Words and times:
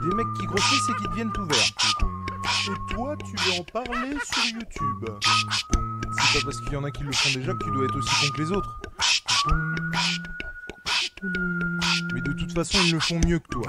Des 0.00 0.14
mecs 0.14 0.26
qui 0.38 0.46
grossissent 0.46 0.88
et 0.90 0.94
qui 1.02 1.08
deviennent 1.08 1.32
tout 1.32 1.44
verts. 1.44 1.58
Et 2.68 2.94
toi, 2.94 3.16
tu 3.16 3.36
veux 3.36 3.60
en 3.60 3.64
parler 3.64 4.16
sur 4.24 4.44
YouTube 4.44 5.04
C'est 6.12 6.40
pas 6.40 6.44
parce 6.44 6.60
qu'il 6.60 6.72
y 6.72 6.76
en 6.76 6.84
a 6.84 6.90
qui 6.90 7.02
le 7.02 7.12
font 7.12 7.38
déjà 7.38 7.52
que 7.54 7.64
tu 7.64 7.70
dois 7.70 7.84
être 7.84 7.96
aussi 7.96 8.26
con 8.26 8.32
que 8.34 8.42
les 8.42 8.52
autres. 8.52 8.80
Mais 12.14 12.20
de 12.20 12.32
toute 12.32 12.52
façon, 12.52 12.78
ils 12.84 12.92
le 12.92 13.00
font 13.00 13.20
mieux 13.26 13.38
que 13.38 13.48
toi. 13.48 13.66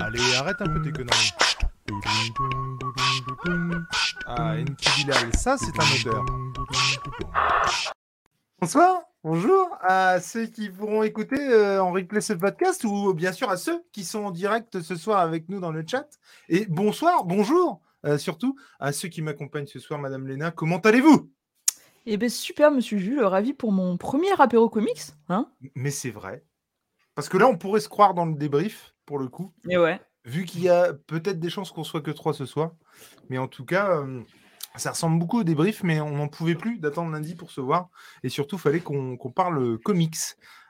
Allez, 0.00 0.34
arrête 0.34 0.60
un 0.60 0.66
peu 0.66 0.82
tes 0.82 0.92
conneries. 0.92 1.32
Ah, 4.26 4.54
Enki 4.56 4.90
Bilal, 5.04 5.34
ça 5.34 5.56
c'est 5.58 5.78
un 5.78 6.10
odeur. 6.10 6.24
Bonsoir, 8.60 9.00
bonjour 9.24 9.74
à 9.80 10.20
ceux 10.20 10.44
qui 10.44 10.68
pourront 10.68 11.02
écouter 11.02 11.40
euh, 11.40 11.82
en 11.82 11.92
replay 11.92 12.20
ce 12.20 12.34
podcast 12.34 12.84
ou 12.84 13.14
bien 13.14 13.32
sûr 13.32 13.48
à 13.48 13.56
ceux 13.56 13.82
qui 13.90 14.04
sont 14.04 14.24
en 14.24 14.30
direct 14.30 14.82
ce 14.82 14.96
soir 14.96 15.20
avec 15.20 15.48
nous 15.48 15.60
dans 15.60 15.72
le 15.72 15.82
chat. 15.86 16.06
Et 16.50 16.66
bonsoir, 16.66 17.24
bonjour 17.24 17.80
euh, 18.04 18.18
surtout 18.18 18.56
à 18.78 18.92
ceux 18.92 19.08
qui 19.08 19.22
m'accompagnent 19.22 19.66
ce 19.66 19.78
soir, 19.78 19.98
Madame 19.98 20.26
Léna. 20.26 20.50
Comment 20.50 20.76
allez-vous? 20.76 21.32
Eh 22.04 22.18
ben 22.18 22.28
super, 22.28 22.70
Monsieur 22.70 22.98
Jules, 22.98 23.24
ravi 23.24 23.54
pour 23.54 23.72
mon 23.72 23.96
premier 23.96 24.38
apéro 24.38 24.68
comics, 24.68 25.06
hein 25.30 25.50
Mais 25.74 25.90
c'est 25.90 26.10
vrai. 26.10 26.44
Parce 27.14 27.30
que 27.30 27.38
là, 27.38 27.48
on 27.48 27.56
pourrait 27.56 27.80
se 27.80 27.88
croire 27.88 28.12
dans 28.12 28.26
le 28.26 28.34
débrief, 28.34 28.94
pour 29.06 29.18
le 29.18 29.28
coup. 29.28 29.54
Et 29.70 29.78
ouais. 29.78 30.02
Vu 30.26 30.44
qu'il 30.44 30.62
y 30.62 30.68
a 30.68 30.92
peut-être 30.92 31.40
des 31.40 31.48
chances 31.48 31.72
qu'on 31.72 31.82
soit 31.82 32.02
que 32.02 32.10
trois 32.10 32.34
ce 32.34 32.44
soir. 32.44 32.72
Mais 33.30 33.38
en 33.38 33.48
tout 33.48 33.64
cas, 33.64 34.02
euh, 34.02 34.20
ça 34.76 34.90
ressemble 34.90 35.18
beaucoup 35.18 35.40
au 35.40 35.44
débrief, 35.44 35.82
mais 35.82 36.00
on 36.00 36.16
n'en 36.16 36.28
pouvait 36.28 36.54
plus 36.54 36.78
d'attendre 36.78 37.10
lundi 37.10 37.34
pour 37.34 37.50
se 37.50 37.60
voir. 37.60 37.88
Et 38.22 38.28
surtout, 38.28 38.56
il 38.56 38.60
fallait 38.60 38.80
qu'on 38.80 39.16
parle 39.34 39.78
comics. 39.78 40.16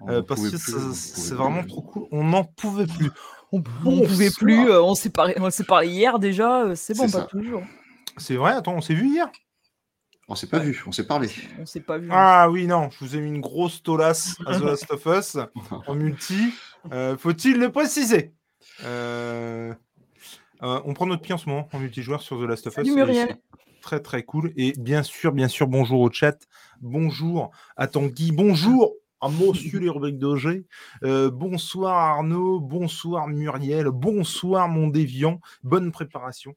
Euh, 0.08 0.22
parce 0.22 0.48
que 0.48 0.56
c'est 0.56 1.34
vraiment 1.34 1.60
plus. 1.60 1.68
trop 1.68 1.82
cool. 1.82 2.06
On 2.10 2.24
n'en 2.24 2.44
pouvait 2.44 2.86
plus. 2.86 3.10
On, 3.52 3.62
on 3.84 4.06
pouvait 4.06 4.30
plus, 4.30 4.70
euh, 4.70 4.82
on 4.82 4.94
s'est 4.94 5.10
parlé, 5.10 5.34
on 5.38 5.50
s'est 5.50 5.64
parlé 5.64 5.88
hier 5.88 6.18
déjà, 6.18 6.62
euh, 6.62 6.74
c'est 6.76 6.96
bon, 6.96 7.02
pas 7.02 7.08
ça. 7.08 7.22
toujours. 7.24 7.62
C'est 8.16 8.36
vrai, 8.36 8.52
attends, 8.52 8.74
on 8.74 8.80
s'est 8.80 8.94
vu 8.94 9.08
hier? 9.08 9.28
On 10.28 10.36
s'est 10.36 10.46
pas 10.46 10.60
vu, 10.60 10.80
on 10.86 10.92
s'est 10.92 11.06
parlé. 11.06 11.28
On 11.58 11.66
s'est 11.66 11.80
pas 11.80 11.98
vu. 11.98 12.08
Ah 12.12 12.48
oui, 12.48 12.68
non, 12.68 12.88
je 12.90 13.04
vous 13.04 13.16
ai 13.16 13.20
mis 13.20 13.30
une 13.30 13.40
grosse 13.40 13.82
tolasse 13.82 14.36
à 14.46 14.60
The 14.60 14.62
Last 14.62 14.90
of 14.92 15.04
Us 15.06 15.36
en 15.88 15.94
multi. 15.96 16.54
Euh, 16.92 17.16
Faut-il 17.18 17.58
le 17.58 17.72
préciser? 17.72 18.32
Euh, 18.84 19.74
euh, 20.62 20.80
On 20.84 20.94
prend 20.94 21.06
notre 21.06 21.22
pied 21.22 21.34
en 21.34 21.38
ce 21.38 21.48
moment 21.48 21.68
en 21.72 21.80
multijoueur 21.80 22.22
sur 22.22 22.38
The 22.38 22.44
Last 22.44 22.68
of 22.68 22.74
Us. 22.74 22.76
Salut 22.76 22.94
Muriel. 22.94 23.38
Très 23.80 24.00
très 24.00 24.22
cool. 24.24 24.52
Et 24.56 24.72
bien 24.78 25.02
sûr, 25.02 25.32
bien 25.32 25.48
sûr, 25.48 25.66
bonjour 25.66 26.00
au 26.00 26.10
chat. 26.10 26.36
Bonjour 26.80 27.50
à 27.76 27.86
Tanguy. 27.86 28.30
Bonjour 28.32 28.94
à 29.20 29.28
Monsieur 29.28 29.78
les 29.78 29.88
rubriques. 29.88 30.22
Euh, 31.02 31.30
bonsoir 31.30 31.94
Arnaud. 31.96 32.60
Bonsoir 32.60 33.26
Muriel. 33.28 33.86
Bonsoir 33.86 34.68
mon 34.68 34.88
déviant. 34.88 35.40
Bonne 35.62 35.92
préparation. 35.92 36.54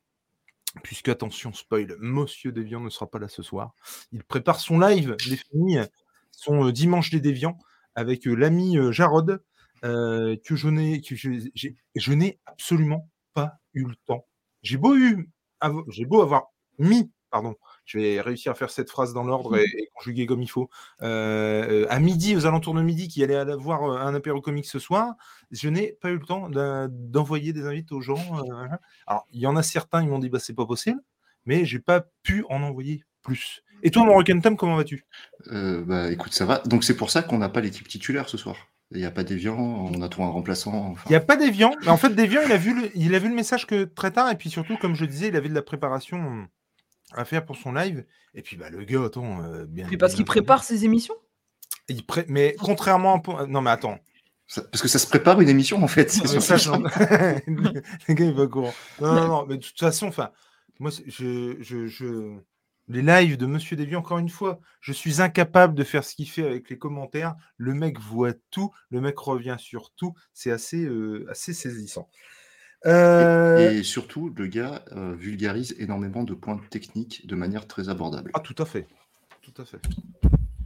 Puisque, 0.81 1.09
attention, 1.09 1.53
spoil, 1.53 1.95
Monsieur 2.00 2.51
Déviant 2.51 2.79
ne 2.79 2.89
sera 2.89 3.06
pas 3.07 3.19
là 3.19 3.28
ce 3.28 3.44
soir. 3.44 3.75
Il 4.12 4.23
prépare 4.23 4.59
son 4.59 4.79
live, 4.79 5.16
les 5.29 5.38
familles, 5.38 5.85
son 6.31 6.66
euh, 6.66 6.72
dimanche 6.72 7.12
des 7.12 7.19
déviants, 7.22 7.59
avec 7.94 8.25
euh, 8.25 8.33
l'ami 8.33 8.78
Jarod, 8.91 9.44
que 9.83 10.56
je 10.56 10.67
n'ai 10.69 11.01
que 11.01 11.16
je- 11.16 12.12
n'ai 12.13 12.39
absolument 12.47 13.07
pas 13.35 13.59
eu 13.75 13.83
le 13.85 13.95
temps. 14.07 14.25
J'ai 14.63 14.78
beau 14.78 14.95
eu, 14.95 15.29
j'ai 15.89 16.06
beau 16.06 16.23
avoir 16.23 16.45
mis, 16.79 17.11
pardon, 17.31 17.56
je 17.85 17.97
vais 18.00 18.22
réussir 18.22 18.51
à 18.51 18.56
faire 18.56 18.69
cette 18.69 18.89
phrase 18.89 19.13
dans 19.13 19.23
l'ordre 19.23 19.57
et, 19.57 19.63
et 19.63 19.89
conjuguer 19.95 20.25
comme 20.25 20.41
il 20.41 20.47
faut, 20.50 20.69
euh, 21.01 21.84
euh, 21.84 21.88
à 21.89 22.00
midi, 22.00 22.35
aux 22.35 22.45
alentours 22.45 22.73
de 22.75 22.81
midi, 22.81 23.07
qui 23.07 23.23
allait 23.23 23.35
aller 23.35 23.56
voir 23.56 23.84
euh, 23.84 23.97
un 23.97 24.13
apéro 24.16 24.39
comique 24.41 24.66
ce 24.67 24.79
soir, 24.79 25.13
je 25.51 25.67
n'ai 25.69 25.97
pas 26.01 26.09
eu 26.09 26.17
le 26.19 26.25
temps 26.25 26.50
d'envoyer 26.89 27.53
des 27.53 27.66
invites 27.66 27.91
aux 27.91 28.01
gens. 28.01 28.19
euh, 28.38 28.67
alors, 29.07 29.25
il 29.31 29.41
y 29.41 29.47
en 29.47 29.56
a 29.56 29.63
certains, 29.63 30.01
ils 30.03 30.09
m'ont 30.09 30.19
dit, 30.19 30.29
bah, 30.29 30.39
c'est 30.39 30.53
pas 30.53 30.66
possible, 30.66 31.01
mais 31.45 31.66
j'ai 31.66 31.79
pas 31.79 32.06
pu 32.22 32.45
en 32.50 32.62
envoyer 32.63 33.03
plus. 33.22 33.63
Et 33.85 33.91
toi, 33.91 34.06
mon 34.06 34.13
Rock'n'Tom, 34.13 34.41
Tom, 34.41 34.57
comment 34.57 34.75
vas-tu? 34.78 35.06
Euh, 35.51 35.83
bah 35.83 36.09
écoute, 36.12 36.33
ça 36.33 36.45
va. 36.45 36.59
Donc 36.59 36.83
c'est 36.85 36.95
pour 36.95 37.09
ça 37.09 37.22
qu'on 37.22 37.38
n'a 37.38 37.50
pas 37.50 37.59
l'équipe 37.59 37.88
titulaire 37.88 38.29
ce 38.29 38.38
soir. 38.38 38.56
Il 38.91 38.97
n'y 38.97 39.06
a 39.06 39.12
pas 39.12 39.23
d'Evian, 39.23 39.57
on 39.57 40.01
a 40.01 40.07
trouvé 40.07 40.28
un 40.28 40.31
remplaçant. 40.31 40.73
enfin. 40.91 41.01
Il 41.07 41.12
n'y 41.12 41.16
a 41.17 41.19
pas 41.22 41.35
d'Evian, 41.35 41.73
mais 41.81 41.89
en 41.89 41.97
fait, 41.97 42.09
d'Evian, 42.16 42.41
il, 42.45 42.51
a 42.51 42.57
vu 42.57 42.79
le- 42.79 42.91
il 42.95 43.13
a 43.16 43.19
vu 43.19 43.28
le 43.28 43.35
message 43.35 43.66
que 43.66 43.83
très 43.85 44.12
tard, 44.12 44.29
et 44.31 44.35
puis 44.35 44.50
surtout, 44.50 44.78
comme 44.78 44.95
je 44.95 45.03
disais, 45.06 45.29
il 45.29 45.35
avait 45.35 45.50
de 45.50 45.53
la 45.53 45.62
préparation 45.63 46.47
à 47.16 47.25
faire 47.25 47.46
pour 47.46 47.56
son 47.56 47.72
live. 47.74 48.06
Et 48.34 48.41
puis, 48.41 48.56
bah, 48.57 48.69
le 48.69 48.84
gars, 48.84 49.03
attends, 49.03 49.44
euh, 49.44 49.66
bien. 49.66 49.88
Mais 49.91 49.97
parce 49.97 50.13
qu'il 50.16 50.25
prépare 50.25 50.63
ses 50.63 50.85
émissions? 50.85 51.16
Il 51.90 52.06
pré- 52.06 52.25
Mais 52.28 52.56
contrairement 52.59 53.22
à. 53.38 53.46
Non, 53.47 53.62
mais 53.62 53.72
attends. 53.72 54.00
Ça- 54.47 54.62
Parce 54.63 54.81
que 54.81 54.88
ça 54.88 55.00
se 55.00 55.07
prépare 55.07 55.40
une 55.41 55.50
émission 55.50 55.81
en 55.84 55.88
fait. 55.88 56.12
c'est 56.12 56.40
ça, 56.41 56.57
ça. 56.57 56.78
le 57.47 58.13
gars, 58.13 58.25
il 58.25 58.34
va 58.34 58.47
courant. 58.47 58.74
Non, 59.01 59.13
non, 59.16 59.28
non, 59.28 59.46
mais 59.47 59.57
de 59.57 59.63
toute 59.63 59.79
façon, 59.79 60.07
enfin, 60.07 60.31
moi, 60.79 60.91
je, 61.07 61.56
je, 61.62 61.88
je- 61.88 62.38
Les 62.90 63.01
lives 63.01 63.38
de 63.38 63.45
Monsieur 63.45 63.78
Deviant, 63.78 64.00
encore 64.00 64.18
une 64.19 64.30
fois, 64.30 64.59
je 64.81 64.91
suis 64.91 65.22
incapable 65.22 65.74
de 65.75 65.84
faire 65.85 66.03
ce 66.03 66.16
qu'il 66.16 66.30
fait 66.30 66.45
avec 66.45 66.69
les 66.69 66.78
commentaires. 66.78 67.35
Le 67.57 67.74
mec 67.74 67.97
voit 68.00 68.34
tout, 68.51 68.72
le 68.90 69.00
mec 69.00 69.18
revient 69.18 69.56
sur 69.57 69.91
tout. 69.91 70.13
C'est 70.34 70.51
assez, 70.51 70.84
euh, 70.84 71.25
assez 71.30 71.53
saisissant. 71.53 72.09
Euh, 72.85 73.71
Et 73.71 73.83
surtout, 73.83 74.33
le 74.35 74.47
gars 74.47 74.83
euh, 74.95 75.13
vulgarise 75.17 75.75
énormément 75.79 76.23
de 76.23 76.33
points 76.33 76.59
techniques 76.69 77.25
de 77.27 77.35
manière 77.35 77.67
très 77.67 77.89
abordable. 77.89 78.31
Ah, 78.33 78.39
tout 78.39 78.55
à 78.61 78.66
fait. 78.66 78.88
Tout 79.41 79.61
à 79.61 79.66
fait. 79.66 79.79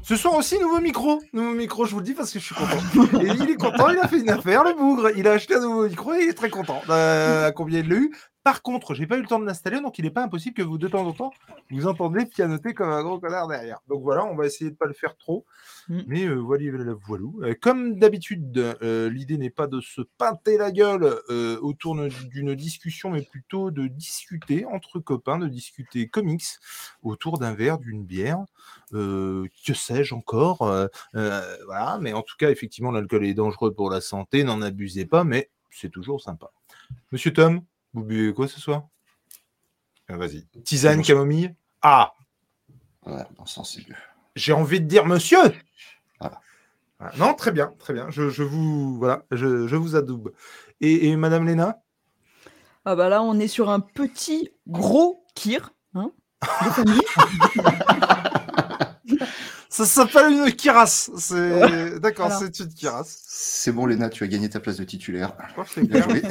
Ce 0.03 0.16
soir 0.16 0.35
aussi, 0.35 0.57
nouveau 0.59 0.79
micro. 0.79 1.22
Nouveau 1.33 1.53
micro, 1.53 1.85
je 1.85 1.91
vous 1.91 2.00
le 2.00 2.05
dis 2.05 2.13
parce 2.13 2.31
que 2.31 2.39
je 2.39 2.45
suis 2.45 2.55
content. 2.55 3.19
Et 3.22 3.28
il 3.28 3.50
est 3.50 3.55
content, 3.55 3.89
il 3.89 3.97
a 4.00 4.07
fait 4.07 4.19
une 4.19 4.29
affaire, 4.29 4.63
le 4.63 4.73
bougre. 4.73 5.09
Il 5.17 5.28
a 5.28 5.33
acheté 5.33 5.55
un 5.55 5.59
nouveau 5.59 5.88
micro 5.88 6.13
et 6.13 6.23
il 6.23 6.29
est 6.29 6.33
très 6.33 6.50
content. 6.50 6.81
Euh, 6.89 7.47
à 7.47 7.51
combien 7.51 7.79
il 7.79 7.89
l'a 7.89 7.95
eu? 7.97 8.16
Par 8.47 8.62
contre, 8.62 8.94
j'ai 8.94 9.08
pas 9.08 9.18
eu 9.18 9.22
le 9.24 9.28
temps 9.28 9.40
de 9.40 9.46
l'installer, 9.46 9.81
donc 9.81 10.00
il 10.00 10.06
n'est 10.06 10.09
pas 10.09 10.24
impossible 10.24 10.56
que 10.56 10.62
vous, 10.62 10.78
de 10.78 10.88
temps 10.88 11.06
en 11.06 11.12
temps, 11.12 11.34
vous 11.69 11.85
entendez 11.85 12.25
pianoter 12.25 12.74
comme 12.74 12.88
un 12.88 13.03
gros 13.03 13.19
connard 13.19 13.50
derrière. 13.50 13.81
Donc 13.90 14.03
voilà, 14.03 14.24
on 14.24 14.38
va 14.38 14.46
essayer 14.46 14.72
de 14.72 14.75
pas 14.78 14.85
le 14.85 14.94
faire 14.94 15.18
trop. 15.18 15.46
Mm. 15.90 16.02
Mais 16.08 16.24
euh, 16.24 16.35
voilà, 16.35 16.72
voilà, 16.72 16.94
voilou. 16.94 17.41
Euh, 17.44 17.56
comme 17.62 18.00
d'habitude, 18.00 18.58
euh, 18.58 19.09
l'idée 19.09 19.38
n'est 19.38 19.50
pas 19.50 19.68
de 19.68 19.81
se 19.81 20.00
pinter 20.18 20.58
la 20.58 20.72
gueule 20.72 21.19
autour 21.62 21.96
ne- 21.96 22.08
d'une 22.08 22.56
discussion, 22.56 23.09
mais 23.09 23.22
plutôt 23.22 23.69
de 23.69 23.88
discuter 23.88 24.64
entre 24.64 25.00
copains, 25.00 25.40
de 25.40 25.50
discuter 25.50 26.08
comics 26.08 26.46
autour 27.03 27.40
d'un 27.40 27.53
verre, 27.53 27.79
d'une 27.79 28.06
bière, 28.06 28.46
que 28.94 29.73
sais-je 29.73 30.16
encore. 30.16 30.59
voilà, 31.11 32.00
mais 32.00 32.14
en 32.14 32.22
tout 32.22 32.38
cas, 32.40 32.50
effectivement, 32.50 32.91
l'alcool 32.91 33.26
est 33.26 33.34
dangereux 33.34 33.73
pour 33.73 33.90
la 33.90 34.00
santé, 34.00 34.46
n'en 34.46 34.61
abusez 34.61 35.05
pas, 35.05 35.26
mais 35.26 35.50
c'est 35.70 35.91
toujours 35.91 36.22
sympa. 36.22 36.50
Monsieur 37.11 37.34
Tom, 37.34 37.61
vous 37.93 38.03
buvez 38.03 38.34
quoi 38.34 38.47
ce 38.47 38.59
soir? 38.59 38.87
Ah, 40.09 40.17
Vas-y. 40.17 40.45
Tisane, 40.63 41.01
camomille? 41.01 41.55
Ah 41.81 42.13
dans 43.37 43.45
ce 43.45 43.53
sens, 43.53 43.73
c'est 43.75 43.87
mieux. 43.87 43.95
j'ai 44.35 44.51
envie 44.51 44.81
de 44.81 44.85
dire 44.85 45.05
monsieur. 45.05 45.39
Voilà. 46.19 46.41
Voilà. 46.99 47.16
Non, 47.17 47.34
très 47.35 47.53
bien, 47.53 47.73
très 47.79 47.93
bien. 47.93 48.09
Je, 48.09 48.29
je 48.29 48.43
vous 48.43 48.97
voilà, 48.97 49.23
je, 49.31 49.66
je 49.66 49.75
vous 49.78 49.95
adoube. 49.95 50.34
Et, 50.81 51.07
et 51.07 51.16
Madame 51.16 51.45
Léna? 51.45 51.81
Ah 52.84 52.97
bah 52.97 53.07
là, 53.07 53.23
on 53.23 53.39
est 53.39 53.47
sur 53.47 53.69
un 53.69 53.79
petit 53.79 54.49
gros 54.67 55.25
kir, 55.35 55.73
hein, 55.93 56.11
de 56.66 56.69
famille. 56.69 57.01
Ça 59.69 59.85
s'appelle 59.85 60.31
une 60.33 60.51
kirasse. 60.53 61.11
C'est 61.17 61.99
d'accord, 61.99 62.29
Voilà. 62.29 62.47
c'est 62.51 62.63
une 62.63 62.73
kirasse. 62.73 63.23
C'est 63.28 63.72
bon, 63.72 63.85
Léna, 63.85 64.09
tu 64.09 64.23
as 64.23 64.28
gagné 64.28 64.49
ta 64.49 64.59
place 64.59 64.78
de 64.78 64.83
titulaire. 64.83 65.33
Je 65.47 65.51
crois 65.53 65.63
que 65.66 65.69
c'est 65.69 65.83
Bien 65.83 66.01
clair. 66.01 66.09
joué. 66.09 66.22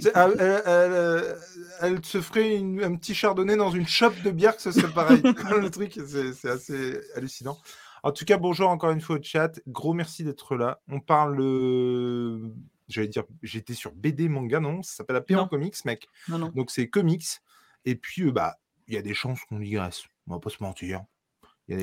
C'est- 0.00 0.12
Elle, 0.14 0.36
elle- 0.38 0.62
elle- 0.66 1.36
elle 1.80 2.04
se 2.04 2.20
ferait 2.20 2.56
une- 2.56 2.82
un 2.82 2.96
petit 2.96 3.14
chardonnay 3.14 3.56
dans 3.56 3.70
une 3.70 3.86
shop 3.86 4.12
de 4.24 4.30
bière, 4.30 4.56
que 4.56 4.62
ce 4.62 4.72
serait 4.72 4.92
pareil. 4.92 5.22
le 5.60 5.70
truc, 5.70 5.98
c'est 6.06 6.48
assez 6.48 7.00
hallucinant. 7.14 7.58
En 8.02 8.12
tout 8.12 8.24
cas, 8.24 8.36
bonjour 8.36 8.68
encore 8.68 8.90
une 8.90 9.00
fois 9.00 9.16
au 9.16 9.22
chat. 9.22 9.60
Gros 9.66 9.92
merci 9.92 10.22
d'être 10.24 10.56
là. 10.56 10.80
On 10.88 11.00
parle. 11.00 11.40
euh, 11.40 12.48
J'allais 12.88 13.08
dire, 13.08 13.24
j'étais 13.42 13.74
sur 13.74 13.90
BD 13.92 14.28
manga, 14.28 14.60
non? 14.60 14.80
Ça 14.84 14.96
s'appelle 14.98 15.16
Apéro. 15.16 15.46
Comics, 15.46 15.84
mec. 15.84 16.06
Non, 16.28 16.38
non. 16.38 16.52
Donc 16.54 16.70
c'est 16.70 16.88
comics. 16.88 17.26
Et 17.84 17.96
puis, 17.96 18.22
euh, 18.22 18.30
bah, 18.30 18.58
il 18.86 18.94
y 18.94 18.96
a 18.96 19.02
des 19.02 19.12
chances 19.14 19.40
qu'on 19.48 19.58
digresse. 19.58 20.04
On 20.28 20.34
va 20.34 20.38
pas 20.40 20.50
se 20.50 20.62
mentir. 20.62 21.02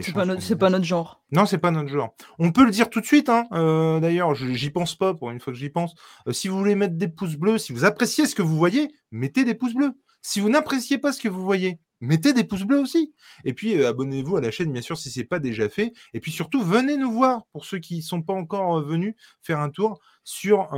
C'est 0.01 0.13
pas, 0.13 0.23
notre- 0.25 0.55
pas 0.55 0.81
genre. 0.81 1.23
Non, 1.31 1.45
c'est 1.45 1.57
pas 1.57 1.71
notre 1.71 1.89
genre. 1.89 2.15
On 2.39 2.51
peut 2.51 2.63
le 2.63 2.71
dire 2.71 2.89
tout 2.89 3.01
de 3.01 3.05
suite, 3.05 3.27
hein. 3.27 3.47
euh, 3.51 3.99
d'ailleurs, 3.99 4.33
je- 4.33 4.53
j'y 4.53 4.69
pense 4.69 4.95
pas 4.95 5.13
pour 5.13 5.29
une 5.31 5.39
fois 5.41 5.51
que 5.51 5.59
j'y 5.59 5.69
pense. 5.69 5.93
Euh, 6.27 6.31
si 6.31 6.47
vous 6.47 6.57
voulez 6.57 6.75
mettre 6.75 6.95
des 6.95 7.09
pouces 7.09 7.35
bleus, 7.35 7.57
si 7.57 7.73
vous 7.73 7.83
appréciez 7.83 8.25
ce 8.25 8.33
que 8.35 8.41
vous 8.41 8.55
voyez, 8.55 8.93
mettez 9.11 9.43
des 9.43 9.55
pouces 9.55 9.73
bleus. 9.73 9.91
Si 10.21 10.39
vous 10.39 10.47
n'appréciez 10.49 10.97
pas 10.99 11.11
ce 11.11 11.19
que 11.19 11.27
vous 11.27 11.43
voyez, 11.43 11.79
mettez 11.99 12.31
des 12.31 12.45
pouces 12.45 12.63
bleus 12.63 12.79
aussi. 12.79 13.13
Et 13.43 13.53
puis, 13.53 13.77
euh, 13.77 13.89
abonnez-vous 13.89 14.37
à 14.37 14.41
la 14.41 14.51
chaîne, 14.51 14.71
bien 14.71 14.81
sûr, 14.81 14.97
si 14.97 15.11
c'est 15.11 15.25
pas 15.25 15.39
déjà 15.39 15.67
fait. 15.67 15.91
Et 16.13 16.21
puis 16.21 16.31
surtout, 16.31 16.61
venez 16.63 16.95
nous 16.95 17.11
voir, 17.11 17.45
pour 17.51 17.65
ceux 17.65 17.79
qui 17.79 18.01
sont 18.01 18.21
pas 18.21 18.33
encore 18.33 18.81
venus, 18.81 19.15
faire 19.41 19.59
un 19.59 19.69
tour 19.69 19.99
sur 20.23 20.69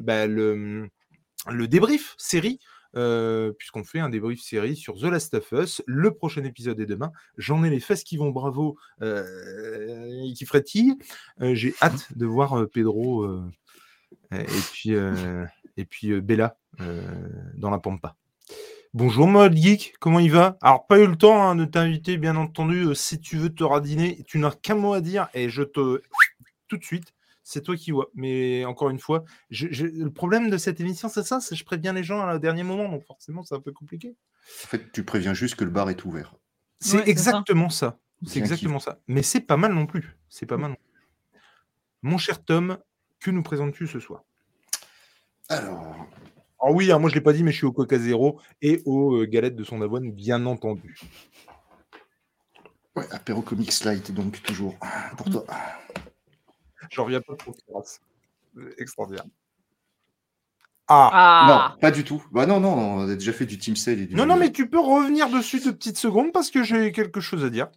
bah, 0.00 0.26
le, 0.26 0.90
le 1.48 1.66
débrief 1.66 2.14
série. 2.18 2.58
Euh, 2.96 3.52
puisqu'on 3.52 3.84
fait 3.84 4.00
un 4.00 4.08
débrief 4.08 4.40
série 4.40 4.76
sur 4.76 4.98
The 4.98 5.04
Last 5.04 5.34
of 5.34 5.52
Us. 5.52 5.82
Le 5.86 6.12
prochain 6.12 6.44
épisode 6.44 6.80
est 6.80 6.86
demain. 6.86 7.12
J'en 7.38 7.64
ai 7.64 7.70
les 7.70 7.80
fesses 7.80 8.04
qui 8.04 8.16
vont 8.16 8.30
bravo 8.30 8.76
euh, 9.02 10.24
et 10.24 10.32
qui 10.32 10.44
frétillent. 10.46 10.98
Euh, 11.40 11.54
J'ai 11.54 11.74
hâte 11.82 12.08
de 12.16 12.26
voir 12.26 12.66
Pedro 12.72 13.26
et 14.32 14.44
puis, 14.72 14.92
et 15.76 15.84
puis 15.84 16.20
Bella 16.20 16.56
dans 17.54 17.70
la 17.70 17.78
pampa. 17.78 18.16
Bonjour 18.92 19.28
Mode 19.28 19.54
Geek, 19.54 19.94
comment 20.00 20.18
il 20.18 20.32
va? 20.32 20.58
Alors 20.62 20.88
pas 20.88 20.98
eu 20.98 21.06
le 21.06 21.14
temps 21.14 21.40
hein, 21.44 21.54
de 21.54 21.64
t'inviter, 21.64 22.16
bien 22.16 22.34
entendu. 22.34 22.86
euh, 22.86 22.94
si 22.94 23.20
tu 23.20 23.36
veux 23.36 23.54
te 23.54 23.62
radiner, 23.62 24.24
tu 24.26 24.38
n'as 24.38 24.50
qu'un 24.50 24.74
mot 24.74 24.94
à 24.94 25.00
dire 25.00 25.28
et 25.32 25.48
je 25.48 25.62
te 25.62 26.02
tout 26.66 26.76
de 26.76 26.82
suite. 26.82 27.14
C'est 27.52 27.62
toi 27.62 27.74
qui 27.76 27.90
vois. 27.90 28.06
Mais 28.14 28.64
encore 28.64 28.90
une 28.90 29.00
fois, 29.00 29.24
je- 29.50 29.66
je- 29.72 29.86
le 29.86 30.10
problème 30.12 30.50
de 30.50 30.56
cette 30.56 30.78
émission, 30.80 31.08
c'est 31.08 31.24
ça, 31.24 31.40
c'est 31.40 31.56
que 31.56 31.58
je 31.58 31.64
préviens 31.64 31.92
les 31.92 32.04
gens 32.04 32.20
à 32.20 32.26
la 32.26 32.38
dernier 32.38 32.62
moment, 32.62 32.88
donc 32.88 33.04
forcément 33.04 33.42
c'est 33.42 33.56
un 33.56 33.60
peu 33.60 33.72
compliqué. 33.72 34.14
En 34.64 34.68
fait, 34.68 34.92
tu 34.92 35.02
préviens 35.04 35.34
juste 35.34 35.56
que 35.56 35.64
le 35.64 35.70
bar 35.70 35.90
est 35.90 36.04
ouvert. 36.04 36.36
C'est 36.78 36.98
Ouais, 36.98 37.02
c'est 37.06 37.16
ça. 37.16 37.30
exactement 37.30 37.68
ça. 37.68 37.98
C'est 38.24 38.38
exactement 38.38 38.78
ça. 38.78 39.00
Mais 39.08 39.22
c'est 39.24 39.40
pas 39.40 39.56
mal 39.56 39.72
non 39.74 39.86
plus. 39.86 40.16
C'est 40.28 40.46
pas 40.46 40.58
mal. 40.58 40.70
non 40.70 40.76
plus. 40.76 41.40
Mon 42.02 42.18
cher 42.18 42.44
Tom, 42.44 42.78
que 43.18 43.32
nous 43.32 43.42
présentes-tu 43.42 43.88
ce 43.88 43.98
soir? 43.98 44.22
Alors, 45.48 46.06
Ah 46.62 46.70
oui, 46.70 46.92
hein, 46.92 46.98
moi 47.00 47.10
je 47.10 47.16
l'ai 47.16 47.20
pas 47.20 47.32
dit, 47.32 47.42
mais 47.42 47.50
je 47.50 47.56
suis 47.56 47.66
au 47.66 47.72
Coca 47.72 47.98
Zéro 47.98 48.38
et 48.62 48.80
aux 48.84 49.16
euh, 49.22 49.26
galettes 49.26 49.56
de 49.56 49.64
son 49.64 49.82
avoine, 49.82 50.12
bien 50.12 50.46
entendu. 50.46 51.00
ouais, 52.94 53.06
apéro 53.10 53.42
comics 53.42 53.82
light, 53.84 54.12
donc 54.12 54.40
toujours 54.42 54.76
pour 55.16 55.28
toi. 55.30 55.44
J'en 56.90 57.04
reviens 57.04 57.20
pas 57.20 57.36
trop. 57.36 57.54
Extraordinaire. 58.78 59.24
Ah, 60.88 61.10
Ah 61.12 61.70
Non, 61.74 61.80
pas 61.80 61.90
du 61.92 62.02
tout. 62.02 62.22
Bah 62.32 62.46
non, 62.46 62.58
non, 62.58 62.72
on 62.76 63.08
a 63.08 63.14
déjà 63.14 63.32
fait 63.32 63.46
du 63.46 63.58
Team 63.58 63.76
Sale 63.76 64.00
et 64.00 64.06
du. 64.06 64.14
non, 64.16 64.26
non, 64.26 64.36
mais 64.36 64.50
tu 64.50 64.68
peux 64.68 64.80
revenir 64.80 65.30
dessus 65.30 65.60
deux 65.60 65.72
petites 65.72 65.98
secondes 65.98 66.32
parce 66.32 66.50
que 66.50 66.64
j'ai 66.64 66.90
quelque 66.90 67.20
chose 67.20 67.44
à 67.44 67.50
dire. 67.50 67.68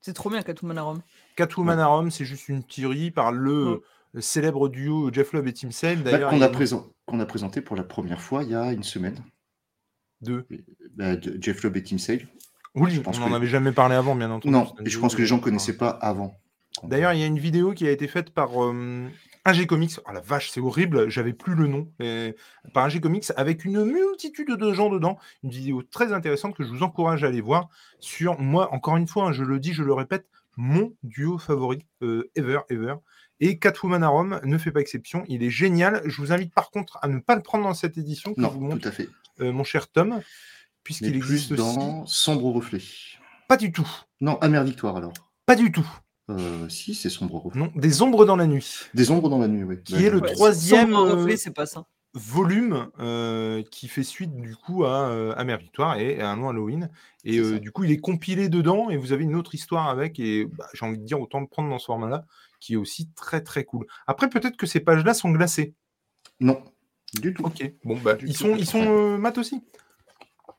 C'est 0.00 0.12
trop 0.12 0.30
bien, 0.30 0.42
Catwoman 0.42 0.78
Rome. 0.78 1.02
Catwoman 1.34 1.80
Rome, 1.80 2.10
c'est 2.12 2.24
juste 2.24 2.48
une 2.48 2.62
théorie 2.62 3.10
par 3.10 3.32
le 3.32 3.82
célèbre 4.20 4.68
duo 4.68 5.12
Jeff 5.12 5.32
Love 5.32 5.48
et 5.48 5.52
Tim 5.52 5.72
Sale. 5.72 6.02
Bah, 6.02 6.12
D'ailleurs, 6.12 6.30
qu'on 6.30 6.40
a, 6.40 6.48
présent- 6.48 6.86
présenté 7.26 7.60
pour 7.60 7.74
la 7.76 7.82
première 7.82 8.20
fois 8.20 8.44
il 8.44 8.50
y 8.50 8.54
a 8.54 8.72
une 8.72 8.84
semaine. 8.84 9.16
deux. 10.20 10.46
Bah, 10.94 11.16
de- 11.16 11.36
Jeff 11.42 11.62
Loeb 11.64 11.76
et 11.76 11.82
Team 11.82 11.98
Sale. 11.98 12.28
Oui, 12.76 12.92
Je 12.92 13.00
on 13.00 13.02
pense 13.02 13.18
n'en 13.18 13.28
que- 13.30 13.34
avait 13.34 13.46
jamais 13.48 13.72
parlé 13.72 13.96
avant, 13.96 14.14
bien 14.14 14.30
entendu. 14.30 14.52
Non, 14.52 14.72
et 14.84 14.88
je 14.90 14.98
pense 15.00 15.14
que 15.16 15.20
les 15.20 15.26
gens 15.26 15.36
ne 15.36 15.40
de- 15.40 15.44
connaissaient 15.44 15.76
pas 15.76 15.90
avant. 15.90 16.38
D'ailleurs, 16.84 17.12
il 17.12 17.20
y 17.20 17.22
a 17.22 17.26
une 17.26 17.38
vidéo 17.38 17.72
qui 17.72 17.86
a 17.86 17.90
été 17.90 18.06
faite 18.08 18.30
par 18.30 18.62
euh, 18.64 19.08
AG 19.44 19.66
Comics. 19.66 19.92
Oh 20.06 20.12
la 20.12 20.20
vache, 20.20 20.50
c'est 20.50 20.60
horrible, 20.60 21.08
j'avais 21.08 21.32
plus 21.32 21.54
le 21.54 21.66
nom. 21.66 21.90
Et- 22.00 22.34
par 22.74 22.84
AG 22.84 23.00
Comics 23.00 23.24
avec 23.36 23.64
une 23.64 23.84
multitude 23.84 24.50
de 24.50 24.72
gens 24.72 24.90
dedans. 24.90 25.18
Une 25.42 25.50
vidéo 25.50 25.82
très 25.82 26.12
intéressante 26.12 26.54
que 26.56 26.64
je 26.64 26.68
vous 26.70 26.82
encourage 26.82 27.24
à 27.24 27.28
aller 27.28 27.40
voir 27.40 27.68
sur 28.00 28.38
moi, 28.40 28.72
encore 28.74 28.96
une 28.96 29.06
fois, 29.08 29.28
hein, 29.28 29.32
je 29.32 29.42
le 29.44 29.58
dis, 29.58 29.72
je 29.72 29.82
le 29.82 29.92
répète, 29.92 30.26
mon 30.56 30.92
duo 31.02 31.38
favori 31.38 31.84
euh, 32.02 32.30
ever, 32.36 32.60
ever. 32.70 32.94
Et 33.40 33.58
Catwoman 33.58 34.02
à 34.02 34.08
Rome 34.08 34.40
ne 34.44 34.58
fait 34.58 34.72
pas 34.72 34.80
exception. 34.80 35.22
Il 35.28 35.44
est 35.44 35.50
génial. 35.50 36.02
Je 36.04 36.20
vous 36.20 36.32
invite 36.32 36.52
par 36.52 36.70
contre 36.70 36.98
à 37.02 37.08
ne 37.08 37.18
pas 37.20 37.36
le 37.36 37.42
prendre 37.42 37.62
dans 37.64 37.74
cette 37.74 37.96
édition 37.96 38.34
que 38.34 38.40
vous 38.40 38.60
montre, 38.60 38.78
tout 38.80 38.88
à 38.88 38.92
fait. 38.92 39.08
euh, 39.40 39.52
mon 39.52 39.62
cher 39.62 39.86
Tom, 39.88 40.20
puisqu'il 40.82 41.10
plus 41.20 41.34
existe 41.34 41.52
aussi. 41.52 41.62
dans 41.76 42.04
Sombre 42.06 42.50
reflet. 42.52 42.80
Pas 43.46 43.56
du 43.56 43.70
tout. 43.70 43.88
Non, 44.20 44.38
Amère 44.40 44.64
Victoire 44.64 44.96
alors. 44.96 45.12
Pas 45.46 45.54
du 45.54 45.70
tout. 45.70 45.88
Euh, 46.30 46.68
si, 46.68 46.94
c'est 46.94 47.08
Sombre 47.10 47.36
reflet. 47.40 47.60
Non, 47.60 47.72
des 47.74 48.02
ombres 48.02 48.24
dans 48.26 48.36
la 48.36 48.46
nuit. 48.46 48.80
Des 48.94 49.10
ombres 49.10 49.28
dans 49.30 49.38
la 49.38 49.48
nuit, 49.48 49.64
oui. 49.64 49.82
Qui 49.82 50.04
est 50.04 50.10
le 50.10 50.20
Ouais, 50.20 50.32
troisième, 50.34 50.92
euh, 50.94 51.14
reflet, 51.14 51.36
c'est 51.38 51.52
pas 51.54 51.64
ça. 51.66 51.86
volume 52.14 52.88
euh, 52.98 53.62
qui 53.70 53.88
fait 53.88 54.02
suite 54.02 54.34
du 54.36 54.54
coup 54.56 54.84
à 54.84 55.08
euh, 55.08 55.34
Amère 55.36 55.58
Victoire 55.58 55.98
et 55.98 56.20
à 56.20 56.30
un 56.30 56.36
nom 56.36 56.48
Halloween. 56.50 56.90
Et 57.24 57.38
euh, 57.38 57.58
du 57.58 57.70
coup, 57.72 57.84
il 57.84 57.92
est 57.92 57.98
compilé 57.98 58.48
dedans 58.50 58.90
et 58.90 58.96
vous 58.98 59.12
avez 59.12 59.24
une 59.24 59.36
autre 59.36 59.54
histoire 59.54 59.88
avec. 59.88 60.18
Et 60.20 60.44
bah, 60.46 60.66
j'ai 60.74 60.84
envie 60.84 60.98
de 60.98 61.04
dire, 61.04 61.20
autant 61.20 61.40
le 61.40 61.46
prendre 61.46 61.70
dans 61.70 61.78
ce 61.78 61.86
format-là, 61.86 62.24
qui 62.60 62.74
est 62.74 62.76
aussi 62.76 63.08
très 63.14 63.42
très 63.42 63.64
cool. 63.64 63.86
Après, 64.06 64.28
peut-être 64.28 64.56
que 64.58 64.66
ces 64.66 64.80
pages-là 64.80 65.14
sont 65.14 65.30
glacées. 65.30 65.74
Non, 66.40 66.62
du 67.14 67.32
tout. 67.32 67.44
Ok, 67.44 67.72
bon, 67.84 67.96
bah, 68.02 68.14
Du 68.14 68.26
ils 68.26 68.32
tout, 68.34 68.40
sont, 68.44 68.56
ils 68.56 68.66
sont 68.66 68.82
euh, 68.82 69.16
mat 69.16 69.38
aussi. 69.38 69.62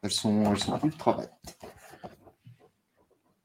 Elles 0.02 0.12
sont, 0.12 0.52
elles 0.52 0.60
sont 0.60 0.80
ultra 0.84 1.14
bêtes. 1.18 1.32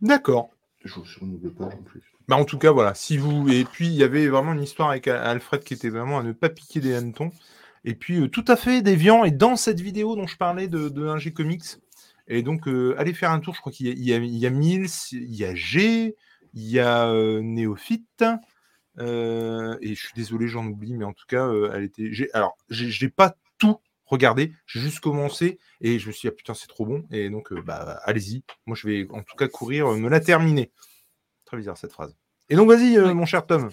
D'accord. 0.01 0.51
Je 0.85 0.99
ne 1.01 1.05
renouvelle 1.21 1.53
pas 1.55 1.65
en 1.65 1.83
plus. 1.83 2.03
Bah, 2.29 2.37
en 2.37 2.45
tout 2.45 2.59
cas, 2.59 2.71
voilà. 2.71 2.95
Si 2.95 3.19
vous 3.19 3.49
et 3.51 3.65
puis 3.65 3.87
il 3.87 3.95
y 3.95 4.03
avait 4.03 4.29
vraiment 4.29 4.53
une 4.53 4.63
histoire 4.63 4.91
avec 4.91 5.09
Al- 5.09 5.17
Alfred 5.23 5.63
qui 5.63 5.75
était 5.75 5.91
vraiment 5.91 6.19
à 6.19 6.23
ne 6.23 6.33
pas 6.33 6.49
piquer 6.49 6.81
des 6.81 6.95
hannetons. 6.95 7.31
Et 7.85 7.95
puis 7.95 8.21
euh, 8.21 8.29
tout 8.29 8.45
à 8.49 8.57
fait 8.57 8.83
déviant. 8.83 9.25
Et 9.25 9.31
dans 9.31 9.57
cette 9.57 9.81
vidéo 9.81 10.17
dont 10.17 10.27
je 10.27 10.37
parlais 10.37 10.69
de, 10.69 10.89
de 10.89 11.07
1G 11.07 11.33
Comics, 11.33 11.65
et 12.29 12.43
donc 12.43 12.67
euh, 12.69 12.95
allez 12.99 13.13
faire 13.15 13.31
un 13.31 13.41
tour. 13.41 13.55
Je 13.55 13.61
crois 13.61 13.73
qu'il 13.73 13.89
y 13.99 14.11
y 14.13 14.47
a, 14.47 14.51
Mills, 14.51 14.89
il 15.13 15.35
y 15.35 15.45
a 15.45 15.55
G, 15.55 16.17
il 16.55 16.63
y 16.65 16.81
a 16.81 17.09
euh, 17.11 17.41
Néophyte. 17.43 18.25
euh, 18.99 19.77
et 19.83 19.95
je 19.95 20.01
suis 20.05 20.15
désolé, 20.15 20.49
j'en 20.49 20.67
oublie, 20.67 20.95
mais 20.95 21.05
en 21.05 21.13
tout 21.13 21.27
cas, 21.29 21.49
elle 21.75 21.85
était. 21.85 22.11
Alors, 22.35 22.57
j'ai 22.71 22.91
j'ai 22.91 23.09
pas 23.11 23.37
tout 23.59 23.79
regardé. 24.07 24.53
J'ai 24.67 24.81
juste 24.81 25.01
commencé 25.01 25.59
et 25.81 25.99
je 25.99 26.07
me 26.09 26.13
suis 26.13 26.29
dit 26.29 26.35
ah, 26.35 26.37
putain 26.37 26.55
c'est 26.55 26.69
trop 26.69 26.87
bon. 26.87 27.05
Et 27.11 27.31
donc 27.31 27.53
bah 27.63 28.01
allez-y. 28.05 28.45
Moi 28.67 28.77
je 28.77 28.89
vais 28.89 29.07
en 29.11 29.23
tout 29.23 29.37
cas 29.37 29.49
courir, 29.49 29.89
me 29.93 30.09
la 30.09 30.21
terminer. 30.21 30.73
Très 31.47 31.57
bizarre 31.57 31.77
cette 31.77 31.93
phrase. 31.93 32.17
Et 32.49 32.57
donc 32.57 32.69
vas-y, 32.69 32.97
euh, 32.97 33.09
Oui. 33.09 33.15
mon 33.15 33.27
cher 33.27 33.47
Tom. 33.47 33.71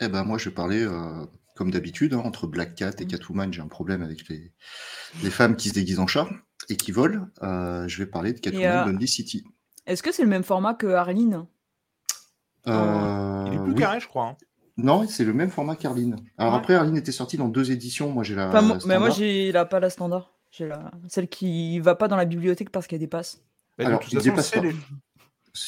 Eh 0.00 0.08
ben 0.08 0.24
moi, 0.24 0.38
je 0.38 0.48
vais 0.48 0.54
parler, 0.54 0.82
euh, 0.82 1.24
comme 1.56 1.70
d'habitude, 1.70 2.14
hein, 2.14 2.22
entre 2.24 2.46
Black 2.46 2.74
Cat 2.74 2.92
et 2.98 3.06
Catwoman, 3.06 3.52
j'ai 3.52 3.60
un 3.62 3.68
problème 3.68 4.02
avec 4.02 4.28
les, 4.28 4.52
les 5.22 5.30
femmes 5.30 5.56
qui 5.56 5.68
se 5.68 5.74
déguisent 5.74 5.98
en 6.00 6.06
chat 6.06 6.28
et 6.68 6.76
qui 6.76 6.92
volent. 6.92 7.26
Euh, 7.42 7.86
je 7.88 7.98
vais 7.98 8.06
parler 8.06 8.32
de 8.32 8.40
Catwoman 8.40 8.88
euh, 8.88 8.92
Lonely 8.92 9.08
City. 9.08 9.44
Est-ce 9.86 10.02
que 10.02 10.12
c'est 10.12 10.22
le 10.22 10.28
même 10.28 10.44
format 10.44 10.74
que 10.74 10.86
Arline 10.86 11.46
Euh, 12.68 13.44
Il 13.48 13.54
est 13.54 13.62
plus 13.62 13.72
oui. 13.72 13.78
carré, 13.80 14.00
je 14.00 14.06
crois. 14.08 14.26
hein. 14.28 14.36
Non, 14.78 15.06
c'est 15.06 15.24
le 15.24 15.34
même 15.34 15.50
format 15.50 15.76
qu'Arline. 15.76 16.16
Alors 16.38 16.54
Ouais. 16.54 16.58
après, 16.58 16.74
Arline 16.74 16.96
était 16.96 17.12
sortie 17.12 17.36
dans 17.36 17.48
deux 17.48 17.70
éditions. 17.72 18.10
Moi, 18.10 18.24
j'ai 18.24 18.34
la. 18.34 18.48
Enfin, 18.48 18.78
Mais 18.86 18.98
moi, 18.98 19.10
j'ai 19.10 19.52
la, 19.52 19.64
pas 19.66 19.80
la 19.80 19.90
standard. 19.90 20.32
J'ai 20.50 20.66
la... 20.66 20.90
celle 21.08 21.28
qui 21.28 21.78
va 21.80 21.94
pas 21.94 22.08
dans 22.08 22.16
la 22.16 22.24
bibliothèque 22.24 22.70
parce 22.70 22.86
qu'elle 22.86 22.98
dépasse. 23.00 23.42
Bah, 23.76 23.86
Alors, 23.86 23.98
de 24.00 24.04
toute 24.04 24.14
façon, 24.14 24.30
dépasse 24.30 24.48
c'est 24.50 24.60
pas. 24.60 24.66
les- 24.66 24.74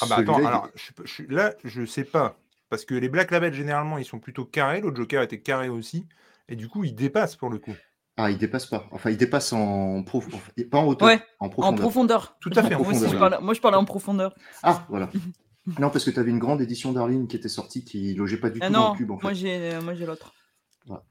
Ah 0.00 0.06
bah 0.08 0.16
attends, 0.18 0.44
alors 0.46 0.68
je, 0.74 0.90
je 1.04 1.22
là 1.34 1.54
je 1.64 1.84
sais 1.84 2.04
pas 2.04 2.36
parce 2.70 2.84
que 2.84 2.94
les 2.94 3.08
Black 3.08 3.30
Label 3.30 3.52
généralement 3.52 3.98
ils 3.98 4.04
sont 4.04 4.18
plutôt 4.18 4.44
carrés, 4.44 4.80
l'autre 4.80 4.96
Joker 4.96 5.22
était 5.22 5.40
carré 5.40 5.68
aussi 5.68 6.06
et 6.48 6.56
du 6.56 6.68
coup 6.68 6.84
il 6.84 6.94
dépasse 6.94 7.36
pour 7.36 7.50
le 7.50 7.58
coup. 7.58 7.74
Ah, 8.16 8.30
il 8.30 8.38
dépasse 8.38 8.66
pas. 8.66 8.86
Enfin, 8.92 9.10
il 9.10 9.16
dépasse 9.16 9.52
en 9.52 10.04
prof... 10.04 10.24
pas 10.70 10.78
en 10.78 10.86
hauteur, 10.86 11.08
Ouais, 11.08 11.20
en 11.40 11.46
En 11.46 11.48
profondeur. 11.48 11.80
profondeur. 11.80 12.36
Tout 12.40 12.50
à 12.54 12.62
fait, 12.62 12.76
en 12.76 12.78
je 12.78 12.84
profondeur. 12.84 13.18
parlais, 13.18 13.36
moi, 13.40 13.54
je 13.54 13.60
parlais 13.60 13.76
en 13.76 13.84
profondeur. 13.84 14.36
Ah, 14.62 14.86
voilà. 14.88 15.10
non, 15.80 15.90
parce 15.90 16.04
que 16.04 16.12
tu 16.12 16.20
avais 16.20 16.30
une 16.30 16.38
grande 16.38 16.60
édition 16.60 16.92
d'Arline 16.92 17.26
qui 17.26 17.34
était 17.34 17.48
sortie 17.48 17.84
qui 17.84 18.14
logeait 18.14 18.36
pas 18.36 18.50
du 18.50 18.60
tout 18.60 18.66
Ah 18.66 18.70
dans 18.70 18.80
non, 18.80 18.92
le 18.92 18.98
cube 18.98 19.10
en 19.10 19.16
fait. 19.18 19.22
moi, 19.24 19.32
j'ai 19.32 19.80
moi, 19.82 19.94
j'ai 19.94 20.06
l'autre. 20.06 20.32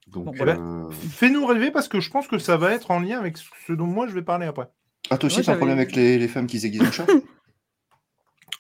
Donc, 0.08 0.26
Bon, 0.26 0.32
voilà. 0.38 0.54
euh, 0.54 0.90
Fais-nous 0.92 1.46
rêver 1.46 1.72
parce 1.72 1.90
que 1.90 2.00
je 2.00 2.10
pense 2.10 2.28
que 2.30 2.38
ça 2.38 2.56
va 2.56 2.72
être 2.72 2.90
en 2.90 3.02
lien 3.02 3.20
avec 3.20 3.38
ce 3.38 3.74
dont 3.74 3.86
moi 3.88 4.08
je 4.08 4.14
vais 4.14 4.22
parler 4.22 4.46
après. 4.46 4.70
Ah, 5.10 5.18
toi 5.18 5.28
aussi, 5.28 5.42
t'as 5.42 5.52
un 5.52 5.58
problème 5.58 5.80
avec 5.80 5.94
les, 5.98 6.18
les 6.18 6.28
femmes 6.30 6.48
qui 6.48 6.58
se 6.60 6.64
déguisent 6.64 6.88
en 6.88 6.92
chat? 6.94 7.06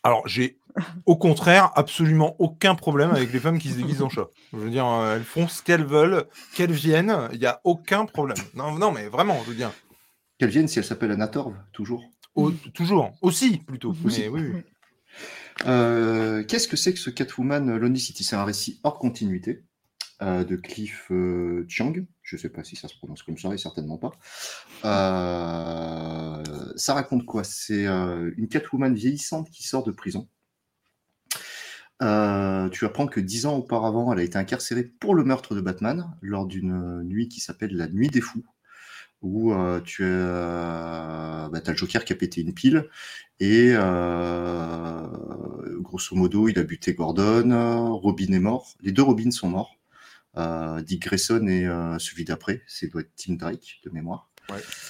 Alors 0.03 0.27
j'ai 0.27 0.57
au 1.05 1.15
contraire 1.15 1.71
absolument 1.75 2.35
aucun 2.39 2.75
problème 2.75 3.11
avec 3.11 3.31
les 3.31 3.39
femmes 3.39 3.59
qui 3.59 3.69
se 3.69 3.75
déguisent 3.77 4.01
en 4.01 4.09
chat. 4.09 4.27
Je 4.53 4.57
veux 4.57 4.69
dire, 4.69 4.85
euh, 4.87 5.15
elles 5.15 5.23
font 5.23 5.47
ce 5.47 5.61
qu'elles 5.61 5.85
veulent, 5.85 6.25
qu'elles 6.55 6.71
viennent, 6.71 7.29
il 7.31 7.39
n'y 7.39 7.45
a 7.45 7.61
aucun 7.63 8.05
problème. 8.05 8.37
Non, 8.53 8.73
non 8.77 8.91
mais 8.91 9.07
vraiment, 9.07 9.37
je 9.43 9.49
veux 9.49 9.55
dire, 9.55 9.71
Qu'elles 10.39 10.49
viennent 10.49 10.67
si 10.67 10.79
elle 10.79 10.85
s'appelle 10.85 11.11
Anna 11.11 11.27
Torv, 11.27 11.53
toujours. 11.73 12.03
au- 12.35 12.51
toujours, 12.73 13.11
aussi 13.21 13.59
plutôt. 13.59 13.95
Aussi. 14.03 14.21
Mais 14.21 14.27
oui, 14.29 14.41
oui. 14.53 14.61
Euh, 15.67 16.43
Qu'est-ce 16.43 16.67
que 16.67 16.75
c'est 16.75 16.93
que 16.93 16.99
ce 16.99 17.09
Catwoman 17.11 17.77
Lonely 17.77 17.99
City? 17.99 18.23
C'est 18.23 18.35
un 18.35 18.43
récit 18.43 18.79
hors 18.83 18.97
continuité. 18.99 19.63
euh, 20.21 20.43
de 20.43 20.55
Cliff 20.55 21.07
euh, 21.11 21.65
Chiang. 21.67 21.93
Je 22.23 22.37
ne 22.37 22.41
sais 22.41 22.49
pas 22.49 22.63
si 22.63 22.75
ça 22.75 22.87
se 22.87 22.95
prononce 22.95 23.21
comme 23.21 23.37
ça, 23.37 23.53
et 23.53 23.57
certainement 23.57 23.97
pas. 23.97 24.11
Euh, 24.85 26.43
ça 26.77 26.93
raconte 26.93 27.25
quoi? 27.25 27.43
C'est 27.43 27.85
euh, 27.85 28.31
une 28.37 28.47
Catwoman 28.47 28.93
vieillissante 28.93 29.49
qui 29.51 29.63
sort 29.63 29.83
de 29.83 29.91
prison. 29.91 30.27
Euh, 32.01 32.69
tu 32.69 32.85
apprends 32.85 33.07
que 33.07 33.19
dix 33.19 33.45
ans 33.45 33.57
auparavant, 33.57 34.11
elle 34.11 34.19
a 34.19 34.23
été 34.23 34.37
incarcérée 34.37 34.83
pour 34.83 35.15
le 35.15 35.23
meurtre 35.23 35.53
de 35.53 35.61
Batman 35.61 36.15
lors 36.21 36.45
d'une 36.47 37.03
nuit 37.03 37.27
qui 37.27 37.39
s'appelle 37.39 37.75
la 37.75 37.87
Nuit 37.87 38.09
des 38.09 38.21
Fous, 38.21 38.43
où 39.21 39.53
tu 39.83 40.03
as, 40.03 41.49
bah, 41.51 41.61
t'as 41.61 41.71
le 41.71 41.77
Joker 41.77 42.03
qui 42.05 42.13
a 42.13 42.15
pété 42.15 42.41
une 42.41 42.53
pile 42.53 42.89
et 43.39 43.73
grosso 45.81 46.15
modo, 46.15 46.47
il 46.47 46.57
a 46.59 46.63
buté 46.63 46.93
Gordon. 46.93 47.97
Robin 48.01 48.33
est 48.33 48.39
mort. 48.39 48.75
Les 48.81 48.91
deux 48.91 49.03
Robins 49.03 49.31
sont 49.31 49.49
morts. 49.49 49.77
Euh, 50.37 50.81
Dick 50.81 51.03
Grayson 51.03 51.45
et 51.47 51.65
euh, 51.67 51.99
celui 51.99 52.25
d'après, 52.25 52.61
c'est 52.67 52.87
doit 52.87 53.01
être 53.01 53.11
Tim 53.15 53.33
Drake 53.33 53.79
de 53.85 53.89
mémoire. 53.91 54.29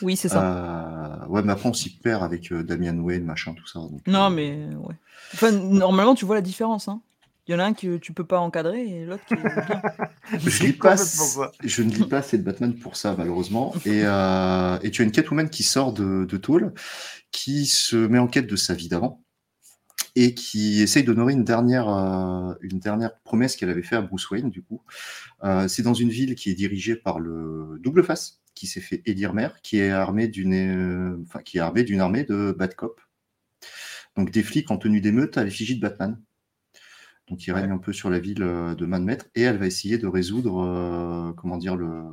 Oui, 0.01 0.15
c'est 0.15 0.29
ça. 0.29 1.23
Euh, 1.23 1.27
ouais, 1.27 1.41
mais 1.43 1.51
après 1.51 1.69
on 1.69 1.73
s'y 1.73 1.89
perd 1.91 2.23
avec 2.23 2.51
euh, 2.51 2.63
Damian 2.63 2.97
Wayne, 2.97 3.23
machin, 3.23 3.53
tout 3.53 3.67
ça. 3.67 3.79
donc, 3.79 4.01
Non, 4.07 4.25
euh, 4.25 4.29
mais 4.29 4.67
ouais. 4.75 4.95
Enfin, 5.33 5.51
normalement, 5.51 6.15
tu 6.15 6.25
vois 6.25 6.35
la 6.35 6.41
différence. 6.41 6.87
Hein. 6.87 7.01
Il 7.47 7.51
y 7.51 7.55
en 7.55 7.59
a 7.59 7.65
un 7.65 7.73
que 7.73 7.97
tu 7.97 8.13
peux 8.13 8.23
pas 8.25 8.39
encadrer 8.39 8.81
et 8.87 9.05
l'autre 9.05 9.25
qui 9.25 9.33
est. 9.33 9.37
Je, 10.39 10.49
C'est 10.49 10.63
lis 10.63 10.73
pas, 10.73 10.95
je 10.95 11.83
ne 11.83 11.91
lis 11.91 12.05
pas 12.07 12.17
assez 12.19 12.37
de 12.37 12.43
Batman 12.43 12.73
pour 12.73 12.95
ça, 12.95 13.15
malheureusement. 13.17 13.75
Et, 13.85 14.01
euh, 14.05 14.79
et 14.81 14.91
tu 14.91 15.01
as 15.01 15.05
une 15.05 15.11
Catwoman 15.11 15.49
qui 15.49 15.63
sort 15.63 15.93
de, 15.93 16.25
de 16.25 16.37
tôle, 16.37 16.73
qui 17.31 17.65
se 17.65 17.97
met 17.97 18.19
en 18.19 18.27
quête 18.27 18.47
de 18.47 18.55
sa 18.55 18.73
vie 18.73 18.87
d'avant 18.87 19.21
et 20.15 20.33
qui 20.33 20.81
essaye 20.81 21.03
d'honorer 21.03 21.33
une 21.33 21.43
dernière, 21.43 21.89
euh, 21.89 22.53
une 22.61 22.79
dernière 22.79 23.17
promesse 23.21 23.55
qu'elle 23.55 23.69
avait 23.69 23.83
fait 23.83 23.95
à 23.95 24.01
Bruce 24.01 24.29
Wayne, 24.29 24.49
du 24.49 24.61
coup. 24.61 24.81
Euh, 25.43 25.67
c'est 25.67 25.83
dans 25.83 25.93
une 25.93 26.09
ville 26.09 26.35
qui 26.35 26.51
est 26.51 26.53
dirigée 26.55 26.95
par 26.95 27.19
le 27.19 27.79
double 27.79 28.03
face, 28.03 28.41
qui 28.55 28.67
s'est 28.67 28.81
fait 28.81 29.01
élire 29.05 29.33
maire, 29.33 29.61
qui 29.61 29.79
est 29.79 29.89
armé 29.89 30.27
d'une, 30.27 30.53
euh, 30.53 31.23
enfin, 31.27 31.41
qui 31.41 31.57
est 31.57 31.61
armé 31.61 31.83
d'une 31.83 31.99
armée 31.99 32.23
de 32.23 32.55
bad 32.57 32.75
cop. 32.75 33.01
Donc 34.15 34.31
des 34.31 34.43
flics 34.43 34.69
en 34.71 34.77
tenue 34.77 35.01
d'émeute 35.01 35.37
à 35.37 35.43
l'effigie 35.43 35.75
de 35.75 35.81
Batman. 35.81 36.21
Donc 37.27 37.47
il 37.47 37.51
règne 37.51 37.71
un 37.71 37.77
peu 37.77 37.93
sur 37.93 38.09
la 38.09 38.19
ville 38.19 38.35
de 38.35 38.85
maître 38.85 39.25
et 39.33 39.41
elle 39.41 39.57
va 39.57 39.65
essayer 39.65 39.97
de 39.97 40.07
résoudre, 40.07 40.59
euh, 40.59 41.33
comment 41.33 41.57
dire, 41.57 41.75
le, 41.75 42.03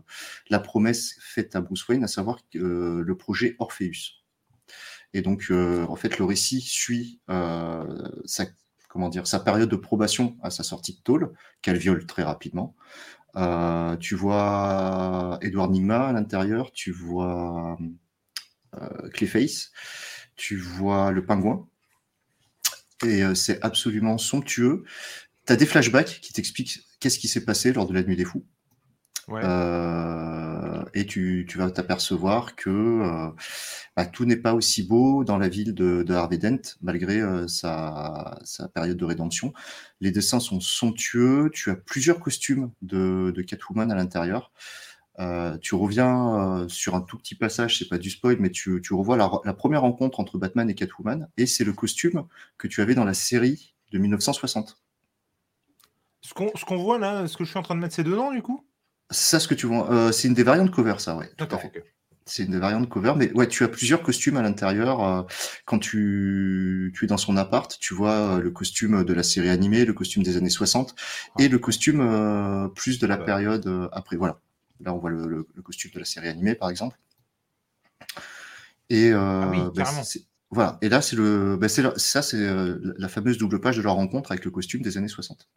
la 0.48 0.60
promesse 0.60 1.16
faite 1.20 1.56
à 1.56 1.60
Bruce 1.60 1.86
Wayne, 1.88 2.04
à 2.04 2.08
savoir 2.08 2.38
que, 2.52 3.02
le 3.04 3.16
projet 3.16 3.56
Orpheus. 3.58 4.19
Et 5.12 5.22
donc 5.22 5.46
euh, 5.50 5.86
en 5.88 5.96
fait 5.96 6.18
le 6.18 6.24
récit 6.24 6.60
suit 6.60 7.20
euh, 7.30 8.08
sa, 8.24 8.46
comment 8.88 9.08
dire, 9.08 9.26
sa 9.26 9.40
période 9.40 9.68
de 9.68 9.76
probation 9.76 10.36
à 10.42 10.50
sa 10.50 10.62
sortie 10.62 10.94
de 10.94 11.00
tôle, 11.00 11.32
qu'elle 11.62 11.78
viole 11.78 12.06
très 12.06 12.22
rapidement. 12.22 12.74
Euh, 13.36 13.96
tu 13.96 14.14
vois 14.14 15.38
Edward 15.42 15.70
Nigma 15.70 16.08
à 16.08 16.12
l'intérieur, 16.12 16.72
tu 16.72 16.92
vois 16.92 17.78
Clayface, 19.12 19.72
tu 20.36 20.56
vois 20.56 21.10
le 21.10 21.24
pingouin. 21.24 21.66
Et 23.04 23.22
c'est 23.34 23.62
absolument 23.62 24.18
somptueux. 24.18 24.84
Tu 25.46 25.52
as 25.52 25.56
des 25.56 25.66
flashbacks 25.66 26.20
qui 26.20 26.32
t'expliquent 26.32 26.80
qu'est-ce 27.00 27.18
qui 27.18 27.28
s'est 27.28 27.44
passé 27.44 27.72
lors 27.72 27.86
de 27.86 27.94
la 27.94 28.02
nuit 28.02 28.16
des 28.16 28.24
fous. 28.24 28.44
Ouais. 29.30 29.40
Euh, 29.44 30.39
et 30.94 31.06
tu, 31.06 31.46
vas 31.56 31.70
t'apercevoir 31.70 32.56
que 32.56 32.70
euh, 32.70 33.30
bah, 33.96 34.06
tout 34.06 34.24
n'est 34.24 34.36
pas 34.36 34.54
aussi 34.54 34.82
beau 34.82 35.24
dans 35.24 35.38
la 35.38 35.48
ville 35.48 35.74
de, 35.74 36.04
Harvey 36.12 36.38
Dent, 36.38 36.76
malgré 36.82 37.20
euh, 37.20 37.46
sa, 37.48 38.38
période 38.74 38.96
de 38.96 39.04
rédemption. 39.04 39.52
Les 40.00 40.10
dessins 40.10 40.40
sont 40.40 40.60
somptueux, 40.60 41.50
tu 41.52 41.70
as 41.70 41.76
plusieurs 41.76 42.20
costumes 42.20 42.70
de, 42.82 43.32
Catwoman 43.46 43.90
à 43.90 43.94
l'intérieur. 43.94 44.52
Euh, 45.18 45.58
tu 45.58 45.74
reviens 45.74 46.66
sur 46.68 46.94
un 46.94 47.00
tout 47.00 47.18
petit 47.18 47.34
passage, 47.34 47.78
c'est 47.78 47.88
pas 47.88 47.98
du 47.98 48.10
spoil, 48.10 48.36
mais 48.38 48.50
tu, 48.50 48.80
revois 48.90 49.16
la, 49.16 49.30
la 49.44 49.54
première 49.54 49.82
rencontre 49.82 50.20
entre 50.20 50.38
Batman 50.38 50.70
et 50.70 50.74
Catwoman, 50.74 51.28
et 51.36 51.46
c'est 51.46 51.64
le 51.64 51.72
costume 51.72 52.24
que 52.58 52.68
tu 52.68 52.80
avais 52.80 52.94
dans 52.94 53.04
la 53.04 53.14
série 53.14 53.74
de 53.92 53.98
1960. 53.98 54.80
Ce 56.22 56.34
qu'on 56.34 56.50
ce 56.54 56.64
qu'on 56.64 56.76
voit 56.76 56.98
là, 56.98 57.26
ce 57.26 57.36
que 57.36 57.44
je 57.44 57.50
suis 57.50 57.58
en 57.58 57.62
train 57.62 57.74
de 57.74 57.80
mettre, 57.80 57.94
c'est 57.94 58.04
dedans 58.04 58.30
du 58.30 58.42
coup? 58.42 58.64
Ça, 59.10 59.40
ce 59.40 59.48
que 59.48 59.54
tu 59.54 59.66
vois, 59.66 59.90
euh, 59.92 60.12
c'est 60.12 60.28
une 60.28 60.34
des 60.34 60.42
variantes 60.44 60.70
cover, 60.70 60.94
ça, 60.98 61.16
ouais. 61.16 61.30
tout 61.36 61.44
à 61.56 61.58
fait. 61.58 61.72
C'est 62.26 62.44
une 62.44 62.52
des 62.52 62.58
variantes 62.60 62.88
cover, 62.88 63.14
mais 63.16 63.32
ouais, 63.32 63.48
tu 63.48 63.64
as 63.64 63.68
plusieurs 63.68 64.02
costumes 64.04 64.36
à 64.36 64.42
l'intérieur. 64.42 65.02
euh, 65.04 65.22
quand 65.64 65.80
tu, 65.80 66.92
tu 66.94 67.04
es 67.04 67.08
dans 67.08 67.16
son 67.16 67.36
appart, 67.36 67.76
tu 67.80 67.92
vois 67.94 68.36
euh, 68.36 68.40
le 68.40 68.50
costume 68.52 69.02
de 69.02 69.12
la 69.12 69.24
série 69.24 69.48
animée, 69.48 69.84
le 69.84 69.94
costume 69.94 70.22
des 70.22 70.36
années 70.36 70.48
60 70.50 70.94
et 71.40 71.48
le 71.48 71.58
costume 71.58 72.00
euh, 72.02 72.68
plus 72.68 73.00
de 73.00 73.06
la 73.08 73.16
période 73.24 73.88
après. 73.92 74.16
Voilà. 74.16 74.38
Là, 74.80 74.94
on 74.94 74.98
voit 74.98 75.10
le, 75.10 75.26
le- 75.26 75.48
le 75.54 75.62
costume 75.62 75.90
de 75.92 75.98
la 75.98 76.04
série 76.04 76.28
animée, 76.28 76.54
par 76.54 76.70
exemple. 76.70 76.96
Et 78.90 79.10
euh, 79.12 79.42
Ah 79.42 79.48
oui, 79.50 79.58
bah, 79.74 79.84
voilà. 80.50 80.78
Et 80.82 80.88
là, 80.88 81.00
c'est 81.02 81.16
le, 81.16 81.56
bah, 81.56 81.68
c'est 81.68 81.82
la- 81.82 81.94
ça, 81.96 82.22
c'est 82.22 82.38
la 82.96 83.08
fameuse 83.08 83.38
double 83.38 83.60
page 83.60 83.76
de 83.76 83.82
leur 83.82 83.94
rencontre 83.94 84.30
avec 84.32 84.44
le 84.44 84.50
costume 84.50 84.82
des 84.82 84.96
années 84.98 85.08
60. 85.08 85.48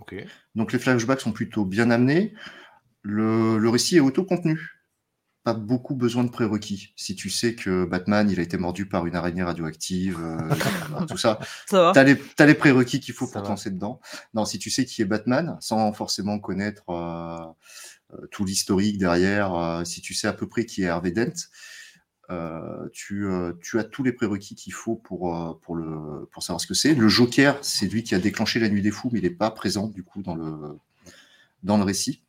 Ok. 0.00 0.14
Donc 0.54 0.72
les 0.72 0.78
flashbacks 0.78 1.20
sont 1.20 1.32
plutôt 1.32 1.64
bien 1.64 1.90
amenés. 1.90 2.34
Le, 3.02 3.58
le 3.58 3.68
récit 3.68 3.96
est 3.96 4.00
autocontenu. 4.00 4.70
Pas 5.44 5.52
beaucoup 5.52 5.94
besoin 5.94 6.24
de 6.24 6.30
prérequis. 6.30 6.94
Si 6.96 7.14
tu 7.14 7.28
sais 7.28 7.54
que 7.54 7.84
Batman, 7.84 8.30
il 8.30 8.40
a 8.40 8.42
été 8.42 8.56
mordu 8.56 8.86
par 8.86 9.06
une 9.06 9.14
araignée 9.14 9.42
radioactive, 9.42 10.18
euh, 10.22 10.38
tout 11.06 11.18
ça, 11.18 11.38
Ça 11.66 11.92
t'as 11.94 12.02
les, 12.02 12.18
t'as 12.18 12.46
les 12.46 12.54
prérequis 12.54 12.98
qu'il 12.98 13.12
faut 13.12 13.26
Ça 13.26 13.32
pour 13.32 13.40
va. 13.42 13.46
te 13.46 13.50
lancer 13.50 13.70
dedans. 13.70 14.00
Non, 14.32 14.46
si 14.46 14.58
tu 14.58 14.70
sais 14.70 14.86
qui 14.86 15.02
est 15.02 15.04
Batman, 15.04 15.58
sans 15.60 15.92
forcément 15.92 16.38
connaître 16.38 16.88
euh, 16.88 17.44
euh, 18.14 18.26
tout 18.30 18.46
l'historique 18.46 18.96
derrière, 18.96 19.54
euh, 19.54 19.84
si 19.84 20.00
tu 20.00 20.14
sais 20.14 20.28
à 20.28 20.32
peu 20.32 20.48
près 20.48 20.64
qui 20.64 20.84
est 20.84 20.88
Harvey 20.88 21.10
Dent, 21.10 21.34
euh, 22.30 22.88
tu, 22.92 23.26
euh, 23.26 23.52
tu 23.60 23.78
as 23.78 23.84
tous 23.84 24.02
les 24.02 24.12
prérequis 24.12 24.54
qu'il 24.54 24.72
faut 24.72 24.96
pour, 24.96 25.36
euh, 25.36 25.54
pour, 25.62 25.76
le, 25.76 26.26
pour 26.32 26.42
savoir 26.42 26.60
ce 26.60 26.66
que 26.66 26.74
c'est. 26.74 26.94
Le 26.94 27.08
Joker, 27.08 27.58
c'est 27.62 27.86
lui 27.86 28.02
qui 28.02 28.14
a 28.14 28.18
déclenché 28.18 28.60
la 28.60 28.68
nuit 28.68 28.82
des 28.82 28.90
fous, 28.90 29.10
mais 29.12 29.18
il 29.18 29.22
n'est 29.22 29.30
pas 29.30 29.50
présent 29.50 29.88
du 29.88 30.02
coup 30.02 30.22
dans 30.22 30.34
le, 30.34 30.78
dans 31.62 31.76
le 31.76 31.84
récit. 31.84 32.22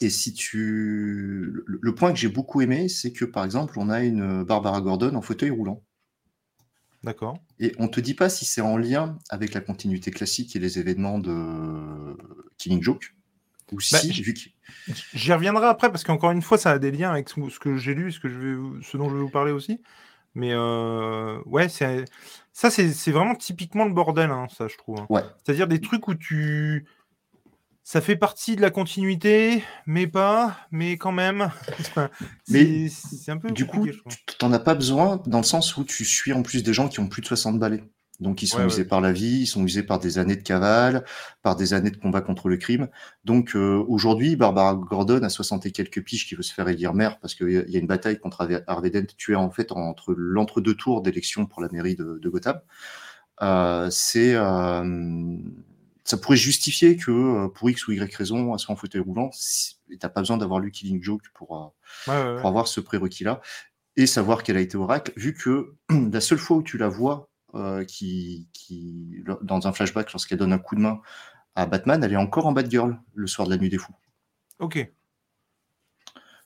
Et 0.00 0.10
si 0.10 0.32
tu. 0.34 1.62
Le, 1.66 1.78
le 1.80 1.94
point 1.94 2.12
que 2.12 2.18
j'ai 2.18 2.28
beaucoup 2.28 2.60
aimé, 2.60 2.88
c'est 2.88 3.12
que 3.12 3.24
par 3.24 3.44
exemple, 3.44 3.78
on 3.78 3.88
a 3.90 4.02
une 4.02 4.44
Barbara 4.44 4.80
Gordon 4.80 5.14
en 5.14 5.22
fauteuil 5.22 5.50
roulant. 5.50 5.82
D'accord. 7.02 7.38
Et 7.60 7.72
on 7.78 7.88
te 7.88 8.00
dit 8.00 8.14
pas 8.14 8.28
si 8.28 8.44
c'est 8.44 8.60
en 8.60 8.76
lien 8.76 9.18
avec 9.28 9.54
la 9.54 9.60
continuité 9.60 10.10
classique 10.10 10.56
et 10.56 10.58
les 10.58 10.78
événements 10.78 11.18
de 11.18 12.16
Killing 12.58 12.82
Joke, 12.82 13.14
ou 13.72 13.76
Bah, 13.92 13.98
si, 13.98 14.10
vu. 14.22 14.34
J'y 15.14 15.32
reviendrai 15.32 15.66
après 15.66 15.90
parce 15.90 16.04
qu'encore 16.04 16.30
une 16.30 16.42
fois, 16.42 16.58
ça 16.58 16.70
a 16.72 16.78
des 16.78 16.90
liens 16.90 17.10
avec 17.10 17.28
ce 17.28 17.58
que 17.58 17.76
j'ai 17.76 17.94
lu, 17.94 18.12
ce 18.12 18.20
que 18.20 18.28
je 18.28 18.38
vais, 18.38 18.54
vous- 18.54 18.80
ce 18.82 18.96
dont 18.96 19.08
je 19.08 19.14
vais 19.14 19.20
vous 19.22 19.30
parler 19.30 19.52
aussi. 19.52 19.80
Mais 20.34 20.50
euh, 20.52 21.38
ouais, 21.46 21.68
ça, 21.68 22.70
c'est 22.70 23.10
vraiment 23.10 23.34
typiquement 23.34 23.84
le 23.86 23.92
bordel, 23.92 24.30
hein, 24.30 24.46
ça, 24.56 24.68
je 24.68 24.76
trouve. 24.76 25.00
hein. 25.00 25.06
Ouais. 25.08 25.22
C'est-à-dire 25.42 25.66
des 25.66 25.80
trucs 25.80 26.06
où 26.08 26.14
tu, 26.14 26.84
ça 27.82 28.00
fait 28.00 28.16
partie 28.16 28.54
de 28.56 28.60
la 28.60 28.70
continuité, 28.70 29.62
mais 29.86 30.06
pas, 30.06 30.58
mais 30.70 30.98
quand 30.98 31.12
même. 31.12 31.50
Enfin, 31.80 32.10
Mais 32.48 32.88
c'est 32.88 33.30
un 33.30 33.38
peu 33.38 33.50
Du 33.50 33.66
coup, 33.66 33.86
tu 33.86 34.36
t'en 34.38 34.52
as 34.52 34.58
pas 34.58 34.74
besoin 34.74 35.22
dans 35.26 35.38
le 35.38 35.44
sens 35.44 35.76
où 35.78 35.84
tu 35.84 36.04
suis 36.04 36.32
en 36.34 36.42
plus 36.42 36.62
des 36.62 36.74
gens 36.74 36.88
qui 36.88 37.00
ont 37.00 37.08
plus 37.08 37.22
de 37.22 37.26
60 37.26 37.58
balais. 37.58 37.82
Donc 38.20 38.42
ils 38.42 38.46
sont 38.46 38.56
Ouais, 38.58 38.62
ouais. 38.64 38.68
usés 38.68 38.84
par 38.84 39.00
la 39.00 39.12
vie, 39.12 39.40
ils 39.42 39.46
sont 39.46 39.62
usés 39.64 39.82
par 39.82 39.98
des 39.98 40.18
années 40.18 40.36
de 40.36 40.42
cavale, 40.42 41.04
par 41.42 41.54
des 41.56 41.74
années 41.74 41.90
de 41.90 41.96
combat 41.98 42.20
contre 42.22 42.48
le 42.48 42.56
crime. 42.56 42.88
Donc 43.24 43.54
euh, 43.54 43.84
aujourd'hui, 43.88 44.36
Barbara 44.36 44.74
Gordon 44.74 45.22
a 45.22 45.28
60 45.28 45.66
et 45.66 45.70
quelques 45.72 46.02
piges 46.02 46.26
qui 46.26 46.34
veut 46.34 46.42
se 46.42 46.54
faire 46.54 46.66
élire 46.68 46.94
maire 46.94 47.18
parce 47.20 47.34
qu'il 47.34 47.50
y 47.50 47.56
a- 47.76 47.78
une 47.78 47.86
bataille 47.86 48.18
contre 48.18 48.40
Harvey- 48.66 48.90
Dent. 48.90 49.06
Tu 49.18 49.32
es 49.32 49.36
en 49.36 49.50
fait 49.50 49.70
entre 49.72 50.14
l'entre-deux 50.16 50.74
tours 50.74 51.02
d'élection 51.02 51.46
pour 51.46 51.60
la 51.60 51.68
mairie 51.70 51.94
de, 51.94 52.18
de 52.22 52.28
Gotham. 52.28 52.58
Euh, 53.42 53.88
c'est 53.90 54.34
euh, 54.34 55.36
ça 56.04 56.16
pourrait 56.16 56.36
justifier 56.36 56.96
que 56.96 57.48
pour 57.48 57.68
X 57.68 57.86
ou 57.88 57.92
Y 57.92 58.14
raison, 58.14 58.52
elle 58.54 58.58
soit 58.58 58.72
en 58.72 58.76
fauteuil 58.76 59.02
roulant. 59.02 59.30
si- 59.32 59.76
t'as 60.00 60.08
pas 60.08 60.20
besoin 60.20 60.36
d'avoir 60.36 60.58
lu 60.60 60.70
Killing 60.70 61.02
Joke 61.02 61.22
pour 61.34 61.74
Ouais, 62.08 62.36
pour 62.40 62.46
avoir 62.48 62.66
ce 62.66 62.80
prérequis-là 62.80 63.40
et 63.96 64.06
savoir 64.06 64.42
qu'elle 64.42 64.56
a 64.56 64.60
été 64.60 64.76
oracle, 64.76 65.12
vu 65.16 65.32
que 65.34 65.74
la 66.12 66.20
seule 66.20 66.38
fois 66.38 66.56
où 66.58 66.62
tu 66.62 66.78
la 66.78 66.88
vois 66.88 67.28
qui, 67.86 68.48
qui, 68.52 69.22
dans 69.42 69.66
un 69.66 69.72
flashback, 69.72 70.12
lorsqu'elle 70.12 70.38
donne 70.38 70.52
un 70.52 70.58
coup 70.58 70.74
de 70.74 70.80
main 70.80 71.00
à 71.54 71.66
Batman, 71.66 72.02
elle 72.04 72.12
est 72.12 72.16
encore 72.16 72.46
en 72.46 72.52
Batgirl 72.52 72.98
le 73.14 73.26
soir 73.26 73.48
de 73.48 73.52
la 73.52 73.58
nuit 73.58 73.70
des 73.70 73.78
fous. 73.78 73.94
Ok. 74.58 74.90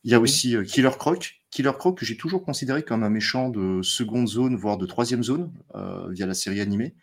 Il 0.05 0.11
y 0.11 0.15
a 0.15 0.21
aussi 0.21 0.57
euh, 0.57 0.65
Killer 0.65 0.91
Croc, 0.99 1.43
Killer 1.51 1.73
Croc 1.79 1.99
que 1.99 2.07
j'ai 2.07 2.17
toujours 2.17 2.43
considéré 2.43 2.83
comme 2.83 3.03
un 3.03 3.11
méchant 3.11 3.51
de 3.51 3.83
seconde 3.83 4.29
zone, 4.29 4.57
voire 4.57 4.79
de 4.79 4.87
troisième 4.87 5.23
zone, 5.23 5.53
euh, 5.75 6.09
via 6.11 6.27
la 6.27 6.35
série 6.35 6.61
animée, 6.61 6.95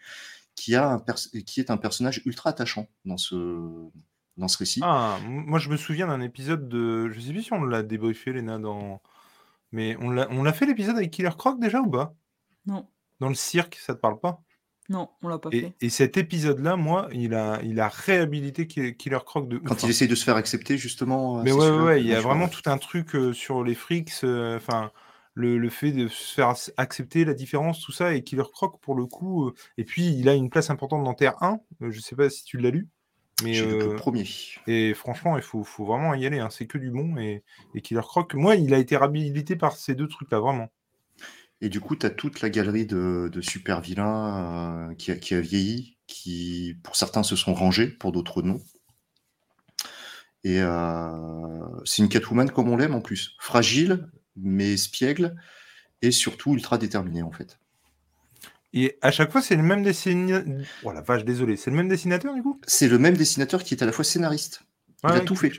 qui, 0.56 0.74
a 0.76 0.94
un 0.94 1.00
qui 1.46 1.60
est 1.60 1.70
un 1.70 1.78
personnage 1.78 2.22
ultra 2.26 2.50
attachant 2.50 2.88
dans 3.06 3.18
ce, 3.18 3.36
dans 4.38 4.48
ce 4.48 4.58
récit. 4.58 4.80
Ah, 4.84 5.20
moi 5.24 5.60
je 5.60 5.70
me 5.70 5.78
souviens 5.78 6.08
d'un 6.08 6.22
épisode 6.22 6.68
de, 6.68 7.10
je 7.10 7.20
sais 7.20 7.32
plus 7.32 7.44
si 7.44 7.54
on 7.54 7.64
l'a 7.64 7.84
débriefé, 7.84 8.34
Léna, 8.34 8.58
dans, 8.58 9.02
mais 9.72 9.96
on 10.00 10.10
l'a, 10.10 10.28
on 10.32 10.42
l'a 10.44 10.54
fait 10.54 10.66
l'épisode 10.66 10.96
avec 10.96 11.12
Killer 11.12 11.30
Croc 11.38 11.60
déjà 11.60 11.82
ou 11.82 11.92
pas? 11.92 12.16
Non. 12.66 12.88
Dans 13.20 13.30
le 13.30 13.36
cirque, 13.36 13.76
ça 13.76 13.94
te 13.96 14.00
parle 14.00 14.20
pas? 14.20 14.42
Non, 14.90 15.10
on 15.22 15.30
l'a 15.30 15.40
pas 15.40 15.52
Et, 15.52 15.60
fait. 15.62 15.74
et 15.82 15.90
cet 15.90 16.18
épisode-là, 16.18 16.76
moi, 16.76 17.08
il 17.14 17.34
a, 17.34 17.60
il 17.64 17.80
a 17.80 17.88
réhabilité 17.90 18.68
Ki- 18.68 18.96
Killer 18.96 19.20
Croc 19.26 19.48
de 19.48 19.58
Quand 19.64 19.84
hein. 19.84 19.88
il 19.88 19.90
essaye 19.90 20.08
de 20.08 20.16
se 20.16 20.24
faire 20.24 20.36
accepter, 20.36 20.78
justement. 20.78 21.40
euh, 21.40 21.44
Mais 21.44 21.52
ouais, 21.52 21.72
ouais, 21.72 22.02
il 22.02 22.08
y 22.08 22.14
a 22.14 22.22
vraiment 22.22 22.48
tout 22.48 22.64
un 22.70 22.78
truc 22.78 23.16
euh, 23.16 23.32
sur 23.34 23.64
les 23.64 23.76
freaks, 23.76 24.12
euh, 24.24 24.58
enfin, 24.58 24.92
le, 25.36 25.58
le 25.58 25.70
fait 25.70 25.92
de 25.92 26.08
se 26.08 26.34
faire 26.34 26.50
ac- 26.54 26.72
accepter 26.78 27.26
la 27.26 27.34
différence, 27.34 27.80
tout 27.82 27.92
ça, 27.92 28.14
et 28.16 28.24
Killer 28.24 28.44
Croc, 28.52 28.80
pour 28.82 28.96
le 28.96 29.06
coup, 29.06 29.48
euh, 29.50 29.54
et 29.78 29.84
puis 29.86 30.08
il 30.08 30.28
a 30.30 30.34
une 30.34 30.50
place 30.50 30.70
importante 30.72 31.04
dans 31.04 31.14
Terre 31.14 31.42
1, 31.44 31.60
euh, 31.84 31.92
je 31.92 32.00
sais 32.00 32.16
pas 32.16 32.30
si 32.30 32.44
tu 32.44 32.58
l'as 32.58 32.72
lu, 32.72 32.90
mais 33.40 33.62
le 33.62 33.94
premier. 33.96 34.26
et 34.68 34.94
franchement, 34.94 35.38
il 35.38 35.44
faut, 35.44 35.64
faut 35.64 35.86
vraiment 35.86 36.14
y 36.16 36.26
aller, 36.26 36.40
hein, 36.40 36.50
c'est 36.50 36.68
que 36.68 36.78
du 36.78 36.92
bon, 36.92 37.18
et, 37.18 37.44
et 37.74 37.82
Killer 37.82 38.02
Croc, 38.02 38.34
moi, 38.36 38.56
il 38.56 38.74
a 38.74 38.80
été 38.80 38.98
réhabilité 38.98 39.56
par 39.56 39.76
ces 39.78 39.96
deux 39.96 40.08
trucs-là, 40.08 40.40
vraiment. 40.40 40.70
Et 41.62 41.70
du 41.70 41.80
coup, 41.80 41.96
tu 41.96 42.06
as 42.06 42.12
toute 42.12 42.42
la 42.42 42.50
galerie 42.50 42.86
de, 42.86 43.30
de 43.32 43.42
super 43.42 43.82
vilains 43.82 44.90
euh, 44.92 44.96
qui, 44.96 45.12
a, 45.12 45.16
qui 45.16 45.34
a 45.34 45.42
vieilli, 45.42 45.98
qui, 46.06 46.76
pour 46.84 46.96
certains, 46.96 47.24
se 47.24 47.36
sont 47.36 47.54
rangés, 47.54 47.88
pour 47.88 48.12
d'autres, 48.12 48.42
non. 48.42 48.62
Et 50.44 50.62
euh, 50.62 51.66
c'est 51.84 52.04
une 52.04 52.10
Catwoman 52.10 52.50
comme 52.52 52.70
on 52.70 52.78
l'aime 52.78 52.94
en 52.94 53.02
plus. 53.02 53.36
Fragile, 53.40 54.08
mais 54.36 54.74
espiègle, 54.74 55.36
et 56.02 56.12
surtout 56.12 56.54
ultra 56.54 56.78
déterminée, 56.78 57.24
en 57.24 57.32
fait. 57.32 57.60
Et 58.74 58.98
à 59.02 59.12
chaque 59.12 59.32
fois, 59.32 59.42
c'est 59.42 59.56
le 59.56 59.64
même 59.64 59.82
dessinateur. 59.82 60.46
Oh 60.84 60.92
la 60.92 61.02
vache, 61.02 61.26
désolé, 61.26 61.58
c'est 61.58 61.72
le 61.72 61.78
même 61.78 61.90
dessinateur 61.90 62.36
du 62.36 62.44
coup? 62.44 62.60
C'est 62.68 62.88
le 62.88 63.00
même 63.00 63.18
dessinateur 63.18 63.64
qui 63.64 63.74
est 63.74 63.82
à 63.82 63.86
la 63.88 63.92
fois 63.92 64.06
scénariste. 64.06 64.62
Il 65.04 65.10
a 65.10 65.14
Ouais, 65.14 65.26
tout 65.26 65.36
fait. 65.36 65.52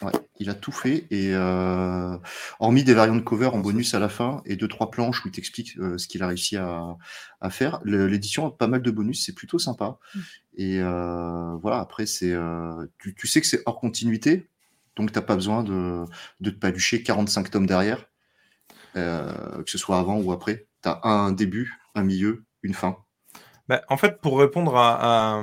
Ouais, 0.00 0.12
il 0.38 0.48
a 0.48 0.54
tout 0.54 0.70
fait 0.70 1.06
et 1.10 1.34
euh, 1.34 2.16
hormis 2.60 2.84
des 2.84 2.94
variantes 2.94 3.18
de 3.18 3.24
cover 3.24 3.46
en 3.46 3.58
bonus 3.58 3.94
à 3.94 3.98
la 3.98 4.08
fin 4.08 4.42
et 4.44 4.54
deux 4.54 4.68
trois 4.68 4.92
planches 4.92 5.24
où 5.24 5.28
il 5.28 5.32
t'explique 5.32 5.76
euh, 5.78 5.98
ce 5.98 6.06
qu'il 6.06 6.22
a 6.22 6.28
réussi 6.28 6.56
à, 6.56 6.96
à 7.40 7.50
faire. 7.50 7.80
L'édition 7.84 8.46
a 8.46 8.50
pas 8.52 8.68
mal 8.68 8.80
de 8.80 8.90
bonus, 8.92 9.24
c'est 9.26 9.34
plutôt 9.34 9.58
sympa. 9.58 9.98
Mm. 10.14 10.20
Et 10.58 10.80
euh, 10.80 11.56
voilà, 11.56 11.80
après 11.80 12.06
c'est 12.06 12.32
euh, 12.32 12.86
tu, 12.98 13.14
tu 13.16 13.26
sais 13.26 13.40
que 13.40 13.46
c'est 13.48 13.62
hors 13.66 13.80
continuité, 13.80 14.48
donc 14.94 15.10
t'as 15.10 15.22
pas 15.22 15.34
besoin 15.34 15.64
de, 15.64 16.04
de 16.40 16.50
te 16.50 16.58
palucher 16.58 17.02
45 17.02 17.50
tomes 17.50 17.66
derrière, 17.66 18.06
euh, 18.96 19.62
que 19.64 19.70
ce 19.70 19.78
soit 19.78 19.98
avant 19.98 20.20
ou 20.20 20.30
après. 20.30 20.68
T'as 20.80 21.00
un 21.02 21.32
début, 21.32 21.74
un 21.96 22.04
milieu, 22.04 22.44
une 22.62 22.74
fin. 22.74 22.98
Bah, 23.68 23.82
en 23.88 23.96
fait, 23.98 24.20
pour 24.20 24.38
répondre 24.38 24.74
à, 24.76 25.36
à, 25.38 25.42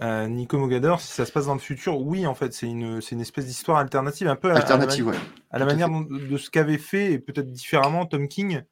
à 0.00 0.28
Nico 0.28 0.56
Mogador, 0.58 1.00
si 1.00 1.08
ça 1.12 1.26
se 1.26 1.32
passe 1.32 1.46
dans 1.46 1.54
le 1.54 1.60
futur, 1.60 2.00
oui, 2.00 2.26
en 2.26 2.34
fait, 2.34 2.52
c'est 2.54 2.66
une, 2.66 3.00
une 3.12 3.20
espèce 3.20 3.44
d'histoire 3.46 3.76
alternative, 3.78 4.28
un 4.28 4.36
peu 4.36 4.48
à, 4.48 4.52
à 4.52 4.54
la 4.54 4.60
Alternative, 4.62 5.06
ouais. 5.08 5.16
à 5.50 5.58
la 5.58 5.66
manière 5.66 5.88
fait. 5.88 6.28
de 6.28 6.36
ce 6.38 6.48
qu'avait 6.50 6.78
fait, 6.78 7.12
et 7.12 7.18
peut-être 7.18 7.50
différemment, 7.52 8.06
Tom 8.06 8.28
King. 8.28 8.62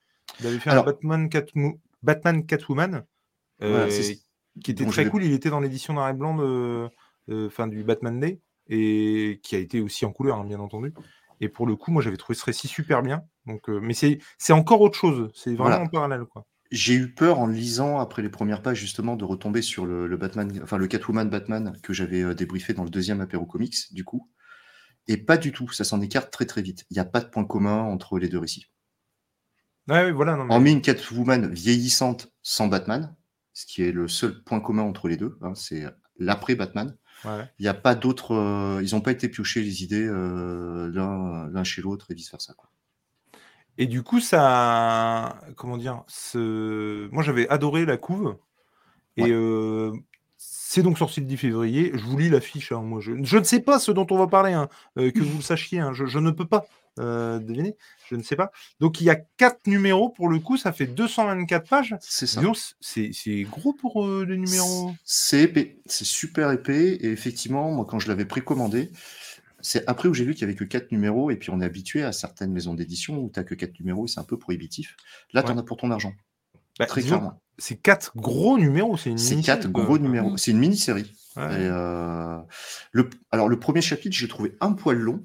Il 0.40 0.46
avait 0.46 0.58
fait 0.58 0.70
Alors- 0.70 0.84
un 0.84 0.86
Batman, 0.86 1.28
Batman 2.02 2.46
Catwoman, 2.46 3.04
euh, 3.62 3.88
qui 4.62 4.70
était 4.70 4.86
très 4.86 5.06
cool. 5.08 5.24
Il 5.24 5.32
était 5.32 5.50
dans 5.50 5.60
l'édition 5.60 5.92
noir 5.94 6.08
et 6.08 6.14
blanc 6.14 6.34
de, 6.36 6.88
de- 7.28 7.48
fin, 7.50 7.66
du 7.66 7.84
Batman 7.84 8.18
Day, 8.18 8.40
et 8.68 9.38
qui 9.42 9.54
a 9.54 9.58
été 9.58 9.80
aussi 9.82 10.06
en 10.06 10.12
couleur, 10.12 10.38
hein, 10.38 10.44
bien 10.44 10.60
entendu. 10.60 10.94
Et 11.40 11.48
pour 11.50 11.66
le 11.66 11.76
coup, 11.76 11.90
moi, 11.90 12.00
j'avais 12.00 12.16
trouvé 12.16 12.38
ce 12.38 12.44
récit 12.44 12.68
super 12.68 13.02
bien. 13.02 13.22
Donc, 13.46 13.68
euh, 13.68 13.80
mais 13.82 13.92
c'est 13.92 14.18
c'est 14.38 14.52
encore 14.54 14.80
autre 14.80 14.96
chose. 14.98 15.30
C'est 15.34 15.50
vraiment 15.50 15.64
Voilà. 15.64 15.80
en 15.82 15.88
parallèle, 15.88 16.24
quoi. 16.24 16.46
J'ai 16.70 16.94
eu 16.94 17.12
peur 17.14 17.38
en 17.38 17.46
lisant 17.46 18.00
après 18.00 18.22
les 18.22 18.28
premières 18.28 18.62
pages 18.62 18.78
justement 18.78 19.16
de 19.16 19.24
retomber 19.24 19.62
sur 19.62 19.86
le, 19.86 20.06
le 20.06 20.16
Batman, 20.16 20.60
enfin 20.62 20.78
le 20.78 20.86
Catwoman 20.88 21.28
Batman 21.28 21.78
que 21.82 21.92
j'avais 21.92 22.22
euh, 22.22 22.34
débriefé 22.34 22.72
dans 22.74 22.84
le 22.84 22.90
deuxième 22.90 23.20
apéro 23.20 23.46
comics 23.46 23.92
du 23.92 24.04
coup. 24.04 24.28
Et 25.06 25.18
pas 25.18 25.36
du 25.36 25.52
tout, 25.52 25.70
ça 25.70 25.84
s'en 25.84 26.00
écarte 26.00 26.30
très 26.32 26.46
très 26.46 26.62
vite. 26.62 26.84
Il 26.90 26.94
n'y 26.94 27.00
a 27.00 27.04
pas 27.04 27.20
de 27.20 27.26
point 27.28 27.44
commun 27.44 27.82
entre 27.82 28.18
les 28.18 28.28
deux 28.28 28.38
récits. 28.38 28.66
Ouais, 29.88 30.04
ouais, 30.04 30.12
voilà. 30.12 30.36
Non, 30.36 30.44
mais- 30.46 30.54
Hormis 30.54 30.72
une 30.72 30.80
Catwoman 30.82 31.52
vieillissante 31.52 32.32
sans 32.42 32.68
Batman, 32.68 33.14
ce 33.52 33.66
qui 33.66 33.82
est 33.82 33.92
le 33.92 34.08
seul 34.08 34.42
point 34.42 34.60
commun 34.60 34.82
entre 34.82 35.08
les 35.08 35.18
deux, 35.18 35.36
hein, 35.42 35.54
c'est 35.54 35.84
l'après 36.18 36.54
Batman. 36.54 36.96
ouais. 37.26 37.48
Il 37.58 37.62
n'y 37.62 37.68
a 37.68 37.74
pas 37.74 37.94
d'autres, 37.94 38.32
euh, 38.34 38.82
ils 38.82 38.94
n'ont 38.94 39.02
pas 39.02 39.12
été 39.12 39.28
piochés 39.28 39.62
les 39.62 39.82
idées 39.82 40.06
euh, 40.06 40.90
l'un 40.94 41.48
l'un 41.50 41.64
chez 41.64 41.82
l'autre 41.82 42.10
et 42.10 42.14
vice 42.14 42.30
versa. 42.30 42.54
Quoi. 42.54 42.70
Et 43.78 43.86
du 43.86 44.02
coup, 44.02 44.20
ça. 44.20 45.38
Comment 45.56 45.76
dire 45.76 46.04
ce... 46.06 47.08
Moi, 47.10 47.22
j'avais 47.22 47.48
adoré 47.48 47.84
la 47.86 47.96
couve. 47.96 48.36
Et 49.16 49.22
Ouais. 49.24 49.30
euh, 49.32 49.92
c'est 50.36 50.82
donc 50.82 50.98
sorti 50.98 51.20
le 51.20 51.26
10 51.26 51.36
février. 51.36 51.90
Je 51.94 52.04
vous 52.04 52.18
lis 52.18 52.28
l'affiche. 52.30 52.72
hein, 52.72 52.80
moi, 52.82 53.00
je... 53.00 53.12
je 53.22 53.38
ne 53.38 53.44
sais 53.44 53.60
pas 53.60 53.78
ce 53.78 53.92
dont 53.92 54.06
on 54.10 54.18
va 54.18 54.26
parler, 54.26 54.52
hein, 54.52 54.68
euh, 54.98 55.10
que 55.10 55.20
vous 55.20 55.36
le 55.38 55.42
sachiez. 55.42 55.78
hein, 55.80 55.92
je, 55.92 56.04
je 56.06 56.18
ne 56.18 56.30
peux 56.30 56.46
pas 56.46 56.66
euh, 57.00 57.38
deviner. 57.40 57.76
Je 58.08 58.16
ne 58.16 58.22
sais 58.22 58.36
pas. 58.36 58.50
Donc, 58.80 59.00
il 59.00 59.04
y 59.04 59.10
a 59.10 59.16
quatre 59.16 59.66
numéros 59.66 60.08
pour 60.10 60.28
le 60.28 60.38
coup. 60.38 60.56
Ça 60.56 60.72
fait 60.72 60.86
224 60.86 61.68
pages. 61.68 61.96
C'est 62.00 62.26
ça. 62.26 62.40
C'est 62.80 63.42
gros 63.42 63.72
pour 63.72 64.04
euh, 64.04 64.24
les 64.28 64.36
numéros. 64.36 64.92
C'est 65.04 65.42
épais, 65.42 65.78
c'est 65.86 66.04
super 66.04 66.50
épais. 66.52 66.90
Et 67.00 67.10
effectivement, 67.10 67.70
moi, 67.72 67.86
quand 67.88 67.98
je 67.98 68.08
l'avais 68.08 68.24
précommandé, 68.26 68.90
c'est 69.64 69.84
après 69.88 70.08
où 70.08 70.14
j'ai 70.14 70.24
vu 70.24 70.34
qu'il 70.34 70.42
y 70.42 70.44
avait 70.44 70.54
que 70.54 70.64
quatre 70.64 70.92
numéros. 70.92 71.30
Et 71.32 71.36
puis, 71.36 71.50
on 71.50 71.60
est 71.60 71.64
habitué 71.64 72.04
à 72.04 72.12
certaines 72.12 72.52
maisons 72.52 72.74
d'édition 72.74 73.18
où 73.18 73.30
tu 73.32 73.40
n'as 73.40 73.44
que 73.44 73.54
quatre 73.54 73.80
numéros 73.80 74.04
et 74.04 74.08
c'est 74.08 74.20
un 74.20 74.24
peu 74.24 74.38
prohibitif. 74.38 74.96
Là, 75.32 75.42
tu 75.42 75.50
en 75.50 75.54
Ouais. 75.54 75.60
as 75.60 75.64
pour 75.64 75.76
ton 75.78 75.90
argent. 75.90 76.12
Bah, 76.78 76.86
Très 76.86 77.02
clairement. 77.02 77.40
C'est 77.58 77.76
quatre 77.80 78.12
gros 78.16 78.58
numéros. 78.58 78.96
C'est 78.96 79.10
une 79.10 79.18
C'est 79.18 79.34
mini-série, 79.36 79.60
quatre 79.60 79.72
quoi. 79.72 79.84
gros 79.84 79.98
numéros. 79.98 80.36
C'est 80.36 80.50
une 80.50 80.58
mini-série. 80.58 81.12
Ouais. 81.36 81.42
Euh, 81.50 82.38
le, 82.92 83.08
alors, 83.30 83.48
le 83.48 83.58
premier 83.58 83.80
chapitre, 83.80 84.14
j'ai 84.16 84.28
trouvé 84.28 84.56
un 84.60 84.72
poil 84.72 84.98
long. 84.98 85.22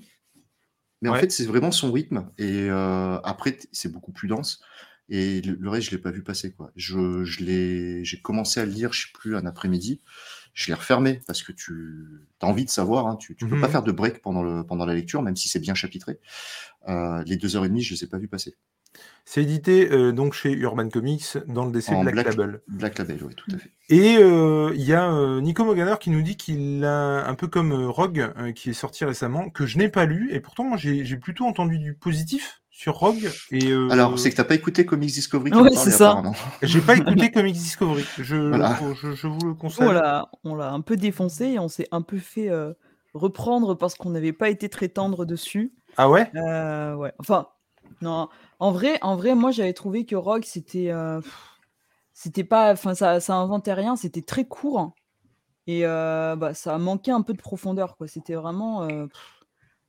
Mais 1.01 1.09
en 1.09 1.13
Ouais. 1.13 1.21
fait, 1.21 1.31
c'est 1.31 1.45
vraiment 1.45 1.71
son 1.71 1.91
rythme. 1.91 2.29
Et 2.37 2.67
euh, 2.69 3.19
après, 3.23 3.57
c'est 3.71 3.91
beaucoup 3.91 4.11
plus 4.11 4.27
dense. 4.27 4.61
Et 5.09 5.41
le, 5.41 5.55
le 5.59 5.69
reste, 5.69 5.87
je 5.89 5.91
ne 5.91 5.97
l'ai 5.97 6.01
pas 6.03 6.11
vu 6.11 6.23
passer. 6.23 6.51
Quoi. 6.53 6.71
Je, 6.75 7.23
je 7.23 7.43
l'ai- 7.43 8.05
j'ai 8.05 8.21
commencé 8.21 8.59
à 8.59 8.65
le 8.65 8.71
lire, 8.71 8.93
je 8.93 9.01
ne 9.01 9.05
sais 9.07 9.11
plus, 9.13 9.35
un 9.35 9.45
après-midi. 9.47 10.01
Je 10.53 10.67
l'ai 10.67 10.73
refermé 10.73 11.21
parce 11.27 11.43
que 11.43 11.51
tu 11.51 11.73
as 12.41 12.45
envie 12.47 12.65
de 12.65 12.69
savoir. 12.69 13.07
hein, 13.07 13.15
tu 13.15 13.35
ne 13.41 13.47
peux 13.49 13.55
Mhm. 13.55 13.61
pas 13.61 13.69
faire 13.69 13.83
de 13.83 13.91
break 13.91 14.21
pendant, 14.21 14.43
le, 14.43 14.63
pendant 14.63 14.85
la 14.85 14.93
lecture, 14.93 15.21
même 15.21 15.35
si 15.35 15.47
c'est 15.49 15.59
bien 15.59 15.73
chapitré. 15.75 16.19
Euh, 16.87 17.23
les 17.25 17.37
deux 17.37 17.55
heures 17.55 17.65
et 17.65 17.69
demie, 17.69 17.81
je 17.81 17.93
ne 17.93 17.97
les 17.99 18.03
ai 18.03 18.07
pas 18.07 18.17
vus 18.17 18.27
passer. 18.27 18.55
C'est 19.23 19.43
édité 19.43 19.91
euh, 19.91 20.11
donc 20.11 20.33
chez 20.33 20.51
Urban 20.51 20.89
Comics 20.89 21.37
dans 21.47 21.65
le 21.65 21.71
DC 21.71 21.89
En 21.89 22.01
Black, 22.01 22.13
Black- 22.15 22.25
Label. 22.27 22.61
Black 22.67 22.97
Label, 22.97 23.19
oui, 23.23 23.35
tout 23.35 23.51
à 23.53 23.57
fait. 23.59 23.69
Et 23.89 24.17
euh, 24.17 24.71
il 24.73 24.81
y 24.81 24.93
a 24.93 25.11
euh, 25.13 25.39
Nico 25.41 25.63
Moganer 25.63 25.95
qui 25.99 26.09
nous 26.09 26.23
dit 26.23 26.35
qu'il 26.35 26.83
a 26.83 27.27
un 27.27 27.35
peu 27.35 27.47
comme 27.47 27.71
Rogue 27.73 28.33
qui 28.55 28.71
est 28.71 28.73
sorti 28.73 29.05
récemment 29.05 29.49
que 29.51 29.67
je 29.67 29.77
n'ai 29.77 29.89
pas 29.89 30.05
lu 30.05 30.29
et 30.31 30.39
pourtant 30.39 30.75
j'ai 30.77 31.17
plutôt 31.17 31.45
entendu 31.45 31.77
du 31.77 31.93
positif 31.93 32.61
sur 32.79 32.95
Rogue 32.95 33.29
et 33.51 33.71
euh, 33.71 33.89
Alors, 33.89 34.17
c'est 34.17 34.29
que 34.29 34.35
tu 34.35 34.39
n'as 34.39 34.47
pas 34.47 34.55
écouté 34.55 34.85
Comics 34.85 35.11
Discovery 35.11 35.51
Ouais, 35.51 35.75
c'est 35.75 35.91
ça. 35.91 36.23
j'ai 36.61 36.79
pas 36.79 36.95
écouté 36.95 37.29
Comics 37.29 37.53
Discovery. 37.57 38.05
Je, 38.17 38.37
Voilà. 38.37 38.79
je, 39.01 39.11
je 39.11 39.27
vous 39.27 39.47
le 39.47 39.53
conseille. 39.53 39.85
On 40.45 40.55
l'a, 40.55 40.71
un 40.71 40.79
peu 40.79 40.95
défoncé 40.95 41.47
et 41.47 41.59
on 41.59 41.67
s'est 41.67 41.89
un 41.91 42.01
peu 42.01 42.19
fait 42.19 42.49
euh, 42.49 42.71
reprendre 43.13 43.75
parce 43.75 43.95
qu'on 43.95 44.11
n'avait 44.11 44.31
pas 44.31 44.47
été 44.47 44.69
très 44.69 44.87
tendre 44.87 45.25
dessus. 45.25 45.73
Ah 45.97 46.09
ouais? 46.09 46.31
Euh, 46.35 46.95
ouais. 46.95 47.11
Enfin, 47.19 47.49
non. 48.01 48.29
En 48.59 48.71
vrai, 48.71 48.97
en 49.01 49.17
vrai, 49.17 49.35
moi 49.35 49.51
j'avais 49.51 49.73
trouvé 49.73 50.05
que 50.05 50.15
Rogue 50.15 50.45
c'était, 50.45 50.89
euh, 50.89 51.19
c'était 52.13 52.45
pas, 52.45 52.71
enfin 52.71 52.95
ça, 52.95 53.19
ça 53.19 53.35
inventait 53.35 53.73
rien, 53.73 53.97
c'était 53.97 54.21
très 54.21 54.45
court 54.45 54.93
et 55.67 55.81
euh, 55.83 56.37
bah, 56.37 56.53
ça 56.53 56.77
manquait 56.77 57.11
un 57.11 57.23
peu 57.23 57.33
de 57.33 57.41
profondeur 57.41 57.97
quoi. 57.97 58.07
C'était 58.07 58.35
vraiment 58.35 58.83
euh, 58.83 59.07
pff, 59.07 59.38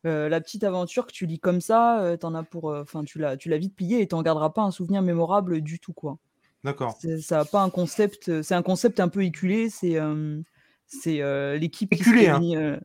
euh, 0.06 0.28
la 0.28 0.40
petite 0.40 0.64
aventure 0.64 1.06
que 1.06 1.12
tu 1.12 1.26
lis 1.26 1.38
comme 1.40 1.60
ça, 1.60 2.00
euh, 2.00 2.16
t'en 2.16 2.34
as 2.34 2.42
pour, 2.42 2.70
euh, 2.70 2.82
enfin 2.82 3.04
tu 3.04 3.18
l'as, 3.18 3.36
tu 3.36 3.48
l'as 3.48 3.58
vite 3.58 3.74
plié 3.76 4.00
et 4.00 4.06
t'en 4.08 4.22
garderas 4.22 4.50
pas 4.50 4.62
un 4.62 4.70
souvenir 4.70 5.02
mémorable 5.02 5.60
du 5.60 5.78
tout 5.80 5.92
quoi. 5.92 6.18
D'accord. 6.64 6.96
C'est- 7.00 7.20
Ça 7.20 7.40
a 7.40 7.44
pas 7.44 7.60
un 7.62 7.70
concept, 7.70 8.42
c'est 8.42 8.54
un 8.54 8.62
concept 8.62 9.00
un 9.00 9.08
peu 9.08 9.24
éculé. 9.24 9.70
C'est, 9.70 9.98
c'est 10.86 11.58
l'équipe 11.58 11.90
qui 11.94 12.00
Éculé, 12.02 12.28
hein. 12.28 12.32
réunit, 12.38 12.56
euh, 12.56 12.76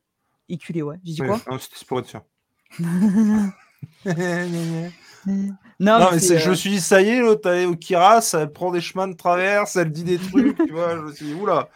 éculé, 0.50 0.82
ouais. 0.82 0.98
J'ai 1.04 1.14
dit 1.14 1.22
Ouais, 1.22 1.28
quoi? 1.28 1.42
non, 1.50 1.58
C'était 1.60 1.86
pour 1.86 2.00
être 2.00 2.08
sûr. 2.08 2.22
Non, 5.80 6.00
Non, 6.00 6.08
mais 6.12 6.20
c'est, 6.20 6.38
je 6.40 6.50
me 6.50 6.56
suis 6.56 6.70
dit, 6.70 6.80
ça 6.80 7.02
y 7.02 7.10
est, 7.10 7.20
l'autre, 7.20 7.50
elle 7.50 7.62
est 7.64 7.66
au 7.66 7.76
Kiras, 7.76 8.34
elle 8.40 8.52
prend 8.54 8.72
des 8.72 8.80
chemins 8.82 9.08
de 9.08 9.14
traverse, 9.16 9.76
elle 9.76 9.92
dit 9.92 10.04
des 10.04 10.18
trucs, 10.18 10.56
tu 10.66 10.72
vois, 10.72 10.96
je 10.96 11.02
me 11.02 11.12
suis 11.14 11.26
dit, 11.26 11.34
oula. 11.34 11.70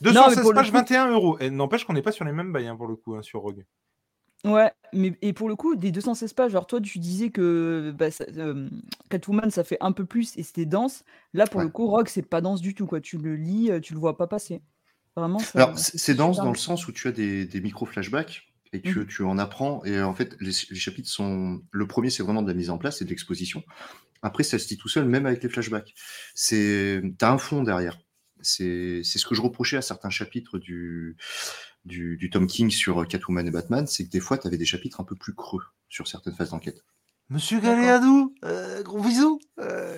mais 0.00 0.12
216 0.12 0.40
pour 0.40 0.52
le 0.52 0.54
pages, 0.56 0.70
coup- 0.70 0.76
21 0.76 1.10
euros. 1.10 1.36
Et 1.40 1.50
n'empêche 1.50 1.84
qu'on 1.84 1.92
n'est 1.92 2.02
pas 2.02 2.12
sur 2.12 2.24
les 2.24 2.32
mêmes 2.32 2.52
bails 2.52 2.68
hein, 2.68 2.76
pour 2.76 2.86
le 2.86 2.96
coup, 2.96 3.14
hein, 3.14 3.22
sur 3.22 3.40
Rogue. 3.40 3.64
Ouais, 4.44 4.70
mais 4.92 5.16
et 5.22 5.32
pour 5.32 5.48
le 5.48 5.56
coup, 5.56 5.74
des 5.74 5.90
216 5.90 6.34
pages, 6.34 6.50
alors 6.52 6.66
toi, 6.66 6.78
tu 6.80 6.98
disais 6.98 7.30
que 7.30 7.94
bah, 7.96 8.10
ça- 8.10 8.26
euh, 8.36 8.68
Catwoman, 9.08 9.50
ça 9.50 9.64
fait 9.64 9.78
un 9.80 9.92
peu 9.92 10.04
plus 10.04 10.36
et 10.36 10.42
c'était 10.42 10.66
dense. 10.66 11.02
Là, 11.32 11.46
pour 11.46 11.58
Ouais. 11.60 11.64
le 11.64 11.70
coup, 11.70 11.86
Rogue, 11.86 12.08
c'est 12.08 12.22
pas 12.28 12.42
dense 12.42 12.60
du 12.60 12.74
tout, 12.74 12.86
quoi. 12.86 13.00
Tu 13.00 13.16
le 13.16 13.36
lis, 13.36 13.70
euh, 13.70 13.80
tu 13.80 13.94
le 13.94 13.98
vois 14.00 14.16
pas 14.18 14.26
passer. 14.26 14.60
Vraiment, 15.16 15.38
ça- 15.38 15.62
Alors, 15.62 15.78
c'est 15.78 15.96
c'est 15.96 16.14
dense 16.14 16.36
super 16.36 16.44
dans 16.44 16.50
le 16.50 16.54
bien. 16.56 16.62
sens 16.62 16.86
où 16.88 16.92
tu 16.92 17.08
as 17.08 17.12
des, 17.12 17.46
des 17.46 17.60
micro-flashbacks 17.62 18.42
et 18.74 18.82
que 18.82 19.00
Mhm. 19.00 19.06
tu 19.06 19.22
en 19.22 19.38
apprends. 19.38 19.82
Et 19.84 20.02
en 20.02 20.12
fait, 20.14 20.36
les, 20.40 20.50
les 20.70 20.76
chapitres 20.76 21.08
sont. 21.08 21.62
Le 21.70 21.86
premier, 21.86 22.10
c'est 22.10 22.22
vraiment 22.22 22.42
de 22.42 22.48
la 22.48 22.54
mise 22.54 22.68
en 22.70 22.76
place 22.76 23.00
et 23.00 23.04
de 23.06 23.10
l'exposition. 23.10 23.62
Après, 24.22 24.42
ça 24.42 24.58
se 24.58 24.66
dit 24.66 24.76
tout 24.76 24.88
seul, 24.88 25.06
même 25.06 25.24
avec 25.26 25.42
les 25.42 25.48
flashbacks. 25.48 25.94
Tu 26.36 27.16
as 27.20 27.32
un 27.32 27.38
fond 27.38 27.62
derrière. 27.62 27.98
C'est 28.42 29.00
c'est 29.04 29.18
ce 29.18 29.24
que 29.26 29.34
je 29.34 29.40
reprochais 29.40 29.76
à 29.78 29.82
certains 29.82 30.10
chapitres 30.10 30.58
du, 30.58 31.16
du, 31.84 32.16
du 32.16 32.30
Tom 32.30 32.46
King 32.46 32.70
sur 32.70 33.06
Catwoman 33.06 33.46
et 33.46 33.50
Batman, 33.50 33.86
c'est 33.86 34.04
que 34.06 34.10
des 34.10 34.20
fois, 34.20 34.38
tu 34.38 34.46
avais 34.46 34.56
des 34.58 34.64
chapitres 34.64 35.00
un 35.00 35.04
peu 35.04 35.14
plus 35.16 35.34
creux 35.34 35.62
sur 35.88 36.08
certaines 36.08 36.34
phases 36.34 36.50
d'enquête. 36.50 36.84
Monsieur. 37.30 37.60
Galéadou, 37.60 38.34
euh, 38.44 38.82
gros 38.82 39.00
bisous. 39.02 39.40
euh. 39.60 39.96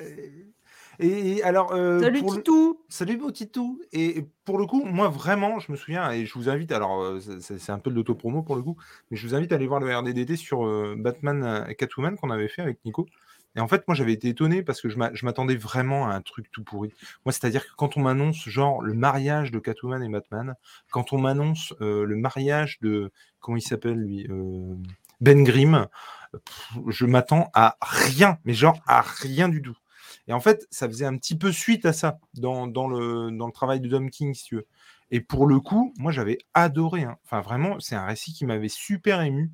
Et, 0.98 1.36
et 1.36 1.42
alors, 1.42 1.72
euh, 1.74 2.00
Salut 2.00 2.20
pour 2.20 2.30
le- 2.32 2.36
Titou 2.38 2.80
Salut 2.88 3.16
beau 3.18 3.30
Titou. 3.30 3.80
Et 3.92 4.24
pour 4.46 4.56
le 4.58 4.64
coup, 4.66 4.82
moi 4.84 5.08
vraiment, 5.08 5.58
je 5.58 5.70
me 5.70 5.76
souviens, 5.76 6.10
et 6.10 6.24
je 6.24 6.32
vous 6.34 6.48
invite, 6.48 6.72
alors 6.72 7.02
euh, 7.02 7.20
c'est- 7.40 7.70
un 7.70 7.78
peu 7.78 7.90
de 7.90 7.94
l'autopromo 7.96 8.42
pour 8.42 8.56
le 8.56 8.62
coup, 8.62 8.76
mais 9.10 9.16
je 9.18 9.26
vous 9.26 9.34
invite 9.34 9.52
à 9.52 9.56
aller 9.56 9.66
voir 9.66 9.80
le 9.80 9.94
RDDT 9.94 10.36
sur 10.36 10.64
euh, 10.66 10.94
Batman 10.96 11.42
euh, 11.44 11.66
et 11.66 11.74
Catwoman 11.74 12.16
qu'on 12.16 12.30
avait 12.30 12.48
fait 12.48 12.62
avec 12.62 12.78
Nico. 12.86 13.06
Et 13.56 13.60
en 13.60 13.68
fait, 13.68 13.88
moi 13.88 13.94
j'avais 13.94 14.12
été 14.12 14.28
étonné 14.28 14.62
parce 14.62 14.80
que 14.80 14.88
je 14.88 14.98
m'a- 14.98 15.12
je 15.14 15.24
m'attendais 15.24 15.56
vraiment 15.56 16.06
à 16.08 16.14
un 16.14 16.20
truc 16.20 16.50
tout 16.52 16.62
pourri. 16.62 16.92
Moi, 17.24 17.32
c'est-à-dire 17.32 17.64
que 17.66 17.72
quand 17.76 17.96
on 17.96 18.00
m'annonce 18.02 18.48
genre 18.48 18.82
le 18.82 18.94
mariage 18.94 19.50
de 19.50 19.58
Catwoman 19.58 20.02
et 20.02 20.08
Batman, 20.08 20.54
quand 20.90 21.12
on 21.12 21.18
m'annonce 21.18 21.74
euh, 21.80 22.04
le 22.04 22.16
mariage 22.16 22.78
de, 22.82 23.10
comment 23.40 23.56
il 23.56 23.62
s'appelle 23.62 23.98
lui, 23.98 24.26
euh, 24.30 24.74
Ben 25.20 25.42
Grimm, 25.44 25.88
je 26.88 27.06
m'attends 27.06 27.50
à 27.54 27.76
rien, 27.80 28.38
mais 28.44 28.54
genre 28.54 28.80
à 28.86 29.02
rien 29.02 29.48
du 29.48 29.62
tout. 29.62 29.76
Et 30.28 30.32
en 30.32 30.40
fait, 30.40 30.66
ça 30.70 30.88
faisait 30.88 31.06
un 31.06 31.16
petit 31.16 31.36
peu 31.36 31.52
suite 31.52 31.86
à 31.86 31.92
ça 31.92 32.18
dans, 32.34 32.66
dans 32.66 32.88
le, 32.88 33.30
dans 33.30 33.46
le 33.46 33.52
travail 33.52 33.80
de 33.80 33.88
Dom 33.88 34.10
King, 34.10 34.34
si 34.34 34.44
tu 34.44 34.56
veux. 34.56 34.66
Et 35.10 35.20
pour 35.20 35.46
le 35.46 35.60
coup, 35.60 35.94
moi, 35.98 36.10
j'avais 36.10 36.38
adoré. 36.54 37.04
hein. 37.04 37.16
Enfin, 37.24 37.40
vraiment, 37.40 37.78
c'est 37.80 37.94
un 37.94 38.06
récit 38.06 38.32
qui 38.32 38.44
m'avait 38.44 38.68
super 38.68 39.20
ému. 39.22 39.50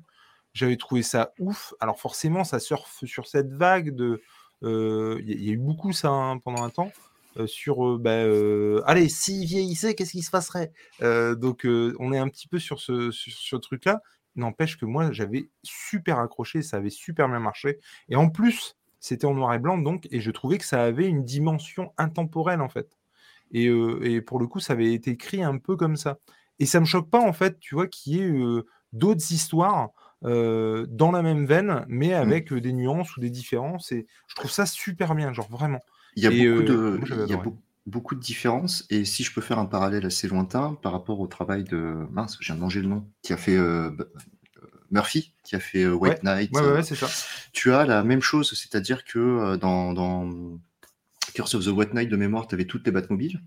J'avais 0.53 0.77
trouvé 0.77 1.03
ça 1.03 1.33
ouf. 1.39 1.73
Alors, 1.79 1.99
forcément, 1.99 2.43
ça 2.43 2.59
surfe 2.59 3.03
sur 3.05 3.27
cette 3.27 3.51
vague 3.53 3.91
de. 3.95 4.21
euh, 4.63 5.19
Il 5.25 5.43
y, 5.43 5.49
a- 5.49 5.53
eu 5.53 5.57
beaucoup 5.57 5.91
ça 5.93 6.09
hein, 6.09 6.37
pendant 6.39 6.63
un 6.63 6.69
temps. 6.69 6.91
euh, 7.37 7.47
sur. 7.47 7.85
euh, 7.87 7.97
bah, 7.99 8.11
euh, 8.11 8.81
allez, 8.85 9.09
s'il 9.09 9.45
vieillissait, 9.47 9.95
qu'est-ce 9.95 10.11
qui 10.11 10.21
se 10.21 10.29
passerait? 10.31 10.71
Euh, 11.01 11.35
Donc, 11.35 11.65
on 11.65 12.13
est 12.13 12.19
un 12.19 12.29
petit 12.29 12.47
peu 12.47 12.59
sur 12.59 12.79
ce, 12.79 13.09
sur 13.11 13.33
ce 13.33 13.55
truc-là. 13.55 14.01
N'empêche 14.35 14.77
que 14.77 14.85
moi, 14.85 15.11
j'avais 15.11 15.49
super 15.63 16.19
accroché, 16.19 16.61
ça 16.63 16.77
avait 16.77 16.89
super 16.89 17.27
bien 17.29 17.39
marché. 17.39 17.79
Et 18.09 18.15
en 18.15 18.29
plus, 18.29 18.75
c'était 18.99 19.25
en 19.25 19.33
noir 19.35 19.53
et 19.53 19.59
blanc, 19.59 19.77
donc, 19.77 20.07
et 20.11 20.21
je 20.21 20.31
trouvais 20.31 20.57
que 20.57 20.65
ça 20.65 20.83
avait 20.83 21.07
une 21.07 21.23
dimension 21.23 21.93
intemporelle, 21.97 22.61
en 22.61 22.69
fait. 22.69 22.97
Et, 23.51 23.65
et 23.67 24.21
pour 24.21 24.39
le 24.39 24.47
coup, 24.47 24.59
ça 24.59 24.73
avait 24.73 24.93
été 24.93 25.11
écrit 25.11 25.43
un 25.43 25.57
peu 25.57 25.75
comme 25.75 25.95
ça. 25.95 26.17
Et 26.59 26.65
ça 26.65 26.79
me 26.79 26.85
choque 26.85 27.09
pas, 27.09 27.21
en 27.21 27.33
fait, 27.33 27.59
tu 27.59 27.75
vois, 27.75 27.87
qu'il 27.87 28.13
y 28.15 28.19
ait 28.21 28.63
d'autres 28.93 29.31
histoires 29.31 29.89
euh, 30.25 30.85
dans 30.89 31.11
la 31.11 31.21
même 31.21 31.45
veine, 31.45 31.85
mais 31.87 32.13
avec 32.13 32.51
euh, 32.53 32.61
des 32.61 32.73
nuances 32.73 33.15
ou 33.17 33.19
des 33.19 33.29
différences. 33.29 33.91
Et 33.91 34.07
je 34.27 34.35
trouve 34.35 34.51
ça 34.51 34.65
super 34.65 35.15
bien, 35.15 35.33
genre 35.33 35.49
vraiment. 35.49 35.79
Il 36.15 36.23
y 36.23 36.27
a, 36.27 36.31
Et, 36.31 36.47
beaucoup, 36.47 36.61
euh, 36.61 36.65
de, 36.65 36.97
moi, 36.97 37.05
j'avais 37.05 37.23
il 37.23 37.29
y 37.29 37.31
a 37.33 37.35
adoré. 37.35 37.49
beau- 37.49 37.61
beaucoup 37.85 38.15
de 38.15 38.19
différences. 38.21 38.85
Et 38.89 39.03
si 39.05 39.23
je 39.23 39.33
peux 39.33 39.41
faire 39.41 39.59
un 39.59 39.65
parallèle 39.65 40.05
assez 40.05 40.27
lointain 40.27 40.77
par 40.81 40.91
rapport 40.93 41.19
au 41.19 41.27
travail 41.27 41.63
de. 41.63 42.07
Mince, 42.11 42.37
j'ai 42.39 42.53
mangé 42.53 42.81
le 42.81 42.87
nom. 42.87 43.07
Qui 43.21 43.33
a 43.33 43.37
fait. 43.37 43.57
euh, 43.57 43.91
Murphy, 44.91 45.33
qui 45.43 45.55
a 45.55 45.59
fait 45.59 45.87
White 45.87 46.21
Knight. 46.23 46.51
Ouais, 46.53 46.61
ouais, 46.61 46.67
euh, 46.67 46.73
ouais, 46.75 46.83
c'est 46.83 46.95
ça. 46.95 47.09
tu 47.51 47.73
as 47.73 47.85
la 47.85 48.03
même 48.03 48.21
chose, 48.21 48.53
c'est-à-dire 48.53 49.03
que 49.05 49.55
dans, 49.55 49.91
dans 49.91 50.29
Curse 51.33 51.55
of 51.55 51.65
the 51.65 51.69
White 51.69 51.93
Knight 51.95 52.09
de 52.09 52.15
mémoire, 52.15 52.47
tu 52.47 52.53
avais 52.53 52.65
toutes 52.65 52.85
les 52.85 52.91
Batmobiles 52.91 53.41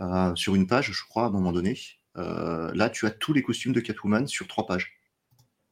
euh, 0.00 0.34
sur 0.36 0.54
une 0.54 0.66
page, 0.68 0.92
je 0.92 1.04
crois, 1.08 1.24
à 1.24 1.26
un 1.26 1.30
moment 1.30 1.52
donné. 1.52 1.76
Là, 2.14 2.88
tu 2.90 3.06
as 3.06 3.10
tous 3.10 3.32
les 3.32 3.42
costumes 3.42 3.72
de 3.72 3.80
Catwoman 3.80 4.26
sur 4.26 4.46
trois 4.48 4.66
pages. 4.66 4.97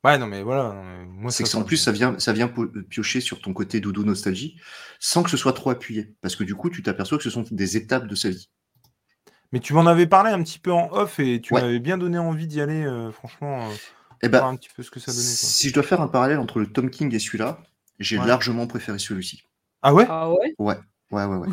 Ouais, 0.06 0.18
non, 0.18 0.26
mais 0.26 0.42
voilà. 0.42 0.72
non, 0.72 0.84
mais 0.84 1.04
moi, 1.06 1.30
C'est 1.30 1.42
que 1.42 1.48
ça, 1.48 1.58
en 1.58 1.64
plus, 1.64 1.76
ça 1.76 1.90
vient, 1.92 2.18
ça 2.18 2.32
vient 2.32 2.52
piocher 2.88 3.20
sur 3.20 3.40
ton 3.40 3.52
côté 3.52 3.80
doudou 3.80 4.04
nostalgie, 4.04 4.56
sans 5.00 5.22
que 5.22 5.30
ce 5.30 5.36
soit 5.36 5.52
trop 5.52 5.70
appuyé. 5.70 6.14
Parce 6.22 6.36
que 6.36 6.44
du 6.44 6.54
coup, 6.54 6.70
tu 6.70 6.82
t'aperçois 6.82 7.18
que 7.18 7.24
ce 7.24 7.30
sont 7.30 7.44
des 7.50 7.76
étapes 7.76 8.06
de 8.06 8.14
sa 8.14 8.30
vie. 8.30 8.48
Mais 9.52 9.60
tu 9.60 9.74
m'en 9.74 9.86
avais 9.86 10.06
parlé 10.06 10.30
un 10.30 10.42
petit 10.42 10.58
peu 10.58 10.72
en 10.72 10.88
off 10.92 11.18
et 11.18 11.40
tu 11.40 11.54
Ouais. 11.54 11.60
m'avais 11.60 11.78
bien 11.78 11.98
donné 11.98 12.18
envie 12.18 12.46
d'y 12.46 12.60
aller, 12.60 12.84
euh, 12.84 13.10
franchement, 13.12 13.68
euh, 13.68 13.74
Et 14.22 14.28
voir 14.28 14.42
ben, 14.44 14.48
un 14.50 14.56
petit 14.56 14.68
peu 14.74 14.82
ce 14.82 14.90
que 14.90 15.00
ça 15.00 15.12
donnait. 15.12 15.24
quoi. 15.24 15.34
si 15.34 15.68
je 15.68 15.74
dois 15.74 15.82
faire 15.82 16.00
un 16.00 16.08
parallèle 16.08 16.38
entre 16.38 16.60
le 16.60 16.66
Tom 16.66 16.88
King 16.90 17.14
et 17.14 17.18
celui-là, 17.18 17.58
j'ai 17.98 18.18
Ouais. 18.18 18.26
largement 18.26 18.66
préféré 18.66 18.98
celui-ci. 18.98 19.42
Ah 19.82 19.92
ouais? 19.94 20.06
Ah 20.08 20.30
ouais? 20.30 20.54
Ouais, 20.58 20.76
ouais, 21.10 21.24
ouais. 21.24 21.36
ouais. 21.36 21.48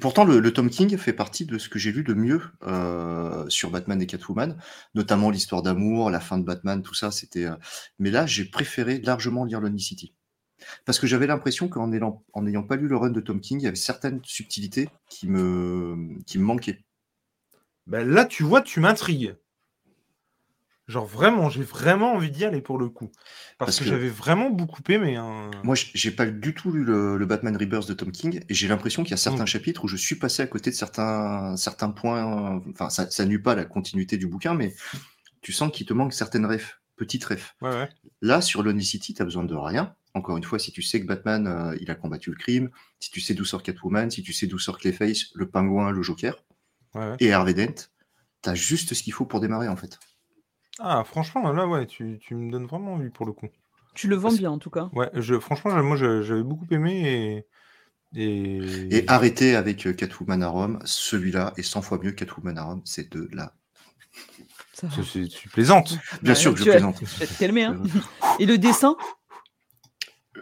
Pourtant, 0.00 0.24
le, 0.24 0.52
Tom 0.52 0.70
King 0.70 0.96
fait 0.96 1.12
partie 1.12 1.44
de 1.44 1.58
ce 1.58 1.68
que 1.68 1.78
j'ai 1.78 1.92
lu 1.92 2.04
de 2.04 2.14
mieux 2.14 2.42
euh, 2.62 3.48
sur 3.48 3.70
Batman 3.70 4.00
et 4.00 4.06
Catwoman, 4.06 4.56
notamment 4.94 5.30
l'histoire 5.30 5.62
d'amour, 5.62 6.10
la 6.10 6.20
fin 6.20 6.38
de 6.38 6.44
Batman, 6.44 6.82
tout 6.82 6.94
ça. 6.94 7.10
C'était. 7.10 7.46
euh, 7.46 7.56
Mais 7.98 8.10
là, 8.10 8.26
j'ai 8.26 8.44
préféré 8.44 9.00
largement 9.00 9.44
lire 9.44 9.60
Lonely 9.60 9.80
City. 9.80 10.14
Parce 10.84 10.98
que 10.98 11.06
j'avais 11.06 11.26
l'impression 11.26 11.68
qu'en 11.68 11.92
ayant, 11.92 12.24
en 12.32 12.42
n'ayant 12.42 12.64
pas 12.64 12.76
lu 12.76 12.88
le 12.88 12.96
run 12.96 13.10
de 13.10 13.20
Tom 13.20 13.40
King, 13.40 13.60
il 13.60 13.64
y 13.64 13.68
avait 13.68 13.76
certaines 13.76 14.20
subtilités 14.24 14.88
qui 15.08 15.28
me, 15.28 16.18
qui 16.26 16.38
me 16.38 16.44
manquaient. 16.44 16.84
Ben 17.86 18.06
là, 18.06 18.24
tu 18.24 18.42
vois, 18.42 18.60
tu 18.60 18.80
m'intrigues. 18.80 19.36
Genre 20.88 21.06
vraiment, 21.06 21.50
j'ai 21.50 21.62
vraiment 21.62 22.14
envie 22.14 22.30
d'y 22.30 22.44
aller 22.46 22.62
pour 22.62 22.78
le 22.78 22.88
coup. 22.88 23.10
Parce, 23.58 23.58
Parce 23.58 23.78
que, 23.80 23.84
que- 23.84 23.90
j'avais 23.90 24.08
vraiment 24.08 24.48
beaucoup 24.50 24.82
aimé. 24.88 25.16
hein. 25.16 25.50
Moi, 25.62 25.74
j'ai 25.94 26.10
pas 26.10 26.24
du 26.26 26.54
tout 26.54 26.72
lu 26.72 26.82
le, 26.82 27.16
le 27.18 27.26
Batman 27.26 27.54
Rebirth 27.56 27.86
de 27.86 27.92
Tom 27.94 28.10
King, 28.10 28.40
et 28.48 28.54
j'ai 28.54 28.68
l'impression 28.68 29.02
qu'il 29.02 29.10
y 29.10 29.14
a 29.14 29.18
certains 29.18 29.42
Mm. 29.44 29.48
chapitres 29.48 29.84
où 29.84 29.88
je 29.88 29.96
suis 29.96 30.14
passé 30.16 30.42
à 30.42 30.46
côté 30.46 30.70
de 30.70 30.74
certains, 30.74 31.56
certains 31.56 31.90
points. 31.90 32.62
Enfin, 32.72 32.88
ça, 32.88 33.10
ça 33.10 33.24
nuit 33.26 33.38
pas 33.38 33.54
la 33.54 33.64
continuité 33.66 34.16
du 34.16 34.26
bouquin, 34.26 34.54
mais 34.54 34.74
tu 35.42 35.52
sens 35.52 35.70
qu'il 35.72 35.86
te 35.86 35.92
manque 35.92 36.14
certaines 36.14 36.46
refs, 36.46 36.80
petites 36.96 37.24
refs. 37.26 37.54
Ouais, 37.60 37.68
ouais. 37.68 37.88
Là, 38.22 38.40
sur 38.40 38.62
Lonely 38.62 38.84
City, 38.84 39.12
tu 39.14 39.20
as 39.22 39.26
besoin 39.26 39.44
de 39.44 39.54
rien. 39.54 39.94
Encore 40.14 40.38
une 40.38 40.42
fois, 40.44 40.58
si 40.58 40.72
tu 40.72 40.80
sais 40.80 41.02
que 41.02 41.06
Batman, 41.06 41.46
euh, 41.46 41.76
il 41.82 41.90
a 41.90 41.94
combattu 41.94 42.30
le 42.30 42.36
crime, 42.36 42.70
si 42.98 43.10
tu 43.10 43.20
sais 43.20 43.34
d'où 43.34 43.44
sort 43.44 43.62
Catwoman, 43.62 44.10
si 44.10 44.22
tu 44.22 44.32
sais 44.32 44.46
d'où 44.46 44.58
sort 44.58 44.78
Clayface, 44.78 45.26
le 45.34 45.48
pingouin, 45.50 45.90
le 45.90 46.02
Joker 46.02 46.34
ouais, 46.94 47.14
et 47.20 47.32
Harvey 47.34 47.52
Dent, 47.52 47.88
tu 48.42 48.48
as 48.48 48.54
juste 48.54 48.94
ce 48.94 49.02
qu'il 49.02 49.12
faut 49.12 49.26
pour 49.26 49.40
démarrer 49.40 49.68
en 49.68 49.76
fait. 49.76 49.98
Ah, 50.78 51.02
franchement, 51.04 51.52
là, 51.52 51.66
ouais, 51.66 51.86
tu, 51.86 52.18
tu 52.20 52.34
me 52.34 52.50
donnes 52.50 52.66
vraiment 52.66 52.94
envie 52.94 53.10
pour 53.10 53.26
le 53.26 53.32
coup. 53.32 53.48
Tu 53.94 54.06
le 54.08 54.16
vends 54.16 54.28
Parce- 54.28 54.38
bien 54.38 54.50
en 54.52 54.58
tout 54.58 54.70
cas. 54.70 54.88
Ouais, 54.92 55.10
je, 55.14 55.38
franchement, 55.38 55.70
je- 55.76 55.80
moi, 55.82 55.96
je- 55.96 56.22
j'avais 56.22 56.42
beaucoup 56.42 56.66
aimé 56.70 57.02
et. 57.04 57.46
Et, 58.14 58.96
Et 58.96 59.04
arrêter 59.10 59.54
avec 59.54 59.86
euh, 59.86 59.92
Catwoman 59.92 60.42
à 60.42 60.48
Rome, 60.48 60.78
celui-là 60.86 61.52
est 61.58 61.62
100 61.62 61.82
fois 61.82 61.98
mieux 62.02 62.12
que 62.12 62.16
Catwoman 62.24 62.56
à 62.56 62.64
Rome, 62.64 62.80
c'est 62.86 63.12
de 63.12 63.28
là. 63.32 63.52
Ça 64.72 64.86
va. 64.86 64.94
C'est- 64.96 65.02
c'est- 65.24 65.28
tu 65.28 65.48
plaisantes. 65.50 65.98
Bien 66.22 66.32
Ouais, 66.32 66.38
sûr 66.38 66.52
que 66.52 66.58
je 66.58 66.62
tu 66.62 66.68
vas- 66.70 66.74
plaisante. 66.76 66.96
Tu 67.00 67.04
vas 67.04 67.26
te 67.26 67.38
calmer. 67.38 67.64
Hein. 67.64 67.76
Et 68.40 68.46
le 68.46 68.56
dessin? 68.56 68.96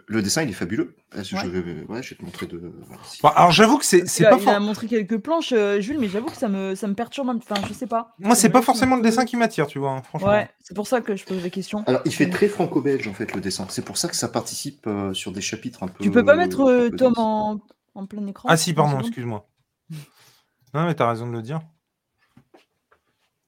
Le 0.09 0.21
dessin, 0.21 0.41
il 0.43 0.49
est 0.49 0.53
fabuleux. 0.53 0.95
Je, 1.13 1.35
vais, 1.35 1.83
ouais, 1.89 2.01
je 2.01 2.11
vais 2.11 2.15
te 2.15 2.23
montrer 2.23 2.45
de. 2.45 2.57
voilà, 2.87 3.03
si- 3.03 3.21
Bon, 3.21 3.27
alors, 3.27 3.51
j'avoue 3.51 3.77
que 3.77 3.83
c'est 3.83 4.23
pas 4.29 4.37
il 4.37 4.41
for- 4.41 4.53
a 4.53 4.59
montré 4.61 4.87
quelques 4.87 5.17
planches, 5.17 5.51
euh, 5.51 5.81
Jules, 5.81 5.99
mais 5.99 6.07
j'avoue 6.07 6.27
que 6.27 6.37
ça 6.37 6.47
me, 6.47 6.75
ça 6.75 6.87
me 6.87 6.93
perturbe. 6.93 7.29
un- 7.29 7.35
Enfin, 7.35 7.55
je 7.67 7.73
sais 7.73 7.87
pas. 7.87 8.15
Moi, 8.19 8.33
c'est 8.35 8.47
me 8.47 8.53
pas 8.53 8.61
forcément 8.61 8.95
le 8.95 9.01
dessin 9.01 9.25
qui 9.25 9.35
m'attire, 9.35 9.67
tu 9.67 9.79
vois, 9.79 9.91
hein, 9.91 10.01
franchement. 10.03 10.29
Ouais, 10.29 10.49
c'est 10.63 10.73
pour 10.73 10.87
ça 10.87 11.01
que 11.01 11.15
je 11.17 11.25
pose 11.25 11.43
la 11.43 11.49
question. 11.49 11.83
Alors, 11.87 11.99
il 12.05 12.13
fait 12.13 12.29
très 12.29 12.47
franco-belge 12.47 13.05
en 13.09 13.13
fait 13.13 13.33
le 13.35 13.41
dessin. 13.41 13.67
C'est 13.69 13.83
pour 13.83 13.97
ça 13.97 14.07
que 14.07 14.15
ça 14.15 14.29
participe 14.29 14.87
euh, 14.87 15.13
sur 15.13 15.33
des 15.33 15.41
chapitres 15.41 15.83
un 15.83 15.87
peu. 15.89 16.01
Tu 16.01 16.09
peux 16.09 16.23
pas 16.23 16.37
mettre 16.37 16.61
euh, 16.61 16.89
Tom 16.89 17.13
en, 17.17 17.59
en 17.93 18.05
plein 18.05 18.25
écran 18.27 18.47
Ah 18.49 18.55
si, 18.55 18.73
pardon, 18.73 18.99
excuse-moi. 19.01 19.45
Non, 20.73 20.85
mais 20.85 20.95
t'as 20.95 21.09
raison 21.09 21.27
de 21.27 21.31
le 21.33 21.41
dire. 21.41 21.61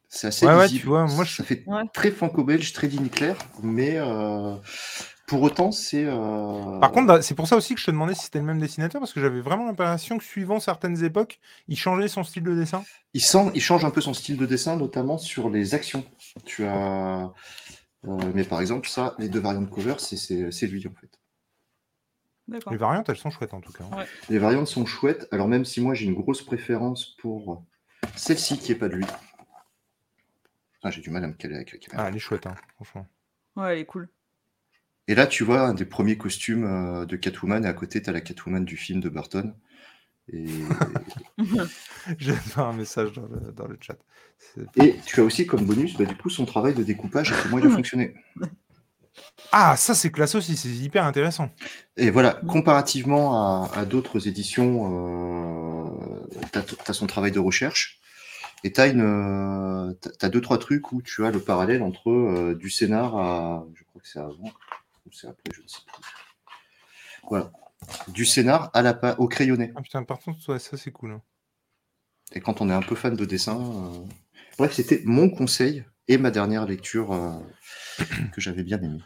C'est 0.08 0.28
assez 0.28 0.45
Ouais, 0.45 0.56
ouais, 0.56 0.67
tu 0.69 0.86
vois, 0.86 1.06
moi, 1.06 1.24
je- 1.24 1.36
Ça 1.36 1.43
fait 1.43 1.63
Ouais. 1.67 1.84
très 1.93 2.12
franco-belge, 2.12 2.74
très 2.74 2.88
claire, 3.10 3.38
mais 3.62 3.95
euh, 3.98 4.56
pour 5.30 5.42
autant, 5.44 5.72
c'est. 5.72 6.06
euh, 6.06 6.80
Par 6.80 6.92
contre, 6.92 7.22
c'est 7.22 7.36
pour 7.36 7.48
ça 7.48 7.56
aussi 7.56 7.76
que 7.76 7.80
je 7.80 7.86
te 7.86 7.92
demandais 7.92 8.15
si 8.15 8.24
c'était 8.26 8.39
le 8.39 8.46
même 8.46 8.60
dessinateur, 8.60 9.00
parce 9.00 9.13
que 9.13 9.22
j'avais 9.22 9.42
vraiment 9.42 9.65
l'impression 9.68 10.18
que 10.18 10.24
suivant 10.24 10.60
certaines 10.60 11.04
époques, 11.04 11.39
il 11.68 11.78
changeait 11.78 12.08
son 12.08 12.24
style 12.24 12.44
de 12.44 12.56
dessin. 12.56 12.84
il, 13.13 13.22
sent, 13.22 13.52
il 13.54 13.62
change 13.62 13.86
un 13.86 13.92
peu 13.92 14.02
son 14.02 14.13
style 14.13 14.38
de 14.38 14.46
dessin, 14.46 14.76
notamment 14.76 15.18
sur 15.18 15.50
les 15.50 15.76
actions. 15.76 16.04
Tu 16.46 16.65
as. 16.65 17.32
euh, 18.06 18.32
mais 18.34 18.44
par 18.44 18.60
exemple, 18.60 18.88
ça, 18.89 19.15
les 19.20 19.30
deux 19.30 19.39
variantes 19.39 19.70
cover, 19.70 19.96
c'est- 20.00 20.68
lui 20.68 20.86
en 20.88 20.94
fait. 21.00 21.12
Les 22.72 22.78
variantes, 22.78 23.08
elles 23.10 23.18
sont 23.18 23.30
chouettes 23.30 23.54
en 23.54 23.62
tout 23.62 23.72
cas. 23.72 23.84
hein. 23.92 24.06
Les 24.30 24.39
variantes 24.39 24.68
sont 24.68 24.86
chouettes, 24.88 25.28
alors 25.32 25.48
même 25.48 25.65
si 25.65 25.82
moi 25.82 25.94
j'ai 25.94 26.06
une 26.08 26.15
grosse 26.15 26.42
préférence 26.42 27.15
pour 27.22 27.63
celle-ci 28.15 28.58
qui 28.58 28.72
est 28.72 28.76
pas 28.76 28.89
de 28.89 28.96
lui. 28.96 29.06
Ah, 30.82 30.89
j'ai 30.89 31.02
du 31.02 31.10
mal 31.12 31.24
à 31.24 31.28
me 31.28 31.34
caler 31.34 31.56
avec 31.56 31.72
la 31.74 31.78
caméra. 31.78 32.04
Ah, 32.04 32.10
elle 32.10 32.15
est 32.15 32.20
chouette, 32.20 32.48
hein, 32.48 32.56
franchement. 32.76 33.06
Ouais, 33.56 33.74
elle 33.74 33.80
est 33.80 33.86
cool. 33.86 34.10
Et 35.10 35.15
là, 35.15 35.26
tu 35.26 35.43
vois 35.43 35.62
un 35.62 35.74
des 35.74 35.86
premiers 35.86 36.17
costumes 36.19 36.65
euh, 36.65 37.06
de 37.08 37.15
Catwoman, 37.15 37.65
et 37.65 37.67
à 37.67 37.74
côté, 37.74 38.00
tu 38.00 38.12
as 38.12 38.13
la 38.13 38.22
Catwoman 38.22 38.63
du 38.63 38.78
film 38.78 39.02
de 39.02 39.10
Burton. 39.10 39.56
Et, 40.32 40.45
J'ai 42.19 42.36
un 42.58 42.74
message 42.74 43.13
dans 43.13 43.24
le, 43.24 43.52
dans 43.52 43.67
le 43.67 43.76
chat. 43.82 43.98
Et 44.76 44.98
tu 45.08 45.19
as 45.19 45.24
aussi 45.24 45.48
comme 45.48 45.65
bonus, 45.65 45.98
bah, 45.98 46.06
du 46.06 46.15
coup, 46.15 46.30
son 46.30 46.45
travail 46.45 46.76
de 46.76 46.84
découpage 46.84 47.32
et 47.32 47.36
comment 47.41 47.58
il 47.58 47.65
a 47.65 47.69
fonctionné. 47.76 48.13
Ah, 49.52 49.76
ça 49.78 49.95
c'est 49.95 50.12
classe 50.12 50.36
aussi, 50.36 50.56
c'est 50.56 50.69
hyper 50.69 51.04
intéressant. 51.06 51.50
Et 51.98 52.12
voilà, 52.12 52.39
comparativement 52.48 53.63
à, 53.63 53.72
à 53.74 53.86
d'autres 53.86 54.28
éditions, 54.28 55.89
tu 56.54 56.60
as, 56.60 56.93
son 56.93 57.08
travail 57.08 57.32
de 57.32 57.39
recherche. 57.39 58.00
Et 58.63 58.72
tu 58.72 58.80
as, 58.82 60.30
deux, 60.30 60.41
trois 60.41 60.60
trucs 60.60 60.91
où 60.91 61.02
tu 61.02 61.26
as 61.26 61.32
le 61.32 61.39
parallèle 61.39 61.82
entre 61.82 62.12
euh, 62.12 62.56
du 62.56 62.69
scénar 62.69 63.17
à. 63.17 63.65
Je 63.74 63.84
crois 63.86 64.02
que 64.02 64.08
c'est 64.08 64.19
avant, 64.19 64.52
ou 65.10 65.13
c'est 65.13 65.28
après, 65.28 65.50
je 65.54 65.62
ne 65.62 65.67
sais 65.67 65.80
plus. 65.86 66.04
Voilà. 67.30 67.52
Du 68.10 68.26
scénar 68.26 68.69
à 68.74 68.82
la, 68.82 69.19
au 69.19 69.28
crayonné. 69.28 69.72
Ah 69.76 69.82
putain, 69.82 70.04
par 70.04 70.19
contre, 70.19 70.48
ouais, 70.50 70.60
ça 70.60 70.78
c'est 70.78 70.91
cool. 70.91 71.12
hein. 71.13 71.22
Et 72.34 72.41
quand 72.41 72.62
on 72.62 72.69
est 72.69 72.74
un 72.74 72.82
peu 72.82 72.95
fan 72.95 73.15
de 73.15 73.26
dessin. 73.26 73.60
euh, 73.60 74.06
Bref, 74.58 74.74
c'était 74.74 75.02
mon 75.06 75.30
conseil 75.30 75.84
et 76.08 76.17
ma 76.17 76.32
dernière 76.32 76.65
lecture 76.65 77.13
euh, 77.13 77.39
que 78.34 78.41
j'avais 78.41 78.63
bien 78.63 78.82
aimée. 78.82 79.02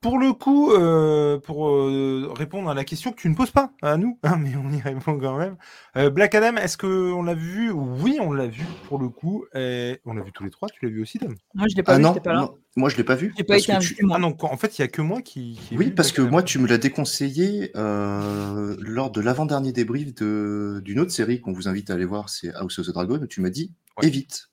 Pour 0.00 0.18
le 0.18 0.32
coup, 0.32 0.72
euh, 0.72 1.38
pour 1.38 1.68
euh, 1.68 2.30
répondre 2.36 2.68
à 2.70 2.74
la 2.74 2.84
question 2.84 3.10
que 3.12 3.20
tu 3.20 3.28
ne 3.28 3.34
poses 3.34 3.50
pas 3.50 3.72
à 3.82 3.96
nous, 3.96 4.18
hein, 4.22 4.36
mais 4.38 4.54
on 4.56 4.70
y 4.70 4.80
répond 4.80 5.18
quand 5.18 5.36
même. 5.38 5.56
Euh, 5.96 6.10
Black 6.10 6.34
Adam, 6.34 6.56
est-ce 6.56 6.78
qu'on 6.78 7.22
l'a 7.22 7.34
vu? 7.34 7.70
Oui, 7.72 8.18
on 8.20 8.32
l'a 8.32 8.46
vu 8.46 8.64
pour 8.88 8.98
le 8.98 9.08
coup. 9.08 9.44
Et 9.54 9.98
on 10.04 10.12
l'a 10.14 10.22
vu 10.22 10.32
tous 10.32 10.44
les 10.44 10.50
trois. 10.50 10.68
Tu 10.68 10.84
l'as 10.84 10.90
vu 10.92 11.02
aussi, 11.02 11.18
Tom 11.18 11.34
Moi, 11.54 11.66
je 11.70 11.76
l'ai 11.76 11.82
pas 11.82 11.94
Ah 11.94 11.96
vu, 11.96 12.02
non, 12.02 12.08
j'étais 12.14 12.20
pas 12.20 12.32
là. 12.34 12.40
non, 12.40 12.54
moi 12.76 12.88
je 12.88 12.96
l'ai 12.96 13.04
pas 13.04 13.14
vu. 13.16 13.34
J'ai 13.36 13.44
pas 13.44 13.58
été 13.58 13.76
tu-. 13.78 13.96
Ah 14.12 14.18
non, 14.18 14.36
en 14.40 14.56
fait, 14.56 14.78
il 14.78 14.82
y 14.82 14.84
a 14.84 14.88
que 14.88 15.02
moi 15.02 15.22
qui. 15.22 15.58
Oui, 15.72 15.90
parce 15.90 16.08
Black 16.08 16.16
que 16.16 16.22
Adam. 16.22 16.30
moi, 16.30 16.42
tu 16.42 16.58
me 16.58 16.68
l'as 16.68 16.78
déconseillé 16.78 17.72
euh, 17.76 18.76
lors 18.78 19.10
de 19.10 19.20
l'avant-dernier 19.20 19.72
débrief 19.72 20.14
de- 20.14 20.80
d'une 20.84 21.00
autre 21.00 21.10
série 21.12 21.40
qu'on 21.40 21.52
vous 21.52 21.68
invite 21.68 21.90
à 21.90 21.94
aller 21.94 22.04
voir, 22.04 22.28
c'est 22.28 22.52
House 22.54 22.78
of 22.78 22.86
the 22.86 22.90
Dragon. 22.90 23.18
où 23.22 23.26
Tu 23.26 23.40
m'as 23.40 23.50
dit 23.50 23.72
Ouais. 24.00 24.06
évite. 24.08 24.50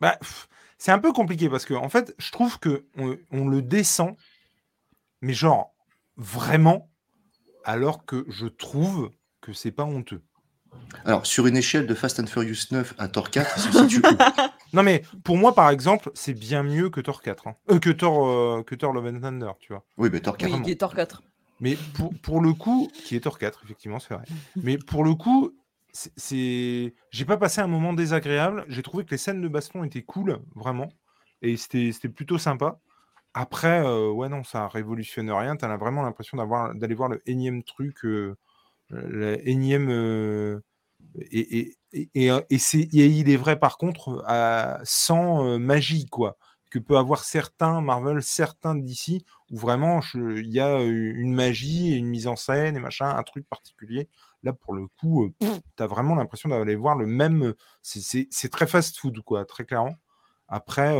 Bah, 0.00 0.18
c'est 0.76 0.90
un 0.92 0.98
peu 0.98 1.12
compliqué 1.12 1.48
parce 1.48 1.64
que 1.64 1.72
en 1.72 1.88
fait, 1.88 2.14
je 2.18 2.30
trouve 2.32 2.58
que 2.58 2.84
on, 2.98 3.16
on 3.32 3.48
le 3.48 3.62
descend, 3.62 4.14
mais 5.20 5.32
genre 5.34 5.74
vraiment, 6.16 6.90
alors 7.64 8.04
que 8.04 8.24
je 8.28 8.46
trouve 8.46 9.10
que 9.40 9.52
c'est 9.52 9.72
pas 9.72 9.84
honteux. 9.84 10.22
Alors, 11.04 11.24
sur 11.26 11.46
une 11.46 11.56
échelle 11.56 11.86
de 11.86 11.94
Fast 11.94 12.20
and 12.20 12.26
Furious 12.26 12.66
9 12.70 12.94
à 12.98 13.08
Thor 13.08 13.30
4, 13.30 13.54
il 13.56 13.62
se 13.72 13.78
situe 13.88 14.02
Non 14.72 14.82
mais 14.82 15.02
pour 15.24 15.36
moi, 15.36 15.54
par 15.54 15.70
exemple, 15.70 16.10
c'est 16.14 16.34
bien 16.34 16.62
mieux 16.62 16.90
que 16.90 17.00
Thor 17.00 17.22
4, 17.22 17.48
hein. 17.48 17.56
Euh, 17.70 17.78
que 17.78 17.90
Thor, 17.90 18.26
euh, 18.28 18.62
que 18.62 18.74
Thor 18.74 18.92
Love 18.92 19.06
and 19.06 19.20
Thunder, 19.20 19.52
tu 19.60 19.72
vois. 19.72 19.84
Oui, 19.96 20.10
mais 20.12 20.20
Thor 20.20 20.36
4. 20.36 20.52
Oui, 20.54 20.62
qui 20.62 20.70
est 20.72 20.76
Thor 20.76 20.94
4. 20.94 21.22
Mais 21.60 21.76
pour, 21.94 22.12
pour 22.20 22.40
le 22.40 22.52
coup, 22.52 22.90
qui 22.92 23.16
est 23.16 23.20
Thor 23.20 23.38
4, 23.38 23.62
effectivement, 23.64 23.98
c'est 23.98 24.12
vrai. 24.14 24.24
Mais 24.56 24.76
pour 24.76 25.02
le 25.04 25.14
coup, 25.14 25.52
c'est- 25.92 26.12
c'est, 26.16 26.94
j'ai 27.10 27.24
pas 27.24 27.38
passé 27.38 27.62
un 27.62 27.66
moment 27.66 27.94
désagréable. 27.94 28.64
J'ai 28.68 28.82
trouvé 28.82 29.04
que 29.06 29.12
les 29.12 29.16
scènes 29.18 29.40
de 29.40 29.48
baston 29.48 29.82
étaient 29.82 30.02
cool, 30.02 30.38
vraiment, 30.54 30.90
et 31.40 31.56
c'était, 31.56 31.90
c'était 31.92 32.10
plutôt 32.10 32.36
sympa. 32.36 32.78
Après, 33.38 33.84
euh, 33.86 34.10
ouais, 34.10 34.28
non, 34.30 34.44
ça 34.44 34.66
révolutionne 34.68 35.30
rien. 35.30 35.56
T'as 35.56 35.76
vraiment 35.76 36.02
l'impression 36.02 36.38
d'avoir, 36.38 36.74
d'aller 36.74 36.94
voir 36.94 37.10
le 37.10 37.22
énième 37.28 37.62
truc, 37.64 38.04
euh, 38.06 38.36
le 38.90 39.46
énième. 39.48 39.90
euh, 39.90 40.60
et, 41.20 41.58
et, 41.60 41.78
et, 41.92 42.10
et, 42.28 42.32
et 42.50 42.58
c'est, 42.58 42.88
il 42.92 43.30
est 43.30 43.36
vrai, 43.36 43.58
par 43.58 43.78
contre, 43.78 44.22
à, 44.26 44.80
sans 44.84 45.58
magie, 45.58 46.06
quoi. 46.06 46.38
Que 46.70 46.78
peut 46.80 46.98
avoir 46.98 47.24
certains 47.24 47.80
Marvel, 47.82 48.22
certains 48.22 48.74
d'ici, 48.74 49.24
où 49.50 49.58
vraiment 49.58 50.00
il 50.16 50.48
y 50.48 50.60
a 50.60 50.82
une 50.82 51.34
magie 51.34 51.92
et 51.94 51.96
une 51.96 52.08
mise 52.08 52.26
en 52.28 52.36
scène 52.36 52.76
et 52.76 52.80
machin, 52.80 53.08
un 53.16 53.22
truc 53.24 53.46
particulier. 53.48 54.08
Là, 54.42 54.52
pour 54.52 54.74
le 54.74 54.86
coup, 55.00 55.30
tu 55.76 55.82
as 55.82 55.86
vraiment 55.86 56.14
l'impression 56.16 56.48
d'aller 56.50 56.76
voir 56.76 56.96
le 56.96 57.06
même. 57.06 57.54
c'est- 57.82 58.00
C'est 58.02 58.28
c'est 58.30 58.48
très 58.50 58.66
fast 58.66 58.98
food, 58.98 59.20
quoi, 59.22 59.44
très 59.46 59.64
clairement. 59.64 59.96
Après, 60.48 60.94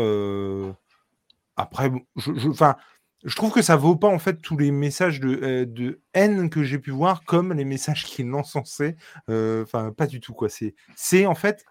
après, 1.56 1.90
bon, 1.90 2.00
je, 2.16 2.32
je, 2.34 2.48
enfin, 2.48 2.76
je 3.24 3.34
trouve 3.34 3.52
que 3.52 3.62
ça 3.62 3.76
vaut 3.76 3.96
pas 3.96 4.08
en 4.08 4.18
fait 4.18 4.40
tous 4.42 4.56
les 4.56 4.70
messages 4.70 5.20
de, 5.20 5.28
euh, 5.42 5.64
de 5.66 6.00
haine 6.14 6.50
que 6.50 6.62
j'ai 6.62 6.78
pu 6.78 6.90
voir 6.90 7.24
comme 7.24 7.52
les 7.52 7.64
messages 7.64 8.04
qui 8.04 8.22
l'encensaient. 8.22 8.96
Euh, 9.30 9.62
Enfin, 9.64 9.92
pas 9.92 10.06
du 10.06 10.20
tout 10.20 10.34
quoi. 10.34 10.48
C'est, 10.48 10.74
c'est 10.94 11.26
en 11.26 11.34
fait, 11.34 11.64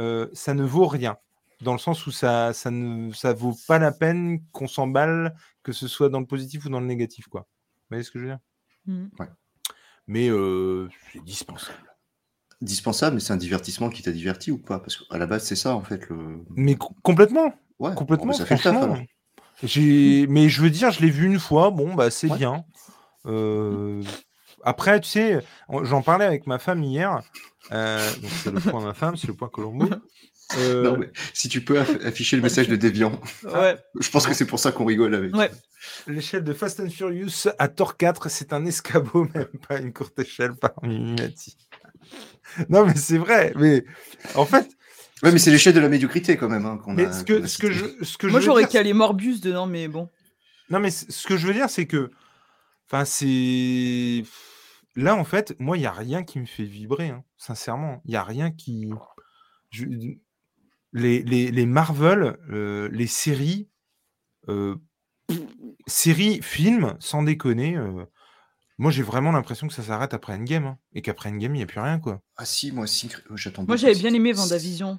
euh, 0.00 0.28
ça 0.32 0.54
ne 0.54 0.64
vaut 0.64 0.86
rien 0.88 1.16
dans 1.62 1.72
le 1.72 1.78
sens 1.78 2.06
où 2.06 2.10
ça, 2.10 2.52
ça 2.52 2.70
ne, 2.70 3.12
ça 3.12 3.32
vaut 3.32 3.56
pas 3.66 3.78
la 3.78 3.92
peine 3.92 4.40
qu'on 4.52 4.66
s'emballe, 4.68 5.34
que 5.62 5.72
ce 5.72 5.88
soit 5.88 6.08
dans 6.10 6.20
le 6.20 6.26
positif 6.26 6.64
ou 6.66 6.68
dans 6.68 6.80
le 6.80 6.86
négatif 6.86 7.28
quoi. 7.28 7.42
Vous 7.42 7.84
voyez 7.90 8.02
ce 8.04 8.10
que 8.10 8.18
je 8.18 8.24
veux 8.24 8.30
dire? 8.30 8.40
Mhm. 8.86 9.10
Mais 10.06 10.28
euh, 10.28 10.88
c'est 11.12 11.22
dispensable. 11.24 11.78
Dispensable, 12.60 13.14
mais 13.16 13.20
c'est 13.20 13.32
un 13.32 13.36
divertissement 13.38 13.90
qui 13.90 14.02
t'a 14.02 14.12
diverti 14.12 14.50
ou 14.50 14.58
pas? 14.58 14.78
Parce 14.78 14.96
qu'à 14.96 15.18
la 15.18 15.26
base, 15.26 15.44
c'est 15.44 15.56
ça, 15.56 15.74
en 15.74 15.82
fait. 15.82 16.08
Le... 16.08 16.42
Mais 16.50 16.74
co- 16.76 16.94
complètement. 17.02 17.52
Ouais, 17.78 17.94
Complètement, 17.94 18.26
bon, 18.26 18.32
bah, 18.32 18.38
ça 18.38 18.46
fait 18.46 18.54
le 18.54 18.60
taf, 18.62 18.72
franchement. 18.76 18.94
alors. 18.94 19.06
Mais 19.62 20.48
je 20.48 20.62
veux 20.62 20.70
dire, 20.70 20.90
je 20.90 21.00
l'ai 21.00 21.10
vu 21.10 21.26
une 21.26 21.38
fois. 21.40 21.70
Bon, 21.70 21.94
bah 21.94 22.10
c'est 22.10 22.30
Ouais. 22.30 22.38
bien. 22.38 22.64
Euh, 23.26 24.02
Après, 24.62 25.00
tu 25.00 25.08
sais, 25.08 25.44
j'en 25.82 26.02
parlais 26.02 26.24
avec 26.24 26.46
ma 26.48 26.58
femme 26.58 26.82
hier. 26.82 27.20
Euh, 27.72 27.98
donc 28.20 28.30
c'est 28.42 28.50
le 28.52 28.60
point 28.60 28.82
ma 28.82 28.94
femme, 28.94 29.16
c'est 29.16 29.28
le 29.28 29.34
point 29.34 29.48
Colombo. 29.48 29.88
Euh, 30.58 30.82
Non, 30.84 30.96
mais 30.96 31.10
si 31.34 31.48
tu 31.48 31.60
peux 31.64 31.78
aff- 31.80 32.04
afficher 32.04 32.36
le 32.36 32.42
message 32.42 32.68
de 32.68 32.76
Déviant, 32.76 33.20
Ouais. 33.44 33.76
je 34.00 34.10
pense 34.10 34.26
que 34.26 34.34
c'est 34.34 34.46
pour 34.46 34.58
ça 34.60 34.72
qu'on 34.72 34.84
rigole 34.84 35.14
avec. 35.14 35.34
Ouais. 35.36 35.50
L'échelle 36.08 36.42
de 36.44 36.52
Fast 36.52 36.80
and 36.80 36.90
Furious 36.90 37.48
à 37.58 37.68
Thor 37.68 37.96
4, 37.96 38.28
c'est 38.28 38.52
un 38.52 38.64
escabeau, 38.66 39.26
même 39.34 39.48
pas 39.68 39.78
une 39.78 39.92
courte 39.92 40.18
échelle 40.18 40.54
parmi 40.54 40.94
Illuminati. 40.94 41.56
Non, 42.68 42.86
mais 42.86 42.94
c'est 42.96 43.18
vrai. 43.18 43.52
Mais 43.56 43.84
en 44.36 44.46
fait, 44.46 44.68
Ouais, 45.22 45.32
mais 45.32 45.38
c'est 45.38 45.50
l'échelle 45.50 45.74
de 45.74 45.80
la 45.80 45.88
médiocrité 45.88 46.36
quand 46.36 46.48
même. 46.48 46.66
hein, 46.66 46.78
mais 46.88 47.06
a- 47.06 47.12
ce 47.12 47.24
que, 47.24 47.42
a 47.42 47.46
ce 47.48 47.58
que 47.58 47.70
je, 47.72 47.86
ce 48.04 48.18
que 48.18 48.26
Moi, 48.26 48.40
j'aurais 48.40 48.66
calé 48.68 48.92
Morbius 48.92 49.40
dedans, 49.40 49.66
mais 49.66 49.88
bon. 49.88 50.10
Non, 50.68 50.78
mais 50.80 50.90
ce 50.90 51.26
que 51.26 51.36
je 51.36 51.46
veux 51.46 51.54
dire, 51.54 51.70
c'est 51.70 51.86
que. 51.86 52.10
Enfin, 52.86 53.04
c'est. 53.04 54.24
Là, 54.94 55.14
en 55.16 55.24
fait, 55.24 55.54
moi, 55.58 55.76
il 55.76 55.80
n'y 55.80 55.86
a 55.86 55.92
rien 55.92 56.22
qui 56.22 56.38
me 56.38 56.46
fait 56.46 56.64
vibrer, 56.64 57.08
hein, 57.10 57.24
sincèrement. 57.36 58.02
Il 58.04 58.10
n'y 58.10 58.16
a 58.16 58.22
rien 58.24 58.50
qui. 58.50 58.88
je- 59.70 59.84
Les, 60.92 61.22
les, 61.22 61.50
les 61.50 61.66
Marvel, 61.66 62.36
euh, 62.50 62.88
les 62.92 63.06
séries, 63.06 63.68
euh, 64.48 64.76
séries, 65.86 66.40
films, 66.42 66.96
sans 67.00 67.22
déconner, 67.22 67.76
euh, 67.76 68.04
moi, 68.78 68.90
j'ai 68.90 69.02
vraiment 69.02 69.32
l'impression 69.32 69.66
que 69.68 69.74
ça 69.74 69.82
s'arrête 69.82 70.14
après 70.14 70.34
Endgame. 70.34 70.66
hein, 70.66 70.78
et 70.92 71.02
qu'après 71.02 71.30
Endgame, 71.30 71.54
il 71.54 71.58
n'y 71.58 71.64
a 71.64 71.66
plus 71.66 71.80
rien, 71.80 71.98
quoi. 71.98 72.20
Ah 72.36 72.44
si, 72.44 72.72
moi, 72.72 72.86
Secret- 72.86 73.22
euh, 73.30 73.36
j'attends 73.36 73.62
Moi, 73.62 73.66
beaucoup 73.66 73.78
j'avais 73.80 73.94
bien 73.94 74.02
Secret- 74.10 74.16
aimé 74.16 74.32
Vendavision. 74.32 74.98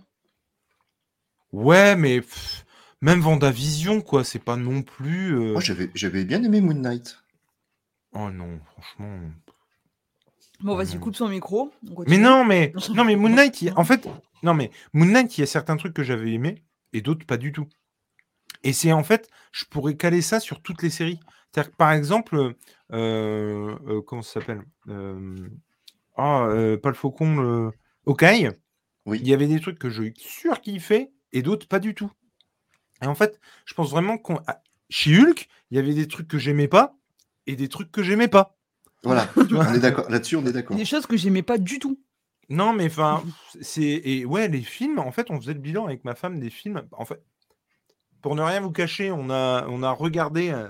Ouais, 1.54 1.96
mais 1.96 2.22
pff, 2.22 2.66
même 3.02 3.22
Vendavision, 3.22 4.02
quoi, 4.02 4.24
c'est 4.24 4.40
pas 4.40 4.56
non 4.58 4.82
plus. 4.82 5.34
euh, 5.36 5.54
Moi, 5.54 5.62
j'avais 5.62 5.90
j'avais 5.96 6.26
bien 6.26 6.44
aimé 6.44 6.62
Moon 6.62 6.74
Knight. 6.76 7.18
Oh 8.14 8.30
non, 8.32 8.60
franchement. 8.74 9.20
Bon, 10.62 10.76
vas-y, 10.76 10.96
Mhm. 10.96 11.00
coupe 11.02 11.16
son 11.16 11.30
micro. 11.30 11.72
on 11.84 11.90
Mais 11.90 11.96
continue. 11.96 12.20
non, 12.22 12.44
mais 12.44 12.74
non, 12.96 13.06
mais 13.06 13.16
Moon 13.16 13.30
Knight, 13.30 13.62
il 13.62 13.66
y 13.66 13.70
a- 13.70 13.78
en 13.80 13.84
fait, 13.84 14.08
non, 14.44 14.54
mais 14.54 14.72
Moon 14.94 15.06
Knight, 15.06 15.38
il 15.38 15.42
y 15.42 15.44
a 15.44 15.48
certains 15.48 15.78
trucs 15.78 15.94
que 15.94 16.04
j'avais 16.04 16.32
aimés 16.34 16.64
et 16.94 17.02
d'autres 17.02 17.26
pas 17.26 17.38
du 17.38 17.52
tout. 17.52 17.68
Et 18.64 18.74
c'est 18.74 18.92
en 18.92 19.04
fait, 19.04 19.30
je 19.52 19.66
pourrais 19.66 19.96
caler 19.96 20.22
ça 20.22 20.40
sur 20.40 20.62
toutes 20.62 20.82
les 20.82 20.90
séries. 20.90 21.20
C'est-à-dire 21.52 21.72
que 21.72 21.78
par 21.78 21.92
exemple, 21.92 22.56
comment 22.90 24.22
ça 24.22 24.40
s'appelle? 24.40 24.64
Euh, 24.90 25.36
Ah, 26.16 26.46
euh, 26.48 26.78
pas 26.78 26.90
le 26.90 26.96
faucon, 26.96 27.38
le 27.38 27.72
Hawkeye. 28.06 28.50
Oui. 29.06 29.20
Il 29.22 29.28
y 29.28 29.34
avait 29.34 29.48
des 29.48 29.60
trucs 29.60 29.80
que 29.80 29.90
je 29.90 30.04
surkiffais 30.18 31.12
et 31.32 31.42
d'autres 31.42 31.68
pas 31.68 31.80
du 31.80 31.96
tout. 31.96 32.12
Et 33.02 33.06
en 33.06 33.16
fait, 33.16 33.40
je 33.66 33.74
pense 33.74 33.92
vraiment 33.92 34.18
qu'on 34.18 34.40
ah, 34.48 34.62
chez 34.90 35.18
Hulk, 35.18 35.48
il 35.72 35.78
y 35.78 35.80
avait 35.80 35.94
des 35.94 36.08
trucs 36.08 36.28
que 36.28 36.38
j'aimais 36.38 36.68
pas 36.68 36.98
et 37.46 37.56
des 37.56 37.70
trucs 37.70 37.92
que 37.92 38.04
j'aimais 38.04 38.28
pas. 38.28 38.58
Voilà, 39.04 39.30
on 39.38 39.74
est 39.74 39.80
d'accord. 39.80 40.10
Là-dessus, 40.10 40.36
on 40.36 40.46
est 40.46 40.52
d'accord. 40.52 40.76
Des 40.76 40.86
choses 40.86 41.06
que 41.06 41.16
j'aimais 41.16 41.44
pas 41.44 41.58
du 41.58 41.80
tout. 41.80 42.00
Non, 42.50 42.74
mais 42.74 42.86
enfin, 42.86 43.24
c'est 43.62 44.02
et 44.04 44.26
ouais, 44.26 44.48
les 44.48 44.62
films. 44.62 45.00
En 45.00 45.12
fait, 45.12 45.30
on 45.30 45.40
faisait 45.40 45.54
le 45.54 45.60
bilan 45.60 45.86
avec 45.86 46.04
ma 46.06 46.16
femme 46.16 46.40
des 46.40 46.50
films. 46.50 46.82
En 46.92 47.06
fait, 47.06 47.22
pour 48.22 48.36
ne 48.36 48.42
rien 48.42 48.62
vous 48.62 48.72
cacher, 48.72 49.12
on 49.12 49.30
a 49.30 49.68
on 49.70 49.84
a 49.84 49.92
regardé 49.92 50.50
euh, 50.50 50.70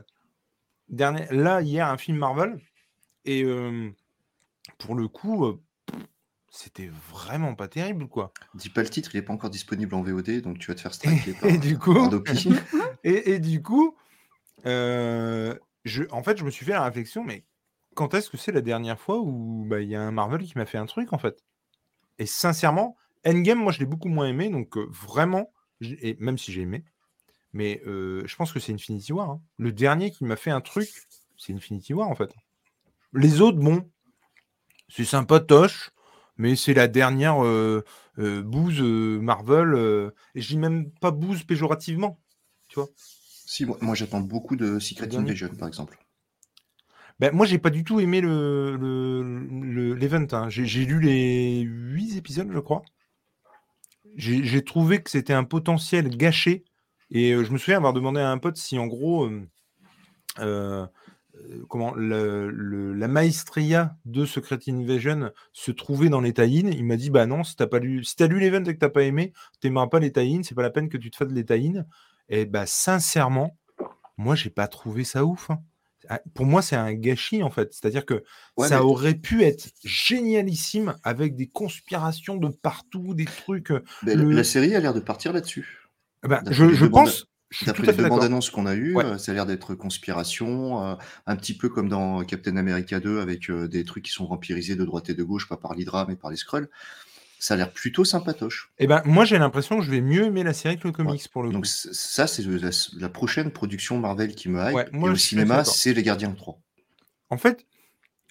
dernier 0.90 1.26
là 1.32 1.62
hier 1.62 1.88
un 1.88 1.98
film 1.98 2.18
Marvel 2.18 2.60
et 3.26 3.44
euh, 3.44 3.90
pour 4.78 4.96
le 4.96 5.08
coup, 5.08 5.46
euh, 5.46 5.62
c'était 6.50 6.90
vraiment 7.12 7.56
pas 7.56 7.68
terrible 7.68 8.08
quoi. 8.08 8.34
Dis 8.54 8.70
pas 8.70 8.84
le 8.84 8.90
titre, 8.90 9.12
il 9.14 9.18
est 9.18 9.22
pas 9.22 9.34
encore 9.34 9.50
disponible 9.50 9.96
en 9.96 10.02
VOD, 10.02 10.42
donc 10.42 10.60
tu 10.60 10.68
vas 10.68 10.76
te 10.76 10.82
faire 10.82 10.94
striker 10.94 11.34
par, 11.42 11.50
Et 11.50 11.58
du 11.58 11.78
coup, 11.78 11.98
et, 13.04 13.32
et 13.32 13.40
du 13.40 13.62
coup, 13.62 13.96
euh, 14.66 15.56
je, 15.86 16.04
en 16.12 16.24
fait, 16.24 16.38
je 16.38 16.44
me 16.44 16.52
suis 16.52 16.66
fait 16.66 16.74
la 16.74 16.84
réflexion, 16.84 17.24
mais 17.24 17.46
quand 17.96 18.14
est-ce 18.14 18.30
que 18.30 18.38
c'est 18.38 18.52
la 18.52 18.62
dernière 18.62 19.00
fois 19.00 19.20
où 19.20 19.66
bah, 19.68 19.82
il 19.82 19.90
y 19.90 19.96
a 19.96 20.02
un 20.02 20.12
Marvel 20.12 20.44
qui 20.44 20.58
m'a 20.58 20.66
fait 20.66 20.78
un 20.78 20.86
truc, 20.86 21.14
en 21.14 21.18
fait? 21.18 21.44
Et 22.20 22.26
sincèrement, 22.26 22.96
Endgame, 23.26 23.60
moi, 23.60 23.72
je 23.72 23.80
l'ai 23.80 23.86
beaucoup 23.86 24.10
moins 24.10 24.28
aimé, 24.28 24.50
donc 24.50 24.78
euh, 24.78 24.88
vraiment, 24.92 25.52
et 25.82 26.16
même 26.20 26.38
si 26.38 26.52
j'ai 26.52 26.62
aimé, 26.62 26.84
mais 27.58 27.82
euh, 27.88 28.22
je 28.28 28.36
pense 28.36 28.54
que 28.54 28.60
c'est 28.60 28.72
Infinity 28.72 29.12
War. 29.14 29.32
hein. 29.32 29.42
Le 29.58 29.72
dernier 29.72 30.12
qui 30.12 30.24
m'a 30.26 30.36
fait 30.36 30.52
un 30.52 30.62
truc, 30.62 30.88
c'est 31.38 31.54
Infinity 31.54 31.94
War, 31.94 32.08
en 32.08 32.16
fait. 32.16 32.30
Les 33.14 33.42
autres, 33.42 33.58
bon, 33.58 33.90
c'est 34.90 35.06
sympatoche, 35.06 35.90
mais 36.38 36.56
c'est 36.56 36.76
la 36.76 36.88
dernière 36.88 37.44
euh, 37.44 37.84
euh, 38.20 38.44
bouse 38.44 38.82
Marvel, 38.82 40.12
et 40.36 40.42
je 40.42 40.48
dis 40.48 40.58
même 40.58 40.92
pas 40.92 41.12
bouse 41.12 41.44
péjorativement. 41.44 42.20
Si, 42.96 43.66
moi, 43.66 43.78
moi, 43.82 43.96
j'attends 43.96 44.20
beaucoup 44.20 44.56
de 44.56 44.78
Secret. 44.78 45.16
Invasion, 45.16 45.50
par 45.56 45.68
exemple. 45.68 45.98
Ben, 47.20 47.34
moi, 47.34 47.48
j'ai 47.48 47.58
pas 47.58 47.72
du 47.72 47.84
tout 47.84 48.00
aimé 48.00 48.22
le, 48.22 48.78
le, 48.78 49.24
le- 49.24 49.94
l'event. 49.96 50.28
hein. 50.34 50.50
J'ai, 50.50 50.86
lu 50.86 51.00
les 51.00 51.62
huit 51.62 52.16
épisodes, 52.18 52.52
je 52.54 52.60
crois. 52.60 52.84
J'ai 54.16 54.64
trouvé 54.64 55.02
que 55.02 55.10
c'était 55.10 55.34
un 55.34 55.44
potentiel 55.44 56.16
gâché. 56.16 56.66
Et 57.12 57.32
euh, 57.34 57.44
je 57.44 57.52
me 57.52 57.58
souviens 57.58 57.78
avoir 57.78 57.94
demandé 57.94 58.20
à 58.20 58.30
un 58.32 58.38
pote 58.38 58.58
si, 58.58 58.78
en 58.78 58.88
gros, 58.88 59.26
euh, 59.26 59.42
euh, 60.40 60.86
comment 61.70 61.94
le- 61.96 62.50
le- 62.50 62.94
la 62.94 63.08
maestria 63.08 63.96
de 64.06 64.26
Secret 64.26 64.60
Invasion 64.68 65.32
se 65.54 65.72
trouvait 65.72 66.10
dans 66.10 66.22
les 66.22 66.34
tie-in. 66.34 66.70
Il 66.70 66.84
m'a 66.86 66.98
dit 66.98 67.10
Bah 67.10 67.26
non, 67.26 67.44
si 67.44 67.56
t'as 67.56 67.68
pas 67.68 67.80
lu, 67.80 68.04
si 68.04 68.16
t'as 68.16 68.28
lu 68.28 68.40
l'event 68.40 68.64
et 68.64 68.74
que 68.74 68.80
t'as 68.80 68.90
pas 68.90 69.04
aimé, 69.04 69.34
t'aimeras 69.62 69.88
pas 69.88 70.00
les 70.00 70.12
tie-in. 70.12 70.42
C'est 70.44 70.56
pas 70.56 70.64
la 70.64 70.70
peine 70.70 70.90
que 70.90 70.98
tu 70.98 71.10
te 71.12 71.16
fasses 71.18 71.32
les 71.32 71.46
tie-in. 71.46 71.86
Et 72.30 72.46
bah, 72.46 72.66
sincèrement, 72.66 73.56
moi, 74.18 74.36
j'ai 74.36 74.50
pas 74.50 74.68
trouvé 74.68 75.04
ça 75.04 75.24
ouf. 75.26 75.50
hein. 75.50 75.60
Ah, 76.10 76.22
Pour 76.34 76.46
moi, 76.46 76.62
c'est 76.62 76.76
un 76.76 76.94
gâchis, 76.94 77.44
en 77.44 77.50
fait. 77.50 77.74
C'est-à-dire 77.74 78.06
que 78.06 78.24
Ouais, 78.58 78.68
ça 78.68 78.78
mais- 78.80 78.84
aurait 78.86 79.14
pu 79.16 79.44
être 79.44 79.70
génialissime 79.84 80.96
avec 81.04 81.36
des 81.36 81.48
conspirations 81.48 82.36
de 82.38 82.48
partout, 82.50 83.14
des 83.14 83.26
trucs. 83.26 83.70
le- 84.04 84.32
La 84.32 84.44
série 84.44 84.74
a 84.76 84.80
l'air 84.80 84.94
de 84.94 85.00
partir 85.00 85.34
là-dessus. 85.34 85.87
Ben, 86.24 86.42
D'après 86.42 86.54
je, 86.54 86.86
pense. 86.86 87.26
D'après 87.66 87.92
les 87.94 88.10
bandes 88.10 88.24
annonces 88.24 88.50
qu'on 88.50 88.66
a 88.66 88.76
eues, 88.76 88.94
Ouais. 88.96 89.06
euh, 89.06 89.18
ça 89.18 89.32
a 89.32 89.36
l'air 89.36 89.46
d'être 89.46 89.74
conspiration, 89.76 90.84
euh, 90.86 90.96
un 91.26 91.36
petit 91.38 91.56
peu 91.56 91.70
comme 91.70 91.88
dans 91.88 92.24
Captain 92.26 92.58
America 92.58 93.00
2 93.00 93.20
avec 93.20 93.50
euh, 93.50 93.68
des 93.70 93.86
trucs 93.86 94.04
qui 94.06 94.12
sont 94.12 94.26
vampirisés 94.26 94.76
de 94.76 94.84
droite 94.84 95.10
et 95.10 95.14
de 95.14 95.24
gauche, 95.24 95.48
pas 95.48 95.56
par 95.58 95.74
l'Hydra 95.74 96.06
mais 96.10 96.16
par 96.16 96.30
les 96.30 96.36
Skrulls. 96.38 96.70
Ça 97.40 97.54
a 97.54 97.58
l'air 97.58 97.72
plutôt 97.72 98.04
sympatoche. 98.04 98.74
Et 98.80 98.88
ben, 98.88 99.02
moi, 99.06 99.24
j'ai 99.24 99.38
l'impression 99.38 99.78
que 99.78 99.84
je 99.86 99.92
vais 99.92 100.02
mieux 100.02 100.24
aimer 100.26 100.44
la 100.44 100.54
série 100.54 100.78
que 100.80 100.88
le 100.88 100.92
comics 100.92 101.30
pour 101.32 101.44
le 101.44 101.50
coup. 101.50 101.54
Donc 101.54 101.68
c- 101.68 101.90
ça, 101.94 102.26
c'est 102.26 102.44
la, 102.44 102.70
la 102.98 103.10
prochaine 103.10 103.52
production 103.52 104.00
Marvel 104.00 104.34
qui 104.34 104.50
me 104.50 104.60
hype. 104.60 104.76
Ouais, 104.76 104.88
moi, 104.92 105.10
et 105.10 105.14
au 105.14 105.16
cinéma, 105.16 105.64
c'est 105.64 105.94
Les 105.94 106.02
Gardiens 106.04 106.32
3. 106.32 106.60
En 107.30 107.38
fait, 107.38 107.66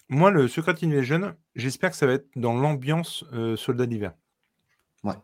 moi, 0.09 0.29
le 0.29 0.47
Secret 0.49 0.75
Invasion, 0.83 1.33
j'espère 1.55 1.91
que 1.91 1.95
ça 1.97 2.05
va 2.05 2.13
être 2.13 2.27
dans 2.35 2.53
l'ambiance 2.53 3.23
euh, 3.33 3.55
Soldat 3.55 3.85
d'hiver. 3.85 4.11
J'aimerais 5.03 5.17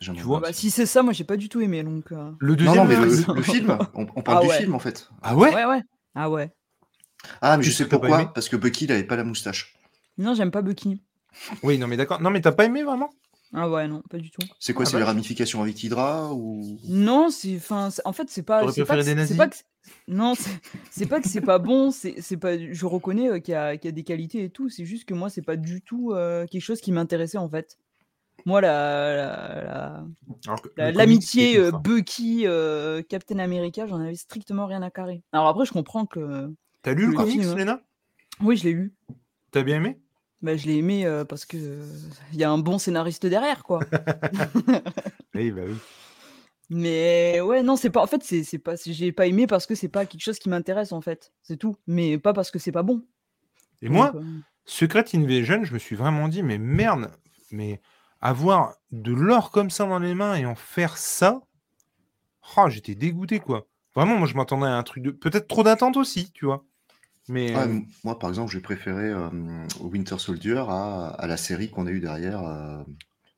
Tu 0.00 0.10
vois, 0.12 0.40
bien 0.40 0.48
Bah, 0.48 0.52
si 0.52 0.70
c'est 0.70 0.86
ça, 0.86 1.02
moi 1.02 1.12
j'ai 1.12 1.24
pas 1.24 1.36
du 1.36 1.48
tout 1.48 1.60
aimé 1.60 1.82
donc. 1.82 2.10
euh, 2.12 2.30
Le 2.38 2.56
deuxième. 2.56 2.74
non, 2.76 2.84
mais 2.84 2.96
le, 2.96 3.34
le 3.34 3.42
film, 3.42 3.78
on, 3.94 4.06
on 4.16 4.22
parle 4.22 4.38
Ah 4.38 4.42
du 4.42 4.48
ouais. 4.48 4.58
film 4.58 4.74
en 4.74 4.78
fait. 4.78 5.08
Ah 5.22 5.36
ouais, 5.36 5.54
Ouais, 5.54 5.64
ouais. 5.64 5.82
Ah 6.14 6.28
ouais. 6.30 6.50
Ah, 7.40 7.56
mais 7.56 7.62
je 7.62 7.70
sais 7.70 7.86
pourquoi, 7.86 8.32
parce 8.34 8.48
que 8.48 8.56
Bucky, 8.56 8.84
il 8.86 8.92
avait 8.92 9.04
pas 9.04 9.16
la 9.16 9.24
moustache. 9.24 9.74
Non, 10.18 10.34
j'aime 10.34 10.50
pas 10.50 10.62
Bucky. 10.62 11.00
Oui, 11.62 11.78
non, 11.78 11.86
mais 11.86 11.96
d'accord. 11.96 12.20
Non, 12.20 12.30
mais 12.30 12.40
t'as 12.40 12.52
pas 12.52 12.64
aimé 12.64 12.82
vraiment? 12.82 13.10
Ah 13.54 13.68
ouais, 13.68 13.86
non, 13.86 14.02
pas 14.10 14.18
du 14.18 14.30
tout. 14.30 14.40
C'est 14.58 14.72
quoi, 14.72 14.84
Ah 14.84 14.86
c'est 14.86 14.92
bah. 14.94 15.00
les 15.00 15.04
ramifications 15.04 15.62
avec 15.62 15.82
Hydra 15.82 16.32
ou... 16.32 16.78
Non, 16.88 17.30
c'est, 17.30 17.56
enfin, 17.56 17.90
en 18.04 18.12
fait, 18.12 18.28
c'est 18.28 18.42
pas. 18.42 18.60
T'aurais 18.60 18.72
c'est 18.72 18.84
pas 18.84 18.96
pas 18.96 19.48
que 19.48 19.56
Non, 20.08 20.34
c'est 20.34 20.50
c'est 20.90 21.06
pas 21.06 21.20
que 21.20 21.28
c'est 21.28 21.40
pas 21.42 21.58
bon. 21.58 21.90
C'est 21.90 22.14
c'est 22.20 22.38
pas. 22.38 22.56
Je 22.58 22.86
reconnais 22.86 23.28
euh, 23.28 23.38
qu'il 23.40 23.52
y, 23.52 23.56
a 23.56 23.76
qu'il 23.76 23.88
y 23.88 23.92
a 23.92 23.92
des 23.92 24.04
qualités 24.04 24.44
et 24.44 24.50
tout. 24.50 24.68
C'est 24.70 24.84
juste 24.86 25.04
que 25.04 25.14
moi, 25.14 25.28
c'est 25.28 25.42
pas 25.42 25.56
du 25.56 25.82
tout 25.82 26.12
euh, 26.12 26.46
quelque 26.46 26.62
chose 26.62 26.80
qui 26.80 26.92
m'intéressait 26.92 27.38
en 27.38 27.48
fait. 27.48 27.76
Moi, 28.44 28.60
la, 28.60 30.04
l'amitié 30.76 31.58
euh. 31.58 31.70
Bucky, 31.70 32.46
euh, 32.46 33.02
Captain 33.02 33.38
America, 33.38 33.86
j'en 33.86 34.00
avais 34.00 34.14
strictement 34.14 34.66
rien 34.66 34.82
à 34.82 34.90
carrer. 34.90 35.22
Alors 35.32 35.48
après, 35.48 35.64
je 35.64 35.72
comprends 35.72 36.06
que. 36.06 36.52
T'as 36.82 36.94
lu 36.94 37.02
le 37.02 37.10
le 37.12 37.16
comics, 37.16 37.40
film, 37.40 37.52
hein. 37.52 37.56
Léna? 37.56 37.80
Oui, 38.40 38.56
je 38.56 38.64
l'ai 38.64 38.72
lu. 38.72 38.94
T'as 39.52 39.62
bien 39.62 39.76
aimé? 39.76 39.98
Bah, 40.42 40.56
je 40.56 40.66
l'ai 40.66 40.78
aimé 40.78 41.06
euh, 41.06 41.24
parce 41.24 41.44
que 41.44 41.56
euh, 41.56 41.84
il 42.32 42.38
y 42.38 42.44
a 42.44 42.50
un 42.50 42.58
bon 42.58 42.78
scénariste 42.78 43.26
derrière, 43.26 43.62
quoi. 43.62 43.80
Oui, 45.34 45.50
bah 45.50 45.62
oui. 45.66 45.76
Mais 46.68 47.40
ouais, 47.40 47.62
non, 47.62 47.76
c'est 47.76 47.88
pas. 47.88 48.02
En 48.02 48.06
fait, 48.06 48.22
c'est 48.22 48.58
pas. 48.58 48.74
J'ai 48.84 49.12
pas 49.12 49.26
aimé 49.26 49.46
parce 49.46 49.66
que 49.66 49.74
c'est 49.74 49.88
pas 49.88 50.04
quelque 50.04 50.20
chose 50.20 50.38
qui 50.38 50.50
m'intéresse 50.50 50.92
en 50.92 51.00
fait. 51.00 51.32
C'est 51.42 51.56
tout. 51.56 51.76
Mais 51.86 52.18
pas 52.18 52.34
parce 52.34 52.50
que 52.50 52.58
c'est 52.58 52.72
pas 52.72 52.82
bon. 52.82 53.02
Et 53.80 53.88
moi, 53.88 54.10
Donc, 54.10 54.24
Secret 54.64 55.04
Invasion, 55.14 55.64
je 55.64 55.72
me 55.72 55.78
suis 55.78 55.96
vraiment 55.96 56.28
dit, 56.28 56.42
mais 56.42 56.58
merde, 56.58 57.10
mais 57.50 57.80
avoir 58.22 58.74
de 58.92 59.12
l'or 59.12 59.50
comme 59.50 59.68
ça 59.70 59.84
dans 59.86 59.98
les 59.98 60.14
mains 60.14 60.36
et 60.36 60.46
en 60.46 60.54
faire 60.54 60.96
ça, 60.96 61.42
oh, 62.56 62.68
j'étais 62.68 62.94
dégoûté, 62.94 63.40
quoi. 63.40 63.66
Vraiment, 63.94 64.16
moi, 64.16 64.26
je 64.26 64.34
m'attendais 64.34 64.66
à 64.66 64.76
un 64.76 64.82
truc 64.82 65.02
de. 65.02 65.10
Peut-être 65.10 65.48
trop 65.48 65.62
d'attente 65.62 65.96
aussi, 65.98 66.30
tu 66.32 66.46
vois. 66.46 66.64
Mais. 67.28 67.52
Ah, 67.54 67.64
euh, 67.64 67.80
moi, 68.04 68.18
par 68.18 68.30
exemple, 68.30 68.50
j'ai 68.50 68.60
préféré 68.60 69.10
euh, 69.10 69.28
Winter 69.80 70.18
Soldier 70.18 70.64
à, 70.68 71.08
à 71.08 71.26
la 71.26 71.36
série 71.36 71.70
qu'on 71.70 71.86
a 71.86 71.90
eue 71.90 72.00
derrière, 72.00 72.42
euh, 72.42 72.82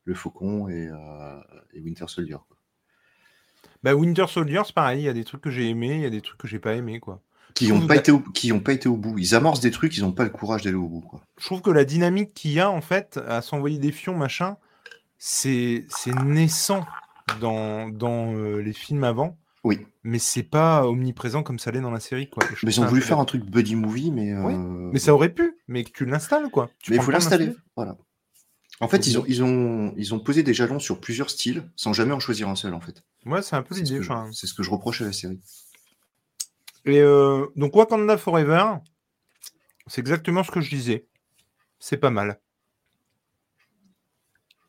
Le 0.05 0.15
Faucon 0.15 0.69
et, 0.69 0.89
euh, 0.89 1.41
et 1.73 1.81
Winter 1.81 2.07
Soldier. 2.07 2.37
quoi. 2.47 2.57
Bah, 3.83 3.95
Winter 3.95 4.27
Soldier, 4.29 4.63
c'est 4.65 4.75
pareil, 4.75 5.03
il 5.03 5.05
y 5.05 5.09
a 5.09 5.13
des 5.13 5.25
trucs 5.25 5.41
que 5.43 5.51
j'ai 5.51 5.69
aimés, 5.69 5.97
il 5.97 6.01
y 6.03 6.07
a 6.07 6.11
des 6.11 6.21
trucs 6.23 6.39
que 6.39 6.49
j'ai 6.49 6.59
pas 6.59 6.75
aimés, 6.75 7.01
quoi. 7.01 7.21
Qui 7.55 7.69
n'ont 7.69 7.87
pas, 7.87 7.97
été 7.97 8.11
au- 8.11 8.19
qui 8.21 8.51
ont 8.53 8.59
pas 8.61 8.73
été 8.73 8.89
au 8.89 8.97
bout. 8.97 9.17
Ils 9.19 9.35
amorcent 9.35 9.61
des 9.61 9.71
trucs, 9.71 9.97
ils 9.97 10.01
n'ont 10.03 10.11
pas 10.13 10.25
le 10.25 10.31
courage 10.31 10.63
d'aller 10.63 10.77
au 10.77 10.89
bout. 10.89 11.03
Quoi. 11.03 11.21
Je 11.39 11.45
trouve 11.45 11.63
que 11.63 11.71
la 11.71 11.85
dynamique 11.85 12.35
qu'il 12.35 12.51
y 12.53 12.59
a, 12.61 12.69
en 12.71 12.81
fait, 12.81 13.21
à 13.29 13.43
s'envoyer 13.43 13.79
des 13.79 13.93
fions, 13.93 14.17
machin, 14.17 14.57
c'est 15.27 15.87
naissant 16.23 16.85
dans, 17.41 17.89
dans 17.89 18.35
euh, 18.35 18.59
les 18.59 18.75
films 18.75 19.05
avant, 19.05 19.39
Oui, 19.65 19.87
mais 20.03 20.19
c'est 20.19 20.43
pas 20.43 20.87
omniprésent 20.87 21.43
comme 21.43 21.59
ça 21.59 21.71
l'est 21.71 21.81
dans 21.81 21.91
la 21.91 22.01
série, 22.01 22.29
quoi. 22.29 22.45
Mais 22.63 22.71
ils 22.71 22.81
ont 22.83 22.85
voulu 22.85 23.01
faire 23.01 23.19
un 23.19 23.25
truc 23.25 23.43
buddy 23.43 23.75
movie, 23.75 24.11
mais. 24.11 24.35
Oui, 24.35 24.53
euh, 24.53 24.91
Mais 24.93 24.99
ça 24.99 25.15
aurait 25.15 25.33
pu, 25.33 25.57
mais 25.67 25.83
que 25.83 25.93
tu 25.93 26.05
l'installes, 26.05 26.51
quoi. 26.51 26.69
Tu 26.79 26.91
mais 26.91 26.99
il 26.99 27.03
faut 27.03 27.11
l'installer. 27.11 27.55
Voilà. 27.75 27.97
En 28.81 28.89
fait, 28.89 29.07
ils 29.07 29.19
ont, 29.19 29.25
ils, 29.27 29.43
ont, 29.43 29.95
ils 29.97 30.15
ont 30.15 30.19
posé 30.19 30.43
des 30.43 30.53
jalons 30.53 30.79
sur 30.79 31.01
plusieurs 31.01 31.31
styles 31.31 31.71
sans 31.75 31.95
jamais 31.95 32.13
en 32.13 32.21
choisir 32.21 32.51
un 32.51 32.57
seul, 32.57 32.75
en 32.75 32.81
fait. 32.81 33.03
Ouais, 33.25 33.41
c'est 33.41 33.57
un 33.57 33.63
peu 33.63 33.75
ce, 33.75 33.83
c'est 34.33 34.47
ce 34.47 34.53
que 34.53 34.63
je 34.63 34.71
reproche 34.71 35.01
à 35.01 35.07
la 35.07 35.13
série. 35.13 35.41
Et 36.85 37.01
euh, 37.01 37.47
donc 37.57 37.75
Wakanda 37.75 38.19
Forever, 38.19 38.75
c'est 39.87 40.03
exactement 40.03 40.45
ce 40.45 40.51
que 40.51 40.61
je 40.61 40.69
disais. 40.69 41.07
C'est 41.79 41.97
pas 41.97 42.11
mal. 42.11 42.41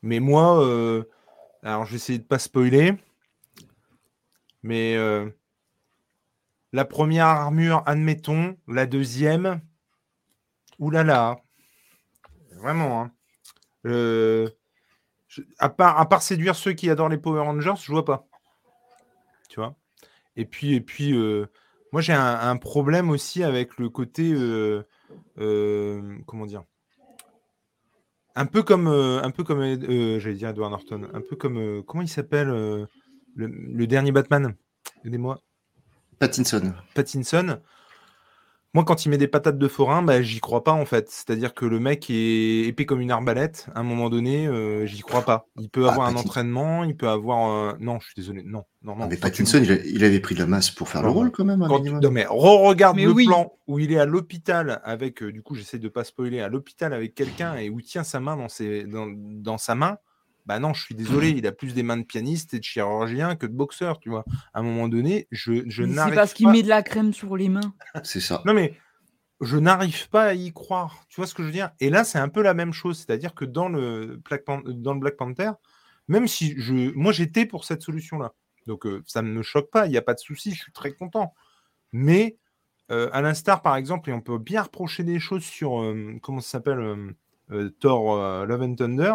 Mais 0.06 0.20
moi, 0.20 0.64
euh, 0.64 1.04
alors 1.64 1.86
je 1.86 1.90
vais 1.90 1.96
essayer 1.96 2.20
de 2.20 2.24
pas 2.24 2.38
spoiler, 2.38 2.94
mais 4.62 4.96
euh, 4.96 5.28
la 6.74 6.86
première 6.86 7.26
armure, 7.26 7.82
admettons, 7.88 8.56
la 8.68 8.86
deuxième, 8.86 9.62
oulala, 10.78 11.38
vraiment. 12.58 13.02
Hein. 13.02 13.12
Euh, 13.88 14.48
à, 15.58 15.70
part, 15.70 16.22
séduire 16.22 16.56
ceux 16.56 16.74
qui 16.74 16.92
adorent 16.92 17.10
les 17.10 17.18
Power 17.18 17.42
Rangers, 17.42 17.74
je 17.82 17.92
vois 17.92 18.06
pas. 18.06 18.28
Tu 19.50 19.60
vois 19.60 19.76
Et 20.36 20.46
puis, 20.46 20.76
et 20.76 20.82
puis 20.82 21.14
moi 21.92 22.02
j'ai 22.02 22.14
un, 22.14 22.58
problème 22.58 23.10
aussi 23.10 23.44
avec 23.44 23.80
le 23.80 23.90
côté. 23.90 24.36
comment 25.36 26.46
dire 26.46 26.64
un 28.36 28.46
peu 28.46 28.64
comme, 28.64 28.88
euh, 28.88 29.22
un 29.24 29.32
peu 29.32 29.44
comme, 29.44 29.62
euh, 29.62 30.20
j'allais 30.20 30.36
dire 30.36 30.50
Edward 30.50 30.72
Norton, 30.72 31.08
un 31.14 31.22
peu 31.22 31.36
comme, 31.36 31.58
euh, 31.58 31.82
comment 31.82 32.04
il 32.04 32.10
s'appelle 32.10 32.50
euh, 32.50 32.86
le, 33.36 33.48
le 33.48 33.88
dernier 33.88 34.12
Batman? 34.12 34.56
Aidez-moi. 35.06 35.40
Pattinson. 36.20 36.74
Pattinson. 36.94 37.60
Moi, 38.76 38.84
quand 38.84 39.06
il 39.06 39.10
met 39.10 39.18
des 39.18 39.30
patates 39.30 39.58
de 39.58 39.68
forain, 39.70 40.04
bah, 40.04 40.22
j'y 40.22 40.42
crois 40.42 40.62
pas 40.66 40.74
en 40.74 40.84
fait. 40.86 41.10
C'est-à-dire 41.10 41.54
que 41.54 41.66
le 41.66 41.80
mec 41.80 42.10
est 42.10 42.68
épais 42.68 42.86
comme 42.86 43.00
une 43.00 43.10
arbalète. 43.10 43.68
À 43.74 43.80
un 43.80 43.84
moment 43.84 44.10
donné, 44.10 44.48
euh, 44.48 44.86
j'y 44.86 45.00
crois 45.02 45.22
pas. 45.22 45.48
Il 45.58 45.70
peut 45.70 45.88
Ah, 45.88 45.94
avoir 45.94 46.08
un 46.10 46.16
entraînement, 46.18 46.84
il 46.84 46.94
peut 46.98 47.08
avoir. 47.08 47.50
euh, 47.50 47.74
Non, 47.80 48.00
je 48.02 48.08
suis 48.08 48.16
désolé. 48.18 48.44
Non, 48.44 48.66
non, 48.84 48.98
non. 48.98 49.04
Ah, 49.06 49.08
mais 49.10 49.16
Pattinson, 49.16 49.62
il, 49.64 49.72
a- 49.72 49.86
il 49.86 50.04
avait 50.04 50.20
pris 50.20 50.36
de 50.36 50.42
la 50.42 50.46
masse 50.46 50.72
pour 50.72 50.90
faire 50.90 51.02
le 51.04 51.10
rôle, 51.10 51.32
quand 51.32 51.46
même, 51.46 51.62
un 51.62 51.70
quand. 51.70 51.82
Non, 51.86 52.12
mais 52.12 52.26
re-regarde 52.30 52.98
le 53.00 53.12
oui. 53.12 53.26
plan 53.26 53.54
où 53.68 53.80
il 53.80 53.94
est 53.94 53.98
à 53.98 54.06
l'hôpital 54.06 54.82
avec, 54.84 55.24
euh, 55.24 55.32
du 55.32 55.42
coup, 55.42 55.56
j'essaie 55.56 55.80
de 55.80 55.88
pas 55.88 56.04
spoiler, 56.04 56.42
à 56.42 56.50
l'hôpital 56.50 56.94
avec 56.94 57.16
quelqu'un 57.16 57.56
et 57.56 57.70
où 57.70 57.80
il 57.80 57.86
tient 57.86 58.04
sa 58.04 58.20
main 58.20 58.36
dans, 58.36 58.50
ses, 58.50 58.84
dans, 58.84 59.08
dans 59.10 59.58
sa 59.58 59.76
main. 59.76 59.98
Bah 60.46 60.60
non, 60.60 60.74
je 60.76 60.84
suis 60.84 60.94
désolé, 60.96 61.30
il 61.30 61.48
a 61.48 61.52
plus 61.52 61.74
des 61.74 61.82
mains 61.82 61.98
de 61.98 62.04
pianiste 62.04 62.54
et 62.54 62.60
de 62.60 62.64
chirurgien 62.64 63.36
que 63.36 63.48
de 63.48 63.54
boxeur, 63.54 63.98
tu 64.00 64.10
vois. 64.10 64.26
À 64.54 64.60
un 64.60 64.64
moment 64.64 64.88
donné, 64.88 65.28
je, 65.32 65.64
je 65.68 65.82
mais 65.84 65.90
c'est 65.90 65.96
n'arrive 65.96 66.16
parce 66.16 66.34
qu'il 66.34 66.46
pas. 66.46 66.52
met 66.52 66.62
de 66.62 66.68
la 66.68 66.84
crème 66.84 67.14
sur 67.14 67.36
les 67.36 67.50
mains. 67.50 67.74
C'est 68.04 68.20
ça. 68.20 68.44
Non, 68.46 68.54
mais 68.54 68.78
je 69.42 69.58
n'arrive 69.58 70.08
pas 70.10 70.26
à 70.26 70.34
y 70.34 70.54
croire. 70.54 71.04
Tu 71.10 71.16
vois 71.18 71.26
ce 71.26 71.34
que 71.34 71.42
je 71.42 71.48
veux 71.48 71.54
dire? 71.54 71.72
Et 71.80 71.90
là, 71.90 72.04
c'est 72.04 72.20
un 72.20 72.30
peu 72.30 72.44
la 72.44 72.54
même 72.54 72.74
chose. 72.74 73.00
C'est-à-dire 73.00 73.34
que 73.34 73.44
dans 73.44 73.70
le, 73.70 74.22
Black 74.24 74.46
Pan- 74.46 74.62
dans 74.64 74.94
le 74.94 75.00
Black 75.00 75.18
Panther, 75.18 75.52
même 76.08 76.28
si 76.28 76.54
je. 76.60 76.94
Moi, 76.96 77.12
j'étais 77.12 77.48
pour 77.48 77.66
cette 77.66 77.82
solution-là. 77.82 78.34
Donc, 78.68 78.86
euh, 78.86 79.02
ça 79.08 79.24
ne 79.24 79.30
me 79.30 79.42
choque 79.42 79.72
pas. 79.72 79.88
Il 79.88 79.92
n'y 79.92 79.98
a 79.98 80.04
pas 80.04 80.14
de 80.14 80.20
souci. 80.20 80.52
Je 80.52 80.62
suis 80.62 80.72
très 80.72 80.94
content. 80.94 81.34
Mais, 81.92 82.38
euh, 82.92 83.10
à 83.14 83.22
l'instar, 83.22 83.64
par 83.64 83.76
exemple, 83.78 84.12
et 84.12 84.14
on 84.14 84.22
peut 84.22 84.38
bien 84.38 84.62
reprocher 84.62 85.04
des 85.04 85.20
choses 85.20 85.44
sur. 85.44 85.82
euh, 85.82 86.18
comment 86.22 86.40
ça 86.40 86.50
s'appelle 86.50 86.80
euh, 86.80 87.12
euh, 87.52 87.70
Thor 87.80 88.16
euh, 88.16 88.46
Love 88.46 88.62
and 88.62 88.76
Thunder, 88.76 89.14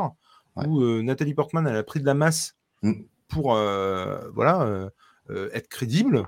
Ouais. 0.61 0.66
où 0.66 0.83
euh, 0.83 1.03
Nathalie 1.03 1.35
Portman, 1.35 1.66
elle 1.66 1.77
a 1.77 1.83
pris 1.83 2.01
de 2.01 2.07
la 2.07 2.14
masse 2.14 2.57
Mm. 2.83 3.03
pour 3.29 3.55
euh, 3.55 4.29
voilà, 4.35 4.62
euh, 4.62 4.88
euh, 5.29 5.51
être 5.53 5.68
crédible, 5.68 6.27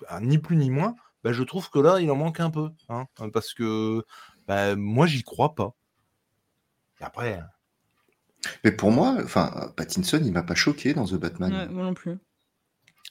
bah, 0.00 0.18
ni 0.20 0.38
plus 0.38 0.56
ni 0.56 0.68
moins 0.70 0.94
bah, 1.22 1.32
je 1.32 1.44
trouve 1.44 1.70
que 1.70 1.78
là, 1.78 2.00
il 2.00 2.10
en 2.10 2.16
manque 2.16 2.40
un 2.40 2.50
peu. 2.50 2.70
hein, 2.88 3.06
parce 3.32 3.54
que 3.54 4.04
bah, 4.48 4.74
moi, 4.74 5.06
j'y 5.06 5.22
crois 5.22 5.54
pas. 5.54 5.74
Et 7.00 7.04
après, 7.04 7.40
Mais 8.64 8.72
pour 8.72 8.90
moi, 8.90 9.16
enfin, 9.22 9.72
Pattinson, 9.76 10.20
il 10.24 10.32
m'a 10.32 10.42
pas 10.42 10.56
choqué 10.56 10.94
dans 10.94 11.04
The 11.06 11.14
Batman. 11.14 11.52
Ouais, 11.52 11.68
moi 11.68 11.84
non 11.84 11.94
plus. 11.94 12.18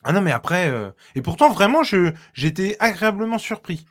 ah 0.04 0.12
non, 0.12 0.20
mais 0.22 0.34
après, 0.34 0.70
euh, 0.70 0.92
et 1.16 1.22
pourtant, 1.22 1.50
vraiment, 1.54 1.84
je, 1.84 2.12
j'étais 2.34 2.76
agréablement 2.82 3.38
surpris. 3.38 3.86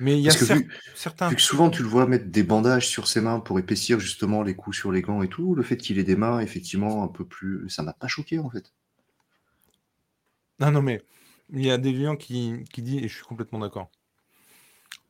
Mais 0.00 0.18
il 0.18 0.22
y 0.24 0.28
a 0.28 0.32
cer- 0.32 0.54
vu, 0.54 0.70
certains. 0.94 1.30
vu 1.30 1.36
que 1.36 1.42
souvent 1.42 1.70
tu 1.70 1.82
le 1.82 1.88
vois 1.88 2.06
mettre 2.06 2.26
des 2.26 2.42
bandages 2.42 2.88
sur 2.88 3.08
ses 3.08 3.20
mains 3.20 3.40
pour 3.40 3.58
épaissir 3.58 4.00
justement 4.00 4.42
les 4.42 4.54
coups 4.54 4.76
sur 4.76 4.92
les 4.92 5.02
gants 5.02 5.22
et 5.22 5.28
tout, 5.28 5.54
le 5.54 5.62
fait 5.62 5.76
qu'il 5.76 5.98
ait 5.98 6.04
des 6.04 6.16
mains 6.16 6.40
effectivement 6.40 7.02
un 7.04 7.08
peu 7.08 7.24
plus, 7.26 7.68
ça 7.68 7.82
m'a 7.82 7.92
pas 7.94 8.08
choqué 8.08 8.38
en 8.38 8.50
fait. 8.50 8.72
Non, 10.60 10.70
non, 10.70 10.82
mais 10.82 11.02
il 11.50 11.64
y 11.64 11.70
a 11.72 11.78
des 11.78 12.00
gens 12.00 12.14
qui, 12.14 12.62
qui 12.72 12.80
disent, 12.82 13.02
et 13.02 13.08
je 13.08 13.14
suis 13.16 13.24
complètement 13.24 13.58
d'accord. 13.58 13.90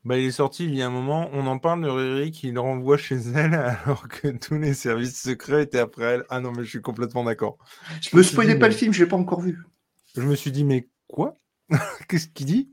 Bah, 0.05 0.17
il 0.19 0.25
est 0.27 0.33
sorti 0.33 0.65
il 0.65 0.75
y 0.75 0.83
a 0.83 0.87
un 0.87 0.91
moment, 0.91 1.29
on 1.33 1.47
en 1.47 1.59
parle 1.59 1.83
de 1.83 1.89
Riri 1.89 2.31
qui 2.33 2.51
le 2.51 2.59
renvoie 2.61 2.97
chez 2.97 3.17
elle 3.35 3.55
alors 3.85 4.09
que 4.09 4.29
tous 4.29 4.59
les 4.59 4.75
services 4.75 5.21
secrets 5.21 5.65
étaient 5.65 5.79
après 5.79 6.05
elle. 6.05 6.25
Ah 6.31 6.41
non, 6.41 6.53
mais 6.53 6.65
je 6.65 6.71
suis 6.71 6.83
complètement 6.83 7.25
d'accord. 7.25 7.59
Je 8.01 8.17
me 8.17 8.23
suis 8.23 8.33
spoilez 8.33 8.55
dit, 8.55 8.59
pas 8.61 8.67
mais- 8.67 8.73
le 8.75 8.79
film, 8.79 8.93
je 8.93 9.03
l'ai 9.05 9.09
pas 9.09 9.17
encore 9.17 9.41
vu. 9.41 9.59
Je 10.15 10.21
me 10.21 10.37
suis 10.37 10.53
dit, 10.53 10.65
mais 10.65 10.89
quoi? 11.07 11.35
Qu'est-ce 12.09 12.29
qu'il 12.29 12.47
dit? 12.47 12.71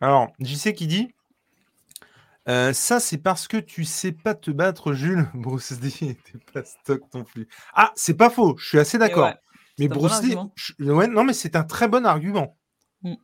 Alors, 0.00 0.32
JC 0.40 0.72
qui 0.74 0.86
dit 0.86 1.08
euh, 2.46 2.74
ça, 2.74 3.00
c'est 3.00 3.16
parce 3.16 3.48
que 3.48 3.56
tu 3.56 3.84
sais 3.84 4.12
pas 4.12 4.34
te 4.34 4.50
battre, 4.50 4.92
Jules. 4.92 5.26
Bruce 5.34 5.70
Lee 5.80 6.16
t'es 6.24 6.38
pas 6.52 6.62
stock 6.64 7.00
non 7.14 7.24
plus. 7.24 7.48
Ah, 7.72 7.90
c'est 7.96 8.14
pas 8.14 8.28
faux, 8.28 8.54
je 8.58 8.66
suis 8.68 8.78
assez 8.78 8.98
d'accord. 8.98 9.28
ouais, 9.28 9.34
mais 9.78 9.86
un 9.86 9.88
bon 9.88 9.94
Bruce 10.00 10.20
Lee, 10.22 10.32
argument. 10.34 10.52
je- 10.56 10.74
ouais, 10.84 11.06
non, 11.06 11.24
mais 11.24 11.32
c'est 11.32 11.56
un 11.56 11.64
très 11.64 11.88
bon 11.88 12.04
argument. 12.04 12.56
Mm. 13.02 13.14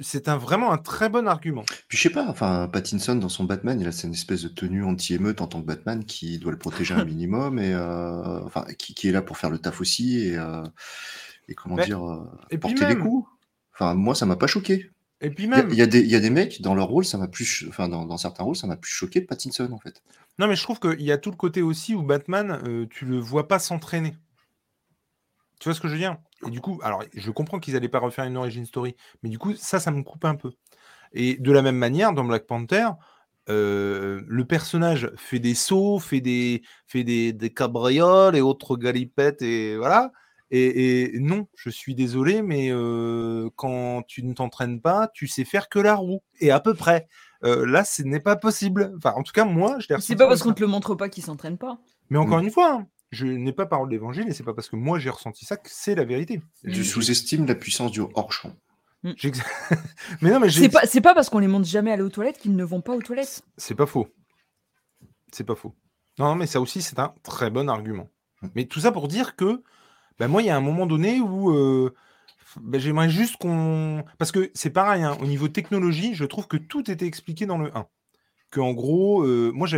C'est 0.00 0.28
un, 0.28 0.38
vraiment 0.38 0.72
un 0.72 0.78
très 0.78 1.10
bon 1.10 1.28
argument. 1.28 1.64
Puis 1.88 1.98
je 1.98 2.02
sais 2.04 2.08
pas, 2.10 2.26
enfin, 2.26 2.68
Pattinson 2.72 3.16
dans 3.16 3.28
son 3.28 3.44
Batman, 3.44 3.78
il 3.78 3.86
a 3.86 3.92
cette 3.92 4.14
espèce 4.14 4.40
de 4.42 4.48
tenue 4.48 4.82
anti-émeute 4.82 5.42
en 5.42 5.46
tant 5.46 5.60
que 5.60 5.66
Batman 5.66 6.02
qui 6.02 6.38
doit 6.38 6.52
le 6.52 6.58
protéger 6.58 6.94
un 6.94 7.04
minimum 7.04 7.58
et 7.58 7.74
euh, 7.74 8.40
enfin, 8.46 8.64
qui, 8.78 8.94
qui 8.94 9.08
est 9.08 9.12
là 9.12 9.20
pour 9.20 9.36
faire 9.36 9.50
le 9.50 9.58
taf 9.58 9.82
aussi 9.82 10.20
et, 10.28 10.38
euh, 10.38 10.64
et 11.48 11.54
comment 11.54 11.74
Mais- 11.74 11.84
dire, 11.84 12.00
et 12.50 12.56
porter 12.56 12.86
des 12.86 12.94
même- 12.94 13.02
coups. 13.02 13.28
Enfin, 13.74 13.92
moi, 13.94 14.14
ça 14.14 14.24
m'a 14.24 14.36
pas 14.36 14.46
choqué. 14.46 14.90
Et 15.24 15.30
puis 15.30 15.48
Il 15.52 15.58
y, 15.58 15.60
a- 15.62 15.64
même, 15.64 15.70
il 15.70 15.74
y 15.78 15.80
a 15.82 15.86
des- 15.86 16.00
il 16.00 16.10
y 16.10 16.16
a 16.16 16.20
des 16.20 16.28
mecs 16.28 16.60
dans 16.60 16.74
leur 16.74 16.88
rôle, 16.88 17.06
ça 17.06 17.16
m'a 17.16 17.28
plus, 17.28 17.64
enfin, 17.70 17.88
dans, 17.88 18.04
dans 18.04 18.18
certains 18.18 18.44
rôles, 18.44 18.56
ça 18.56 18.66
m'a 18.66 18.76
plus 18.76 18.90
choqué 18.92 19.22
Pattinson 19.22 19.72
en 19.72 19.78
fait. 19.78 20.02
non, 20.38 20.46
mais 20.48 20.56
je 20.56 20.62
trouve 20.62 20.78
qu'il 20.80 21.02
y 21.02 21.10
a 21.12 21.18
tout 21.18 21.30
le 21.30 21.36
côté 21.36 21.62
aussi 21.62 21.94
où 21.94 22.02
Batman, 22.02 22.60
euh, 22.66 22.86
tu 22.90 23.04
le 23.04 23.18
vois 23.18 23.48
pas 23.48 23.58
s'entraîner. 23.58 24.14
Tu 25.60 25.68
vois 25.68 25.74
ce 25.74 25.80
que 25.80 25.88
je 25.88 25.92
veux 25.94 25.98
dire? 25.98 26.16
Et 26.46 26.50
du 26.50 26.60
coup, 26.60 26.80
alors, 26.82 27.02
je 27.14 27.30
comprends 27.30 27.58
qu'ils 27.58 27.76
allaient 27.76 27.88
pas 27.88 28.00
refaire 28.00 28.24
une 28.24 28.36
origin 28.36 28.66
story, 28.66 28.96
mais 29.22 29.30
du 29.30 29.38
coup, 29.38 29.54
ça, 29.54 29.80
ça 29.80 29.90
me 29.90 30.02
coupe 30.02 30.24
un 30.24 30.34
peu. 30.34 30.52
Et 31.12 31.36
de 31.38 31.52
la 31.52 31.62
même 31.62 31.76
manière, 31.78 32.12
dans 32.14 32.24
Black 32.24 32.46
Panther, 32.46 32.88
euh, 33.50 34.22
le 34.26 34.46
personnage 34.46 35.10
fait 35.16 35.40
des 35.40 35.54
sauts, 35.54 36.00
fait 36.00 36.20
des, 36.20 36.62
fait 36.86 37.04
des, 37.04 37.32
des 37.32 37.50
cabrioles 37.52 38.36
et 38.36 38.42
autres 38.42 38.76
galipettes, 38.76 39.42
et 39.42 39.76
voilà. 39.76 40.12
Et, 40.56 41.14
et 41.16 41.18
non, 41.18 41.48
je 41.56 41.68
suis 41.70 41.94
désolé, 41.94 42.42
mais 42.42 42.68
euh, 42.70 43.48
quand 43.56 44.02
tu 44.06 44.22
ne 44.22 44.32
t'entraînes 44.34 44.80
pas, 44.80 45.08
tu 45.12 45.26
sais 45.26 45.44
faire 45.44 45.68
que 45.68 45.78
la 45.80 45.94
roue, 45.96 46.22
et 46.40 46.50
à 46.50 46.60
peu 46.60 46.74
près. 46.74 47.08
Euh, 47.42 47.66
là, 47.66 47.84
ce 47.84 48.02
n'est 48.02 48.20
pas 48.20 48.36
possible. 48.36 48.92
Enfin, 48.96 49.12
en 49.16 49.22
tout 49.22 49.32
cas, 49.32 49.44
moi, 49.44 49.78
je 49.80 49.92
l'ai 49.92 50.00
C'est 50.00 50.16
pas 50.16 50.28
parce 50.28 50.42
qu'on 50.42 50.52
te 50.52 50.60
le 50.60 50.66
montre 50.66 50.94
pas 50.94 51.08
qu'il 51.08 51.24
s'entraîne 51.24 51.58
pas. 51.58 51.78
Mais 52.08 52.18
encore 52.18 52.38
une 52.38 52.50
fois, 52.50 52.72
hein, 52.72 52.86
je 53.10 53.26
n'ai 53.26 53.52
pas 53.52 53.66
parole 53.66 53.88
d'évangile, 53.88 54.28
et 54.28 54.32
c'est 54.32 54.44
pas 54.44 54.54
parce 54.54 54.68
que 54.68 54.76
moi 54.76 54.98
j'ai 54.98 55.10
ressenti 55.10 55.44
ça 55.44 55.56
que 55.56 55.68
c'est 55.70 55.94
la 55.94 56.04
vérité. 56.04 56.40
Tu 56.64 56.72
Je- 56.74 56.82
sous-estimes 56.82 57.46
la 57.46 57.54
puissance 57.54 57.90
du 57.90 58.00
hors-champ. 58.14 58.52
j'ex- 59.16 59.40
mais 60.22 60.30
non, 60.30 60.40
mais 60.40 60.50
C'est 60.50 60.68
pas, 60.68 60.86
c'est 60.86 61.00
pas 61.00 61.14
parce 61.14 61.28
qu'on 61.30 61.38
les 61.40 61.46
montre 61.48 61.66
jamais 61.66 61.90
aller 61.92 62.02
aux 62.02 62.08
toilettes 62.10 62.38
qu'ils 62.38 62.54
ne 62.56 62.64
vont 62.64 62.80
pas 62.80 62.94
aux 62.94 63.02
toilettes. 63.02 63.42
C'est 63.56 63.74
pas 63.74 63.86
faux. 63.86 64.06
C'est 65.32 65.44
pas 65.44 65.54
faux. 65.54 65.74
Non, 66.18 66.26
non, 66.26 66.34
mais 66.36 66.46
ça 66.46 66.60
aussi, 66.60 66.80
c'est 66.80 66.98
un 66.98 67.12
très 67.22 67.50
bon 67.50 67.68
argument. 67.68 68.08
Mais 68.54 68.66
tout 68.66 68.80
ça 68.80 68.92
pour 68.92 69.08
dire 69.08 69.36
que, 69.36 69.62
bah, 70.18 70.28
moi, 70.28 70.42
il 70.42 70.46
y 70.46 70.50
a 70.50 70.56
un 70.56 70.60
moment 70.60 70.86
donné 70.86 71.20
où 71.20 71.50
euh, 71.50 71.94
bah, 72.60 72.78
j'aimerais 72.78 73.10
juste 73.10 73.36
qu'on. 73.36 74.04
Parce 74.18 74.32
que 74.32 74.50
c'est 74.54 74.70
pareil, 74.70 75.02
hein, 75.02 75.16
au 75.20 75.26
niveau 75.26 75.48
technologie, 75.48 76.14
je 76.14 76.24
trouve 76.24 76.46
que 76.46 76.56
tout 76.56 76.90
était 76.90 77.06
expliqué 77.06 77.46
dans 77.46 77.58
le 77.58 77.76
1. 77.76 77.86
Que 78.50 78.60
en 78.60 78.72
gros, 78.72 79.22
euh, 79.22 79.50
moi, 79.52 79.68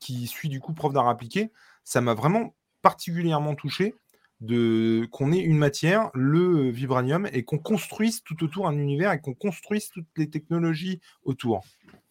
qui 0.00 0.26
suis 0.26 0.48
du 0.48 0.60
coup 0.60 0.72
prof 0.72 0.92
d'art 0.92 1.08
appliqué, 1.08 1.50
ça 1.84 2.00
m'a 2.00 2.14
vraiment 2.14 2.54
particulièrement 2.82 3.54
touché 3.54 3.94
de 4.40 5.08
qu'on 5.10 5.32
ait 5.32 5.40
une 5.40 5.56
matière, 5.56 6.10
le 6.14 6.70
vibranium, 6.70 7.26
et 7.32 7.42
qu'on 7.44 7.58
construise 7.58 8.22
tout 8.22 8.44
autour 8.44 8.68
un 8.68 8.76
univers 8.76 9.12
et 9.12 9.20
qu'on 9.20 9.34
construise 9.34 9.88
toutes 9.88 10.06
les 10.16 10.28
technologies 10.28 11.00
autour 11.24 11.64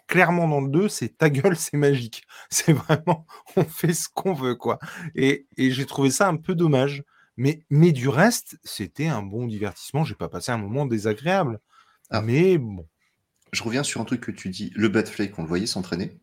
clairement 0.08 0.48
dans 0.48 0.62
le 0.62 0.70
2, 0.70 0.88
c'est 0.88 1.18
ta 1.18 1.30
gueule, 1.30 1.56
c'est 1.58 1.78
magique. 1.78 2.24
C'est 2.50 2.74
vraiment, 2.74 3.26
on 3.56 3.64
fait 3.64 3.94
ce 3.94 4.08
qu'on 4.10 4.34
veut, 4.34 4.56
quoi. 4.56 4.80
Et 5.16 5.48
j'ai 5.58 5.86
trouvé 5.86 6.10
ça 6.10 6.28
un 6.28 6.38
peu 6.38 6.56
dommage. 6.56 7.04
Mais, 7.38 7.64
mais 7.70 7.92
du 7.92 8.08
reste, 8.10 8.58
c'était 8.64 9.08
un 9.08 9.22
bon 9.22 9.46
divertissement. 9.48 10.04
J'ai 10.04 10.16
pas 10.16 10.30
passé 10.30 10.52
un 10.52 10.58
moment 10.58 10.86
désagréable. 10.86 11.60
Ah. 12.10 12.22
Mais 12.22 12.58
bon. 12.58 12.88
Je 13.52 13.64
reviens 13.64 13.84
sur 13.84 14.02
un 14.02 14.06
truc 14.06 14.22
que 14.22 14.32
tu 14.32 14.50
dis. 14.50 14.72
Le 14.76 14.88
Batflake, 14.90 15.38
on 15.38 15.42
le 15.44 15.48
voyait 15.48 15.68
s'entraîner. 15.68 16.18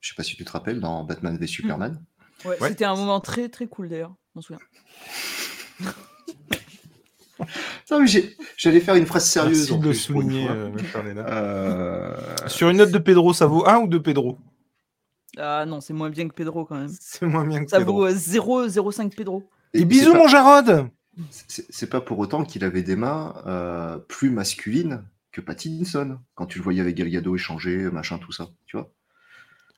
Je 0.00 0.08
sais 0.10 0.14
pas 0.16 0.22
si 0.22 0.34
tu 0.36 0.44
te 0.44 0.50
rappelles 0.50 0.80
dans 0.80 1.04
Batman 1.04 1.36
v 1.36 1.46
Superman. 1.46 2.02
Ouais, 2.44 2.60
Ouais. 2.60 2.68
C'était 2.70 2.84
un 2.84 2.96
moment 2.96 3.20
très 3.20 3.48
très 3.48 3.66
cool 3.68 3.88
d'ailleurs. 3.88 4.14
Je 4.34 4.38
m'en 4.38 4.42
souviens. 4.42 4.60
Non, 7.90 8.00
mais 8.00 8.06
j'ai- 8.06 8.36
j'allais 8.56 8.80
faire 8.80 8.94
une 8.94 9.04
phrase 9.06 9.26
sérieuse. 9.28 9.58
Merci 9.58 9.72
en 9.72 9.78
de 9.78 9.84
le 9.84 9.90
plus, 9.90 10.06
pour 10.06 10.20
une 10.22 10.28
souligner, 10.30 10.48
euh. 10.48 10.70
Euh, 11.26 12.16
Sur 12.46 12.68
une 12.70 12.76
note 12.76 12.92
de 12.92 12.98
Pedro, 12.98 13.32
ça 13.34 13.46
vaut 13.46 13.66
1 13.66 13.78
ou 13.80 13.88
2 13.88 14.00
Pedro? 14.00 14.38
Ah 15.36 15.64
non, 15.66 15.80
c'est 15.80 15.92
moins 15.92 16.08
bien 16.10 16.28
que 16.28 16.34
Pedro 16.34 16.64
quand 16.64 16.76
même. 16.76 16.90
C'est 17.00 17.26
moins 17.26 17.44
bien 17.44 17.64
que 17.64 17.70
Ça 17.70 17.78
Pedro. 17.78 17.94
vaut 17.94 18.06
euh, 18.06 18.14
0,05 18.14 19.14
Pedro. 19.16 19.48
Et 19.74 19.84
bisous, 19.84 20.12
pas- 20.12 20.18
mon 20.18 20.28
Jarod 20.28 20.88
C'est 21.38 21.88
pas 21.90 22.00
pour 22.00 22.18
autant 22.18 22.44
qu'il 22.44 22.64
avait 22.64 22.82
des 22.82 22.96
mains 22.96 23.34
euh, 23.46 23.98
plus 23.98 24.30
masculines 24.30 25.04
que 25.30 25.40
Pattinson 25.40 26.18
quand 26.34 26.46
tu 26.46 26.58
le 26.58 26.64
voyais 26.64 26.80
avec 26.80 26.94
Gal 26.96 27.08
Gadot 27.08 27.36
échanger, 27.36 27.90
machin, 27.90 28.18
tout 28.18 28.32
ça, 28.32 28.48
tu 28.66 28.76
vois. 28.76 28.90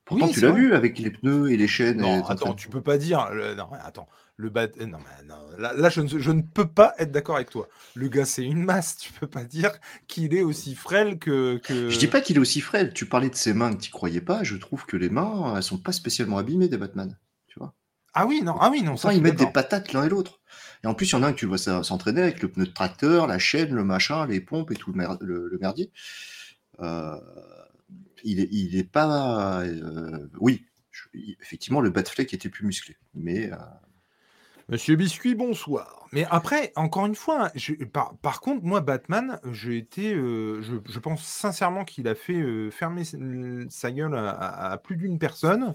Pourtant, 0.05 0.27
Oui, 0.27 0.33
tu 0.33 0.41
l'as 0.43 0.51
vu 0.51 0.75
avec 0.75 0.99
les 0.99 1.11
pneus 1.11 1.51
et 1.51 1.57
les 1.57 1.67
chaînes. 1.69 1.97
Non, 1.99 2.21
et- 2.21 2.25
attends, 2.31 2.53
tu 2.55 2.69
peux 2.69 2.83
pas 2.83 2.99
dire. 2.99 3.31
le- 3.33 3.55
non, 3.55 3.69
attends. 3.83 4.07
Le 4.37 4.51
bat... 4.51 4.67
euh, 4.81 4.87
Non, 4.87 4.99
mais 4.99 5.27
non, 5.27 5.37
là, 5.57 5.73
là, 5.75 5.89
je, 5.89 6.01
ne, 6.03 6.09
je 6.09 6.31
ne 6.31 6.43
peux 6.43 6.67
pas 6.67 6.93
être 6.99 7.11
d'accord 7.13 7.37
avec 7.37 7.49
toi. 7.49 7.69
Le 7.95 8.09
gars, 8.09 8.25
c'est 8.27 8.45
une 8.45 8.65
masse. 8.65 8.97
Tu 8.99 9.13
peux 9.13 9.29
pas 9.29 9.45
dire 9.45 9.71
qu'il 10.09 10.35
est 10.35 10.43
aussi 10.43 10.75
frêle 10.75 11.19
que. 11.19 11.57
que... 11.59 11.89
Je 11.89 11.99
dis 11.99 12.09
pas 12.09 12.21
qu'il 12.21 12.37
est 12.37 12.41
aussi 12.41 12.61
frêle. 12.61 12.93
Tu 12.93 13.07
parlais 13.07 13.31
de 13.31 13.35
ses 13.37 13.55
mains 13.55 13.73
que 13.73 13.81
tu 13.81 13.91
croyais 13.93 14.21
pas. 14.21 14.43
Je 14.43 14.57
trouve 14.57 14.85
que 14.85 14.97
les 14.99 15.09
mains, 15.09 15.55
elles 15.57 15.63
sont 15.63 15.79
pas 15.79 15.93
spécialement 15.93 16.37
abîmées 16.37 16.69
des 16.69 16.77
Batman. 16.79 17.17
Ah 18.15 18.27
oui, 18.27 18.43
non, 18.43 18.57
ah 18.61 18.71
oui, 18.71 18.83
non. 18.83 18.97
Ça, 18.97 19.13
ils 19.13 19.21
mettent 19.23 19.37
des 19.37 19.47
patates 19.47 19.93
l'un 19.93 20.05
et 20.05 20.09
l'autre. 20.09 20.41
Et 20.83 20.87
en 20.87 20.95
plus, 20.95 21.07
il 21.11 21.13
y 21.13 21.15
en 21.17 21.23
a 21.23 21.29
un 21.29 21.33
que 21.33 21.39
tu 21.39 21.47
vois 21.47 21.59
ça 21.59 21.83
s'entraîner 21.83 22.23
avec 22.23 22.43
le 22.43 22.51
pneu 22.51 22.67
de 22.67 22.71
tracteur, 22.71 23.27
la 23.27 23.39
chaîne, 23.39 23.75
le 23.75 23.85
machin, 23.85 24.27
les 24.27 24.41
pompes 24.41 24.71
et 24.71 24.77
tout 24.77 24.93
le, 24.93 24.97
mer- 24.99 25.19
le- 25.21 25.49
le 25.49 25.59
merdier. 25.59 25.91
Euh, 26.81 27.17
il, 28.23 28.41
est, 28.41 28.49
il 28.51 28.77
est 28.77 28.91
pas. 28.91 29.63
euh, 29.63 30.29
oui, 30.41 30.65
je- 30.91 31.09
effectivement, 31.41 31.81
le 31.81 31.91
Batfleck 31.91 32.33
était 32.35 32.49
plus 32.49 32.65
musclé. 32.67 32.97
Mais 33.15 33.53
euh, 33.53 33.57
Monsieur 34.69 34.97
Biscuit, 34.97 35.35
bonsoir. 35.35 36.07
Mais 36.13 36.25
après, 36.31 36.73
encore 36.77 37.05
une 37.07 37.15
fois, 37.15 37.51
je- 37.55 37.75
par, 37.85 38.17
par 38.19 38.41
contre, 38.41 38.65
moi, 38.65 38.81
Batman, 38.81 39.39
j'ai 39.53 39.77
été. 39.77 40.15
euh, 40.15 40.63
je, 40.63 40.77
je 40.89 40.99
pense 40.99 41.23
sincèrement 41.23 41.85
qu'il 41.85 42.09
a 42.09 42.15
fait 42.15 42.41
euh, 42.41 42.71
fermer 42.71 43.03
sa 43.69 43.91
gueule 43.93 44.15
à, 44.17 44.31
à- 44.31 44.71
à 44.73 44.79
plus 44.79 44.97
d'une 44.97 45.19
personne. 45.19 45.75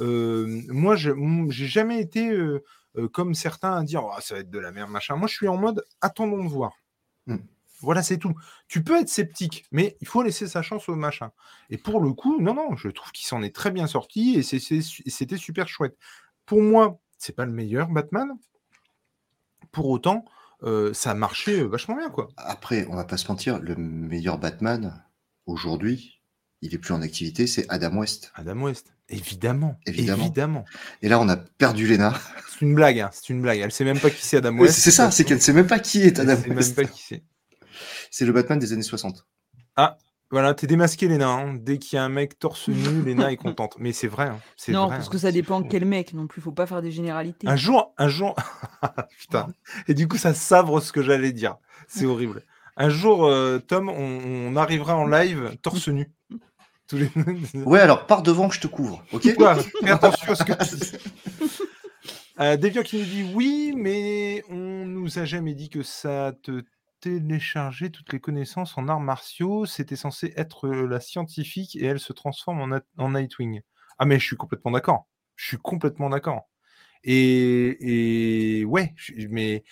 Moi, 0.00 0.96
je 0.96 1.10
m- 1.10 1.50
j'ai 1.50 1.66
jamais 1.66 2.00
été 2.00 2.30
comme 3.12 3.34
certains 3.34 3.76
à 3.76 3.84
dire 3.84 4.02
Ah, 4.16 4.20
ça 4.20 4.34
va 4.34 4.40
être 4.40 4.50
de 4.50 4.58
la 4.58 4.72
merde, 4.72 4.90
machin. 4.90 5.16
Moi, 5.16 5.28
je 5.28 5.34
suis 5.34 5.48
en 5.48 5.56
mode 5.56 5.84
attendons 6.00 6.42
de 6.42 6.48
voir. 6.48 6.72
Mm. 7.26 7.36
Voilà, 7.80 8.02
c'est 8.02 8.18
tout. 8.18 8.34
Tu 8.66 8.82
peux 8.82 8.98
être 9.00 9.08
sceptique, 9.08 9.64
mais 9.70 9.96
il 10.00 10.08
faut 10.08 10.22
laisser 10.22 10.48
sa 10.48 10.62
chance 10.62 10.88
au 10.88 10.96
machin. 10.96 11.30
Et 11.70 11.78
pour 11.78 12.00
le 12.00 12.12
coup, 12.12 12.40
non, 12.40 12.52
non, 12.52 12.74
je 12.74 12.88
trouve 12.88 13.12
qu'il 13.12 13.26
s'en 13.26 13.40
est 13.42 13.54
très 13.54 13.70
bien 13.70 13.86
sorti 13.86 14.34
et 14.36 14.42
c'était 14.42 15.36
super 15.36 15.68
chouette. 15.68 15.96
Pour 16.44 16.60
moi, 16.60 16.98
c'est 17.18 17.36
pas 17.36 17.44
le 17.44 17.52
meilleur 17.52 17.88
Batman. 17.88 18.32
Pour 19.70 19.88
autant, 19.90 20.24
euh, 20.64 20.92
ça 20.92 21.14
marchait 21.14 21.62
vachement 21.62 21.96
bien, 21.96 22.10
quoi. 22.10 22.28
après, 22.36 22.86
on 22.90 22.96
va 22.96 23.04
pas 23.04 23.16
se 23.16 23.28
mentir, 23.28 23.60
le 23.60 23.76
meilleur 23.76 24.38
Batman 24.38 25.04
aujourd'hui, 25.46 26.17
il 26.62 26.74
est 26.74 26.78
plus 26.78 26.92
en 26.94 27.02
activité, 27.02 27.46
c'est 27.46 27.66
Adam 27.68 27.96
West. 27.98 28.32
Adam 28.34 28.60
West, 28.62 28.92
évidemment, 29.08 29.78
Évidemment. 29.86 30.24
évidemment. 30.24 30.64
Et 31.02 31.08
là, 31.08 31.20
on 31.20 31.28
a 31.28 31.36
perdu 31.36 31.86
Lena. 31.86 32.12
C'est 32.58 32.64
une 32.64 32.74
blague, 32.74 32.98
hein, 32.98 33.10
c'est 33.12 33.28
une 33.28 33.40
blague. 33.40 33.60
Elle 33.60 33.70
sait 33.70 33.84
même 33.84 34.00
pas 34.00 34.10
qui 34.10 34.26
c'est 34.26 34.38
Adam 34.38 34.56
West. 34.58 34.80
c'est 34.80 34.90
ça, 34.90 35.12
c'est 35.12 35.22
qu'elle 35.24 35.40
sait 35.40 35.52
même 35.52 35.68
pas 35.68 35.78
qui 35.78 36.02
est 36.02 36.18
Elle 36.18 36.28
Adam 36.28 36.42
sait 36.42 36.48
même 36.48 36.56
West. 36.56 36.74
pas 36.74 36.84
qui 36.84 37.00
c'est. 37.02 37.22
C'est 38.10 38.24
le 38.26 38.32
Batman 38.32 38.58
des 38.58 38.72
années 38.72 38.82
60. 38.82 39.24
Voilà, 40.30 40.52
t'es 40.52 40.66
démasqué, 40.66 41.08
Léna. 41.08 41.28
hein. 41.28 41.54
Dès 41.54 41.78
qu'il 41.78 41.96
y 41.96 41.98
a 41.98 42.04
un 42.04 42.10
mec 42.10 42.38
torse 42.38 42.68
nu, 42.68 43.02
Léna 43.02 43.32
est 43.32 43.36
contente. 43.38 43.76
Mais 43.78 43.92
c'est 43.92 44.08
vrai. 44.08 44.26
hein, 44.26 44.38
c'est 44.58 44.72
Non, 44.72 44.86
vrai, 44.88 44.96
parce 44.96 45.08
hein, 45.08 45.10
que 45.12 45.16
ça 45.18 45.32
dépend 45.32 45.62
quel 45.62 45.86
mec 45.86 46.12
non 46.12 46.26
plus. 46.26 46.42
Faut 46.42 46.52
pas 46.52 46.66
faire 46.66 46.82
des 46.82 46.90
généralités. 46.90 47.48
Un 47.48 47.56
jour, 47.56 47.94
un 47.96 48.08
jour. 48.08 48.36
Putain. 49.18 49.46
Et 49.86 49.94
du 49.94 50.06
coup, 50.06 50.18
ça 50.18 50.34
sabre 50.34 50.80
ce 50.80 50.92
que 50.92 51.02
j'allais 51.02 51.32
dire. 51.32 51.56
C'est 51.86 52.04
horrible. 52.04 52.42
Un 52.76 52.90
jour, 52.90 53.24
euh, 53.24 53.58
Tom, 53.58 53.88
on, 53.88 53.94
on 54.52 54.56
arrivera 54.56 54.96
en 54.96 55.06
live 55.06 55.56
torse 55.62 55.88
nu. 55.88 56.10
Tous 56.88 56.96
les... 56.96 57.10
Ouais, 57.64 57.80
alors 57.80 58.06
pars 58.06 58.22
devant, 58.22 58.50
je 58.50 58.60
te 58.60 58.66
couvre, 58.66 59.04
ok 59.12 59.34
Quoi 59.36 59.56
Fais 59.56 59.90
attention 59.90 60.32
à 60.32 60.34
ce 60.34 60.44
que 60.44 60.52
tu 60.52 60.76
dis. 60.76 60.92
Euh, 62.40 62.56
Deviant 62.56 62.84
qui 62.84 62.98
nous 62.98 63.04
dit 63.04 63.28
oui, 63.34 63.74
mais 63.76 64.44
on 64.48 64.86
nous 64.86 65.18
a 65.18 65.24
jamais 65.24 65.54
dit 65.54 65.68
que 65.68 65.82
ça 65.82 66.32
te 66.44 66.62
téléchargeait 67.00 67.90
toutes 67.90 68.12
les 68.12 68.20
connaissances 68.20 68.78
en 68.78 68.86
arts 68.86 69.00
martiaux. 69.00 69.66
C'était 69.66 69.96
censé 69.96 70.32
être 70.36 70.68
la 70.68 71.00
scientifique 71.00 71.74
et 71.74 71.84
elle 71.84 71.98
se 71.98 72.12
transforme 72.12 72.80
en, 72.96 73.08
Nightwing. 73.08 73.62
Ah, 73.98 74.04
mais 74.04 74.20
je 74.20 74.24
suis 74.24 74.36
complètement 74.36 74.70
d'accord. 74.70 75.08
Je 75.34 75.46
suis 75.46 75.56
complètement 75.56 76.10
d'accord. 76.10 76.48
Et, 77.02 78.60
et 78.60 78.64
ouais, 78.64 78.94
mais 79.30 79.64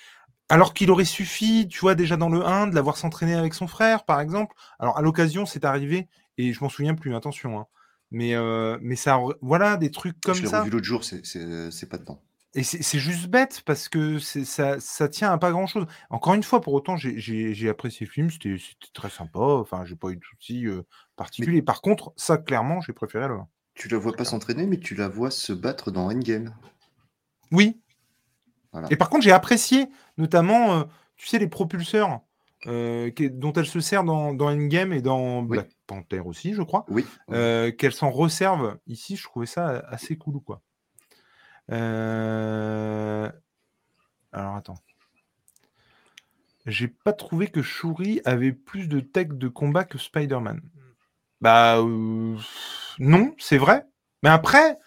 alors 0.48 0.74
qu'il 0.74 0.90
aurait 0.90 1.04
suffi, 1.04 1.68
tu 1.68 1.80
vois, 1.80 1.94
déjà 1.94 2.16
dans 2.16 2.28
le 2.28 2.44
1, 2.44 2.68
de 2.68 2.74
l'avoir 2.74 2.96
s'entraîner 2.96 3.34
avec 3.34 3.54
son 3.54 3.66
frère, 3.66 4.04
par 4.04 4.20
exemple. 4.20 4.54
Alors 4.78 4.96
à 4.98 5.02
l'occasion, 5.02 5.46
c'est 5.46 5.64
arrivé, 5.64 6.08
et 6.38 6.52
je 6.52 6.62
m'en 6.62 6.68
souviens 6.68 6.94
plus, 6.94 7.14
attention. 7.14 7.58
hein. 7.58 7.66
Mais, 8.12 8.34
euh, 8.34 8.78
mais 8.82 8.94
ça, 8.96 9.18
voilà, 9.42 9.76
des 9.76 9.90
trucs 9.90 10.20
comme 10.20 10.34
Je 10.34 10.42
l'ai 10.42 10.48
ça. 10.48 10.60
revu 10.60 10.70
l'autre 10.70 10.84
jour, 10.84 11.02
c'est- 11.04 11.24
c'est 11.24 11.88
pas 11.88 11.98
dedans. 11.98 12.22
et 12.54 12.62
c'est 12.62 12.98
juste 12.98 13.26
bête 13.26 13.60
parce 13.66 13.88
que 13.90 14.18
ça, 14.18 14.80
ça 14.80 15.08
tient 15.10 15.30
à 15.30 15.36
pas 15.36 15.50
grand 15.50 15.66
chose. 15.66 15.84
Encore 16.08 16.32
une 16.32 16.42
fois, 16.42 16.62
pour 16.62 16.72
autant, 16.72 16.96
j'ai- 16.96 17.68
apprécié 17.68 18.06
le 18.06 18.10
film, 18.12 18.30
c'était 18.30 18.56
très 18.94 19.10
sympa. 19.10 19.40
Enfin, 19.40 19.84
j'ai 19.84 19.94
pas 19.96 20.08
eu 20.08 20.16
de 20.16 20.24
soucis 20.24 20.66
euh, 20.66 20.82
particuliers. 21.16 21.60
Par 21.60 21.82
contre, 21.82 22.14
ça, 22.16 22.38
clairement, 22.38 22.80
j'ai 22.80 22.94
préféré 22.94 23.28
le 23.28 23.34
1. 23.34 23.48
Tu 23.74 23.88
la 23.88 23.98
vois 23.98 24.14
pas 24.14 24.24
s'entraîner, 24.24 24.66
mais 24.66 24.78
tu 24.80 24.94
la 24.94 25.06
vois 25.08 25.30
se 25.30 25.52
battre 25.52 25.90
dans 25.90 26.10
Endgame. 26.10 26.54
Oui. 27.52 27.78
Voilà. 28.72 28.88
Et 28.90 28.96
par 28.96 29.10
contre, 29.10 29.24
j'ai 29.24 29.32
apprécié 29.32 29.86
notamment, 30.16 30.78
euh, 30.80 30.84
tu 31.16 31.26
sais, 31.26 31.38
les 31.38 31.48
propulseurs 31.48 32.20
euh, 32.66 33.10
dont 33.32 33.52
elle 33.52 33.66
se 33.66 33.80
sert 33.80 34.02
dans, 34.02 34.32
dans 34.32 34.48
Endgame 34.50 34.92
et 34.94 35.02
dans 35.02 35.40
Oui. 35.42 35.48
Black 35.48 35.75
Panther 35.86 36.20
aussi, 36.20 36.54
je 36.54 36.62
crois. 36.62 36.84
Oui. 36.88 37.06
euh, 37.30 37.70
qu'elle 37.72 37.92
s'en 37.92 38.10
resserve 38.10 38.78
ici, 38.86 39.16
je 39.16 39.24
trouvais 39.24 39.46
ça 39.46 39.68
assez 39.88 40.16
cool, 40.16 40.40
quoi. 40.40 40.60
Euh, 41.72 43.30
Alors 44.32 44.56
attends. 44.56 44.78
J'ai 46.66 46.88
pas 46.88 47.12
trouvé 47.12 47.46
que 47.48 47.62
Shuri 47.62 48.20
avait 48.24 48.52
plus 48.52 48.88
de 48.88 49.00
tech 49.00 49.28
de 49.28 49.48
combat 49.48 49.84
que 49.84 49.98
Spider-Man. 49.98 50.60
Bah 51.40 51.78
euh, 51.78 52.36
non, 52.98 53.34
c'est 53.38 53.58
vrai. 53.58 53.86
Mais 54.22 54.30
après, 54.30 54.78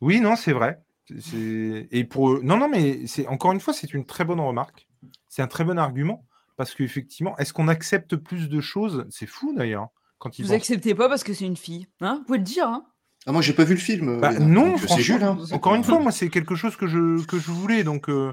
oui, 0.00 0.20
non, 0.20 0.36
c'est 0.36 0.52
vrai. 0.52 0.80
Et 1.90 2.04
pour 2.04 2.42
non, 2.42 2.56
non, 2.56 2.68
mais 2.68 3.06
c'est 3.06 3.26
encore 3.26 3.52
une 3.52 3.60
fois, 3.60 3.74
c'est 3.74 3.92
une 3.92 4.06
très 4.06 4.24
bonne 4.24 4.40
remarque. 4.40 4.88
C'est 5.28 5.42
un 5.42 5.48
très 5.48 5.64
bon 5.64 5.78
argument 5.78 6.24
parce 6.56 6.74
qu'effectivement, 6.74 7.36
est-ce 7.38 7.52
qu'on 7.52 7.68
accepte 7.68 8.16
plus 8.16 8.48
de 8.48 8.60
choses? 8.60 9.06
C'est 9.10 9.26
fou 9.26 9.52
d'ailleurs 9.54 9.88
quand 10.22 10.38
ils 10.38 10.42
Vous 10.42 10.48
pensent- 10.48 10.56
acceptez 10.56 10.94
pas 10.94 11.08
parce 11.08 11.24
que 11.24 11.34
c'est 11.34 11.44
une 11.46 11.56
fille. 11.56 11.88
Hein? 12.00 12.18
Vous 12.20 12.24
pouvez 12.26 12.38
le 12.38 12.44
dire. 12.44 12.68
Hein 12.68 12.84
Ah, 13.26 13.32
moi, 13.32 13.42
j'ai 13.42 13.52
pas 13.52 13.64
vu 13.64 13.74
le 13.74 13.80
film. 13.80 14.20
Bah, 14.20 14.30
Léna, 14.32 14.44
non, 14.46 14.66
donc, 14.70 14.78
c'est 14.80 14.86
franchement, 14.86 15.02
Jules. 15.02 15.22
hein. 15.24 15.38
Encore 15.52 15.74
une 15.74 15.84
fois, 15.84 15.98
moi, 15.98 16.12
c'est 16.12 16.28
quelque 16.28 16.54
chose 16.54 16.76
que 16.76 16.86
je, 16.86 17.24
que 17.26 17.38
je 17.38 17.50
voulais, 17.50 17.82
donc 17.84 18.08
euh, 18.08 18.32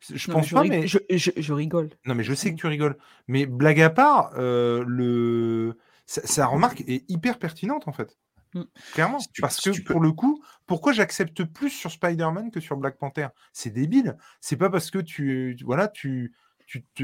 je 0.00 0.30
Non, 0.30 0.36
mais 0.36 0.42
pense 0.42 0.50
pas, 0.50 0.60
rig- 0.62 0.70
mais 0.70 0.86
je, 0.86 0.98
je- 1.10 1.30
je 1.36 1.52
rigole. 1.52 1.90
non, 2.06 2.14
mais 2.14 2.24
je 2.24 2.32
sais 2.34 2.50
que 2.52 2.56
tu 2.58 2.66
rigoles. 2.66 2.96
Mais 3.28 3.46
blague 3.46 3.80
à 3.80 3.90
part, 3.90 4.32
euh, 4.36 4.82
le 4.86 5.76
sa, 6.06 6.26
sa 6.26 6.46
remarque 6.46 6.82
est 6.86 7.04
hyper 7.10 7.38
pertinente 7.38 7.88
en 7.88 7.92
fait, 7.92 8.16
Mm. 8.54 8.62
clairement, 8.94 9.18
Si 9.18 9.28
tu- 9.32 9.40
parce 9.42 9.56
si 9.56 9.64
que 9.70 9.74
tu 9.74 9.82
peux- 9.82 9.92
pour 9.92 10.00
le 10.02 10.12
coup, 10.12 10.42
pourquoi 10.66 10.92
j'accepte 10.92 11.44
plus 11.44 11.70
sur 11.70 11.90
Spider-Man 11.90 12.50
que 12.50 12.60
sur 12.60 12.76
Black 12.76 12.96
Panther? 12.98 13.28
C'est 13.52 13.70
débile. 13.70 14.16
C'est 14.40 14.56
pas 14.56 14.70
parce 14.70 14.90
que 14.90 14.98
tu, 14.98 15.54
tu- 15.58 15.64
voilà, 15.64 15.88
tu, 15.88 16.32
tu 16.66 16.84
te 16.94 17.02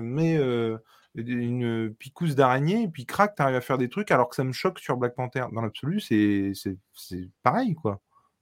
mets 0.00 0.36
euh, 0.36 0.76
une 1.14 1.94
picousse 1.94 2.34
d'araignée 2.34 2.82
et 2.82 2.88
puis 2.88 3.06
crac, 3.06 3.34
t'arrives 3.34 3.56
à 3.56 3.60
faire 3.60 3.78
des 3.78 3.88
trucs 3.88 4.10
alors 4.10 4.28
que 4.28 4.34
ça 4.36 4.44
me 4.44 4.52
choque 4.52 4.78
sur 4.80 4.96
Black 4.96 5.14
Panther. 5.14 5.44
Dans 5.52 5.60
l'absolu, 5.62 6.00
c'est 6.00 6.52
c'est- 6.54 6.76
c'est 6.92 7.28
pareil 7.42 7.74
quoi. 7.74 8.00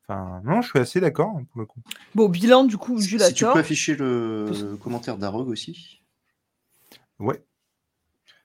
Enfin, 0.08 0.40
non, 0.44 0.62
je 0.62 0.68
suis 0.70 0.78
assez 0.78 1.00
d'accord 1.00 1.36
hein, 1.36 1.44
pour 1.52 1.60
le 1.60 1.66
coup. 1.66 1.80
Bon, 2.14 2.28
bilan, 2.28 2.64
du 2.64 2.76
coup, 2.76 2.96
a 2.96 3.28
Si 3.28 3.34
tu 3.34 3.44
peux 3.54 3.60
afficher 3.60 3.94
le 3.94 4.76
commentaire 4.82 5.16
d'Arog 5.16 5.48
aussi. 5.48 6.02
Ouais. 7.18 7.44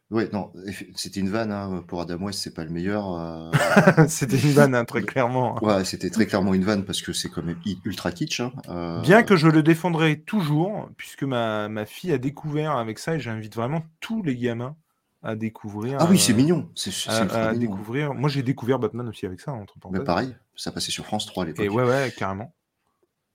Ouais, 0.09 0.29
non, 0.31 0.53
c'était 0.95 1.19
une 1.19 1.29
vanne 1.29 1.51
hein, 1.51 1.83
pour 1.85 1.99
Adam 1.99 2.15
West, 2.17 2.39
c'est 2.39 2.53
pas 2.53 2.63
le 2.63 2.69
meilleur. 2.69 3.11
euh, 3.19 4.07
C'était 4.07 4.37
une 4.37 4.51
vanne, 4.51 4.73
hein, 4.73 4.85
très 4.85 5.01
clairement. 5.05 5.61
Ouais, 5.61 5.83
c'était 5.83 6.09
très 6.09 6.25
clairement 6.25 6.53
une 6.53 6.63
vanne 6.63 6.85
parce 6.85 7.01
que 7.01 7.11
c'est 7.11 7.29
quand 7.29 7.43
même 7.43 7.59
ultra 7.83 8.13
kitsch. 8.13 8.39
hein, 8.39 8.53
euh, 8.69 9.01
Bien 9.01 9.23
que 9.23 9.35
je 9.35 9.47
le 9.47 9.61
défendrai 9.63 10.21
toujours, 10.21 10.89
puisque 10.95 11.23
ma, 11.23 11.67
ma 11.67 11.85
fille 11.85 12.13
a 12.13 12.17
découvert 12.17 12.77
avec 12.77 12.99
ça, 12.99 13.15
et 13.15 13.19
j'invite 13.19 13.53
vraiment 13.55 13.83
tous 13.99 14.23
les 14.23 14.37
gamins 14.37 14.77
à 15.23 15.35
découvrir. 15.35 15.97
Ah 15.99 16.07
oui, 16.09 16.15
euh, 16.15 16.19
c'est 16.19 16.33
mignon. 16.33 16.69
C'est 16.73 16.91
c'est 16.91 17.09
À, 17.09 17.23
ultra 17.23 17.39
à 17.49 17.51
mignon. 17.51 17.71
découvrir. 17.71 18.13
Moi, 18.13 18.29
j'ai 18.29 18.43
découvert 18.43 18.79
Batman 18.79 19.09
aussi 19.09 19.25
avec 19.25 19.41
ça, 19.41 19.51
entre 19.51 19.73
Mais 19.91 19.99
parenthèses. 19.99 20.05
pareil, 20.05 20.35
ça 20.55 20.71
passait 20.71 20.91
sur 20.91 21.05
France 21.05 21.25
3 21.25 21.43
à 21.43 21.47
l'époque. 21.47 21.65
Et 21.65 21.69
ouais, 21.69 21.83
ouais, 21.83 22.13
carrément. 22.15 22.53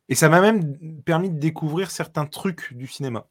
Et 0.08 0.14
ça 0.14 0.28
m'a 0.28 0.40
même 0.40 0.76
permis 1.04 1.30
de 1.30 1.38
découvrir 1.38 1.90
certains 1.90 2.26
trucs 2.26 2.74
du 2.74 2.86
cinéma. 2.86 3.26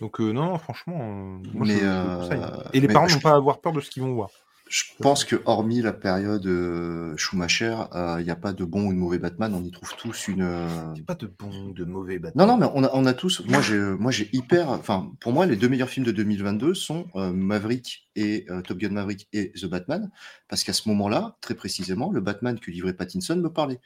Donc, 0.00 0.20
euh, 0.20 0.32
non, 0.32 0.58
franchement, 0.58 0.98
euh, 1.00 1.38
moi, 1.54 1.66
je, 1.66 1.72
Mais, 1.72 1.78
je 1.78 1.84
le 1.84 1.88
euh. 1.88 2.62
Et 2.72 2.80
les 2.80 2.88
parents 2.88 3.08
n'ont 3.08 3.18
pas 3.20 3.32
à 3.32 3.36
avoir 3.36 3.60
peur 3.60 3.72
de 3.72 3.80
ce 3.80 3.90
qu'ils 3.90 4.02
vont 4.02 4.14
voir. 4.14 4.30
Je 4.68 4.82
pense 5.00 5.24
que 5.24 5.40
hormis 5.44 5.80
la 5.80 5.92
période 5.92 6.44
euh, 6.46 7.16
Schumacher, 7.16 7.76
il 8.18 8.24
n'y 8.24 8.30
a 8.30 8.36
pas 8.36 8.52
de 8.52 8.64
bon 8.64 8.88
ou 8.88 8.92
de 8.92 8.98
mauvais 8.98 9.18
Batman. 9.18 9.54
On 9.54 9.62
y 9.62 9.70
trouve 9.70 9.94
tous 9.96 10.26
une. 10.26 10.42
euh, 10.42 10.94
pas 11.06 11.14
de 11.14 11.28
bon 11.28 11.68
ou 11.68 11.72
de 11.72 11.84
mauvais 11.84 12.18
Batman. 12.18 12.48
Non, 12.48 12.52
non, 12.54 12.58
mais 12.58 12.66
on 12.74 12.82
a, 12.82 12.90
on 12.92 13.06
a 13.06 13.14
tous. 13.14 13.42
Moi, 13.46 13.60
j'ai, 13.60 13.78
moi, 13.78 14.10
j'ai 14.10 14.28
hyper. 14.32 14.68
Enfin, 14.70 15.12
pour 15.20 15.32
moi, 15.32 15.46
les 15.46 15.54
deux 15.54 15.68
meilleurs 15.68 15.88
films 15.88 16.04
de 16.04 16.10
2022 16.10 16.74
sont 16.74 17.06
euh, 17.14 17.32
Maverick 17.32 18.08
et 18.16 18.44
euh, 18.50 18.60
Top 18.60 18.78
Gun 18.78 18.88
Maverick 18.90 19.28
et 19.32 19.52
The 19.52 19.66
Batman, 19.66 20.10
parce 20.48 20.64
qu'à 20.64 20.72
ce 20.72 20.88
moment-là, 20.88 21.36
très 21.40 21.54
précisément, 21.54 22.10
le 22.10 22.20
Batman 22.20 22.58
que 22.58 22.72
livrait 22.72 22.92
Pattinson 22.94 23.36
me 23.36 23.52
parlait. 23.52 23.80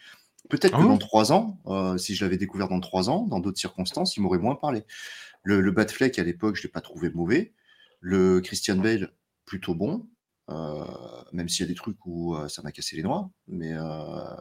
Peut-être 0.49 0.75
Ah 0.79 0.83
que 0.83 0.89
dans 0.89 0.97
trois 0.97 1.33
ans, 1.35 1.59
euh, 1.67 1.99
si 1.99 2.15
je 2.15 2.25
l'avais 2.25 2.39
découvert 2.39 2.69
dans 2.69 2.81
trois 2.81 3.11
ans, 3.11 3.27
dans 3.29 3.41
d'autres 3.41 3.59
circonstances, 3.59 4.17
il 4.17 4.23
m'aurait 4.23 4.39
moins 4.39 4.55
parlé. 4.55 4.85
Le, 5.43 5.61
le 5.61 5.71
Batfleck 5.71 6.19
à 6.19 6.25
l'époque, 6.25 6.57
je 6.57 6.63
l'ai 6.65 6.69
pas 6.69 6.81
trouvé 6.81 7.11
mauvais. 7.11 7.55
Le 8.01 8.41
Christian 8.41 8.77
Bale, 8.77 9.13
plutôt 9.47 9.75
bon. 9.75 10.09
euh, 10.51 10.85
même 11.33 11.49
s'il 11.49 11.65
y 11.65 11.69
a 11.69 11.73
des 11.73 11.75
trucs 11.77 12.05
où 12.07 12.35
euh, 12.35 12.49
ça 12.49 12.63
m'a 12.63 12.73
cassé 12.73 12.97
les 12.97 13.03
noix, 13.03 13.31
mais 13.47 13.73
euh, 13.75 14.35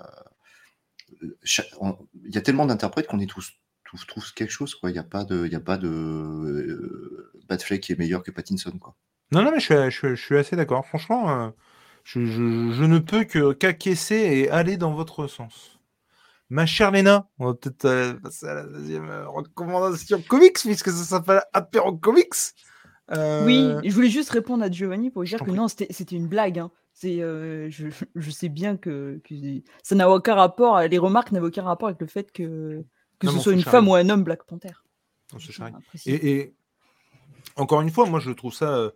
il 1.22 2.34
y 2.34 2.38
a 2.38 2.41
tellement 2.41 2.66
d'interprètes 2.66 3.08
qu'on 3.08 3.20
y 3.20 3.28
trouve, 3.28 3.45
quelque 4.36 4.52
chose. 4.52 4.78
Il 4.84 4.91
n'y 4.91 4.97
a 5.00 5.04
pas 5.04 5.24
de, 5.26 5.47
y 5.47 5.56
a 5.56 5.60
pas 5.60 5.78
de 5.78 7.32
Batfleck 7.47 7.82
qui 7.82 7.91
est 7.93 8.00
meilleur 8.00 8.24
que 8.24 8.32
Pattinson. 8.32 8.72
Quoi. 8.80 8.95
Non, 9.32 9.43
non, 9.43 9.52
mais 9.52 9.60
je 9.60 10.16
suis, 10.16 10.38
assez 10.38 10.56
d'accord. 10.56 10.86
Franchement, 10.86 11.54
je, 12.04 12.26
je- 12.26 12.72
je 12.72 12.84
ne 12.84 13.00
peux 13.00 13.24
que 13.24 13.54
qu'acquiescer 13.54 14.16
et 14.16 14.50
aller 14.50 14.78
dans 14.78 14.93
votre 14.93 15.28
sens. 15.28 15.79
Ma 16.50 16.66
chère 16.66 16.91
Léna, 16.91 17.28
on 17.38 17.47
va 17.47 17.54
peut-être 17.54 17.86
euh, 17.86 18.14
passer 18.16 18.47
à 18.47 18.56
la 18.56 18.64
deuxième 18.64 19.10
euh, 19.10 19.28
recommandation 19.28 20.22
comics, 20.28 20.58
puisque 20.60 20.89
ça 20.89 21.04
s'appelle 21.04 21.43
Apéro 21.54 21.95
Comics. 21.97 22.34
Euh, 23.12 23.45
Oui, 23.45 23.68
je 23.88 23.93
voulais 23.93 24.10
juste 24.10 24.32
répondre 24.32 24.64
à 24.64 24.70
Giovanni 24.72 25.12
pour 25.12 25.24
dire 25.24 25.38
que 25.39 25.43
prie. 25.43 25.54
non, 25.54 25.68
c'était 25.68 26.16
une 26.16 26.28
blague. 26.28 26.60
hein. 26.60 26.72
C'est, 26.93 27.18
je, 27.20 27.88
je 28.16 28.32
sais 28.32 28.50
bien 28.50 28.78
que, 28.78 29.22
que 29.24 29.36
ça 29.84 29.95
n'a 29.95 30.10
aucun 30.10 30.36
rapport, 30.36 30.80
les 30.82 30.97
remarques 30.97 31.32
n'avaient 31.32 31.47
aucun 31.47 31.64
rapport 31.64 31.88
avec 31.89 32.02
le 32.02 32.08
fait 32.08 32.32
que, 32.32 32.84
que 33.20 33.28
Non, 33.28 33.34
ce 33.34 33.39
soit 33.39 33.54
une 33.54 33.62
femme 33.64 33.88
ou 33.88 33.95
un 33.95 34.10
homme 34.10 34.24
Black 34.24 34.43
Panther. 34.45 34.74
on 35.34 35.39
se. 35.39 35.52
Et, 36.10 36.32
et 36.39 36.54
encore 37.56 37.82
une 37.82 37.91
fois, 37.91 38.06
moi, 38.08 38.20
je 38.20 38.32
trouve 38.32 38.54
ça 38.54 38.91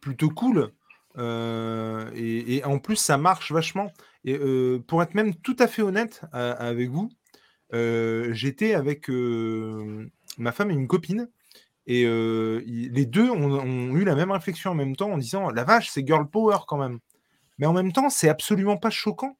plutôt 0.00 0.28
cool. 0.28 0.72
Et, 1.18 2.56
et 2.56 2.64
en 2.64 2.78
plus, 2.78 2.96
ça 2.96 3.16
marche 3.18 3.50
vachement. 3.50 3.92
Et 4.24 4.38
pour 4.86 5.02
être 5.02 5.14
même 5.14 5.34
tout 5.34 5.56
à 5.58 5.66
fait 5.66 5.82
honnête 5.82 6.22
avec 6.32 6.90
vous, 6.90 7.10
j'étais 7.72 8.74
avec 8.74 9.08
ma 9.08 10.52
femme 10.52 10.70
et 10.70 10.74
une 10.74 10.88
copine. 10.88 11.28
Et 11.86 12.04
les 12.04 13.06
deux 13.06 13.30
ont, 13.30 13.96
eu 13.96 14.04
la 14.04 14.14
même 14.14 14.30
réflexion 14.30 14.72
en 14.72 14.74
même 14.74 14.96
temps 14.96 15.12
en 15.12 15.18
disant 15.18 15.50
La 15.50 15.64
vache, 15.64 15.88
c'est 15.90 16.06
girl 16.06 16.28
power 16.28 16.58
quand 16.66 16.78
même. 16.78 16.98
Mais 17.58 17.66
en 17.66 17.72
même 17.72 17.92
temps, 17.92 18.10
c'est 18.10 18.28
absolument 18.28 18.76
pas 18.76 18.90
choquant. 18.90 19.38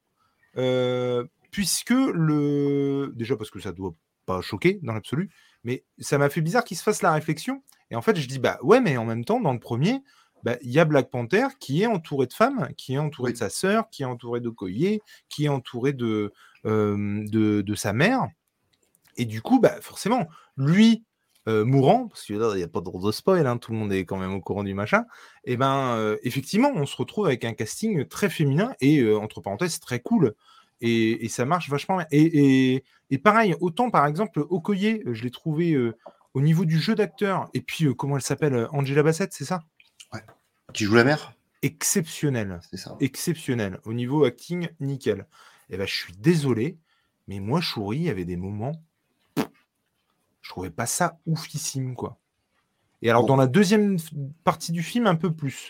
puisque 1.51 1.91
le. 1.91 3.11
Déjà 3.15 3.35
parce 3.37 3.49
que 3.49 3.59
ça 3.59 3.71
doit 3.71 3.93
pas 4.25 4.41
choquer 4.41 4.79
dans 4.83 4.93
l'absolu. 4.93 5.29
Mais 5.63 5.83
ça 5.99 6.17
m'a 6.17 6.29
fait 6.29 6.41
bizarre 6.41 6.63
qu'il 6.63 6.77
se 6.77 6.83
fasse 6.83 7.01
la 7.01 7.11
réflexion. 7.11 7.63
Et 7.91 7.95
en 7.95 8.01
fait, 8.01 8.15
je 8.15 8.27
dis, 8.27 8.39
bah 8.39 8.59
ouais, 8.61 8.79
mais 8.81 8.97
en 8.97 9.05
même 9.05 9.25
temps, 9.25 9.39
dans 9.39 9.53
le 9.53 9.59
premier, 9.59 10.01
bah, 10.43 10.57
il 10.61 10.71
y 10.71 10.79
a 10.79 10.85
Black 10.85 11.09
Panther 11.09 11.47
qui 11.59 11.81
est 11.81 11.87
entouré 11.87 12.27
de 12.27 12.33
femmes, 12.33 12.69
qui 12.77 12.93
est 12.93 12.97
entouré 12.97 13.29
Oui. 13.29 13.33
de 13.33 13.37
sa 13.37 13.49
sœur, 13.49 13.89
qui 13.89 14.03
est 14.03 14.05
entouré 14.05 14.39
d'Okoye, 14.39 14.99
qui 15.29 15.45
est 15.45 15.49
entouré 15.49 15.93
de, 15.93 16.33
euh, 16.65 17.23
de, 17.27 17.61
de 17.61 17.75
sa 17.75 17.93
mère. 17.93 18.27
Et 19.17 19.25
du 19.25 19.41
coup, 19.41 19.59
bah, 19.59 19.75
forcément, 19.81 20.27
lui 20.55 21.03
euh, 21.47 21.65
mourant, 21.65 22.07
parce 22.07 22.23
qu'il 22.23 22.37
n'y 22.37 22.63
a 22.63 22.67
pas 22.67 22.81
de 22.81 23.05
de 23.05 23.11
spoil, 23.11 23.47
hein, 23.47 23.57
tout 23.57 23.71
le 23.71 23.77
monde 23.77 23.91
est 23.91 24.05
quand 24.05 24.17
même 24.17 24.33
au 24.33 24.41
courant 24.41 24.63
du 24.63 24.73
machin, 24.73 25.05
et 25.45 25.57
ben 25.57 25.95
euh, 25.95 26.17
effectivement, 26.23 26.71
on 26.75 26.85
se 26.85 26.95
retrouve 26.95 27.25
avec 27.25 27.43
un 27.43 27.53
casting 27.53 28.05
très 28.05 28.29
féminin 28.29 28.73
et, 28.81 29.11
entre 29.13 29.41
parenthèses, 29.41 29.79
très 29.79 29.99
cool. 29.99 30.35
Et, 30.81 31.25
et 31.25 31.29
ça 31.29 31.45
marche 31.45 31.69
vachement 31.69 31.97
bien. 31.97 32.05
Et, 32.11 32.75
et, 32.75 32.83
et 33.09 33.17
pareil, 33.17 33.55
autant 33.61 33.89
par 33.89 34.05
exemple, 34.05 34.45
Okoye, 34.49 35.01
je 35.05 35.23
l'ai 35.23 35.31
trouvé 35.31 35.75
au 36.33 36.41
niveau 36.41 36.65
du 36.65 36.79
jeu 36.79 36.93
d'acteur, 36.95 37.49
et 37.53 37.61
puis 37.61 37.87
comment 37.95 38.15
elle 38.15 38.21
s'appelle 38.21 38.67
Angela 38.71 39.03
Bassett, 39.03 39.33
c'est 39.33 39.45
ça? 39.45 39.63
Qui 40.73 40.83
joue 40.85 40.95
la 40.95 41.03
mère 41.03 41.33
Exceptionnel. 41.61 42.59
C'est 42.69 42.77
ça. 42.77 42.95
Exceptionnel. 42.99 43.79
Au 43.83 43.93
niveau 43.93 44.23
acting, 44.23 44.69
nickel. 44.79 45.25
Et 45.69 45.77
ben, 45.77 45.85
je 45.87 45.93
suis 45.95 46.13
désolé, 46.13 46.77
mais 47.27 47.39
moi, 47.39 47.59
Chouri, 47.59 47.97
il 47.97 48.03
y 48.03 48.09
avait 48.09 48.25
des 48.25 48.37
moments. 48.37 48.71
Je 50.41 50.49
trouvais 50.49 50.69
pas 50.69 50.85
ça 50.85 51.19
oufissime, 51.25 51.95
quoi. 51.95 52.17
Et 53.01 53.09
alors, 53.09 53.25
dans 53.25 53.35
la 53.35 53.47
deuxième 53.47 53.97
partie 54.43 54.71
du 54.71 54.83
film, 54.83 55.07
un 55.07 55.15
peu 55.15 55.33
plus. 55.33 55.69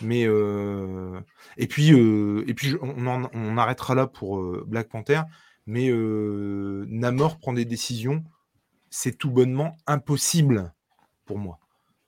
Mais. 0.00 0.24
euh, 0.26 1.20
Et 1.56 1.66
puis, 1.66 1.92
euh, 1.92 2.44
et 2.46 2.54
puis 2.54 2.76
on, 2.82 3.06
en- 3.06 3.30
on 3.32 3.56
arrêtera 3.58 3.94
là 3.94 4.06
pour 4.06 4.38
euh, 4.38 4.64
Black 4.66 4.88
Panther. 4.88 5.22
Mais 5.66 5.90
Namor 5.92 7.38
prend 7.38 7.52
des 7.52 7.64
décisions. 7.64 8.24
C'est 8.90 9.16
tout 9.16 9.30
bonnement 9.30 9.76
impossible 9.86 10.72
pour 11.24 11.38
moi. 11.38 11.58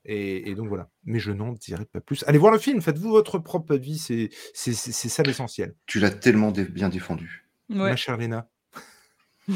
Et, 0.07 0.51
et 0.51 0.55
donc 0.55 0.69
voilà. 0.69 0.89
Mais 1.05 1.19
je 1.19 1.33
n'en 1.33 1.53
dirai 1.53 1.85
pas 1.87 2.01
plus. 2.01 2.25
Allez 2.27 2.39
voir 2.39 2.53
le 2.53 2.59
film, 2.59 2.83
faites-vous 2.83 3.11
votre 3.11 3.39
propre 3.39 3.75
avis, 3.75 3.97
c'est 3.99 4.29
c'est- 4.53 4.75
c'est- 4.75 4.93
c'est 4.93 5.09
ça 5.09 5.23
l'essentiel. 5.23 5.75
Tu 5.87 5.99
l'as 5.99 6.11
tellement 6.11 6.51
dé- 6.51 6.65
bien 6.67 6.89
défendu. 6.91 7.47
Ouais. 7.71 7.77
Ma 7.77 7.97
chère 7.97 8.17
Léna. 8.19 8.49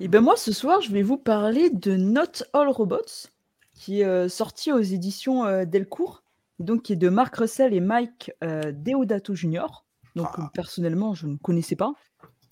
Et 0.00 0.08
ben 0.08 0.20
moi, 0.20 0.36
ce 0.36 0.52
soir, 0.52 0.80
je 0.80 0.90
vais 0.92 1.02
vous 1.02 1.18
parler 1.18 1.70
de 1.70 1.96
Not 1.96 2.42
All 2.54 2.68
Robots, 2.68 3.28
qui 3.74 4.00
est 4.00 4.04
euh, 4.04 4.28
sorti 4.28 4.72
aux 4.72 4.80
éditions 4.80 5.44
euh, 5.44 5.64
Delcourt, 5.64 6.22
donc 6.58 6.82
qui 6.82 6.94
est 6.94 6.96
de 6.96 7.08
Marc 7.08 7.36
Russell 7.36 7.74
et 7.74 7.80
Mike 7.80 8.32
euh, 8.42 8.72
Deodato 8.72 9.34
Jr. 9.34 9.66
Donc 10.16 10.28
Ah. 10.34 10.50
personnellement, 10.54 11.14
je 11.14 11.26
ne 11.26 11.36
connaissais 11.36 11.76
pas. 11.76 11.92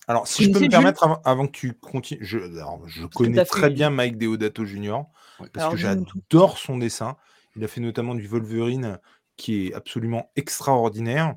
Alors, 0.09 0.27
si 0.27 0.43
je 0.45 0.51
peux 0.51 0.59
me 0.59 0.67
permettre, 0.69 1.03
avant, 1.03 1.21
avant 1.23 1.45
que 1.45 1.51
tu 1.51 1.73
continues, 1.73 2.19
je, 2.25 2.39
alors, 2.39 2.81
je 2.87 3.05
connais 3.05 3.37
fait- 3.37 3.45
très 3.45 3.69
bien 3.69 3.89
Mike 3.91 4.17
Deodato 4.17 4.65
Jr. 4.65 4.91
Ouais. 5.39 5.47
parce 5.53 5.57
Alors, 5.57 5.71
que 5.71 5.77
j'adore 5.77 6.57
son 6.57 6.77
dessin. 6.77 7.15
Il 7.55 7.63
a 7.63 7.67
fait 7.67 7.79
notamment 7.79 8.15
du 8.15 8.27
Wolverine 8.27 8.97
qui 9.37 9.67
est 9.67 9.73
absolument 9.73 10.31
extraordinaire. 10.35 11.35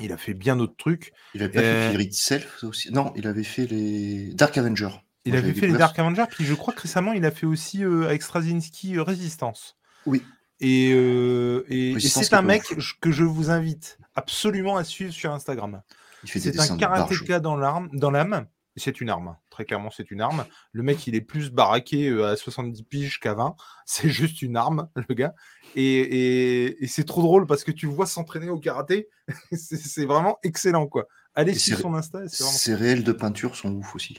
Il 0.00 0.12
a 0.12 0.16
fait 0.16 0.32
bien 0.34 0.56
d'autres 0.56 0.76
trucs. 0.78 1.12
Il 1.34 1.42
avait 1.42 1.52
pas 1.52 1.60
Euh, 1.60 1.86
fait 1.86 1.90
Fury 1.92 2.04
Itself 2.06 2.64
aussi? 2.64 2.90
Non, 2.90 3.12
il 3.16 3.26
avait 3.26 3.44
fait 3.44 3.66
les 3.66 4.32
Dark 4.34 4.56
Avenger. 4.56 4.88
Il 5.26 5.32
Moi, 5.32 5.38
avait 5.42 5.52
fait 5.52 5.66
les 5.66 5.76
Dark 5.76 5.98
Avengers, 5.98 6.24
puis 6.30 6.44
je 6.46 6.54
crois 6.54 6.72
que 6.72 6.80
récemment, 6.80 7.12
il 7.12 7.26
a 7.26 7.30
fait 7.30 7.44
aussi 7.46 7.84
euh, 7.84 8.06
avec 8.06 8.22
Straczynski 8.22 8.96
euh, 8.96 9.02
Résistance. 9.02 9.76
Oui. 10.06 10.22
Et, 10.60 10.92
euh, 10.94 11.64
et- 11.68 11.90
et 11.90 11.94
Résistance 11.94 12.24
c'est 12.24 12.34
un 12.34 12.40
mec 12.42 12.62
que 13.00 13.10
je 13.12 13.24
vous 13.24 13.50
invite 13.50 13.98
absolument 14.14 14.76
à 14.78 14.84
suivre 14.84 15.12
sur 15.12 15.30
Instagram. 15.32 15.82
Il 16.24 16.30
fait 16.30 16.38
des 16.40 16.52
C'est 16.52 16.70
un 16.70 16.76
karatéka 16.76 17.40
dans 17.40 17.56
l'arme, 17.56 17.88
dans 17.92 18.10
l'âme. 18.10 18.46
C'est 18.76 19.00
une 19.00 19.10
arme. 19.10 19.36
Très 19.50 19.64
clairement, 19.64 19.90
c'est 19.90 20.10
une 20.10 20.20
arme. 20.20 20.46
Le 20.72 20.82
mec, 20.82 21.06
il 21.06 21.14
est 21.16 21.20
plus 21.20 21.50
baraqué 21.50 22.08
euh, 22.08 22.28
à 22.32 22.36
70 22.36 22.84
piges 22.84 23.18
qu'à 23.20 23.34
20. 23.34 23.56
C'est 23.84 24.08
juste 24.08 24.42
une 24.42 24.56
arme, 24.56 24.88
le 25.08 25.14
gars. 25.14 25.34
Et, 25.74 25.82
et- 26.00 26.84
et 26.84 26.86
c'est 26.86 27.04
trop 27.04 27.20
drôle 27.22 27.46
parce 27.46 27.64
que 27.64 27.72
tu 27.72 27.86
le 27.86 27.92
vois 27.92 28.06
s'entraîner 28.06 28.48
au 28.48 28.58
karaté. 28.58 29.08
c'est 29.52 30.04
vraiment 30.06 30.38
excellent, 30.44 30.86
quoi. 30.86 31.06
Allez 31.34 31.54
sur 31.54 31.78
son 31.78 31.94
Insta. 31.94 32.18
vraiment- 32.18 32.30
Ses 32.30 32.74
réels 32.74 33.02
de 33.04 33.12
peinture 33.12 33.56
sont 33.56 33.72
ouf 33.74 33.94
aussi. 33.96 34.18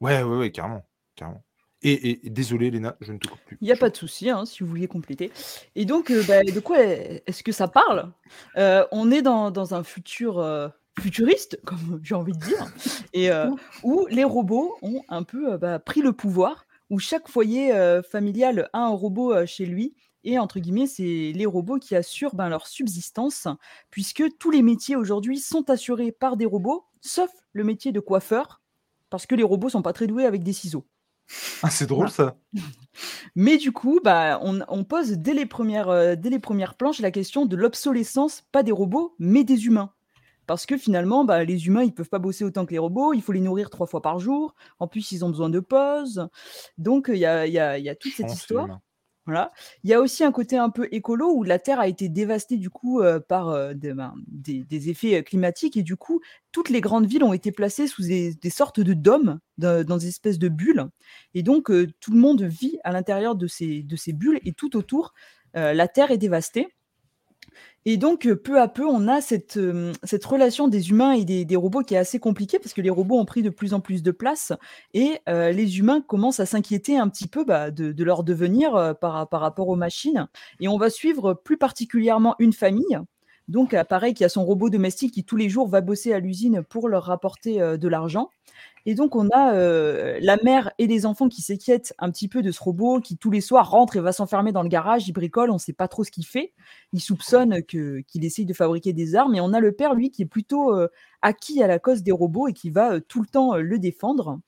Ouais, 0.00 0.22
ouais, 0.22 0.36
ouais, 0.38 0.50
carrément. 0.50 0.86
carrément. 1.14 1.44
Et, 1.82 1.92
et- 1.92 2.26
et 2.26 2.30
désolé, 2.30 2.70
Léna, 2.70 2.96
je 3.02 3.12
ne 3.12 3.18
te 3.18 3.28
coupe 3.28 3.40
plus. 3.46 3.58
Il 3.60 3.64
n'y 3.66 3.72
a 3.72 3.76
pas 3.76 3.90
de 3.90 3.96
souci, 3.96 4.30
hein, 4.30 4.46
si 4.46 4.62
vous 4.62 4.68
vouliez 4.70 4.88
compléter. 4.88 5.30
Et 5.76 5.84
donc, 5.84 6.10
euh, 6.10 6.22
bah, 6.26 6.42
de 6.42 6.60
quoi 6.60 6.78
est-ce 6.82 7.42
que 7.42 7.52
ça 7.52 7.68
parle? 7.68 8.10
Euh, 8.56 8.86
On 8.92 9.10
est 9.10 9.20
dans, 9.22 9.50
dans 9.50 9.74
un 9.74 9.84
futur 9.84 10.38
euh, 10.38 10.68
futuriste, 11.00 11.60
comme 11.64 12.00
j'ai 12.02 12.14
envie 12.14 12.32
de 12.32 12.38
dire, 12.38 12.72
et 13.12 13.30
euh, 13.30 13.50
où 13.82 14.06
les 14.10 14.24
robots 14.24 14.76
ont 14.82 15.02
un 15.08 15.22
peu 15.22 15.52
euh, 15.52 15.58
bah, 15.58 15.78
pris 15.78 16.02
le 16.02 16.12
pouvoir, 16.12 16.66
où 16.90 16.98
chaque 16.98 17.28
foyer 17.28 17.72
euh, 17.72 18.02
familial 18.02 18.68
a 18.72 18.80
un 18.80 18.88
robot 18.88 19.32
euh, 19.32 19.46
chez 19.46 19.66
lui. 19.66 19.94
Et 20.26 20.38
entre 20.38 20.58
guillemets, 20.58 20.86
c'est 20.86 21.32
les 21.34 21.46
robots 21.46 21.78
qui 21.78 21.94
assurent 21.94 22.34
ben, 22.34 22.48
leur 22.48 22.66
subsistance, 22.66 23.46
puisque 23.90 24.24
tous 24.38 24.50
les 24.50 24.62
métiers 24.62 24.96
aujourd'hui 24.96 25.38
sont 25.38 25.68
assurés 25.68 26.12
par 26.12 26.36
des 26.36 26.46
robots, 26.46 26.86
sauf 27.02 27.30
le 27.52 27.64
métier 27.64 27.92
de 27.92 28.00
coiffeur, 28.00 28.62
parce 29.10 29.26
que 29.26 29.34
les 29.34 29.42
robots 29.42 29.68
sont 29.68 29.82
pas 29.82 29.92
très 29.92 30.06
doués 30.06 30.24
avec 30.24 30.42
des 30.42 30.54
ciseaux. 30.54 30.86
Ah, 31.62 31.70
c'est 31.70 31.86
drôle, 31.86 32.10
ça. 32.10 32.36
Mais 33.34 33.56
du 33.56 33.72
coup, 33.72 34.00
bah, 34.02 34.38
on, 34.42 34.60
on 34.68 34.84
pose 34.84 35.12
dès 35.12 35.34
les, 35.34 35.46
premières, 35.46 35.88
euh, 35.88 36.16
dès 36.16 36.30
les 36.30 36.38
premières 36.38 36.74
planches 36.74 37.00
la 37.00 37.10
question 37.10 37.46
de 37.46 37.56
l'obsolescence, 37.56 38.44
pas 38.52 38.62
des 38.62 38.72
robots, 38.72 39.14
mais 39.18 39.44
des 39.44 39.66
humains. 39.66 39.92
Parce 40.46 40.66
que 40.66 40.76
finalement, 40.76 41.24
bah, 41.24 41.44
les 41.44 41.66
humains, 41.66 41.82
ils 41.84 41.94
peuvent 41.94 42.08
pas 42.08 42.18
bosser 42.18 42.44
autant 42.44 42.66
que 42.66 42.72
les 42.72 42.78
robots, 42.78 43.12
il 43.12 43.22
faut 43.22 43.32
les 43.32 43.40
nourrir 43.40 43.70
trois 43.70 43.86
fois 43.86 44.02
par 44.02 44.18
jour, 44.18 44.54
en 44.78 44.88
plus, 44.88 45.12
ils 45.12 45.24
ont 45.24 45.30
besoin 45.30 45.50
de 45.50 45.60
pause. 45.60 46.28
Donc, 46.78 47.06
il 47.12 47.18
y 47.18 47.26
a, 47.26 47.46
y 47.46 47.58
a- 47.58 47.78
y 47.78 47.88
a 47.88 47.94
toute 47.96 48.14
cette 48.14 48.32
histoire. 48.32 48.68
Voilà. 49.26 49.52
Il 49.84 49.90
y 49.90 49.94
a 49.94 50.00
aussi 50.00 50.22
un 50.22 50.32
côté 50.32 50.58
un 50.58 50.68
peu 50.68 50.86
écolo 50.92 51.32
où 51.32 51.44
la 51.44 51.58
Terre 51.58 51.80
a 51.80 51.88
été 51.88 52.10
dévastée 52.10 52.58
du 52.58 52.68
coup 52.68 53.00
euh, 53.00 53.20
par 53.20 53.48
euh, 53.48 53.72
des, 53.72 53.94
ben, 53.94 54.12
des- 54.26 54.64
des 54.64 54.90
effets 54.90 55.16
euh, 55.20 55.22
climatiques 55.22 55.78
et 55.78 55.82
du 55.82 55.96
coup 55.96 56.20
toutes 56.52 56.68
les 56.68 56.82
grandes 56.82 57.06
villes 57.06 57.24
ont 57.24 57.32
été 57.32 57.50
placées 57.50 57.86
sous 57.86 58.02
des, 58.02 58.34
des 58.34 58.50
sortes 58.50 58.80
de 58.80 58.92
dômes, 58.92 59.40
de- 59.56 59.82
dans 59.82 59.96
des 59.96 60.08
espèces 60.08 60.38
de 60.38 60.48
bulles 60.48 60.88
et 61.32 61.42
donc 61.42 61.70
euh, 61.70 61.86
tout 62.00 62.12
le 62.12 62.18
monde 62.18 62.42
vit 62.42 62.78
à 62.84 62.92
l'intérieur 62.92 63.34
de 63.34 63.46
ces, 63.46 63.82
de 63.82 63.96
ces 63.96 64.12
bulles 64.12 64.40
et 64.44 64.52
tout 64.52 64.76
autour 64.76 65.14
la 65.54 65.86
Terre 65.86 66.10
est 66.10 66.18
dévastée. 66.18 66.66
Et 67.86 67.98
donc, 67.98 68.26
euh, 68.26 68.34
peu 68.34 68.60
à 68.60 68.68
peu, 68.68 68.86
on 68.86 69.08
a 69.08 69.20
cette, 69.20 69.58
euh, 69.58 69.92
relation 70.24 70.68
des 70.68 70.88
humains 70.90 71.12
et 71.12 71.24
des, 71.24 71.56
robots 71.56 71.82
qui 71.82 71.94
est 71.94 71.98
assez 71.98 72.18
compliquée 72.18 72.58
parce 72.58 72.72
que 72.72 72.80
les 72.80 72.90
robots 72.90 73.18
ont 73.18 73.26
pris 73.26 73.42
de 73.42 73.50
plus 73.50 73.74
en 73.74 73.80
plus 73.80 74.02
de 74.02 74.10
place 74.10 74.52
et 74.94 75.18
euh, 75.28 75.52
les 75.52 75.78
humains 75.78 76.00
commencent 76.00 76.40
à 76.40 76.46
s'inquiéter 76.46 76.96
un 76.96 77.08
petit 77.08 77.28
peu 77.28 77.44
bah, 77.44 77.70
de, 77.70 78.04
leur 78.04 78.24
devenir 78.24 78.94
par, 79.00 79.28
par 79.28 79.40
rapport 79.40 79.68
aux 79.68 79.76
machines. 79.76 80.28
Et 80.60 80.68
on 80.68 80.78
va 80.78 80.88
suivre 80.88 81.34
plus 81.34 81.58
particulièrement 81.58 82.36
une 82.38 82.52
famille. 82.52 82.98
Donc, 83.48 83.76
pareil, 83.84 84.14
qui 84.14 84.24
a 84.24 84.30
son 84.30 84.44
robot 84.44 84.70
domestique 84.70 85.12
qui 85.12 85.24
tous 85.24 85.36
les 85.36 85.50
jours 85.50 85.68
va 85.68 85.82
bosser 85.82 86.14
à 86.14 86.18
l'usine 86.18 86.62
pour 86.62 86.88
leur 86.88 87.04
rapporter 87.04 87.58
de 87.58 87.88
l'argent. 87.88 88.30
Et 88.86 88.94
donc, 88.94 89.16
on 89.16 89.28
a 89.30 89.54
la 90.20 90.36
mère 90.42 90.70
et 90.78 90.86
les 90.86 91.06
enfants 91.06 91.28
qui 91.28 91.40
s'inquiètent 91.40 91.94
un 91.98 92.10
petit 92.10 92.28
peu 92.28 92.42
de 92.42 92.50
ce 92.50 92.62
robot 92.62 93.00
qui, 93.00 93.16
tous 93.16 93.30
les 93.30 93.40
soirs, 93.40 93.70
rentre 93.70 93.96
et 93.96 94.00
va 94.00 94.12
s'enfermer 94.12 94.52
dans 94.52 94.62
le 94.62 94.68
garage, 94.68 95.08
il 95.08 95.12
bricole, 95.12 95.50
on 95.50 95.54
ne 95.54 95.58
sait 95.58 95.72
pas 95.72 95.88
trop 95.88 96.04
ce 96.04 96.10
qu'il 96.10 96.26
fait. 96.26 96.52
Il 96.92 97.00
soupçonne 97.00 97.62
qu'il 97.62 98.24
essaye 98.24 98.44
de 98.44 98.52
fabriquer 98.52 98.92
des 98.92 99.14
armes. 99.14 99.34
Et 99.34 99.40
on 99.40 99.54
a 99.54 99.60
le 99.60 99.72
père, 99.72 99.94
lui, 99.94 100.10
qui 100.10 100.22
est 100.22 100.26
plutôt 100.26 100.74
acquis 101.22 101.62
à 101.62 101.66
la 101.66 101.78
cause 101.78 102.02
des 102.02 102.12
robots 102.12 102.48
et 102.48 102.52
qui 102.52 102.70
va 102.70 103.00
tout 103.00 103.22
le 103.22 103.26
temps 103.26 103.56
le 103.56 103.78
défendre. 103.78 104.40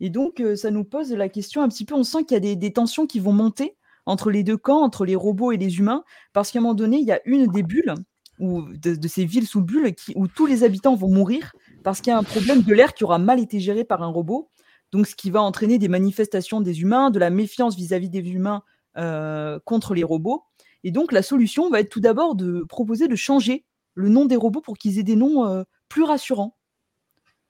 Et 0.00 0.08
donc, 0.08 0.42
ça 0.56 0.70
nous 0.70 0.84
pose 0.84 1.12
la 1.12 1.28
question 1.28 1.62
un 1.62 1.68
petit 1.68 1.84
peu, 1.84 1.94
on 1.94 2.02
sent 2.02 2.24
qu'il 2.24 2.42
y 2.42 2.52
a 2.52 2.56
des, 2.56 2.72
tensions 2.72 3.06
qui 3.06 3.20
vont 3.20 3.32
monter 3.32 3.76
entre 4.06 4.30
les 4.30 4.42
deux 4.42 4.56
camps, 4.56 4.82
entre 4.82 5.04
les 5.04 5.14
robots 5.14 5.52
et 5.52 5.58
les 5.58 5.78
humains, 5.78 6.04
parce 6.32 6.50
qu'à 6.50 6.58
un 6.58 6.62
moment 6.62 6.74
donné, 6.74 6.98
il 6.98 7.06
y 7.06 7.12
a 7.12 7.20
une 7.26 7.46
des 7.48 7.62
bulles, 7.62 7.94
ou 8.38 8.62
de, 8.62 8.94
de 8.94 9.08
ces 9.08 9.26
villes 9.26 9.46
sous 9.46 9.60
bulles, 9.60 9.94
qui, 9.94 10.14
où 10.16 10.26
tous 10.26 10.46
les 10.46 10.64
habitants 10.64 10.96
vont 10.96 11.10
mourir, 11.10 11.52
parce 11.82 12.00
qu'il 12.00 12.10
y 12.10 12.14
a 12.14 12.18
un 12.18 12.22
problème 12.22 12.62
de 12.62 12.74
l'air 12.74 12.94
qui 12.94 13.04
aura 13.04 13.18
mal 13.18 13.40
été 13.40 13.60
géré 13.60 13.84
par 13.84 14.02
un 14.02 14.08
robot, 14.08 14.50
donc 14.92 15.06
ce 15.06 15.14
qui 15.14 15.30
va 15.30 15.40
entraîner 15.42 15.78
des 15.78 15.88
manifestations 15.88 16.60
des 16.60 16.82
humains, 16.82 17.10
de 17.10 17.18
la 17.18 17.30
méfiance 17.30 17.76
vis-à-vis 17.76 18.10
des 18.10 18.20
humains 18.28 18.62
euh, 18.96 19.58
contre 19.64 19.94
les 19.94 20.04
robots. 20.04 20.42
Et 20.82 20.90
donc, 20.90 21.12
la 21.12 21.22
solution 21.22 21.70
va 21.70 21.80
être 21.80 21.90
tout 21.90 22.00
d'abord 22.00 22.34
de 22.34 22.64
proposer 22.68 23.06
de 23.06 23.16
changer 23.16 23.64
le 23.94 24.08
nom 24.08 24.24
des 24.24 24.36
robots 24.36 24.60
pour 24.62 24.78
qu'ils 24.78 24.98
aient 24.98 25.02
des 25.04 25.16
noms 25.16 25.46
euh, 25.46 25.62
plus 25.88 26.02
rassurants. 26.02 26.56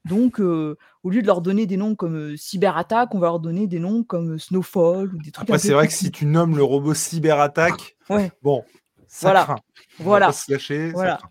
Donc, 0.07 0.41
euh, 0.41 0.76
au 1.03 1.11
lieu 1.11 1.20
de 1.22 1.26
leur 1.26 1.43
donner 1.43 1.66
des 1.66 1.76
noms 1.76 1.95
comme 1.95 2.16
euh, 2.16 2.37
Cyberattaque, 2.37 3.14
on 3.14 3.18
va 3.18 3.26
leur 3.28 3.41
donner 3.41 3.66
des 3.66 3.78
noms 3.78 4.03
comme 4.03 4.35
euh, 4.35 4.39
Snowfall 4.39 5.14
ou 5.14 5.18
des 5.18 5.31
trucs 5.31 5.49
Après, 5.49 5.59
c'est 5.59 5.72
vrai 5.74 5.87
que 5.87 5.93
si 5.93 6.11
tu 6.11 6.24
nommes 6.26 6.57
le 6.57 6.62
robot 6.64 6.95
cyberattaque, 6.95 7.97
Ouais. 8.09 8.33
bon, 8.43 8.64
ça 9.07 9.28
Voilà. 9.28 9.45
craint. 9.45 9.57
On 9.99 10.05
va 10.05 10.09
Voilà. 10.09 10.26
pas 10.26 10.33
se 10.33 10.51
lâcher, 10.51 10.87
ça 10.89 10.93
Voilà. 10.95 11.16
craint. 11.18 11.31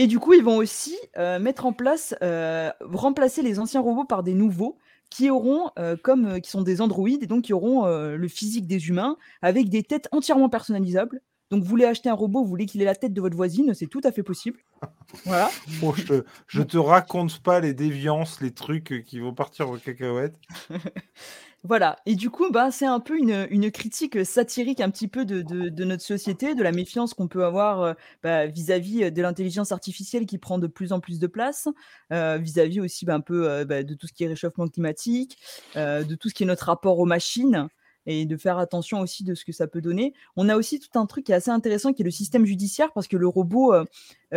Et 0.00 0.06
du 0.06 0.20
coup, 0.20 0.32
ils 0.32 0.44
vont 0.44 0.58
aussi 0.58 0.96
euh, 1.16 1.40
mettre 1.40 1.66
en 1.66 1.72
place, 1.72 2.14
euh, 2.22 2.70
remplacer 2.80 3.42
les 3.42 3.58
anciens 3.58 3.80
robots 3.80 4.04
par 4.04 4.22
des 4.22 4.32
nouveaux 4.32 4.78
qui 5.10 5.28
auront, 5.28 5.72
euh, 5.76 5.96
comme 6.00 6.40
qui 6.40 6.50
sont 6.50 6.62
des 6.62 6.80
androïdes, 6.80 7.24
et 7.24 7.26
donc 7.26 7.46
qui 7.46 7.52
auront 7.52 7.84
le 7.84 8.28
physique 8.28 8.68
des 8.68 8.88
humains, 8.88 9.16
avec 9.42 9.70
des 9.70 9.82
têtes 9.82 10.08
entièrement 10.12 10.48
personnalisables. 10.48 11.20
Donc, 11.50 11.64
vous 11.64 11.68
voulez 11.68 11.84
acheter 11.84 12.08
un 12.08 12.14
robot, 12.14 12.44
vous 12.44 12.48
voulez 12.48 12.66
qu'il 12.66 12.80
ait 12.80 12.84
la 12.84 12.94
tête 12.94 13.12
de 13.12 13.20
votre 13.20 13.34
voisine, 13.34 13.74
c'est 13.74 13.88
tout 13.88 14.02
à 14.04 14.12
fait 14.12 14.22
possible. 14.22 14.60
Voilà. 15.24 15.50
Bon, 15.80 15.92
je, 15.94 16.04
te, 16.04 16.24
je 16.46 16.62
te 16.62 16.76
raconte 16.76 17.42
pas 17.42 17.58
les 17.58 17.74
déviances, 17.74 18.40
les 18.40 18.52
trucs 18.52 19.02
qui 19.04 19.18
vont 19.18 19.34
partir 19.34 19.68
aux 19.68 19.78
cacahuètes. 19.78 20.38
Voilà. 21.64 21.96
Et 22.06 22.14
du 22.14 22.30
coup, 22.30 22.50
bah, 22.52 22.70
c'est 22.70 22.86
un 22.86 23.00
peu 23.00 23.18
une, 23.18 23.70
critique 23.72 24.24
satirique 24.24 24.80
un 24.80 24.90
petit 24.90 25.08
peu 25.08 25.24
de, 25.24 25.84
notre 25.84 26.02
société, 26.02 26.54
de 26.54 26.62
la 26.62 26.70
méfiance 26.70 27.14
qu'on 27.14 27.26
peut 27.26 27.44
avoir 27.44 27.82
euh, 27.82 27.94
bah, 28.22 28.46
vis-à-vis 28.46 29.10
de 29.10 29.22
l'intelligence 29.22 29.72
artificielle 29.72 30.24
qui 30.24 30.38
prend 30.38 30.58
de 30.58 30.68
plus 30.68 30.92
en 30.92 31.00
plus 31.00 31.18
de 31.18 31.26
place, 31.26 31.68
euh, 32.12 32.38
vis-à-vis 32.38 32.80
aussi 32.80 33.04
bah, 33.04 33.14
un 33.14 33.20
peu 33.20 33.50
euh, 33.50 33.64
bah, 33.64 33.82
de 33.82 33.94
tout 33.94 34.06
ce 34.06 34.12
qui 34.12 34.22
est 34.22 34.28
réchauffement 34.28 34.68
climatique, 34.68 35.36
de 35.74 36.14
tout 36.14 36.28
ce 36.28 36.34
qui 36.34 36.44
est 36.44 36.46
notre 36.46 36.66
rapport 36.66 36.98
aux 36.98 37.06
machines 37.06 37.68
et 38.06 38.24
de 38.24 38.36
faire 38.36 38.58
attention 38.58 39.00
aussi 39.00 39.24
de 39.24 39.34
ce 39.34 39.44
que 39.44 39.52
ça 39.52 39.66
peut 39.66 39.80
donner. 39.80 40.14
On 40.36 40.48
a 40.48 40.56
aussi 40.56 40.78
tout 40.78 40.96
un 40.98 41.06
truc 41.06 41.26
qui 41.26 41.32
est 41.32 41.34
assez 41.34 41.50
intéressant 41.50 41.92
qui 41.92 42.02
est 42.02 42.04
le 42.04 42.10
système 42.10 42.46
judiciaire 42.46 42.92
parce 42.92 43.08
que 43.08 43.16
le 43.16 43.28
robot, 43.28 43.74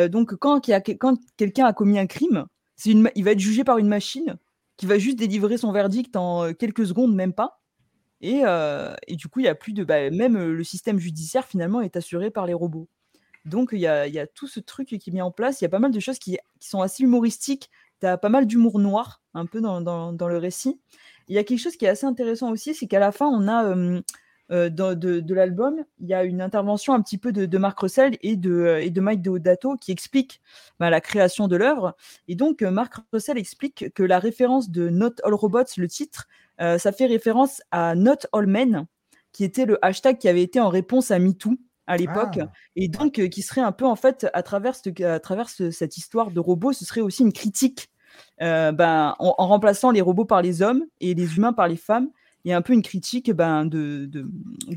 donc 0.10 0.36
quand, 0.36 0.60
quelqu'un 0.60 1.66
a 1.66 1.74
commis 1.74 2.00
un 2.00 2.08
crime, 2.08 2.46
il 2.86 3.24
va 3.24 3.32
être 3.32 3.40
jugé 3.40 3.64
par 3.64 3.78
une 3.78 3.88
machine 3.88 4.38
qui 4.78 4.86
va 4.86 4.98
juste 4.98 5.18
délivrer 5.18 5.58
son 5.58 5.72
verdict 5.72 6.16
en 6.16 6.46
euh, 6.46 6.54
quelques 6.54 6.86
secondes, 6.86 7.14
même 7.14 7.34
pas. 7.34 7.62
Et, 8.22 8.42
euh, 8.46 8.94
et 9.08 9.16
du 9.16 9.28
coup, 9.28 9.40
il 9.40 9.46
y 9.46 9.50
a 9.50 9.56
plus 9.56 9.74
de. 9.74 9.84
bah, 9.84 10.10
même 10.10 10.38
euh, 10.38 10.54
le 10.54 10.64
système 10.64 11.00
judiciaire, 11.00 11.46
finalement, 11.46 11.82
est 11.82 11.96
assuré 11.96 12.30
par 12.32 12.46
les 12.46 12.54
robots. 12.54 12.88
Donc, 13.46 13.70
il 13.72 13.80
y 13.80 13.88
a, 13.88 14.08
y 14.08 14.20
a 14.20 14.28
tout 14.28 14.48
ce 14.48 14.60
truc 14.60 14.88
qui 14.88 14.96
est 14.96 15.14
mis 15.14 15.22
en 15.22 15.32
place. 15.32 15.62
Il 15.62 15.64
y 15.64 15.68
a 15.68 15.70
pas 15.70 15.80
mal 15.80 15.92
de 15.92 16.00
choses 16.00 16.20
qui, 16.20 16.38
sont 16.60 16.82
assez 16.82 17.04
humoristiques. 17.04 17.72
Tu 18.00 18.06
as 18.06 18.18
pas 18.18 18.30
mal 18.30 18.46
d'humour 18.46 18.80
noir, 18.80 19.22
un 19.34 19.48
peu 19.48 19.62
dans, 19.62 19.82
dans- 19.82 20.28
le 20.28 20.38
récit. 20.38 20.80
Il 21.28 21.36
y 21.36 21.40
a 21.40 21.44
quelque 21.44 21.60
chose 21.60 21.76
qui 21.76 21.86
est 21.86 21.90
assez 21.90 22.06
intéressant 22.06 22.52
aussi, 22.52 22.76
c'est 22.76 22.88
qu'à 22.88 23.00
la 23.00 23.12
fin, 23.12 23.28
on 23.28 23.48
a. 23.48 24.02
euh, 24.52 24.70
de, 24.70 24.94
de 25.20 25.34
l'album, 25.34 25.84
il 26.00 26.08
y 26.08 26.14
a 26.14 26.24
une 26.24 26.42
intervention 26.42 26.94
un 26.94 27.02
petit 27.02 27.18
peu 27.18 27.32
de, 27.32 27.46
de 27.46 27.58
Marc 27.58 27.80
Russell 27.80 28.18
et 28.22 28.36
de, 28.36 28.52
euh, 28.52 28.84
et 28.84 28.90
de 28.90 29.00
Mike 29.02 29.22
Deodato 29.22 29.76
qui 29.78 29.92
explique 29.92 30.42
bah, 30.80 30.90
la 30.90 31.00
création 31.02 31.48
de 31.48 31.56
l'œuvre. 31.56 31.96
Et 32.28 32.36
donc, 32.36 32.62
euh, 32.62 32.72
Marc 32.72 32.96
Russell 33.14 33.38
explique 33.38 33.94
que 33.94 34.04
la 34.04 34.20
référence 34.20 34.70
de 34.70 34.90
Not 34.90 35.14
All 35.24 35.34
Robots, 35.34 35.64
le 35.78 35.88
titre, 35.88 36.28
euh, 36.60 36.78
ça 36.78 36.92
fait 36.92 37.06
référence 37.06 37.62
à 37.72 37.96
Not 37.96 38.28
All 38.34 38.48
Men, 38.48 38.86
qui 39.32 39.44
était 39.46 39.66
le 39.66 39.78
hashtag 39.84 40.18
qui 40.18 40.28
avait 40.28 40.44
été 40.44 40.60
en 40.60 40.70
réponse 40.70 41.12
à 41.12 41.20
MeToo 41.20 41.52
à 41.88 41.98
l'époque, 41.98 42.40
Ah. 42.42 42.52
et 42.76 42.88
donc 42.90 43.20
euh, 43.20 43.28
qui 43.28 43.42
serait 43.42 43.62
un 43.62 43.72
peu, 43.72 43.86
en 43.86 43.96
fait, 43.96 44.28
à 44.34 44.44
travers, 44.44 44.76
ce- 44.76 45.04
à 45.04 45.20
travers 45.20 45.50
ce- 45.50 45.72
cette 45.72 45.98
histoire 45.98 46.32
de 46.32 46.40
robots, 46.40 46.74
ce 46.74 46.86
serait 46.86 47.02
aussi 47.02 47.24
une 47.24 47.34
critique 47.34 47.90
euh, 48.42 48.72
ben, 48.74 49.16
en, 49.20 49.34
en 49.38 49.48
remplaçant 49.48 49.90
les 49.92 50.02
robots 50.02 50.26
par 50.26 50.42
les 50.42 50.62
hommes 50.62 50.84
et 51.00 51.14
les 51.14 51.38
humains 51.38 51.54
par 51.54 51.68
les 51.70 51.78
femmes. 51.78 52.10
Il 52.44 52.50
y 52.50 52.54
a 52.54 52.58
un 52.58 52.62
peu 52.62 52.74
une 52.74 52.82
critique 52.82 53.32
ben, 53.32 53.66
de, 53.66 54.06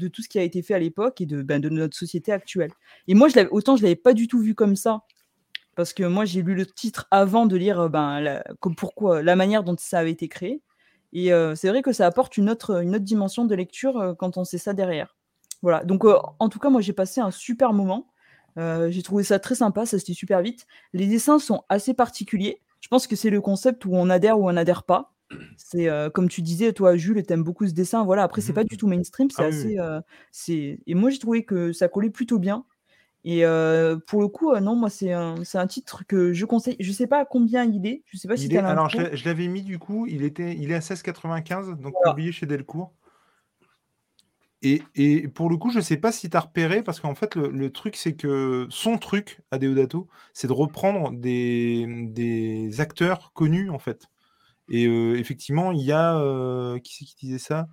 tout 0.08 0.22
ce 0.22 0.28
qui 0.28 0.38
a 0.38 0.42
été 0.42 0.62
fait 0.62 0.74
à 0.74 0.78
l'époque 0.78 1.20
et 1.20 1.26
de, 1.26 1.42
ben, 1.42 1.60
notre 1.62 1.96
société 1.96 2.32
actuelle. 2.32 2.72
Et 3.08 3.14
moi, 3.14 3.28
autant 3.50 3.76
je 3.76 3.82
ne 3.82 3.86
l'avais 3.86 3.96
pas 3.96 4.12
du 4.12 4.28
tout 4.28 4.40
vu 4.40 4.54
comme 4.54 4.76
ça, 4.76 5.02
parce 5.76 5.92
que 5.92 6.04
moi, 6.04 6.24
j'ai 6.24 6.42
lu 6.42 6.54
le 6.54 6.66
titre 6.66 7.06
avant 7.10 7.46
de 7.46 7.56
lire 7.56 7.88
ben, 7.88 8.20
la, 8.20 8.44
comme 8.60 8.76
pourquoi, 8.76 9.22
la 9.22 9.36
manière 9.36 9.64
dont 9.64 9.76
ça 9.78 9.98
avait 9.98 10.12
été 10.12 10.28
créé. 10.28 10.62
Et 11.12 11.32
euh, 11.32 11.54
c'est 11.54 11.68
vrai 11.68 11.82
que 11.82 11.92
ça 11.92 12.06
apporte 12.06 12.36
une 12.36 12.50
autre, 12.50 12.82
dimension 12.98 13.44
de 13.44 13.54
lecture 13.54 13.98
euh, 13.98 14.14
quand 14.14 14.36
on 14.36 14.44
sait 14.44 14.58
ça 14.58 14.74
derrière. 14.74 15.16
Voilà, 15.62 15.82
donc 15.82 16.04
euh, 16.04 16.18
en 16.40 16.50
tout 16.50 16.58
cas, 16.58 16.68
moi, 16.68 16.82
j'ai 16.82 16.92
passé 16.92 17.20
un 17.22 17.30
super 17.30 17.72
moment. 17.72 18.08
Euh, 18.58 18.90
j'ai 18.90 19.02
trouvé 19.02 19.24
ça 19.24 19.38
très 19.38 19.54
sympa, 19.54 19.86
ça 19.86 19.98
se 19.98 20.04
dit 20.04 20.14
super 20.14 20.42
vite. 20.42 20.66
Les 20.92 21.06
dessins 21.06 21.38
sont 21.38 21.62
assez 21.68 21.94
particuliers. 21.94 22.60
Je 22.80 22.88
pense 22.88 23.06
que 23.06 23.16
c'est 23.16 23.30
le 23.30 23.40
concept 23.40 23.86
où 23.86 23.94
on 23.94 24.10
adhère 24.10 24.38
ou 24.38 24.48
on 24.48 24.52
n'adhère 24.52 24.82
pas. 24.82 25.13
C'est 25.56 25.88
comme 26.12 26.28
tu 26.28 26.42
disais, 26.42 26.72
toi, 26.72 26.96
Jules, 26.96 27.22
t'aimes 27.22 27.44
beaucoup 27.44 27.66
ce 27.66 27.72
dessin. 27.72 28.04
Voilà, 28.04 28.22
après, 28.24 28.40
c'est 28.40 28.52
Mhm. 28.52 28.54
pas 28.56 28.64
du 28.64 28.76
tout 28.76 28.86
mainstream, 28.86 29.30
c'est 29.30 29.42
Ah 29.42 29.48
oui, 29.48 29.54
assez. 29.56 29.76
oui. 29.80 30.00
c'est 30.32 30.78
et 30.86 30.94
moi, 30.94 31.10
j'ai 31.10 31.18
trouvé 31.18 31.44
que 31.44 31.72
ça 31.72 31.88
collait 31.88 32.10
plutôt 32.10 32.38
bien. 32.38 32.64
Et 33.24 33.42
pour 34.06 34.20
le 34.20 34.28
coup, 34.28 34.54
non, 34.56 34.76
moi, 34.76 34.90
c'est 34.90 35.12
un, 35.12 35.36
c'est 35.44 35.58
un 35.58 35.66
titre 35.66 36.04
que 36.06 36.32
je 36.32 36.44
conseille. 36.44 36.76
Je 36.80 36.92
sais 36.92 37.06
pas 37.06 37.20
à 37.20 37.24
combien 37.24 37.64
il 37.64 37.86
est. 37.86 38.02
Je 38.06 38.18
sais 38.18 38.28
pas 38.28 38.36
si 38.36 38.44
Il 38.44 38.50
tu 38.50 38.56
est, 38.56 38.58
as 38.58 38.68
alors, 38.68 38.88
je 38.90 38.98
l'info. 38.98 39.10
l'ai- 39.10 39.16
je 39.16 39.24
l'avais 39.24 39.48
mis 39.48 39.62
du 39.62 39.78
coup, 39.78 40.06
il, 40.06 40.22
était, 40.24 40.54
il 40.56 40.70
est 40.70 40.74
à 40.74 40.80
16,95, 40.82 41.68
donc 41.78 41.94
Voilà. 41.94 42.12
publié 42.14 42.32
chez 42.32 42.46
Delcourt. 42.46 42.92
Et, 44.62 44.82
et 44.94 45.28
pour 45.28 45.50
le 45.50 45.58
coup, 45.58 45.70
je 45.70 45.80
sais 45.80 45.98
pas 45.98 46.10
si 46.10 46.30
tu 46.30 46.36
as 46.36 46.40
repéré, 46.40 46.82
parce 46.82 46.98
qu'en 47.00 47.14
fait, 47.14 47.34
le, 47.34 47.48
le 47.50 47.70
truc, 47.70 47.96
c'est 47.96 48.14
que 48.16 48.66
son 48.70 48.96
truc 48.96 49.40
à 49.50 49.58
Deodato, 49.58 50.08
c'est 50.32 50.46
de 50.48 50.52
reprendre 50.54 51.10
des, 51.12 51.86
des 52.08 52.80
acteurs 52.80 53.32
connus, 53.34 53.68
en 53.70 53.78
fait. 53.78 54.06
Et 54.68 54.84
effectivement, 54.84 55.72
il 55.72 55.82
y 55.82 55.92
a. 55.92 56.78
qui 56.82 56.94
c'est 56.94 57.04
qui 57.04 57.26
disait 57.26 57.38
ça? 57.38 57.68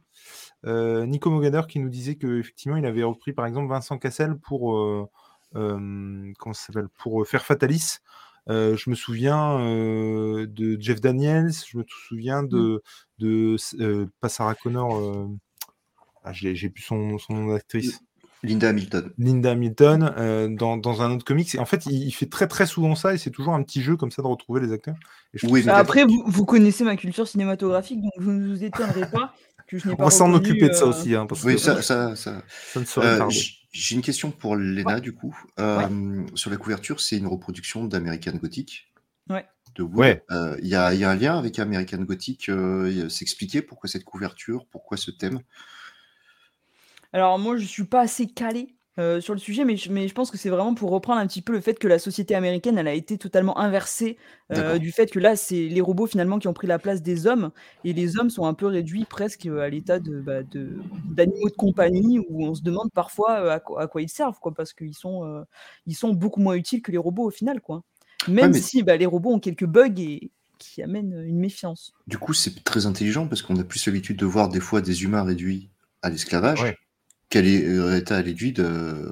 Nico 0.65 1.29
Mogader 1.29 1.61
qui 1.67 1.79
nous 1.79 1.89
disait 1.89 2.15
qu'effectivement, 2.15 2.77
il 2.77 2.85
avait 2.85 3.03
repris 3.03 3.33
par 3.33 3.45
exemple 3.45 3.69
Vincent 3.69 3.97
Cassel 3.97 4.37
pour. 4.37 5.09
comment 5.53 6.53
ça 6.53 6.65
s'appelle? 6.67 6.89
Pour 6.97 7.25
faire 7.27 7.45
Fatalis. 7.45 7.99
Euh, 8.49 8.75
je 8.75 8.89
me 8.89 8.95
souviens 8.95 9.59
euh, 9.59 10.47
de 10.47 10.79
Jeff 10.79 10.99
Daniels, 10.99 11.51
je 11.51 11.77
me 11.77 11.83
souviens 11.87 12.43
de. 12.43 12.81
de 13.19 13.55
euh, 13.79 14.07
pas 14.19 14.29
Sarah 14.29 14.55
Connor. 14.55 15.29
ah, 16.23 16.33
j'ai 16.33 16.55
j'ai 16.55 16.69
plus 16.69 16.83
son, 16.83 17.17
son 17.17 17.33
nom 17.33 17.53
d'actrice. 17.53 18.01
Linda 18.43 18.69
Hamilton. 18.69 19.11
Linda 19.17 19.51
Hamilton 19.51 20.13
euh, 20.17 20.47
dans, 20.49 20.77
dans 20.77 21.01
un 21.01 21.11
autre 21.11 21.23
comics. 21.25 21.53
Et 21.55 21.59
en 21.59 21.65
fait, 21.65 21.85
il, 21.85 22.03
il 22.07 22.11
fait 22.11 22.25
très 22.25 22.47
très 22.47 22.65
souvent 22.65 22.95
ça 22.95 23.13
et 23.13 23.17
c'est 23.17 23.29
toujours 23.31 23.53
un 23.53 23.61
petit 23.63 23.81
jeu 23.81 23.95
comme 23.97 24.11
ça 24.11 24.21
de 24.21 24.27
retrouver 24.27 24.61
les 24.61 24.71
acteurs. 24.73 24.95
Et 25.33 25.37
je 25.37 25.45
Oui, 25.45 25.61
trouve 25.61 25.65
mais 25.67 25.71
ça- 25.73 25.77
Après, 25.77 26.05
vous, 26.05 26.23
vous 26.25 26.45
connaissez 26.45 26.83
ma 26.83 26.95
culture 26.97 27.27
cinématographique, 27.27 28.01
donc 28.01 28.11
vous 28.17 28.31
ne 28.31 28.47
vous 28.47 28.63
étonnerez 28.63 29.09
pas 29.11 29.33
que 29.67 29.77
je 29.77 29.87
n'ai 29.87 29.95
pas 29.95 30.01
on 30.03 30.05
va 30.05 30.11
s'en 30.11 30.33
occuper 30.33 30.69
de 30.69 30.73
ça 30.73 30.85
euh, 30.85 30.89
aussi. 30.89 31.13
Hein, 31.15 31.25
parce 31.27 31.43
Oui, 31.43 31.53
que 31.53 31.59
ça, 31.61 31.81
ça, 31.81 32.15
ça. 32.15 32.41
ça 32.73 32.79
ne 32.79 32.85
serait 32.85 33.21
Euh, 33.21 33.29
J'ai 33.71 33.95
une 33.95 34.01
question 34.01 34.31
pour 34.31 34.55
Léna, 34.55 34.99
du 34.99 35.13
coup. 35.13 35.37
Euh, 35.59 35.87
Sur 36.35 36.49
la 36.49 36.57
couverture, 36.57 36.99
c'est 36.99 37.17
une 37.17 37.27
reproduction 37.27 37.85
d'American 37.85 38.33
Gothic. 38.33 38.91
Ouais. 39.29 39.45
De. 39.75 39.83
Ouais. 39.83 40.23
Euh, 40.31 40.57
Il 40.61 40.67
y, 40.67 40.75
a, 40.75 40.93
il 40.93 40.99
y 40.99 41.05
a 41.05 41.09
un 41.11 41.15
lien 41.15 41.37
avec 41.37 41.57
American 41.59 41.99
Gothic. 41.99 42.49
Euh, 42.49 43.07
S'expliquer 43.07 43.61
pourquoi 43.61 43.87
cette 43.89 44.03
couverture, 44.03 44.65
pourquoi 44.69 44.97
ce 44.97 45.11
thème? 45.11 45.39
Alors 47.13 47.37
moi, 47.39 47.57
je 47.57 47.65
suis 47.65 47.83
pas 47.83 48.01
assez 48.01 48.27
calée 48.27 48.75
euh, 48.99 49.21
sur 49.21 49.33
le 49.33 49.39
sujet, 49.39 49.63
mais 49.65 49.77
je, 49.77 49.91
mais 49.91 50.07
je 50.07 50.13
pense 50.13 50.31
que 50.31 50.37
c'est 50.37 50.49
vraiment 50.49 50.73
pour 50.73 50.91
reprendre 50.91 51.19
un 51.19 51.27
petit 51.27 51.41
peu 51.41 51.53
le 51.53 51.61
fait 51.61 51.79
que 51.79 51.87
la 51.87 51.97
société 51.97 52.35
américaine, 52.35 52.77
elle 52.77 52.87
a 52.87 52.93
été 52.93 53.17
totalement 53.17 53.57
inversée 53.57 54.17
euh, 54.51 54.77
du 54.79 54.91
fait 54.91 55.09
que 55.09 55.19
là, 55.19 55.35
c'est 55.37 55.67
les 55.67 55.81
robots 55.81 56.07
finalement 56.07 56.39
qui 56.39 56.47
ont 56.49 56.53
pris 56.53 56.67
la 56.67 56.77
place 56.79 57.01
des 57.01 57.25
hommes, 57.25 57.51
et 57.85 57.93
les 57.93 58.19
hommes 58.19 58.29
sont 58.29 58.45
un 58.45 58.53
peu 58.53 58.65
réduits 58.67 59.05
presque 59.05 59.45
à 59.45 59.69
l'état 59.69 59.99
de 59.99 60.19
bah, 60.19 60.43
de- 60.43 60.77
d'animaux 61.05 61.49
de 61.49 61.55
compagnie, 61.55 62.19
où 62.19 62.45
on 62.45 62.53
se 62.53 62.61
demande 62.61 62.91
parfois 62.93 63.39
euh, 63.39 63.51
à, 63.51 63.59
quoi, 63.59 63.81
à 63.81 63.87
quoi 63.87 64.01
ils 64.01 64.09
servent, 64.09 64.39
quoi, 64.39 64.53
parce 64.53 64.73
qu'ils 64.73 64.95
sont, 64.95 65.25
euh, 65.25 65.43
ils 65.87 65.95
sont 65.95 66.13
beaucoup 66.13 66.41
moins 66.41 66.55
utiles 66.55 66.81
que 66.81 66.91
les 66.91 66.97
robots 66.97 67.25
au 67.27 67.31
final, 67.31 67.61
quoi. 67.61 67.83
Même 68.27 68.51
mais- 68.51 68.59
si 68.59 68.83
bah, 68.83 68.97
les 68.97 69.05
robots 69.05 69.31
ont 69.31 69.39
quelques 69.39 69.65
bugs 69.65 69.93
et 69.97 70.31
qui 70.59 70.83
amènent 70.83 71.23
une 71.25 71.39
méfiance. 71.39 71.91
Du 72.07 72.17
coup, 72.19 72.33
c'est 72.33 72.63
très 72.63 72.85
intelligent 72.85 73.27
parce 73.27 73.41
qu'on 73.41 73.57
a 73.57 73.63
plus 73.63 73.85
l'habitude 73.87 74.17
de 74.17 74.25
voir 74.25 74.47
des 74.49 74.59
fois 74.59 74.81
des 74.81 75.03
humains 75.03 75.23
réduits 75.23 75.69
à 76.03 76.09
l'esclavage 76.09 76.61
Ouais. 76.61 76.77
L'é- 77.39 77.65
euh, 77.65 77.97
état 77.97 78.17
réduit, 78.17 78.51
de, 78.51 78.65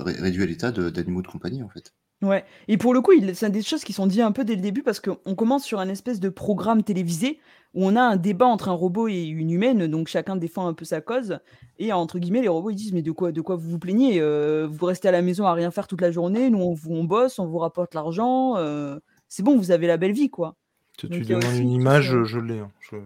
ré- 0.04 0.20
réduit 0.20 0.44
à 0.44 0.46
l'état 0.46 0.72
de- 0.72 0.90
d'animaux 0.90 1.22
de 1.22 1.28
compagnie, 1.28 1.64
en 1.64 1.70
fait. 1.70 1.94
Ouais, 2.22 2.44
et 2.68 2.76
pour 2.76 2.94
le 2.94 3.00
coup, 3.00 3.14
il 3.14 3.34
c'est 3.34 3.50
des 3.50 3.62
choses 3.62 3.86
qui 3.86 3.94
sont 3.94 4.06
dites 4.06 4.20
un 4.20 4.34
peu 4.34 4.44
dès 4.44 4.56
le 4.56 4.62
début 4.62 4.84
parce 4.84 5.00
qu'on 5.00 5.36
commence 5.36 5.64
sur 5.64 5.80
un 5.80 5.88
espèce 5.88 6.20
de 6.20 6.28
programme 6.28 6.84
télévisé 6.84 7.40
où 7.74 7.86
on 7.86 7.96
a 7.96 8.02
un 8.02 8.18
débat 8.18 8.46
entre 8.48 8.68
un 8.68 8.74
robot 8.74 9.08
et 9.08 9.24
une 9.24 9.50
humaine, 9.52 9.88
donc 9.88 10.10
chacun 10.10 10.36
défend 10.36 10.68
un 10.68 10.74
peu 10.74 10.84
sa 10.84 11.00
cause. 11.00 11.40
Et 11.78 11.94
entre 11.94 12.20
guillemets, 12.20 12.42
les 12.42 12.50
robots 12.50 12.72
ils 12.72 12.76
disent 12.76 12.92
mais 12.92 13.04
de 13.04 13.12
quoi, 13.12 13.32
de 13.32 13.40
quoi 13.40 13.56
vous 13.56 13.70
vous 13.70 13.80
plaignez 13.80 14.20
Euh, 14.20 14.68
Vous 14.70 14.86
restez 14.86 15.08
à 15.08 15.12
la 15.14 15.22
maison 15.22 15.46
à 15.46 15.54
rien 15.54 15.72
faire 15.72 15.88
toute 15.88 16.02
la 16.02 16.12
journée, 16.12 16.50
nous 16.50 16.60
on, 16.60 16.74
vous- 16.74 16.92
on 16.92 17.06
bosse, 17.06 17.40
on 17.40 17.46
vous 17.48 17.60
rapporte 17.60 17.94
l'argent, 17.94 18.58
euh, 18.58 19.00
c'est 19.30 19.44
bon, 19.44 19.56
vous 19.56 19.72
avez 19.72 19.88
la 19.88 19.96
belle 19.96 20.12
vie 20.12 20.30
quoi. 20.30 20.58
Tu, 20.98 21.08
donc 21.08 21.22
demandes 21.24 21.46
aussi 21.46 21.62
une 21.62 21.72
image, 21.72 22.24
je 22.26 22.40
l'ai. 22.40 22.60
hein. 22.60 22.72
Je- 22.82 22.98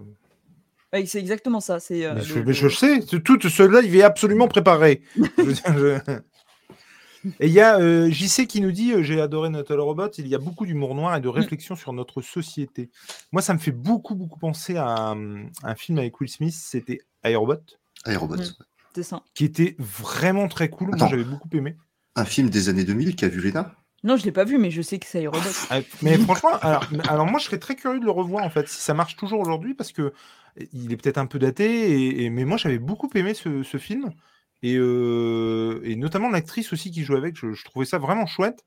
Ouais, 0.94 1.06
c'est 1.08 1.20
exactement 1.20 1.60
ça. 1.60 1.80
C'est 1.80 2.06
euh, 2.06 2.14
Mais 2.14 2.20
le- 2.22 2.26
je, 2.26 2.34
mais 2.40 2.46
le- 2.46 2.54
je 2.54 2.68
sais, 2.70 3.00
tout- 3.02 3.50
cela, 3.50 3.82
il 3.82 3.96
est 3.96 4.04
absolument 4.04 4.48
préparé. 4.48 5.02
Je 5.38 5.42
veux 5.44 5.54
dire, 5.54 5.78
je- 5.78 6.22
Et 7.40 7.48
il 7.48 7.54
y 7.54 7.62
a 7.62 7.80
euh, 7.80 8.10
JC 8.12 8.46
qui 8.48 8.60
nous 8.60 8.74
dit 8.74 8.92
euh, 8.92 9.02
J'ai 9.02 9.22
adoré 9.22 9.50
Notre 9.50 9.76
Robot, 9.78 10.10
il 10.18 10.28
y 10.28 10.36
a 10.36 10.40
beaucoup 10.40 10.66
d'humour 10.66 10.94
noir 10.94 11.16
et 11.16 11.20
Mm. 11.20 11.24
de 11.24 11.28
réflexion 11.30 11.76
sur 11.78 11.94
notre 11.94 12.22
société. 12.22 12.90
Moi, 13.32 13.42
ça 13.42 13.54
me 13.54 13.60
fait 13.60 13.72
beaucoup, 13.72 14.14
beaucoup 14.14 14.38
penser 14.40 14.76
à 14.76 14.88
un, 15.12 15.46
un 15.64 15.76
film 15.76 16.00
avec 16.00 16.20
Will 16.20 16.30
Smith, 16.30 16.54
c'était 16.54 17.00
iRobot, 17.26 17.56
Aérobot. 18.04 18.36
Mm. 18.36 18.44
c'est 18.94 19.04
ça. 19.04 19.24
qui 19.34 19.46
était 19.46 19.76
vraiment 19.80 20.50
très 20.50 20.70
cool. 20.70 20.90
Moi, 20.96 21.08
j'avais 21.10 21.24
beaucoup 21.24 21.48
aimé. 21.54 21.78
Un 22.18 22.26
film 22.26 22.50
des 22.50 22.68
années 22.68 22.84
2000 22.84 23.16
qu'a 23.16 23.30
vu 23.30 23.40
Léna 23.42 23.74
Non, 24.04 24.18
je 24.18 24.26
l'ai 24.26 24.32
pas 24.32 24.44
vu, 24.44 24.58
mais 24.58 24.70
je 24.70 24.82
sais 24.82 25.00
que 25.00 25.06
c'est 25.06 25.28
robot. 25.28 25.50
Ah, 25.70 25.80
Mais 26.02 26.18
franchement, 26.18 26.52
alors, 26.60 27.26
moi, 27.26 27.40
je 27.40 27.46
serais 27.46 27.60
très 27.60 27.76
curieux 27.76 28.00
de 28.00 28.06
le 28.06 28.12
revoir, 28.12 28.44
en 28.44 28.50
fait, 28.50 28.68
si 28.68 28.82
ça 28.82 28.94
marche 28.94 29.16
toujours 29.16 29.40
aujourd'hui, 29.40 29.74
parce 29.74 29.92
que 29.92 30.14
il 30.74 30.92
est 30.92 30.98
peut-être 30.98 31.18
un 31.18 31.26
peu 31.26 31.40
daté, 31.40 32.24
et, 32.24 32.30
mais 32.30 32.46
moi, 32.46 32.58
j'avais 32.58 32.80
beaucoup 32.80 33.10
aimé 33.16 33.34
ce, 33.34 33.78
film. 33.78 34.12
Et, 34.62 34.76
euh, 34.78 35.82
et 35.84 35.96
notamment 35.96 36.30
l'actrice 36.30 36.72
aussi 36.74 36.92
qui 36.92 37.04
joue 37.04 37.16
avec, 37.16 37.36
je, 37.38 37.64
trouvais 37.64 37.86
ça 37.86 37.98
vraiment 37.98 38.26
chouette. 38.26 38.66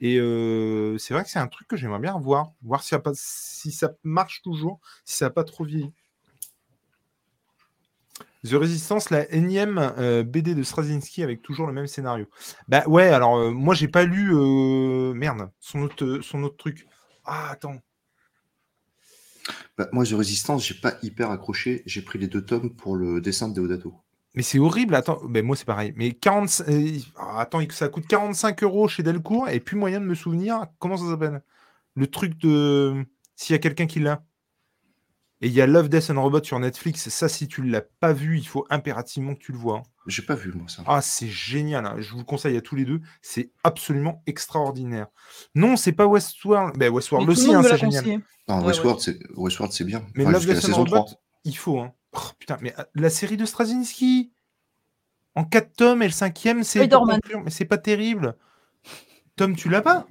Et 0.00 0.18
euh, 0.18 0.98
c'est 0.98 1.14
vrai 1.14 1.24
que 1.24 1.30
c'est 1.30 1.38
un 1.38 1.46
truc 1.46 1.68
que 1.68 1.76
j'aimerais 1.76 1.98
bien 1.98 2.18
voir, 2.18 2.52
voir 2.62 2.82
si 2.82 2.90
ça, 2.90 3.00
si 3.14 3.72
ça 3.72 3.92
marche 4.02 4.42
toujours, 4.42 4.80
si 5.04 5.16
ça 5.16 5.26
n'a 5.26 5.30
pas 5.30 5.44
trop 5.44 5.64
vieilli. 5.64 5.92
The 8.44 8.54
Resistance, 8.54 9.10
la 9.10 9.30
énième 9.32 9.78
euh, 9.98 10.22
BD 10.22 10.54
de 10.54 10.62
Straczynski 10.62 11.22
avec 11.22 11.40
toujours 11.42 11.66
le 11.66 11.72
même 11.72 11.86
scénario. 11.86 12.26
Bah 12.68 12.82
ouais, 12.86 13.08
alors 13.08 13.36
euh, 13.36 13.50
moi 13.50 13.74
j'ai 13.74 13.88
pas 13.88 14.04
lu 14.04 14.34
euh, 14.34 15.14
merde 15.14 15.50
son 15.60 15.82
autre 15.82 16.20
son 16.22 16.42
autre 16.42 16.56
truc. 16.56 16.86
Ah 17.24 17.48
attends. 17.50 17.80
Bah, 19.76 19.88
Moi, 19.92 20.04
The 20.04 20.12
Resistance, 20.12 20.66
j'ai 20.66 20.74
pas 20.74 20.94
hyper 21.02 21.30
accroché. 21.30 21.82
J'ai 21.86 22.02
pris 22.02 22.18
les 22.18 22.28
deux 22.28 22.44
tomes 22.44 22.74
pour 22.74 22.96
le 22.96 23.20
dessin 23.20 23.48
de 23.48 23.54
Deodato. 23.54 23.94
Mais 24.34 24.42
c'est 24.42 24.58
horrible. 24.58 24.94
Attends, 24.94 25.20
ben 25.24 25.44
moi 25.44 25.56
c'est 25.56 25.64
pareil. 25.64 25.92
Mais 25.96 26.12
40, 26.12 26.62
euh, 26.68 26.98
ah, 27.16 27.40
attends, 27.40 27.60
ça 27.70 27.88
coûte 27.88 28.06
45 28.06 28.62
euros 28.64 28.88
chez 28.88 29.02
Delcourt 29.02 29.48
et 29.48 29.60
puis 29.60 29.76
moyen 29.76 30.00
de 30.00 30.06
me 30.06 30.14
souvenir. 30.14 30.66
Comment 30.78 30.96
ça 30.96 31.08
s'appelle? 31.08 31.42
Le 31.94 32.06
truc 32.08 32.36
de 32.38 33.04
s'il 33.36 33.54
y 33.54 33.56
a 33.56 33.60
quelqu'un 33.60 33.86
qui 33.86 34.00
l'a. 34.00 34.24
Et 35.44 35.48
il 35.48 35.52
y 35.52 35.60
a 35.60 35.66
Love, 35.66 35.90
Death 35.90 36.08
and 36.08 36.22
Robot 36.22 36.42
sur 36.42 36.58
Netflix. 36.58 37.10
Ça, 37.10 37.28
si 37.28 37.48
tu 37.48 37.62
l'as 37.62 37.82
pas 37.82 38.14
vu, 38.14 38.38
il 38.38 38.46
faut 38.48 38.64
impérativement 38.70 39.34
que 39.34 39.40
tu 39.40 39.52
le 39.52 39.58
vois. 39.58 39.78
hein. 39.80 39.82
J'ai 40.06 40.22
pas 40.22 40.34
vu, 40.34 40.50
moi, 40.54 40.64
ça. 40.68 40.82
Ah, 40.86 41.02
c'est 41.02 41.28
génial. 41.28 41.84
hein. 41.84 41.96
Je 41.98 42.12
vous 42.12 42.18
le 42.18 42.24
conseille 42.24 42.56
à 42.56 42.62
tous 42.62 42.76
les 42.76 42.86
deux. 42.86 43.02
C'est 43.20 43.50
absolument 43.62 44.22
extraordinaire. 44.26 45.08
Non, 45.54 45.76
c'est 45.76 45.92
pas 45.92 46.06
Westworld. 46.06 46.78
Ben, 46.78 46.90
Westworld 46.90 47.28
aussi, 47.28 47.52
hein, 47.54 47.62
c'est 47.62 47.76
génial. 47.76 48.22
Non, 48.48 48.60
Ouais, 48.60 48.68
Westworld, 48.68 49.00
c'est 49.00 49.18
Westworld, 49.36 49.72
c'est 49.74 49.84
bien. 49.84 50.02
Mais 50.14 50.22
Enfin, 50.22 50.32
Love, 50.32 50.40
jusqu'à 50.40 50.54
la 50.54 50.60
Death 50.60 50.64
and 50.64 50.72
saison 50.72 50.84
Robot, 50.84 51.04
3. 51.08 51.20
il 51.44 51.56
faut. 51.58 51.78
Hein. 51.80 51.92
Oh, 52.14 52.20
putain, 52.38 52.56
mais 52.62 52.72
euh, 52.78 52.84
la 52.94 53.10
série 53.10 53.36
de 53.36 53.44
Straczynski, 53.44 54.32
en 55.34 55.44
4 55.44 55.74
tomes 55.76 56.02
et 56.02 56.06
le 56.06 56.12
cinquième, 56.12 56.64
c'est 56.64 56.78
mais 57.44 57.50
c'est 57.50 57.64
pas 57.66 57.76
terrible. 57.78 58.36
Tom, 59.36 59.56
tu 59.56 59.68
l'as 59.68 59.82
pas? 59.82 60.06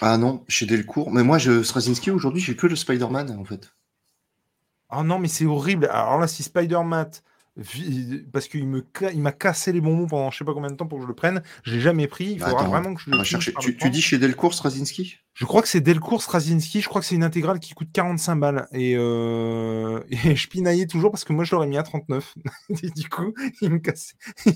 Ah 0.00 0.18
non, 0.18 0.44
chez 0.48 0.66
Delcourt. 0.66 1.12
Mais 1.12 1.22
moi, 1.22 1.38
je, 1.38 1.62
Straczynski, 1.62 2.10
aujourd'hui, 2.10 2.42
j'ai 2.42 2.56
que 2.56 2.66
le 2.66 2.74
Spider-Man, 2.74 3.30
en 3.38 3.44
fait. 3.44 3.72
Ah 4.94 5.02
non, 5.02 5.18
mais 5.18 5.28
c'est 5.28 5.46
horrible. 5.46 5.86
Alors 5.90 6.18
là, 6.18 6.26
si 6.28 6.42
Spider-Man, 6.42 7.10
parce 8.32 8.48
qu'il 8.48 8.66
me 8.66 8.84
il 9.12 9.20
m'a 9.20 9.32
cassé 9.32 9.72
les 9.72 9.80
bonbons 9.80 10.06
pendant 10.06 10.30
je 10.30 10.38
sais 10.38 10.44
pas 10.44 10.54
combien 10.54 10.70
de 10.70 10.76
temps 10.76 10.86
pour 10.86 10.98
que 10.98 11.02
je 11.04 11.08
le 11.08 11.14
prenne, 11.14 11.42
je 11.64 11.74
l'ai 11.74 11.80
jamais 11.80 12.06
pris. 12.06 12.32
Il 12.32 12.38
Bah, 12.38 12.46
faudra 12.46 12.60
attends, 12.62 12.70
vraiment 12.70 12.94
que 12.94 13.00
je 13.02 13.10
le 13.10 13.24
chercher. 13.24 13.52
Tu, 13.54 13.90
dis 13.90 14.00
chez 14.02 14.18
Delcourt, 14.18 14.54
Straczynski? 14.54 15.16
Je 15.34 15.44
crois 15.44 15.60
que 15.62 15.68
c'est 15.68 15.80
Delcourt 15.80 16.22
Straczynski, 16.22 16.80
je 16.80 16.88
crois 16.88 17.00
que 17.00 17.06
c'est 17.06 17.14
une 17.14 17.24
intégrale 17.24 17.58
qui 17.60 17.74
coûte 17.74 17.88
45 17.92 18.36
balles. 18.36 18.68
Et, 18.72 18.94
euh, 18.96 20.00
et 20.10 20.16
je 20.36 20.48
pinaillais 20.48 20.86
toujours 20.86 21.10
parce 21.10 21.24
que 21.24 21.32
moi 21.32 21.44
je 21.44 21.54
l'aurais 21.54 21.66
mis 21.66 21.78
à 21.78 21.82
39. 21.82 22.34
et 22.82 22.90
du 22.90 23.08
coup, 23.08 23.34
il 23.60 23.70
me 23.70 23.78
cassait. 23.78 24.14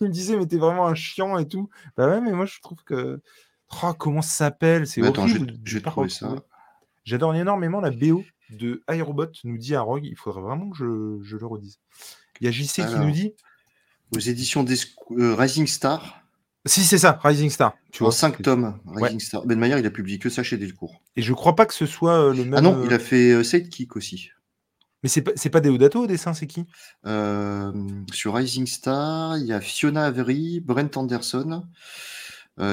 il 0.00 0.06
me 0.06 0.08
disait, 0.08 0.36
mais 0.36 0.46
t'es 0.46 0.58
vraiment 0.58 0.86
un 0.86 0.94
chiant 0.94 1.38
et 1.38 1.48
tout. 1.48 1.68
Bah 1.96 2.08
ouais, 2.08 2.20
mais 2.20 2.32
moi 2.32 2.46
je 2.46 2.60
trouve 2.60 2.78
que. 2.84 3.20
Oh, 3.82 3.92
comment 3.98 4.22
ça 4.22 4.30
s'appelle? 4.46 4.86
C'est 4.86 5.00
Mais 5.00 5.08
attends, 5.08 5.26
je 5.26 5.34
horrible. 5.36 5.52
vais- 5.52 5.58
de 5.58 5.66
je 5.66 5.74
vais 5.78 5.82
pas 5.82 5.90
trouver 5.90 6.08
ça. 6.08 6.32
J'adore 7.04 7.34
énormément 7.34 7.80
la 7.80 7.90
BO 7.90 8.24
de 8.50 8.82
iRobot, 8.90 9.26
nous 9.44 9.58
dit 9.58 9.76
Rogue. 9.76 10.04
Il 10.04 10.16
faudrait 10.16 10.42
vraiment 10.42 10.70
que 10.70 10.76
je, 10.76 11.18
je 11.22 11.36
le 11.36 11.46
redise. 11.46 11.78
Il 12.40 12.46
y 12.46 12.48
a 12.48 12.50
JC 12.50 12.86
qui 12.86 12.98
nous 12.98 13.10
dit. 13.10 13.32
Aux 14.14 14.20
éditions 14.20 14.62
des 14.62 14.76
Rising 15.10 15.66
Star, 15.66 16.22
Si, 16.64 16.84
c'est 16.84 16.98
ça, 16.98 17.18
Rising 17.24 17.50
Star. 17.50 17.74
Tu 17.90 18.02
en 18.02 18.06
vois. 18.06 18.12
5 18.12 18.40
tomes. 18.40 18.78
Rising 18.86 19.18
Star. 19.20 19.44
Ben 19.46 19.58
Mayer, 19.58 19.78
il 19.78 19.86
a 19.86 19.90
publié 19.90 20.18
que 20.18 20.30
ça 20.30 20.44
chez 20.44 20.56
Delcourt. 20.56 21.02
Et 21.16 21.22
je 21.22 21.32
crois 21.32 21.56
pas 21.56 21.66
que 21.66 21.74
ce 21.74 21.86
soit 21.86 22.20
euh, 22.20 22.32
le 22.32 22.44
même. 22.44 22.54
Ah 22.54 22.60
non, 22.60 22.78
euh, 22.78 22.86
il 22.86 22.92
a 22.92 23.00
fait 23.00 23.32
euh, 23.32 23.42
Sidekick 23.42 23.96
aussi. 23.96 24.30
Mais 25.02 25.08
c'est 25.08 25.22
pas, 25.22 25.32
c'est 25.36 25.50
pas 25.50 25.60
Deodato 25.60 26.04
au 26.04 26.06
dessin, 26.06 26.34
c'est 26.34 26.46
qui? 26.46 26.64
Euh, 27.04 27.72
sur 28.12 28.34
Rising 28.34 28.66
Star, 28.66 29.36
il 29.38 29.46
y 29.46 29.52
a 29.52 29.60
Fiona 29.60 30.04
Avery, 30.04 30.60
Brent 30.60 30.96
Anderson, 30.96 31.50
euh, 31.52 31.60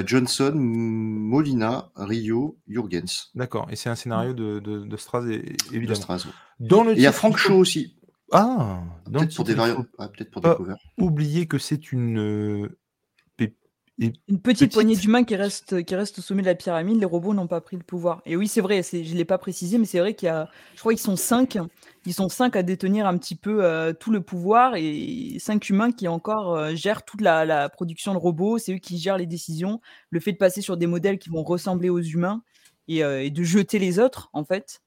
Johnson, 0.05 0.53
Molina, 0.55 1.91
Rio, 1.95 2.57
Jurgens. 2.67 3.31
D'accord. 3.35 3.67
Et 3.69 3.75
c'est 3.75 3.89
un 3.89 3.95
scénario 3.95 4.33
de, 4.33 4.59
de, 4.59 4.79
de 4.85 4.97
Straz, 4.97 5.25
é- 5.29 5.39
de 5.39 5.75
évidemment. 5.75 5.95
Straz. 5.99 6.25
Dans 6.59 6.83
le 6.83 6.91
Et 6.93 6.95
il 6.95 7.01
y 7.01 7.07
a 7.07 7.11
faut- 7.11 7.35
Shaw 7.35 7.57
aussi. 7.57 7.95
Ah 8.31 8.81
le 9.07 9.19
Peut-être 9.19 9.35
pour 9.35 9.45
des 9.45 9.53
variantes. 9.53 9.87
Ah, 9.99 10.07
peut-être 10.07 10.31
pour 10.31 10.41
des 10.41 10.49
covers. 10.55 10.77
oublier 10.97 11.45
que 11.47 11.57
c'est 11.57 11.91
une. 11.91 12.17
euh, 12.19 12.77
Une 13.99 14.11
petite, 14.39 14.41
Petite. 14.41 14.73
poignée 14.73 14.95
d'humains 14.95 15.23
qui 15.23 15.35
restent, 15.35 15.83
qui 15.83 15.95
restent 15.95 16.17
au 16.17 16.23
sommet 16.23 16.41
de 16.41 16.47
la 16.47 16.55
pyramide, 16.55 16.97
les 16.99 17.05
robots 17.05 17.35
n'ont 17.35 17.45
pas 17.45 17.61
pris 17.61 17.77
le 17.77 17.83
pouvoir. 17.83 18.23
Et 18.25 18.35
oui, 18.35 18.47
c'est 18.47 18.59
vrai, 18.59 18.81
c'est- 18.81 19.03
je 19.03 19.11
ne 19.13 19.17
l'ai 19.17 19.23
pas 19.23 19.37
précisé, 19.37 19.77
mais 19.77 19.85
c'est 19.85 19.99
vrai 19.99 20.15
qu'il 20.15 20.25
y 20.25 20.29
a, 20.29 20.49
je 20.73 20.79
crois 20.79 20.93
qu'ils 20.93 20.99
sont 21.01 21.15
cinq, 21.15 21.59
ils 22.05 22.13
sont 22.13 22.29
cinq 22.29 22.55
à 22.55 22.63
détenir 22.63 23.07
un 23.07 23.17
petit 23.17 23.35
peu 23.35 23.63
euh, 23.63 23.93
tout 23.93 24.11
le 24.11 24.21
pouvoir 24.21 24.75
et 24.75 25.37
cinq 25.39 25.69
humains 25.69 25.91
qui 25.91 26.07
encore 26.07 26.55
euh, 26.55 26.75
gèrent 26.75 27.03
toute 27.03 27.21
la, 27.21 27.69
production 27.69 28.13
de 28.13 28.19
robots, 28.19 28.57
c'est 28.57 28.73
eux 28.73 28.77
qui 28.77 28.97
gèrent 28.97 29.17
les 29.17 29.25
décisions, 29.25 29.79
le 30.09 30.19
fait 30.19 30.33
de 30.33 30.37
passer 30.37 30.61
sur 30.61 30.77
des 30.77 30.87
modèles 30.87 31.17
qui 31.17 31.29
vont 31.29 31.43
ressembler 31.43 31.89
aux 31.89 32.01
humains 32.01 32.43
et, 32.87 33.03
euh, 33.03 33.23
et 33.23 33.29
de 33.29 33.43
jeter 33.43 33.79
les 33.79 33.99
autres, 33.99 34.29
en 34.33 34.43
fait. 34.43 34.82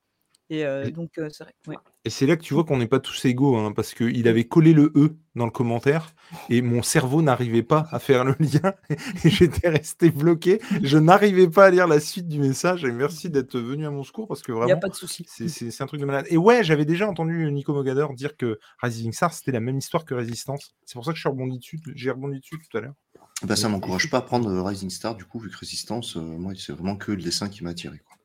Et 0.49 0.65
euh, 0.65 0.87
Et- 0.87 0.91
donc, 0.93 1.19
euh, 1.19 1.29
c'est 1.33 1.43
vrai. 1.45 1.55
ouais. 1.67 1.77
Et 2.05 2.11
c'est 2.11 2.25
là 2.27 2.37
que 2.37 2.43
tu 2.43 2.55
vois 2.55 2.63
qu'on 2.63 2.77
n'est 2.77 2.87
pas 2.87 3.01
tous 3.01 3.25
égaux, 3.25 3.57
hein, 3.57 3.73
parce 3.73 3.93
qu'il 3.93 4.29
avait 4.29 4.45
collé 4.45 4.73
le 4.73 4.93
E 4.95 5.17
dans 5.35 5.45
le 5.45 5.51
commentaire, 5.51 6.15
et 6.51 6.63
mon 6.63 6.81
cerveau 6.85 7.21
n'arrivait 7.21 7.65
pas 7.65 7.89
à 7.91 7.99
faire 7.99 8.25
le 8.25 8.37
lien, 8.39 8.75
et 9.25 9.29
j'étais 9.31 9.69
resté 9.69 10.11
bloqué. 10.11 10.61
Je 10.85 10.99
n'arrivais 10.99 11.49
pas 11.49 11.67
à 11.67 11.71
lire 11.71 11.89
la 11.89 11.99
suite 11.99 12.29
du 12.29 12.39
message, 12.39 12.85
et 12.85 12.93
merci 12.93 13.29
d'être 13.29 13.59
venu 13.59 13.87
à 13.87 13.91
mon 13.91 14.05
secours, 14.05 14.29
parce 14.29 14.43
que 14.43 14.53
Il 14.53 14.55
n'y 14.55 14.61
a 14.61 14.65
vraiment, 14.67 14.81
pas 14.81 14.89
de 14.89 14.95
souci. 14.95 15.27
c'est- 15.29 15.81
un 15.83 15.87
truc 15.87 16.01
de 16.01 16.07
malade. 16.07 16.27
Et 16.31 16.37
ouais, 16.37 16.63
j'avais 16.63 16.85
déjà 16.85 17.09
entendu 17.09 17.51
Nico 17.51 17.75
Mogador 17.75 18.15
dire 18.15 18.37
que 18.37 18.61
Rising 18.83 19.13
Star, 19.13 19.33
c'était 19.35 19.51
la 19.53 19.59
même 19.61 19.79
histoire 19.79 20.05
que 20.05 20.15
Résistance. 20.15 20.77
C'est 20.85 20.95
pour 20.95 21.05
ça 21.05 21.11
que 21.11 21.17
je 21.17 21.23
suis 21.23 21.29
rebondi 21.29 21.59
dessus, 21.59 21.81
j'ai 21.97 22.13
rebondi 22.13 22.39
dessus 22.39 22.57
tout 22.71 22.79
à 22.79 22.83
l'heure. 22.83 22.95
Bah, 23.43 23.57
ça 23.57 23.69
m'encourage 23.69 24.09
pas 24.11 24.19
à 24.19 24.23
prendre 24.23 24.49
euh, 24.49 24.63
Rising 24.63 24.91
Star, 24.91 25.17
du 25.17 25.25
coup, 25.25 25.41
vu 25.41 25.51
que 25.51 25.57
Résistance, 25.59 26.17
euh, 26.17 26.21
moi, 26.21 26.53
c'est 26.57 26.73
vraiment 26.73 26.97
que 26.97 27.11
le 27.11 27.21
dessin 27.23 27.49
qui 27.49 27.65
m'a 27.65 27.71
attiré. 27.71 27.99
Quoi. 27.99 28.17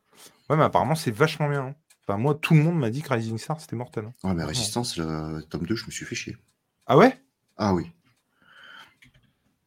Ouais, 0.50 0.56
mais 0.56 0.64
apparemment, 0.64 0.94
c'est 0.94 1.10
vachement 1.10 1.48
bien. 1.48 1.62
hein. 1.66 1.74
Enfin, 2.12 2.20
moi, 2.20 2.34
tout 2.34 2.52
le 2.52 2.60
monde 2.62 2.78
m'a 2.78 2.90
dit 2.90 3.00
que 3.00 3.08
Rising 3.12 3.38
Star, 3.38 3.58
c'était 3.58 3.74
mortel. 3.76 4.04
hein. 4.04 4.12
Ouais, 4.28 4.34
mais 4.34 4.44
Résistance, 4.44 4.98
le 4.98 5.40
tome 5.48 5.64
2, 5.64 5.74
je 5.76 5.86
me 5.86 5.90
suis 5.90 6.04
fait 6.04 6.14
chier. 6.14 6.36
Ah 6.86 6.98
ouais? 6.98 7.18
Ah 7.56 7.72
oui. 7.72 7.90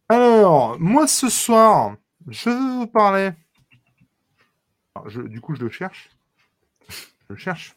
Alors, 0.09 0.79
moi 0.79 1.07
ce 1.07 1.29
soir, 1.29 1.95
je 2.27 2.49
vais 2.49 2.55
vous 2.55 2.87
parler. 2.87 3.31
Alors, 4.93 5.09
je- 5.09 5.21
du 5.21 5.41
coup, 5.41 5.55
je 5.55 5.61
le 5.63 5.69
cherche. 5.69 6.11
Je 6.89 7.33
le 7.33 7.35
cherche. 7.35 7.75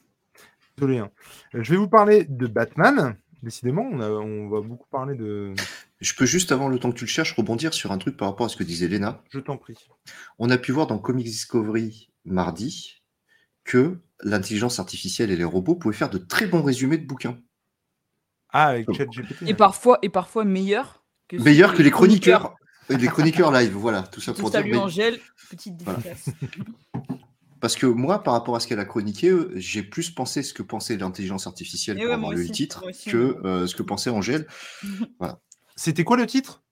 Désolé. 0.77 0.99
hein. 0.99 1.11
Euh, 1.55 1.63
Je 1.63 1.71
vais 1.71 1.79
vous 1.79 1.89
parler 1.89 2.25
de 2.25 2.47
Batman. 2.47 3.17
Décidément, 3.43 3.89
on, 3.91 4.01
a- 4.01 4.11
on 4.11 4.49
va 4.51 4.61
beaucoup 4.61 4.89
parler 4.91 5.15
de. 5.15 5.55
Je 6.01 6.13
peux 6.15 6.27
juste, 6.27 6.53
avant 6.53 6.69
le 6.69 6.79
temps 6.79 6.91
que 6.93 6.99
tu 6.99 7.05
le 7.05 7.11
cherches, 7.11 7.33
rebondir 7.35 7.73
sur 7.73 7.91
un 7.93 7.99
truc 7.99 8.17
par 8.17 8.29
rapport 8.29 8.47
à 8.47 8.49
ce 8.51 8.57
que 8.57 8.65
disait 8.65 8.89
Léna. 8.89 9.23
Je 9.31 9.41
t'en 9.41 9.57
prie. 9.57 9.79
On 10.39 10.51
a 10.51 10.59
pu 10.59 10.73
voir 10.73 10.87
dans 10.89 10.99
Comics 10.99 11.25
Discovery 11.27 12.11
mardi 12.27 12.98
que 13.69 13.99
l'intelligence 14.23 14.79
artificielle 14.81 15.31
et 15.31 15.37
les 15.37 15.45
robots 15.45 15.75
pouvaient 15.77 15.95
faire 15.95 16.09
de 16.11 16.17
très 16.19 16.47
bons 16.47 16.63
résumés 16.63 16.97
de 16.99 17.07
bouquins. 17.07 17.39
Ah, 18.51 18.69
avec 18.69 18.91
ChatGPT. 18.93 19.43
Et 19.47 19.55
parfois, 19.55 19.99
et 20.03 20.09
parfois 20.09 20.45
meilleur 20.45 21.05
que, 21.29 21.37
Meilleurs 21.37 21.73
ceux 21.73 21.77
que 21.77 21.83
les 21.83 21.91
chroniqueurs. 21.91 22.57
Les 22.89 23.07
chroniqueurs 23.09 23.53
live, 23.53 23.73
voilà, 23.75 24.03
tout 24.05 24.23
ça 24.23 24.33
Tout 24.33 24.41
pour 24.41 24.51
dire. 24.51 24.61
salut 24.61 24.71
mais- 24.73 24.79
Angèle, 24.79 25.21
petite 25.51 25.83
Voilà. 25.83 25.99
dédicace. 26.01 26.31
Parce 27.61 27.75
que 27.77 27.85
moi, 27.87 28.23
par 28.23 28.33
rapport 28.35 28.57
à 28.57 28.61
ce 28.61 28.67
qu'elle 28.69 28.79
a 28.81 28.85
chroniqué, 28.87 29.29
euh, 29.29 29.51
j'ai 29.57 29.83
plus 29.83 30.11
pensé 30.11 30.43
ce 30.43 30.55
que 30.55 30.63
pensait 30.63 30.97
l'intelligence 30.97 31.47
artificielle 31.47 31.97
Eh 31.99 32.03
pour 32.03 32.09
ouais, 32.09 32.15
avoir 32.15 32.31
moi 32.31 32.35
lu 32.35 32.41
aussi, 32.43 32.49
le 32.49 32.55
titre 32.55 32.85
aussi, 32.89 33.11
que 33.11 33.17
euh, 33.45 33.67
ce 33.67 33.75
que 33.75 33.83
pensait 33.83 34.09
Angèle. 34.11 34.47
C'était 35.77 36.05
quoi 36.05 36.17
le 36.17 36.27
titre? 36.27 36.63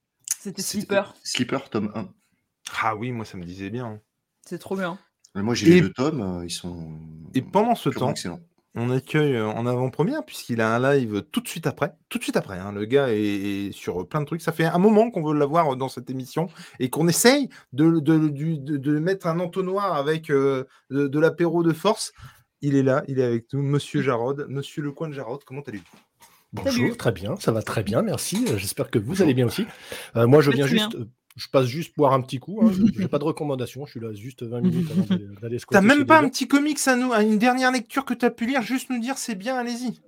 C'était 0.40 0.62
C'était 0.62 0.78
Slipper, 0.86 1.02
Slipper, 1.22 1.58
tome 1.70 1.92
1. 1.94 2.08
Ah 2.82 2.96
oui, 2.96 3.12
moi 3.12 3.24
ça 3.26 3.36
me 3.36 3.44
disait 3.44 3.68
bien. 3.68 3.84
hein. 3.86 4.00
c'est 4.46 4.58
trop 4.58 4.76
bien. 4.76 4.98
Mais 5.36 5.42
Moi, 5.42 5.54
j'ai 5.54 5.68
Et- 5.68 5.74
les 5.74 5.80
deux 5.82 5.92
tomes, 5.92 6.20
euh, 6.20 6.44
ils 6.44 6.50
sont. 6.50 6.88
Et 7.34 7.42
pendant 7.42 7.74
ce 7.74 7.88
temps, 7.90 8.14
on 8.74 8.90
accueille 8.90 9.36
euh, 9.36 9.46
en 9.46 9.66
avant-première, 9.66 10.24
puisqu'il 10.24 10.60
a 10.60 10.74
un 10.74 10.80
live 10.94 11.22
tout 11.30 11.40
de 11.40 11.48
suite 11.48 11.66
après. 11.66 11.92
Tout 12.08 12.18
de 12.18 12.22
suite 12.22 12.36
après, 12.36 12.58
hein, 12.58 12.72
le 12.72 12.84
gars 12.86 13.08
est, 13.10 13.18
est 13.68 13.72
sur 13.72 14.06
plein 14.08 14.20
de 14.20 14.26
trucs. 14.26 14.42
Ça 14.42 14.52
fait 14.52 14.64
un 14.64 14.78
moment 14.78 15.10
qu'on 15.10 15.22
veut 15.22 15.38
l'avoir 15.38 15.76
dans 15.76 15.88
cette 15.88 16.10
émission 16.10 16.48
et 16.80 16.90
qu'on 16.90 17.06
essaye 17.08 17.48
de, 17.72 18.00
de, 18.00 18.28
du- 18.28 18.58
de- 18.58 18.76
de 18.78 18.98
mettre 18.98 19.26
un 19.26 19.38
entonnoir 19.40 19.94
avec 19.94 20.30
euh, 20.30 20.64
de, 20.90 21.06
de 21.06 21.18
l'apéro 21.20 21.62
de 21.62 21.72
force. 21.72 22.12
Il 22.62 22.74
est 22.74 22.82
là, 22.82 23.04
il 23.08 23.18
est 23.18 23.24
avec 23.24 23.52
nous, 23.52 23.62
monsieur 23.62 24.00
Jarod, 24.02 24.46
monsieur 24.48 24.82
le 24.82 24.90
coin 24.92 25.08
de 25.08 25.14
Jarod. 25.14 25.44
Comment 25.44 25.60
allez-vous? 25.66 25.84
Salut. 26.64 26.64
Bonjour, 26.80 26.96
très 26.96 27.12
bien, 27.12 27.36
ça 27.36 27.52
va 27.52 27.60
très 27.60 27.82
bien, 27.82 28.00
merci. 28.00 28.46
Euh, 28.48 28.56
J'espère 28.56 28.90
que 28.90 28.98
vous 28.98 29.20
allez 29.20 29.34
bien 29.34 29.46
aussi. 29.46 29.66
Euh, 30.16 30.26
moi, 30.26 30.40
je 30.40 30.50
viens 30.50 30.66
juste, 30.66 30.94
euh, 30.94 31.04
je 31.36 31.48
passe 31.48 31.66
juste 31.66 31.94
boire 31.96 32.12
un 32.14 32.20
petit 32.22 32.38
coup. 32.38 32.60
Hein, 32.62 32.72
je 32.72 32.82
n'ai 33.00 33.08
pas 33.08 33.18
de 33.18 33.24
recommandation, 33.24 33.84
je 33.86 33.92
suis 33.92 34.00
là 34.00 34.12
juste 34.12 34.42
20 34.42 34.60
minutes 34.62 34.90
avant 34.90 35.04
d'aller- 35.40 35.58
T'as 35.70 35.80
même 35.80 36.06
pas 36.06 36.18
un 36.20 36.28
petit 36.30 36.48
comics 36.48 36.78
à 36.86 36.96
nous, 36.96 37.12
à 37.12 37.22
une 37.22 37.38
dernière 37.38 37.70
lecture 37.72 38.04
que 38.04 38.14
tu 38.14 38.24
as 38.24 38.30
pu 38.30 38.46
lire, 38.46 38.62
juste 38.62 38.90
nous 38.90 38.98
dire 39.00 39.18
c'est 39.18 39.34
bien, 39.36 39.56
allez-y. 39.56 40.00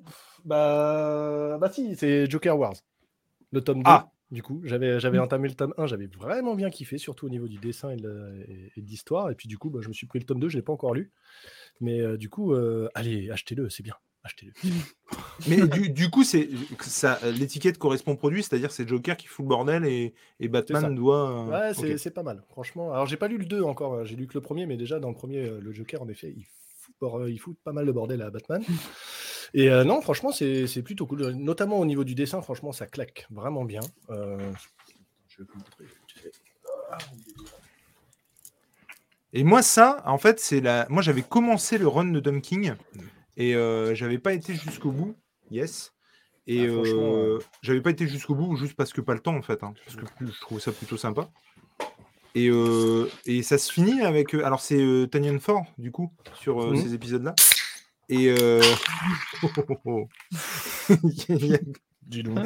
Bah, 0.44 1.58
bah 1.60 1.70
si, 1.70 1.94
c'est 1.96 2.28
Joker 2.30 2.58
Wars, 2.58 2.74
le 3.52 3.60
tome 3.60 3.78
2. 3.78 3.82
Ah. 3.86 4.10
Du 4.30 4.42
coup, 4.42 4.60
j'avais 4.64 5.00
j'avais 5.00 5.18
entamé 5.18 5.48
le 5.48 5.54
tome 5.54 5.72
1, 5.78 5.86
j'avais 5.86 6.06
vraiment 6.06 6.54
bien 6.54 6.68
kiffé, 6.68 6.98
surtout 6.98 7.26
au 7.26 7.30
niveau 7.30 7.48
du 7.48 7.56
dessin 7.58 7.90
et 7.90 7.96
de 7.96 8.06
la- 8.08 8.36
et- 8.46 8.72
et 8.76 8.82
de 8.82 8.86
l'histoire. 8.86 9.30
Et 9.30 9.34
puis 9.34 9.48
du 9.48 9.56
coup, 9.56 9.70
bah, 9.70 9.80
je 9.82 9.88
me 9.88 9.94
suis 9.94 10.06
pris 10.06 10.18
le 10.18 10.26
tome 10.26 10.38
2, 10.38 10.48
je 10.50 10.56
ne 10.56 10.60
l'ai 10.60 10.64
pas 10.64 10.72
encore 10.74 10.92
lu. 10.94 11.12
Mais 11.80 12.00
euh, 12.00 12.18
du 12.18 12.28
coup, 12.28 12.52
euh, 12.52 12.88
allez, 12.94 13.30
achetez-le, 13.30 13.70
c'est 13.70 13.82
bien. 13.82 13.94
Achetez-le. 14.28 14.52
Mais 15.48 15.66
du, 15.66 15.88
du 15.90 16.10
coup, 16.10 16.22
c'est 16.22 16.50
ça, 16.80 17.18
l'étiquette 17.32 17.78
correspond 17.78 18.12
au 18.12 18.16
produit, 18.16 18.42
c'est-à-dire 18.42 18.70
c'est 18.70 18.86
Joker 18.86 19.16
qui 19.16 19.26
fout 19.26 19.44
le 19.44 19.48
bordel 19.48 19.84
et. 19.86 20.14
Batman 20.48 20.94
doit. 20.94 21.30
euh, 21.54 21.72
Ouais, 21.74 21.96
c'est 21.98 22.10
pas 22.10 22.22
mal, 22.22 22.42
franchement. 22.50 22.92
Alors, 22.92 23.06
j'ai 23.06 23.16
pas 23.16 23.28
lu 23.28 23.38
le 23.38 23.46
2 23.46 23.62
encore, 23.62 23.94
hein, 23.94 24.04
j'ai 24.04 24.16
lu 24.16 24.26
que 24.26 24.34
le 24.34 24.40
premier, 24.42 24.66
mais 24.66 24.76
déjà 24.76 25.00
dans 25.00 25.08
le 25.08 25.14
premier, 25.14 25.46
euh, 25.46 25.60
le 25.62 25.72
Joker, 25.72 26.02
en 26.02 26.08
effet, 26.08 26.34
il 26.36 26.44
fout, 26.44 26.94
il 27.28 27.38
fout 27.38 27.56
pas 27.64 27.72
mal 27.72 27.86
de 27.86 27.92
bordel 27.92 28.20
à 28.22 28.30
Batman. 28.30 28.62
Et 29.54 29.70
euh, 29.70 29.82
non, 29.82 30.02
franchement, 30.02 30.30
c'est 30.30 30.66
c'est 30.66 30.82
plutôt 30.82 31.06
cool. 31.06 31.30
Notamment 31.30 31.78
au 31.80 31.86
niveau 31.86 32.04
du 32.04 32.14
dessin, 32.14 32.42
franchement, 32.42 32.72
ça 32.72 32.86
claque 32.86 33.26
vraiment 33.30 33.64
bien. 33.64 33.80
Euh, 34.10 34.36
je 35.28 35.38
vais 35.38 35.48
vous 35.50 35.58
montrer. 35.58 35.84
vite 35.84 36.22
fait. 36.22 36.32
Et 39.32 39.44
moi, 39.44 39.62
ça, 39.62 40.02
en 40.06 40.18
fait, 40.18 40.40
c'est 40.40 40.60
la. 40.60 40.86
Moi, 40.90 41.02
j'avais 41.02 41.22
commencé 41.22 41.78
le 41.78 41.86
run 41.88 42.06
de 42.06 42.20
Dumb 42.20 42.40
King 42.40 42.74
et 43.38 43.54
euh, 43.54 43.94
j'avais 43.94 44.18
pas 44.18 44.34
été 44.34 44.54
jusqu'au 44.54 44.90
bout. 44.90 45.14
Yes. 45.50 45.94
Et 46.46 46.66
Ah, 46.66 46.70
euh, 46.70 47.36
euh, 47.36 47.38
j'avais 47.62 47.80
pas 47.80 47.90
été 47.90 48.06
jusqu'au 48.06 48.34
bout 48.34 48.54
juste 48.56 48.74
parce 48.74 48.92
que 48.92 49.00
pas 49.00 49.14
le 49.14 49.20
temps, 49.20 49.36
en 49.36 49.42
fait. 49.42 49.62
hein, 49.62 49.72
parce 49.86 49.96
que 49.96 50.04
je 50.26 50.40
trouve 50.40 50.60
ça 50.60 50.72
plutôt 50.72 50.96
sympa. 50.98 51.30
Et, 52.34 52.48
euh, 52.50 53.08
et 53.26 53.42
ça 53.42 53.56
se 53.58 53.72
finit 53.72 54.02
avec. 54.02 54.34
alors, 54.34 54.60
c'est 54.60 54.80
euh, 54.80 55.06
Tanyan 55.06 55.38
Ford, 55.40 55.64
du 55.78 55.90
coup, 55.90 56.12
sur 56.34 56.62
euh, 56.62 56.70
Mhm. 56.72 56.76
ces 56.76 56.94
épisodes-là. 56.94 57.34
Et. 58.10 58.28
euh, 58.30 58.60
Dis 62.06 62.22
donc. 62.22 62.38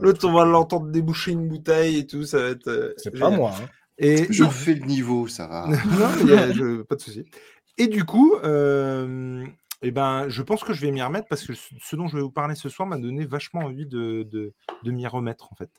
L'autre, 0.00 0.28
on 0.28 0.32
va 0.32 0.44
l'entendre 0.44 0.90
déboucher 0.90 1.32
une 1.32 1.48
bouteille 1.48 1.98
et 1.98 2.06
tout, 2.06 2.24
ça 2.24 2.38
va 2.38 2.48
être. 2.50 2.68
euh, 2.68 2.94
C'est 2.96 3.10
pas 3.18 3.30
moi. 3.30 3.52
hein. 3.60 3.68
Et 3.98 4.26
Je 4.32 4.44
refais 4.44 4.74
le 4.74 4.86
niveau, 4.86 5.28
ça 5.28 5.46
va. 5.46 5.66
non, 5.90 6.08
mais 6.24 6.30
y 6.30 6.34
a- 6.34 6.52
je- 6.52 6.82
pas 6.82 6.94
de 6.96 7.00
souci. 7.00 7.24
Et 7.80 7.88
du 7.88 8.04
coup, 8.04 8.34
euh, 8.44 9.46
eh 9.80 9.90
ben, 9.90 10.28
je 10.28 10.42
pense 10.42 10.62
que 10.62 10.74
je 10.74 10.82
vais 10.82 10.90
m'y 10.90 11.00
remettre 11.02 11.28
parce 11.28 11.46
que 11.46 11.54
ce 11.54 11.96
dont 11.96 12.08
je 12.08 12.16
vais 12.16 12.22
vous 12.22 12.30
parler 12.30 12.54
ce 12.54 12.68
soir 12.68 12.86
m'a 12.86 12.98
donné 12.98 13.24
vachement 13.24 13.60
envie 13.62 13.86
de, 13.86 14.22
de, 14.30 14.52
de 14.82 14.90
m'y 14.90 15.06
remettre 15.06 15.50
en 15.50 15.56
fait. 15.56 15.70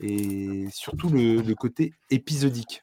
Et 0.00 0.66
surtout 0.72 1.10
le, 1.10 1.42
le 1.42 1.54
côté 1.54 1.92
épisodique. 2.08 2.82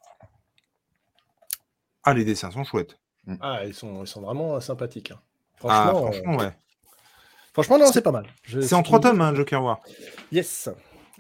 Ah, 2.04 2.14
les 2.14 2.26
dessins 2.26 2.52
sont 2.52 2.64
chouettes. 2.64 3.00
Ah, 3.40 3.66
ils 3.66 3.74
sont, 3.74 4.04
ils 4.04 4.08
sont 4.08 4.22
vraiment 4.22 4.60
sympathiques. 4.60 5.10
hein. 5.12 5.20
Ah, 5.64 5.92
Franchement, 5.94 5.98
euh, 5.98 6.12
franchement, 6.12 6.36
ouais. 6.38 6.52
franchement, 7.54 7.78
non, 7.80 7.92
c'est 7.92 8.02
pas 8.02 8.12
mal. 8.12 8.28
Je- 8.44 8.60
C'est 8.62 8.76
en 8.76 8.84
trois 8.84 9.00
tomes, 9.00 9.22
hein, 9.22 9.34
Joker 9.34 9.64
War. 9.64 9.80
Yes, 10.32 10.70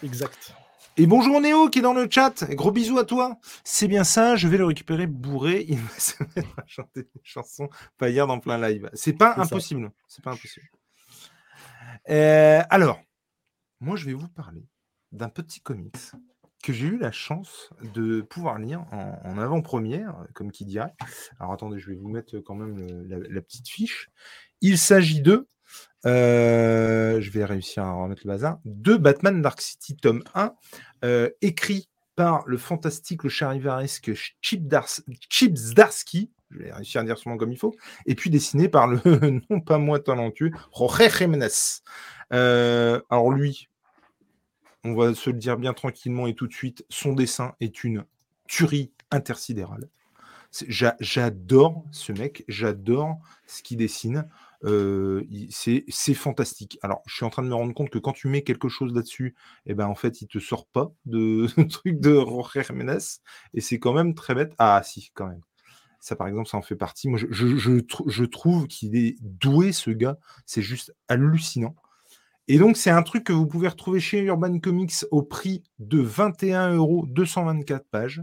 exact. 0.03 0.53
Et 0.95 1.07
bonjour 1.07 1.41
Néo 1.41 1.69
qui 1.69 1.79
est 1.79 1.81
dans 1.81 1.93
le 1.95 2.07
chat. 2.09 2.43
Gros 2.51 2.71
bisous 2.71 2.99
à 2.99 3.05
toi. 3.05 3.39
C'est 3.63 3.87
bien 3.87 4.03
ça, 4.03 4.35
je 4.35 4.47
vais 4.47 4.57
le 4.57 4.65
récupérer 4.65 5.07
bourré. 5.07 5.65
Il 5.67 5.79
va 5.79 5.97
se 5.97 6.21
mettre 6.35 6.59
à 6.59 6.63
chanter 6.67 7.03
des 7.03 7.21
chansons 7.23 7.67
paillardes 7.97 8.29
en 8.29 8.39
plein 8.39 8.59
live. 8.59 8.89
C'est 8.93 9.13
pas 9.13 9.33
impossible. 9.37 9.91
C'est 10.07 10.23
pas 10.23 10.31
impossible. 10.31 10.67
Euh, 12.09 12.61
alors, 12.69 13.01
moi 13.79 13.95
je 13.95 14.05
vais 14.05 14.13
vous 14.13 14.27
parler 14.27 14.67
d'un 15.11 15.29
petit 15.29 15.61
comics 15.61 15.95
que 16.63 16.73
j'ai 16.73 16.87
eu 16.87 16.97
la 16.97 17.11
chance 17.11 17.71
de 17.95 18.21
pouvoir 18.21 18.59
lire 18.59 18.85
en, 18.91 19.19
en 19.23 19.37
avant-première, 19.39 20.15
comme 20.33 20.51
qui 20.51 20.63
dirait. 20.63 20.93
Alors 21.39 21.53
attendez, 21.53 21.79
je 21.79 21.89
vais 21.89 21.95
vous 21.95 22.07
mettre 22.09 22.37
quand 22.39 22.55
même 22.55 22.77
le- 22.77 23.03
la, 23.03 23.17
la 23.27 23.41
petite 23.41 23.67
fiche. 23.67 24.09
Il 24.61 24.77
s'agit 24.77 25.21
de, 25.21 25.47
euh, 26.05 27.21
je 27.21 27.31
vais 27.31 27.45
réussir 27.45 27.83
à 27.83 27.93
remettre 27.93 28.21
le 28.25 28.31
bazar, 28.31 28.59
de 28.65 28.95
Batman 28.95 29.41
Dark 29.41 29.61
City 29.61 29.95
tome 29.95 30.23
1, 30.35 30.53
euh, 31.05 31.29
écrit 31.41 31.89
par 32.15 32.43
le 32.45 32.57
fantastique, 32.57 33.23
le 33.23 33.29
charivaresque 33.29 34.11
Chip, 34.41 34.63
je 36.53 36.59
vais 36.59 36.71
réussir 36.71 37.01
à 37.01 37.03
dire 37.03 37.17
son 37.17 37.31
nom 37.31 37.37
comme 37.37 37.51
il 37.51 37.57
faut, 37.57 37.75
et 38.05 38.15
puis 38.15 38.29
dessiné 38.29 38.69
par 38.69 38.87
le 38.87 38.99
non 39.49 39.59
pas 39.59 39.77
moins 39.77 39.99
talentueux 39.99 40.51
Jorge 40.75 41.17
Jiménez. 41.17 41.47
Euh, 42.31 43.01
alors 43.09 43.31
lui, 43.31 43.69
on 44.83 44.93
va 44.93 45.13
se 45.13 45.29
le 45.29 45.37
dire 45.37 45.57
bien 45.57 45.73
tranquillement 45.73 46.27
et 46.27 46.35
tout 46.35 46.47
de 46.47 46.53
suite, 46.53 46.85
son 46.89 47.13
dessin 47.13 47.53
est 47.59 47.83
une 47.83 48.05
tuerie 48.47 48.91
intersidérale. 49.11 49.89
J'adore 50.69 51.83
ce 51.91 52.11
mec, 52.11 52.43
j'adore 52.47 53.17
ce 53.47 53.63
qu'il 53.63 53.77
dessine. 53.77 54.27
C'est 55.49 56.13
fantastique. 56.13 56.77
Alors, 56.81 57.01
je 57.05 57.15
suis 57.15 57.25
en 57.25 57.29
train 57.29 57.43
de 57.43 57.47
me 57.47 57.55
rendre 57.55 57.73
compte 57.73 57.89
que 57.89 57.99
quand 57.99 58.13
tu 58.13 58.27
mets 58.27 58.43
quelque 58.43 58.69
chose 58.69 58.93
là-dessus, 58.93 59.35
eh 59.65 59.73
ben 59.73 59.87
en 59.87 59.95
fait, 59.95 60.21
il 60.21 60.27
te 60.27 60.39
sort 60.39 60.67
pas 60.67 60.91
de 61.05 61.47
truc 61.69 61.99
de 61.99 62.13
Jorge 62.15 62.59
Jiménez, 62.67 62.97
et 63.53 63.61
c'est 63.61 63.79
quand 63.79 63.93
même 63.93 64.13
très 64.15 64.35
bête. 64.35 64.53
Ah, 64.57 64.81
si, 64.83 65.11
quand 65.13 65.27
même. 65.27 65.41
Ça, 65.99 66.15
par 66.15 66.27
exemple, 66.27 66.49
ça 66.49 66.57
en 66.57 66.61
fait 66.61 66.75
partie. 66.75 67.09
Moi, 67.09 67.19
je, 67.19 67.27
je- 67.31 67.57
je 67.57 67.79
trou- 67.81 68.09
je 68.09 68.25
trouve 68.25 68.67
qu'il 68.67 68.95
est 68.97 69.15
doué, 69.21 69.71
ce 69.73 69.91
gars. 69.91 70.17
C'est 70.45 70.61
juste 70.63 70.93
hallucinant. 71.09 71.75
Et 72.47 72.57
donc, 72.59 72.77
c'est 72.77 72.89
un 72.91 73.03
truc 73.03 73.23
que 73.25 73.33
vous 73.33 73.47
pouvez 73.47 73.67
retrouver 73.69 73.99
chez 73.99 74.19
Urban 74.21 74.59
Comics 74.59 74.93
au 75.11 75.23
prix 75.23 75.63
de 75.79 75.99
21 76.01 76.73
euros, 76.75 77.05
224 77.07 77.87
pages. 77.89 78.21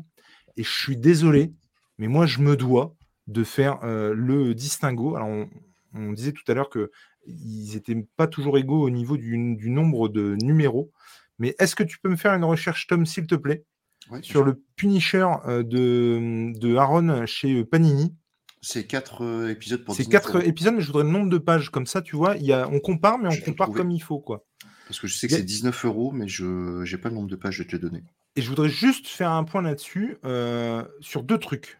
Et 0.56 0.62
je 0.62 0.70
suis 0.70 0.96
désolé, 0.96 1.54
mais 1.98 2.08
moi, 2.08 2.26
je 2.26 2.40
me 2.40 2.56
dois 2.56 2.96
de 3.28 3.44
faire 3.44 3.78
le 3.84 4.54
distinguo. 4.54 5.16
Alors, 5.16 5.28
on, 5.28 5.48
on 5.94 6.12
disait 6.12 6.32
tout 6.32 6.44
à 6.48 6.54
l'heure 6.54 6.70
que 6.70 6.90
ils 7.26 7.72
n'étaient 7.74 8.06
pas 8.16 8.26
toujours 8.26 8.58
égaux 8.58 8.82
au 8.82 8.90
niveau 8.90 9.16
du, 9.16 9.56
du 9.56 9.70
nombre 9.70 10.08
de 10.08 10.36
numéros. 10.42 10.90
Mais 11.38 11.54
est-ce 11.58 11.74
que 11.76 11.82
tu 11.82 11.98
peux 11.98 12.08
me 12.08 12.16
faire 12.16 12.34
une 12.34 12.44
recherche, 12.44 12.86
Tom, 12.86 13.06
s'il 13.06 13.26
te 13.26 13.34
plaît, 13.34 13.64
Ouais, 14.10 14.20
sur 14.22 14.42
le 14.42 14.62
Punisher 14.76 15.26
euh, 15.46 15.62
de, 15.62 16.52
de 16.58 16.76
Aaron 16.76 17.26
chez 17.26 17.60
euh, 17.60 17.64
Panini? 17.66 18.14
C'est 18.62 18.84
quatre 18.86 19.22
euh, 19.24 19.48
épisodes 19.50 19.84
pour 19.84 19.94
C'est 19.94 20.04
19 20.04 20.12
quatre 20.22 20.36
euros. 20.38 20.46
épisodes, 20.46 20.74
mais 20.74 20.80
je 20.80 20.86
voudrais 20.86 21.04
le 21.04 21.10
nombre 21.10 21.28
de 21.30 21.38
pages. 21.38 21.70
Comme 21.70 21.86
ça, 21.86 22.00
tu 22.02 22.16
vois, 22.16 22.36
il 22.36 22.44
y 22.44 22.52
a, 22.52 22.68
on 22.68 22.80
compare, 22.80 23.18
mais 23.18 23.28
on 23.28 23.32
Je 23.32 23.44
compare 23.44 23.70
comme 23.70 23.90
il 23.90 24.00
faut, 24.02 24.18
quoi. 24.18 24.44
Parce 24.86 24.98
que 25.00 25.06
je 25.06 25.14
sais 25.14 25.28
que 25.28 25.34
a- 25.34 25.36
c'est 25.36 25.42
19 25.44 25.84
euros, 25.84 26.12
mais 26.12 26.28
je 26.28 26.82
n'ai 26.90 26.98
pas 27.00 27.08
le 27.10 27.14
nombre 27.14 27.28
de 27.28 27.36
pages, 27.36 27.54
je 27.56 27.62
vais 27.62 27.68
te 27.68 27.76
donner. 27.76 28.02
Et 28.36 28.42
je 28.42 28.48
voudrais 28.48 28.68
juste 28.68 29.06
faire 29.06 29.30
un 29.30 29.44
point 29.44 29.62
là-dessus 29.62 30.16
euh, 30.24 30.84
sur 31.00 31.22
deux 31.22 31.38
trucs. 31.38 31.78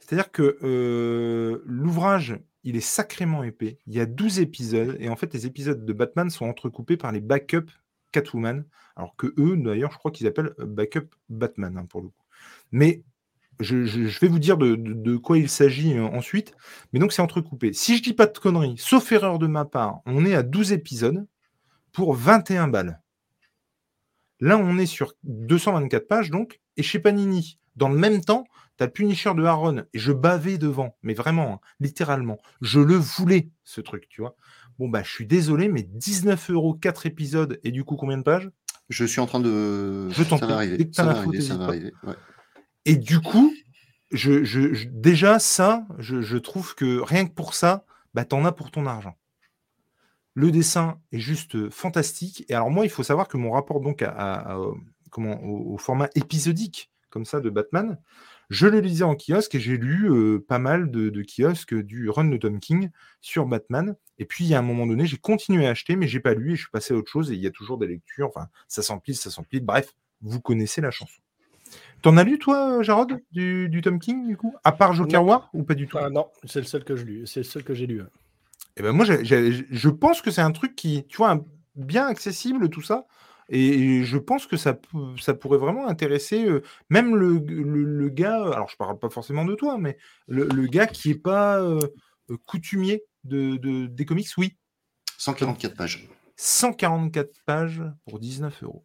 C'est-à-dire 0.00 0.30
que 0.32 0.58
euh, 0.62 1.62
l'ouvrage, 1.66 2.38
il 2.64 2.76
est 2.76 2.80
sacrément 2.80 3.42
épais. 3.42 3.78
Il 3.86 3.94
y 3.94 4.00
a 4.00 4.06
12 4.06 4.40
épisodes, 4.40 4.96
et 5.00 5.08
en 5.08 5.16
fait, 5.16 5.32
les 5.32 5.46
épisodes 5.46 5.84
de 5.84 5.92
Batman 5.92 6.30
sont 6.30 6.46
entrecoupés 6.46 6.96
par 6.96 7.12
les 7.12 7.20
backups 7.20 7.72
Catwoman, 8.12 8.64
alors 8.96 9.14
que 9.16 9.34
eux, 9.38 9.56
d'ailleurs, 9.56 9.92
je 9.92 9.98
crois 9.98 10.10
qu'ils 10.10 10.26
appellent 10.26 10.54
euh, 10.58 10.66
backup 10.66 11.08
Batman, 11.28 11.76
hein, 11.76 11.86
pour 11.86 12.00
le 12.02 12.08
coup. 12.08 12.24
Mais 12.72 13.02
je, 13.60 14.20
vais 14.20 14.28
vous 14.28 14.38
dire 14.38 14.56
de, 14.56 15.16
quoi 15.16 15.38
il 15.38 15.48
s'agit 15.48 15.96
euh, 15.96 16.04
ensuite. 16.04 16.54
Mais 16.92 17.00
donc, 17.00 17.12
c'est 17.12 17.22
entrecoupé. 17.22 17.72
Si 17.72 17.96
je 17.96 18.02
dis 18.02 18.12
pas 18.12 18.26
de 18.26 18.38
conneries, 18.38 18.76
sauf 18.78 19.10
erreur 19.12 19.38
de 19.38 19.46
ma 19.46 19.64
part, 19.64 20.00
on 20.06 20.24
est 20.24 20.34
à 20.34 20.42
12 20.42 20.72
épisodes 20.72 21.26
pour 21.92 22.14
21 22.14 22.68
balles. 22.68 23.00
Là, 24.40 24.56
on 24.56 24.78
est 24.78 24.86
sur 24.86 25.14
224 25.24 26.06
pages, 26.06 26.30
donc, 26.30 26.60
et 26.76 26.82
chez 26.82 27.00
Panini, 27.00 27.58
dans 27.78 27.88
le 27.88 27.96
même 27.96 28.22
temps, 28.24 28.44
tu 28.76 28.82
as 28.84 28.86
le 28.86 28.92
Punisher 28.92 29.32
de 29.34 29.44
Aaron, 29.44 29.84
et 29.92 29.98
je 29.98 30.12
bavais 30.12 30.58
devant, 30.58 30.96
mais 31.02 31.14
vraiment, 31.14 31.54
hein, 31.54 31.60
littéralement, 31.80 32.38
je 32.60 32.80
le 32.80 32.94
voulais, 32.96 33.48
ce 33.64 33.80
truc, 33.80 34.08
tu 34.08 34.20
vois. 34.20 34.36
Bon, 34.78 34.88
bah, 34.88 35.02
je 35.02 35.10
suis 35.10 35.26
désolé, 35.26 35.68
mais 35.68 35.82
19 35.82 36.50
euros, 36.50 36.74
4 36.74 37.06
épisodes, 37.06 37.58
et 37.64 37.70
du 37.72 37.84
coup, 37.84 37.96
combien 37.96 38.18
de 38.18 38.22
pages? 38.22 38.50
Je 38.88 39.04
suis 39.04 39.20
en 39.20 39.26
train 39.26 39.40
de. 39.40 40.08
Je 40.10 40.22
t'en 40.22 40.38
ça 40.38 40.46
va 40.46 40.54
arriver. 40.56 40.88
Ça 40.92 41.04
va 41.04 41.10
arriver, 41.18 41.40
ça 41.40 41.48
t'hésites 41.48 41.52
va 41.58 41.58
pas. 41.66 41.72
arriver. 41.72 41.92
ouais. 42.04 42.14
Et 42.86 42.96
du 42.96 43.20
coup, 43.20 43.52
je, 44.12 44.44
je- 44.44 44.72
je- 44.72 44.88
déjà, 44.88 45.38
ça, 45.38 45.86
je, 45.98 46.36
trouve 46.38 46.74
que 46.74 47.00
rien 47.00 47.26
que 47.26 47.32
pour 47.34 47.52
ça, 47.54 47.84
bah, 48.14 48.24
t'en 48.24 48.44
as 48.46 48.52
pour 48.52 48.70
ton 48.70 48.86
argent. 48.86 49.16
Le 50.34 50.50
dessin 50.50 51.00
est 51.12 51.18
juste 51.18 51.56
euh, 51.56 51.68
fantastique. 51.70 52.44
Et 52.48 52.54
alors, 52.54 52.70
moi, 52.70 52.84
il 52.86 52.90
faut 52.90 53.02
savoir 53.02 53.28
que 53.28 53.36
mon 53.36 53.50
rapport 53.50 53.80
donc 53.80 54.02
à, 54.02 54.10
à- 54.10 54.54
à, 54.54 54.58
comment, 55.10 55.42
au, 55.42 55.74
au 55.74 55.78
format 55.78 56.08
épisodique, 56.14 56.90
comme 57.10 57.24
ça, 57.24 57.40
de 57.40 57.50
Batman, 57.50 57.98
je 58.50 58.66
le 58.66 58.80
lisais 58.80 59.04
en 59.04 59.14
kiosque 59.14 59.54
et 59.54 59.60
j'ai 59.60 59.76
lu 59.76 60.10
euh, 60.10 60.38
pas 60.46 60.58
mal 60.58 60.90
de, 60.90 61.10
de 61.10 61.22
kiosques 61.22 61.74
du 61.74 62.08
run 62.08 62.24
de 62.26 62.36
Tom 62.36 62.60
King 62.60 62.90
sur 63.20 63.46
Batman. 63.46 63.94
Et 64.18 64.24
puis, 64.24 64.54
a 64.54 64.58
un 64.58 64.62
moment 64.62 64.86
donné, 64.86 65.06
j'ai 65.06 65.18
continué 65.18 65.66
à 65.66 65.70
acheter, 65.70 65.96
mais 65.96 66.08
j'ai 66.08 66.20
pas 66.20 66.34
lu 66.34 66.52
et 66.52 66.56
je 66.56 66.62
suis 66.62 66.70
passé 66.70 66.94
à 66.94 66.96
autre 66.96 67.10
chose. 67.10 67.30
Et 67.30 67.34
il 67.34 67.40
y 67.40 67.46
a 67.46 67.50
toujours 67.50 67.78
des 67.78 67.86
lectures. 67.86 68.28
Enfin, 68.28 68.48
ça 68.66 68.82
s'empile, 68.82 69.16
ça 69.16 69.30
s'empile. 69.30 69.64
Bref, 69.64 69.94
vous 70.22 70.40
connaissez 70.40 70.80
la 70.80 70.90
chanson. 70.90 71.20
T'en 72.00 72.16
as 72.16 72.24
lu, 72.24 72.38
toi, 72.38 72.82
Jarod, 72.82 73.18
du, 73.32 73.68
du 73.68 73.80
Tom 73.80 73.98
King, 73.98 74.26
du 74.26 74.36
coup? 74.36 74.54
À 74.64 74.72
part 74.72 74.92
Joker 74.94 75.22
Non. 75.22 75.28
War 75.28 75.50
ou 75.52 75.62
pas 75.64 75.74
du 75.74 75.86
tout? 75.86 75.98
Ah 75.98 76.10
non, 76.10 76.28
c'est 76.44 76.60
le 76.60 76.66
seul 76.66 76.84
que 76.84 76.96
je 76.96 77.04
lu. 77.04 77.26
C'est 77.26 77.40
le 77.40 77.44
seul 77.44 77.64
que 77.64 77.74
j'ai 77.74 77.86
lu. 77.86 78.00
hein. 78.00 78.08
Eh 78.76 78.82
ben 78.82 78.92
moi, 78.92 79.04
je 79.04 79.88
pense 79.88 80.22
que 80.22 80.30
c'est 80.30 80.40
un 80.40 80.52
truc 80.52 80.76
qui, 80.76 81.04
tu 81.08 81.16
vois, 81.16 81.32
un- 81.32 81.44
bien 81.74 82.06
accessible, 82.06 82.70
tout 82.70 82.82
ça. 82.82 83.06
Et 83.50 84.04
je 84.04 84.18
pense 84.18 84.46
que 84.46 84.56
ça, 84.56 84.74
pourrait 85.34 85.58
vraiment 85.58 85.86
intéresser 85.88 86.44
euh, 86.46 86.62
même 86.90 87.16
le, 87.16 87.38
le- 87.38 87.84
le 87.84 88.08
gars, 88.10 88.42
alors 88.52 88.68
je 88.68 88.76
parle 88.76 88.98
pas 88.98 89.08
forcément 89.08 89.44
de 89.44 89.54
toi, 89.54 89.78
mais 89.78 89.96
le, 90.26 90.44
le 90.48 90.66
gars 90.66 90.86
qui 90.86 91.10
est 91.12 91.22
pas 91.22 91.60
euh, 91.60 91.78
coutumier 92.46 93.04
de, 93.24 93.56
de- 93.56 93.86
des 93.86 94.04
comics, 94.04 94.28
oui. 94.36 94.56
144 95.16 95.74
pages. 95.76 96.08
144 96.36 97.32
pages 97.46 97.82
pour 98.06 98.18
19 98.18 98.62
euros. 98.62 98.84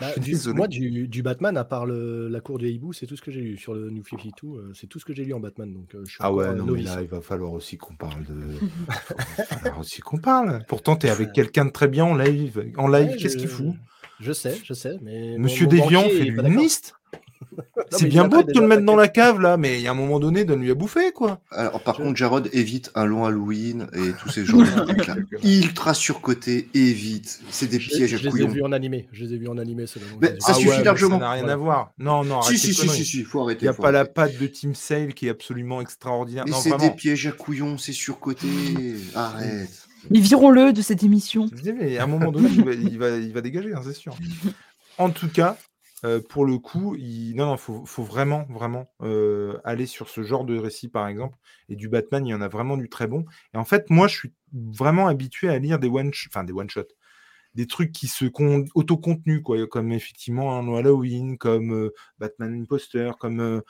Bah, 0.00 0.12
du- 0.18 0.36
moi, 0.54 0.68
du, 0.68 1.08
du 1.08 1.22
Batman, 1.22 1.56
à 1.56 1.64
part 1.64 1.86
le- 1.86 2.28
la 2.28 2.40
cour 2.40 2.58
du 2.58 2.68
hibou, 2.68 2.92
c'est 2.92 3.06
tout 3.06 3.16
ce 3.16 3.22
que 3.22 3.30
j'ai 3.30 3.40
lu. 3.40 3.56
Sur 3.56 3.74
le 3.74 3.90
New 3.90 4.02
52, 4.04 4.46
euh, 4.46 4.72
c'est 4.74 4.86
tout 4.86 4.98
ce 4.98 5.04
que 5.04 5.12
j'ai 5.14 5.24
lu 5.24 5.32
en 5.32 5.40
Batman. 5.40 5.72
Donc, 5.72 5.94
euh, 5.94 6.02
je 6.04 6.10
suis 6.10 6.18
Ah 6.20 6.32
ouais, 6.32 6.46
euh, 6.46 6.54
non, 6.54 6.66
mais 6.72 6.82
là, 6.82 6.98
il 7.02 7.08
va 7.08 7.20
falloir 7.20 7.52
aussi 7.52 7.76
qu'on 7.76 7.94
parle 7.96 8.24
de. 8.24 8.34
il 8.60 9.36
va 9.36 9.44
falloir 9.44 9.78
aussi 9.80 10.00
qu'on 10.00 10.18
parle. 10.18 10.64
Pourtant, 10.68 10.96
tu 10.96 11.06
es 11.06 11.10
avec 11.10 11.32
quelqu'un 11.32 11.64
de 11.64 11.70
très 11.70 11.88
bien 11.88 12.04
en 12.04 12.14
live. 12.14 12.70
En 12.76 12.86
live, 12.88 13.10
Ouais, 13.10 13.16
qu'est-ce 13.16 13.34
je- 13.34 13.38
qu'il 13.40 13.48
fout? 13.48 13.74
Je 14.20 14.32
sais, 14.32 14.58
je 14.62 14.74
sais, 14.74 14.98
mais. 15.02 15.32
mon- 15.38 15.44
Monsieur 15.44 15.64
mon 15.64 15.70
Déviant 15.72 16.02
fait 16.02 16.26
est 16.26 16.30
C'est 17.90 18.06
bien 18.06 18.24
il 18.24 18.28
beau 18.30 18.42
de 18.42 18.52
te 18.52 18.58
le 18.58 18.66
mettre 18.66 18.84
dans 18.84 18.96
la 18.96 19.08
cave 19.08 19.40
là, 19.40 19.56
mais 19.56 19.78
il 19.78 19.82
y 19.82 19.88
a 19.88 19.90
un 19.90 19.94
moment 19.94 20.20
donné, 20.20 20.44
donne-lui 20.44 20.70
à 20.70 20.74
bouffer 20.74 21.12
quoi. 21.12 21.40
Alors, 21.50 21.80
par 21.82 21.96
Je- 21.96 22.02
contre, 22.02 22.16
Jarod 22.16 22.48
évite 22.52 22.90
un 22.94 23.04
long 23.04 23.24
Halloween 23.24 23.88
et 23.94 24.12
tous 24.20 24.28
ces 24.30 24.44
genres 24.44 24.60
de 24.62 24.92
trucs-là. 24.92 25.16
Ultra 25.44 25.94
surcoté, 25.94 26.68
évite. 26.74 27.40
C'est 27.50 27.68
des 27.68 27.78
pièges 27.78 28.14
à 28.14 28.16
je 28.16 28.22
les 28.22 28.28
ai 28.28 28.30
couillons. 28.30 28.48
vus 28.48 28.62
en 28.62 28.72
animé. 28.72 29.08
Je 29.12 29.24
les 29.24 29.34
ai 29.34 29.38
vus 29.38 29.48
en 29.48 29.58
animé. 29.58 29.84
Mais 30.20 30.36
ça 30.40 30.52
vus. 30.52 30.62
suffit 30.68 30.82
largement. 30.84 31.18
Ça 31.18 31.24
n'a 31.24 31.30
rien 31.32 31.48
à 31.48 31.56
voir. 31.56 31.92
Non, 31.98 32.24
non, 32.24 32.42
Si, 32.42 32.58
si, 32.58 32.74
si, 32.74 32.88
si, 32.88 33.04
si, 33.04 33.22
faut 33.24 33.40
Il 33.40 33.42
arrêter. 33.44 33.64
n'y 33.66 33.68
a 33.68 33.74
pas 33.74 33.90
la 33.92 34.04
patte 34.04 34.38
de 34.38 34.46
Team 34.46 34.74
Sale 34.74 35.14
qui 35.14 35.26
est 35.26 35.30
absolument 35.30 35.80
extraordinaire. 35.80 36.44
Mais 36.46 36.52
c'est 36.52 36.76
des 36.78 36.90
pièges 36.90 37.26
à 37.26 37.32
couillons, 37.32 37.78
c'est 37.78 37.92
surcoté. 37.92 38.46
Arrête. 39.14 39.70
Mais 40.10 40.20
virons-le 40.20 40.72
de 40.72 40.80
cette 40.82 41.02
émission. 41.02 41.48
Mais 41.78 41.98
à 41.98 42.04
un 42.04 42.06
moment 42.06 42.32
donné, 42.32 42.48
il 42.50 42.64
va, 42.64 42.72
il 42.72 42.98
va, 42.98 43.10
il 43.18 43.32
va 43.32 43.40
dégager, 43.42 43.72
hein, 43.74 43.82
c'est 43.84 43.94
sûr. 43.94 44.16
En 44.98 45.10
tout 45.10 45.28
cas, 45.28 45.56
pour 46.28 46.46
le 46.46 46.58
coup, 46.58 46.94
il 46.96 47.34
non, 47.36 47.46
non, 47.46 47.56
faut, 47.56 48.02
vraiment, 48.02 48.46
vraiment 48.48 48.90
aller 49.64 49.86
sur 49.86 50.08
ce 50.08 50.22
genre 50.22 50.44
de 50.44 50.58
récit, 50.58 50.88
par 50.88 51.06
exemple. 51.08 51.36
Et 51.68 51.76
du 51.76 51.88
Batman, 51.88 52.26
il 52.26 52.30
y 52.30 52.34
en 52.34 52.40
a 52.40 52.48
vraiment 52.48 52.76
du 52.76 52.88
très 52.88 53.06
bon. 53.06 53.24
Et 53.54 53.58
en 53.58 53.64
fait, 53.64 53.90
moi, 53.90 54.08
je 54.08 54.16
suis 54.16 54.32
vraiment 54.52 55.08
habitué 55.08 55.48
à 55.48 55.58
lire 55.58 55.78
des 55.78 55.88
one, 55.88 56.10
enfin 56.28 56.44
des 57.54 57.66
trucs 57.66 57.92
qui 57.92 58.06
se 58.06 58.26
con... 58.26 58.64
autocontenus, 58.74 59.42
quoi, 59.42 59.66
comme 59.66 59.92
effectivement 59.92 60.56
un 60.56 60.72
Halloween, 60.74 61.36
comme 61.36 61.90
Batman 62.18 62.62
Imposter, 62.62 63.12
comme 63.18 63.62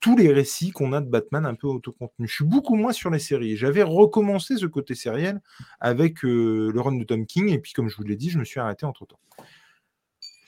tous 0.00 0.16
les 0.16 0.32
récits 0.32 0.70
qu'on 0.70 0.92
a 0.92 1.00
de 1.00 1.08
Batman 1.08 1.44
un 1.44 1.56
peu 1.56 1.66
autocontenus. 1.66 2.30
Je 2.30 2.34
suis 2.36 2.44
beaucoup 2.44 2.76
moins 2.76 2.92
sur 2.92 3.10
les 3.10 3.18
séries. 3.18 3.56
J'avais 3.56 3.82
recommencé 3.82 4.56
ce 4.56 4.66
côté 4.66 4.94
sériel 4.94 5.40
avec 5.80 6.22
le 6.22 6.72
run 6.76 6.92
de 6.96 7.04
Tom 7.04 7.26
King, 7.26 7.48
et 7.48 7.58
puis 7.58 7.72
comme 7.72 7.88
je 7.88 7.96
vous 7.96 8.04
l'ai 8.04 8.16
dit, 8.16 8.30
je 8.30 8.38
me 8.38 8.44
suis 8.44 8.60
arrêté 8.60 8.86
entre 8.86 9.04
temps. 9.06 9.18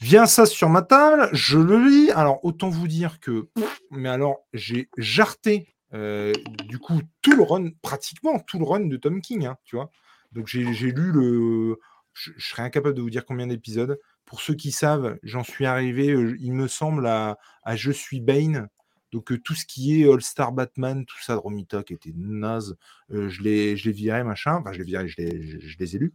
Vient 0.00 0.26
ça 0.26 0.46
sur 0.46 0.68
ma 0.68 0.82
table, 0.82 1.28
je 1.32 1.58
le 1.58 1.84
lis. 1.88 2.10
Alors 2.12 2.44
autant 2.44 2.68
vous 2.68 2.86
dire 2.86 3.18
que, 3.20 3.48
mais 3.90 4.08
alors 4.08 4.46
j'ai 4.52 4.88
jarté 4.96 5.74
euh, 5.92 6.32
du 6.66 6.78
coup 6.78 7.00
tout 7.20 7.34
le 7.34 7.42
run, 7.42 7.70
pratiquement 7.82 8.38
tout 8.38 8.58
le 8.58 8.64
run 8.64 8.86
de 8.86 8.96
Tom 8.96 9.20
King, 9.20 9.46
hein, 9.46 9.56
tu 9.64 9.74
vois. 9.76 9.90
Donc 10.32 10.46
j'ai 10.46 10.62
lu 10.62 11.10
le, 11.10 11.78
je, 12.12 12.30
serais 12.38 12.62
incapable 12.62 12.94
de 12.94 13.02
vous 13.02 13.10
dire 13.10 13.24
combien 13.26 13.46
d'épisodes. 13.48 13.98
Pour 14.24 14.40
ceux 14.40 14.54
qui 14.54 14.70
savent, 14.70 15.18
j'en 15.22 15.42
suis 15.42 15.66
arrivé, 15.66 16.10
euh, 16.10 16.36
il 16.38 16.52
me 16.52 16.68
semble, 16.68 17.06
à, 17.06 17.38
Je 17.74 17.90
suis 17.90 18.20
Bane. 18.20 18.68
Donc 19.10 19.32
euh, 19.32 19.38
tout 19.38 19.54
ce 19.54 19.64
qui 19.64 20.00
est 20.02 20.12
All-Star 20.12 20.52
Batman, 20.52 21.06
tout 21.06 21.16
ça 21.22 21.34
Romita 21.36 21.82
qui 21.82 21.94
était 21.94 22.12
naze, 22.14 22.76
je 23.10 23.42
l'ai 23.42 23.74
viré, 23.74 24.22
machin. 24.22 24.56
Enfin, 24.60 24.72
je 24.72 24.78
l'ai 24.78 24.84
viré, 24.84 25.08
je- 25.08 25.58
je 25.58 25.78
les 25.78 25.96
ai 25.96 25.98
lus. 25.98 26.14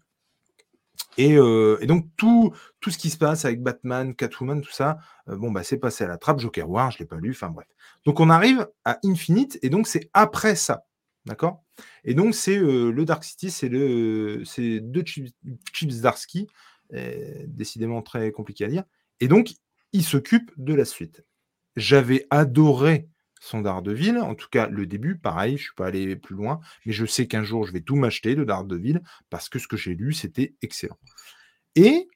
Et, 1.18 1.38
euh, 1.38 1.78
et 1.82 1.86
donc, 1.86 2.08
tout, 2.18 2.54
tout 2.80 2.90
ce 2.90 2.98
qui 2.98 3.10
se 3.10 3.18
passe 3.18 3.46
avec 3.46 3.62
Batman, 3.62 4.16
Catwoman, 4.16 4.62
tout 4.62 4.72
ça, 4.72 4.98
euh, 5.30 5.36
bon, 5.38 5.52
bah, 5.52 5.64
c'est 5.64 5.78
passé 5.78 6.04
à 6.04 6.08
la 6.08 6.18
trappe. 6.18 6.40
Joker 6.40 6.70
War, 6.70 6.92
je 6.92 6.98
ne 6.98 7.00
l'ai 7.00 7.06
pas 7.06 7.18
lu, 7.18 7.32
enfin 7.32 7.50
bref. 7.50 7.68
Donc, 8.06 8.20
on 8.20 8.30
arrive 8.30 8.68
à 8.86 9.00
Infinite, 9.04 9.60
et 9.62 9.70
donc, 9.70 9.88
c'est 9.88 10.10
après 10.14 10.56
ça. 10.56 10.86
D'accord? 11.26 11.64
Et 12.04 12.14
donc, 12.14 12.36
c'est 12.36 12.58
euh, 12.58 12.92
le 12.92 13.06
Dark 13.06 13.24
City, 13.24 13.50
c'est 13.50 13.70
le 13.70 14.44
c'est 14.46 14.80
deux 14.82 15.04
Chips, 15.06 15.34
Chips 15.72 16.02
Darsky, 16.02 16.48
décidément 17.48 18.02
très 18.02 18.32
compliqué 18.32 18.66
à 18.66 18.68
lire. 18.68 18.84
Et 19.20 19.28
donc, 19.28 19.54
il 19.94 20.04
s'occupe 20.04 20.52
de 20.58 20.74
la 20.74 20.86
suite. 20.86 21.24
J'avais 21.76 22.28
adoré 22.30 23.08
son 23.44 23.62
Daredevil, 23.62 24.18
en 24.20 24.36
tout 24.36 24.48
cas 24.50 24.68
le 24.68 24.86
début, 24.86 25.18
pareil, 25.18 25.58
je 25.58 25.64
suis 25.64 25.74
pas 25.76 25.88
allé 25.88 26.16
plus 26.16 26.36
loin, 26.36 26.60
mais 26.86 26.94
je 26.94 27.06
sais 27.06 27.28
qu'un 27.28 27.44
jour 27.44 27.66
je 27.66 27.74
vais 27.74 27.82
tout 27.82 27.96
m'acheter 27.96 28.36
de 28.36 28.44
Daredevil 28.44 29.02
parce 29.30 29.50
que 29.50 29.60
ce 29.60 29.68
que 29.68 29.78
j'ai 29.78 29.96
lu, 29.96 30.14
c'était 30.14 30.56
excellent. 30.62 30.98
Et, 31.76 32.08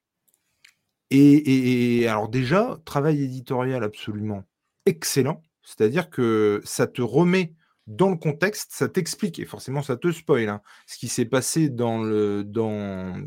et, 1.10 2.00
et- 2.02 2.08
alors 2.08 2.30
déjà, 2.30 2.78
travail 2.86 3.24
éditorial 3.24 3.84
absolument 3.84 4.44
excellent, 4.86 5.42
c'est-à-dire 5.64 6.10
que 6.10 6.62
ça 6.64 6.88
te 6.88 7.02
remet 7.02 7.54
dans 7.88 8.10
le 8.10 8.18
contexte, 8.18 8.72
ça 8.74 8.90
t'explique, 8.90 9.40
et 9.40 9.46
forcément 9.46 9.82
ça 9.82 9.96
te 9.96 10.12
spoil, 10.12 10.50
hein, 10.50 10.62
ce 10.88 10.98
qui 10.98 11.08
s'est 11.08 11.26
passé 11.26 11.70
dans 11.70 12.04
le... 12.04 12.46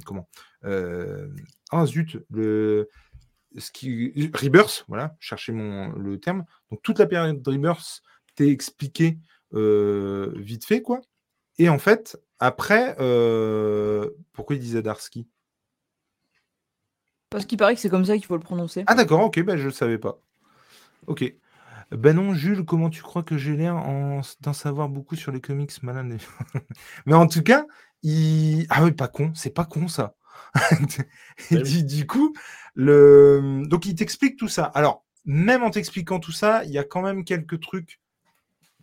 Comment 0.05 0.28
euh, 0.64 1.28
Ah 1.70 1.86
zut, 1.86 2.18
le... 2.30 2.88
Ce 3.59 3.70
qui, 3.70 4.12
Rebirth, 4.34 4.84
voilà, 4.88 5.16
cherchez 5.18 5.53
mon, 5.53 5.90
le 5.92 6.20
terme. 6.20 6.44
Donc 6.70 6.82
toute 6.82 6.98
la 6.98 7.07
période 7.07 7.42
de 7.42 7.51
Rebirth 7.51 8.03
t'est 8.36 8.48
expliquée 8.48 9.18
euh, 9.55 10.32
vite 10.36 10.64
fait, 10.64 10.82
quoi. 10.82 11.01
Et 11.59 11.68
en 11.68 11.78
fait, 11.78 12.18
après, 12.38 12.96
euh, 13.01 14.09
pourquoi 14.32 14.57
il 14.57 14.61
disait 14.61 14.82
Darsky? 14.82 15.28
Parce 17.28 17.44
qu'il 17.44 17.59
paraît 17.59 17.74
que 17.74 17.80
c'est 17.80 17.90
comme 17.90 18.05
ça 18.05 18.16
qu'il 18.16 18.26
faut 18.26 18.36
le 18.36 18.42
prononcer. 18.42 18.84
Ah 18.86 18.94
d'accord, 18.94 19.22
ok, 19.22 19.40
ben 19.42 19.57
je 19.57 19.66
ne 19.66 19.72
savais 19.72 19.98
pas. 19.98 20.20
Ok. 21.07 21.32
Ben 21.92 22.14
non, 22.14 22.34
Jules, 22.34 22.64
comment 22.64 22.88
tu 22.88 23.03
crois 23.03 23.22
que 23.22 23.36
j'ai 23.36 23.57
l'air 23.57 23.76
en... 23.76 24.20
d'en 24.40 24.53
savoir 24.53 24.88
beaucoup 24.88 25.16
sur 25.16 25.32
les 25.32 25.40
comics 25.40 25.82
malades 25.82 26.18
Mais 27.07 27.14
en 27.14 27.26
tout 27.26 27.42
cas, 27.42 27.66
il... 28.03 28.66
Ah 28.70 28.84
oui, 28.84 28.92
pas 28.92 29.09
con, 29.09 29.32
c'est 29.34 29.55
pas 29.55 29.64
con 29.64 29.88
ça. 29.88 30.14
Et 31.51 31.57
Ouais, 31.57 31.62
du, 31.62 31.84
du 31.84 32.07
coup, 32.07 32.34
le... 32.74 33.62
donc 33.66 33.86
il 33.86 33.95
t'explique 33.95 34.36
tout 34.36 34.49
ça. 34.49 34.64
Alors, 34.64 35.05
même 35.24 35.62
en 35.62 35.70
t'expliquant 35.70 36.20
tout 36.20 36.32
ça, 36.32 36.64
il 36.64 36.70
y 36.70 36.78
a 36.78 36.84
quand 36.84 37.03
même 37.03 37.24
quelques 37.24 37.61
trucs 37.61 38.01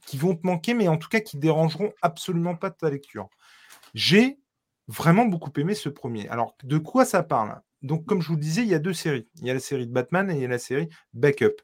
qui 0.06 0.18
vont 0.18 0.36
te 0.36 0.46
manquer, 0.46 0.74
mais 0.74 0.88
en 0.88 0.98
tout 0.98 1.10
cas 1.10 1.20
qui 1.20 1.38
dérangeront 1.38 1.94
absolument 2.02 2.56
pas 2.56 2.72
ta 2.72 2.90
lecture. 2.90 3.30
J'ai 3.94 4.40
vraiment 4.88 5.26
beaucoup 5.26 5.52
aimé 5.58 5.76
ce 5.76 5.90
premier. 5.90 6.28
Alors, 6.30 6.56
de 6.64 6.78
quoi 6.78 7.06
ça 7.06 7.24
parle? 7.24 7.62
Donc, 7.82 8.06
comme 8.06 8.22
je 8.22 8.30
vous 8.30 8.36
le 8.36 8.42
disais, 8.42 8.62
il 8.62 8.68
y 8.70 8.74
a 8.74 8.80
deux 8.80 8.94
séries. 8.94 9.28
Il 9.36 9.48
y 9.48 9.52
a 9.52 9.54
la 9.54 9.60
série 9.60 9.88
de 9.88 9.92
Batman 9.92 10.32
et 10.32 10.36
il 10.36 10.42
y 10.42 10.46
a 10.46 10.48
la 10.48 10.60
série 10.60 10.90
Backup. 11.14 11.62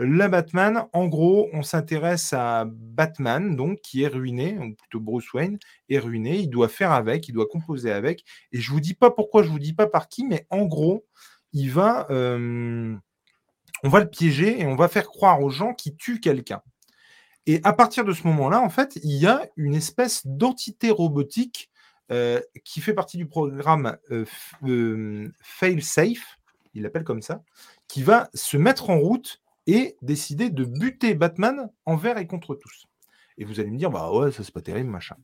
La 0.00 0.28
Batman, 0.28 0.84
en 0.92 1.08
gros, 1.08 1.48
on 1.52 1.64
s'intéresse 1.64 2.32
à 2.32 2.66
Batman, 2.70 3.56
donc 3.56 3.80
qui 3.80 4.04
est 4.04 4.08
ruiné, 4.08 4.56
ou 4.56 4.72
plutôt 4.76 5.00
Bruce 5.00 5.32
Wayne 5.32 5.58
est 5.88 5.98
ruiné. 5.98 6.38
Il 6.38 6.50
doit 6.50 6.68
faire 6.68 6.92
avec, 6.92 7.26
il 7.26 7.32
doit 7.32 7.48
composer 7.48 7.90
avec. 7.90 8.24
Et 8.52 8.60
je 8.60 8.70
vous 8.70 8.78
dis 8.78 8.94
pas 8.94 9.10
pourquoi, 9.10 9.42
je 9.42 9.48
vous 9.48 9.58
dis 9.58 9.72
pas 9.72 9.88
par 9.88 10.08
qui, 10.08 10.24
mais 10.24 10.46
en 10.50 10.66
gros, 10.66 11.04
il 11.52 11.72
va, 11.72 12.06
euh, 12.10 12.94
on 13.82 13.88
va 13.88 13.98
le 13.98 14.08
piéger 14.08 14.60
et 14.60 14.66
on 14.66 14.76
va 14.76 14.86
faire 14.86 15.08
croire 15.08 15.42
aux 15.42 15.50
gens 15.50 15.74
qu'il 15.74 15.96
tue 15.96 16.20
quelqu'un. 16.20 16.62
Et 17.46 17.60
à 17.64 17.72
partir 17.72 18.04
de 18.04 18.12
ce 18.12 18.24
moment-là, 18.28 18.60
en 18.60 18.70
fait, 18.70 19.00
il 19.02 19.16
y 19.16 19.26
a 19.26 19.48
une 19.56 19.74
espèce 19.74 20.24
d'entité 20.24 20.92
robotique 20.92 21.70
euh, 22.12 22.40
qui 22.62 22.80
fait 22.80 22.94
partie 22.94 23.16
du 23.16 23.26
programme 23.26 23.96
euh, 24.12 25.28
Fail 25.42 25.82
Safe, 25.82 26.38
il 26.74 26.82
l'appelle 26.82 27.02
comme 27.02 27.22
ça, 27.22 27.42
qui 27.88 28.04
va 28.04 28.30
se 28.32 28.56
mettre 28.56 28.90
en 28.90 28.98
route 28.98 29.40
et 29.68 29.96
décider 30.02 30.48
de 30.50 30.64
buter 30.64 31.14
Batman 31.14 31.70
envers 31.84 32.18
et 32.18 32.26
contre 32.26 32.56
tous. 32.56 32.86
Et 33.36 33.44
vous 33.44 33.60
allez 33.60 33.70
me 33.70 33.78
dire, 33.78 33.90
bah 33.90 34.10
ouais, 34.10 34.32
ça 34.32 34.42
c'est 34.42 34.52
pas 34.52 34.62
terrible, 34.62 34.90
machin. 34.90 35.14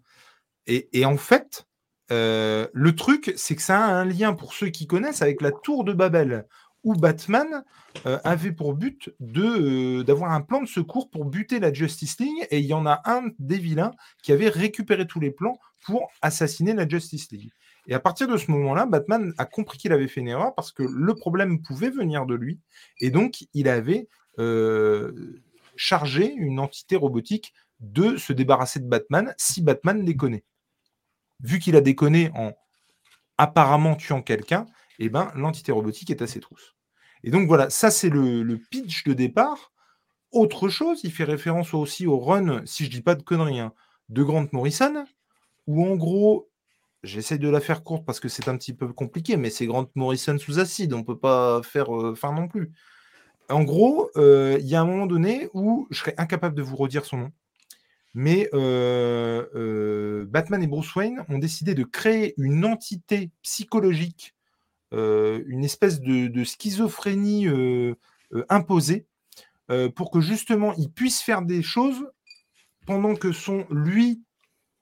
Et, 0.67 1.05
en 1.05 1.17
fait, 1.17 1.67
euh, 2.11 2.69
le 2.73 2.95
truc, 2.95 3.33
c'est 3.37 3.57
que 3.57 3.63
ça 3.63 3.85
a 3.85 3.91
un 3.91 4.05
lien 4.05 4.35
pour 4.35 4.55
ceux 4.55 4.69
qui 4.69 4.87
connaissent 4.87 5.23
avec 5.23 5.43
la 5.43 5.51
tour 5.51 5.85
de 5.85 5.93
Babel, 5.93 6.47
où 6.85 6.95
Batman 6.95 7.65
euh, 8.07 8.19
avait 8.25 8.53
pour 8.53 8.75
but 8.75 9.11
euh, 9.37 10.05
d'avoir 10.05 10.33
un 10.33 10.43
plan 10.43 10.61
de 10.61 10.69
secours 10.69 11.11
pour 11.11 11.25
buter 11.25 11.59
la 11.59 11.73
Justice 11.73 12.19
League, 12.21 12.47
et 12.51 12.61
il 12.61 12.67
y 12.67 12.75
en 12.75 12.87
a 12.87 13.01
un 13.07 13.31
des 13.39 13.59
vilains 13.59 13.93
qui 14.23 14.33
avait 14.33 14.49
récupéré 14.49 15.07
tous 15.07 15.21
les 15.21 15.31
plans 15.31 15.59
pour 15.85 16.11
assassiner 16.23 16.75
la 16.75 16.87
Justice 16.87 17.31
League. 17.33 17.51
Et 17.87 17.95
à 17.95 18.01
partir 18.01 18.29
de 18.29 18.37
ce 18.37 18.51
moment-là, 18.51 18.87
Batman 18.87 19.35
a 19.37 19.45
compris 19.45 19.77
qu'il 19.77 19.93
avait 19.93 20.09
fait 20.09 20.21
une 20.21 20.29
erreur 20.29 20.55
parce 20.55 20.73
que 20.73 20.83
le 20.83 21.15
problème 21.15 21.63
pouvait 21.63 21.91
venir 21.91 22.27
de 22.27 22.35
lui, 22.35 22.61
et 23.01 23.11
donc 23.11 23.45
il 23.53 23.69
avait 23.69 24.09
euh, 24.39 25.43
chargé 25.77 26.33
une 26.33 26.61
entité 26.61 26.97
robotique 26.97 27.53
de 27.81 28.17
se 28.17 28.33
débarrasser 28.33 28.81
de 28.81 28.89
Batman 28.89 29.35
si 29.37 29.63
Batman 29.63 30.05
déconnait. 30.05 30.45
Vu 31.41 31.59
qu'il 31.59 31.77
a 31.77 31.81
déconné 31.81 32.31
en 32.35 32.53
apparemment 33.39 33.97
tuant 33.97 34.23
quelqu'un, 34.23 34.67
eh 34.99 35.09
ben, 35.09 35.33
l'entité 35.35 35.73
robotique 35.73 36.11
est 36.11 36.23
à 36.23 36.27
ses 36.27 36.41
trousses. 36.41 36.75
Et 37.23 37.31
donc 37.31 37.49
voilà, 37.49 37.71
ça 37.71 37.91
c'est 37.91 38.11
le, 38.11 38.59
pitch 38.71 39.05
de 39.05 39.13
départ. 39.13 39.73
Autre 40.31 40.69
chose, 40.69 41.01
il 41.05 41.13
fait 41.13 41.25
référence 41.25 41.75
aussi 41.75 42.07
au 42.07 42.19
run, 42.19 42.63
si 42.67 42.85
je 42.85 42.91
dis 42.91 43.03
pas 43.03 43.15
de 43.15 43.23
conneries, 43.23 43.61
hein, 43.61 43.73
de 44.09 44.23
Grant 44.23 44.47
Morrison, 44.53 45.05
où 45.67 45.87
en 45.87 45.97
gros, 45.97 46.51
j'essaie 47.03 47.39
de 47.39 47.49
la 47.49 47.61
faire 47.61 47.83
courte 47.83 48.05
parce 48.05 48.21
que 48.21 48.29
c'est 48.29 48.49
un 48.49 48.57
petit 48.57 48.75
peu 48.75 48.93
compliqué, 48.93 49.37
mais 49.37 49.51
c'est 49.51 49.67
Grant 49.67 49.87
Morrison 49.95 50.39
sous 50.39 50.59
acide, 50.59 50.93
on 50.93 51.05
peut 51.05 51.19
pas 51.19 51.63
faire 51.63 51.95
euh, 51.95 52.15
fin 52.15 52.33
non 52.33 52.49
plus. 52.49 52.73
En 53.51 53.63
gros, 53.63 54.11
euh, 54.17 54.57
il 54.61 54.67
y 54.67 54.75
a 54.75 54.81
un 54.81 54.87
moment 54.87 55.07
donné 55.07 55.51
où 55.53 55.87
je 55.91 55.99
serais 55.99 56.15
incapable 56.17 56.55
de 56.55 56.63
vous 56.63 56.77
redire 56.77 57.05
son 57.05 57.19
nom, 57.19 57.33
mais 58.15 58.49
euh, 58.55 59.47
euh, 59.55 60.25
Batman 60.27 60.63
et 60.63 60.67
Bruce 60.67 60.95
Wayne 60.95 61.25
ont 61.29 61.39
décidé 61.39 61.75
de 61.75 61.85
créer 61.85 62.35
une 62.39 62.65
entité 62.65 63.31
psychologique, 63.43 64.35
une 64.93 65.65
espèce 65.65 66.01
de, 66.01 66.45
schizophrénie 66.45 67.49
imposée, 68.49 69.07
pour 69.97 70.13
que 70.13 70.21
justement 70.21 70.73
il 70.75 70.89
puisse 70.89 71.21
faire 71.21 71.43
des 71.43 71.63
choses 71.63 72.07
pendant 72.87 73.17
que 73.17 73.33
son 73.33 73.67
lui 73.71 74.23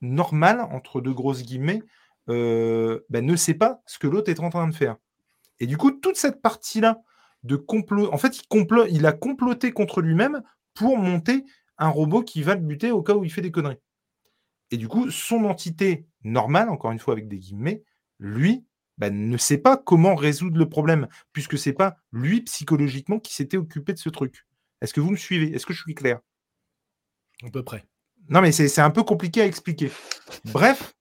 normal, 0.01 0.61
entre 0.71 1.01
deux 1.01 1.13
grosses 1.13 1.41
guillemets, 1.41 1.81
ben, 2.27 3.01
ne 3.11 3.35
sait 3.35 3.55
pas 3.55 3.81
ce 3.87 3.97
que 3.97 4.05
l'autre 4.05 4.29
est 4.29 4.39
en 4.39 4.51
train 4.51 4.67
de 4.67 4.75
faire. 4.75 4.97
Et 5.59 5.65
du 5.65 5.77
coup, 5.77 5.89
toute 5.89 6.15
cette 6.15 6.43
partie-là 6.43 7.01
de 7.43 7.55
complot, 7.55 8.11
en 8.13 8.17
fait, 8.17 8.41
il, 8.89 9.05
a 9.05 9.11
comploté 9.11 9.71
contre 9.71 10.01
lui-même 10.01 10.41
pour 10.73 10.97
monter 10.97 11.43
un 11.77 11.89
robot 11.89 12.23
qui 12.23 12.41
va 12.41 12.55
le 12.55 12.61
buter 12.61 12.91
au 12.91 13.01
cas 13.01 13.15
où 13.15 13.23
il 13.23 13.31
fait 13.31 13.41
des 13.41 13.51
conneries. 13.51 13.79
Et 14.71 14.77
du 14.77 14.87
coup, 14.87 15.11
son 15.11 15.45
entité 15.45 16.07
normale, 16.23 16.69
encore 16.69 16.91
une 16.91 16.99
fois 16.99 17.13
avec 17.13 17.27
des 17.27 17.37
guillemets, 17.37 17.83
lui, 18.19 18.65
bah, 18.97 19.09
ne 19.09 19.37
sait 19.37 19.57
pas 19.57 19.77
comment 19.77 20.15
résoudre 20.15 20.57
le 20.57 20.69
problème, 20.69 21.07
puisque 21.33 21.57
c'est 21.57 21.73
pas 21.73 21.97
lui 22.11 22.41
psychologiquement 22.41 23.19
qui 23.19 23.33
s'était 23.33 23.57
occupé 23.57 23.93
de 23.93 23.99
ce 23.99 24.09
truc. 24.09 24.47
Est-ce 24.81 24.93
que 24.93 25.01
vous 25.01 25.11
me 25.11 25.17
suivez? 25.17 25.53
Est-ce 25.53 25.65
que 25.65 25.73
je 25.73 25.81
suis 25.81 25.95
clair? 25.95 26.19
À 27.43 27.49
peu 27.49 27.63
près. 27.63 27.85
Non, 28.29 28.41
mais 28.41 28.51
c'est 28.51 28.79
un 28.79 28.89
peu 28.89 29.03
compliqué 29.03 29.41
à 29.41 29.45
expliquer. 29.45 29.91
Bref, 30.45 30.93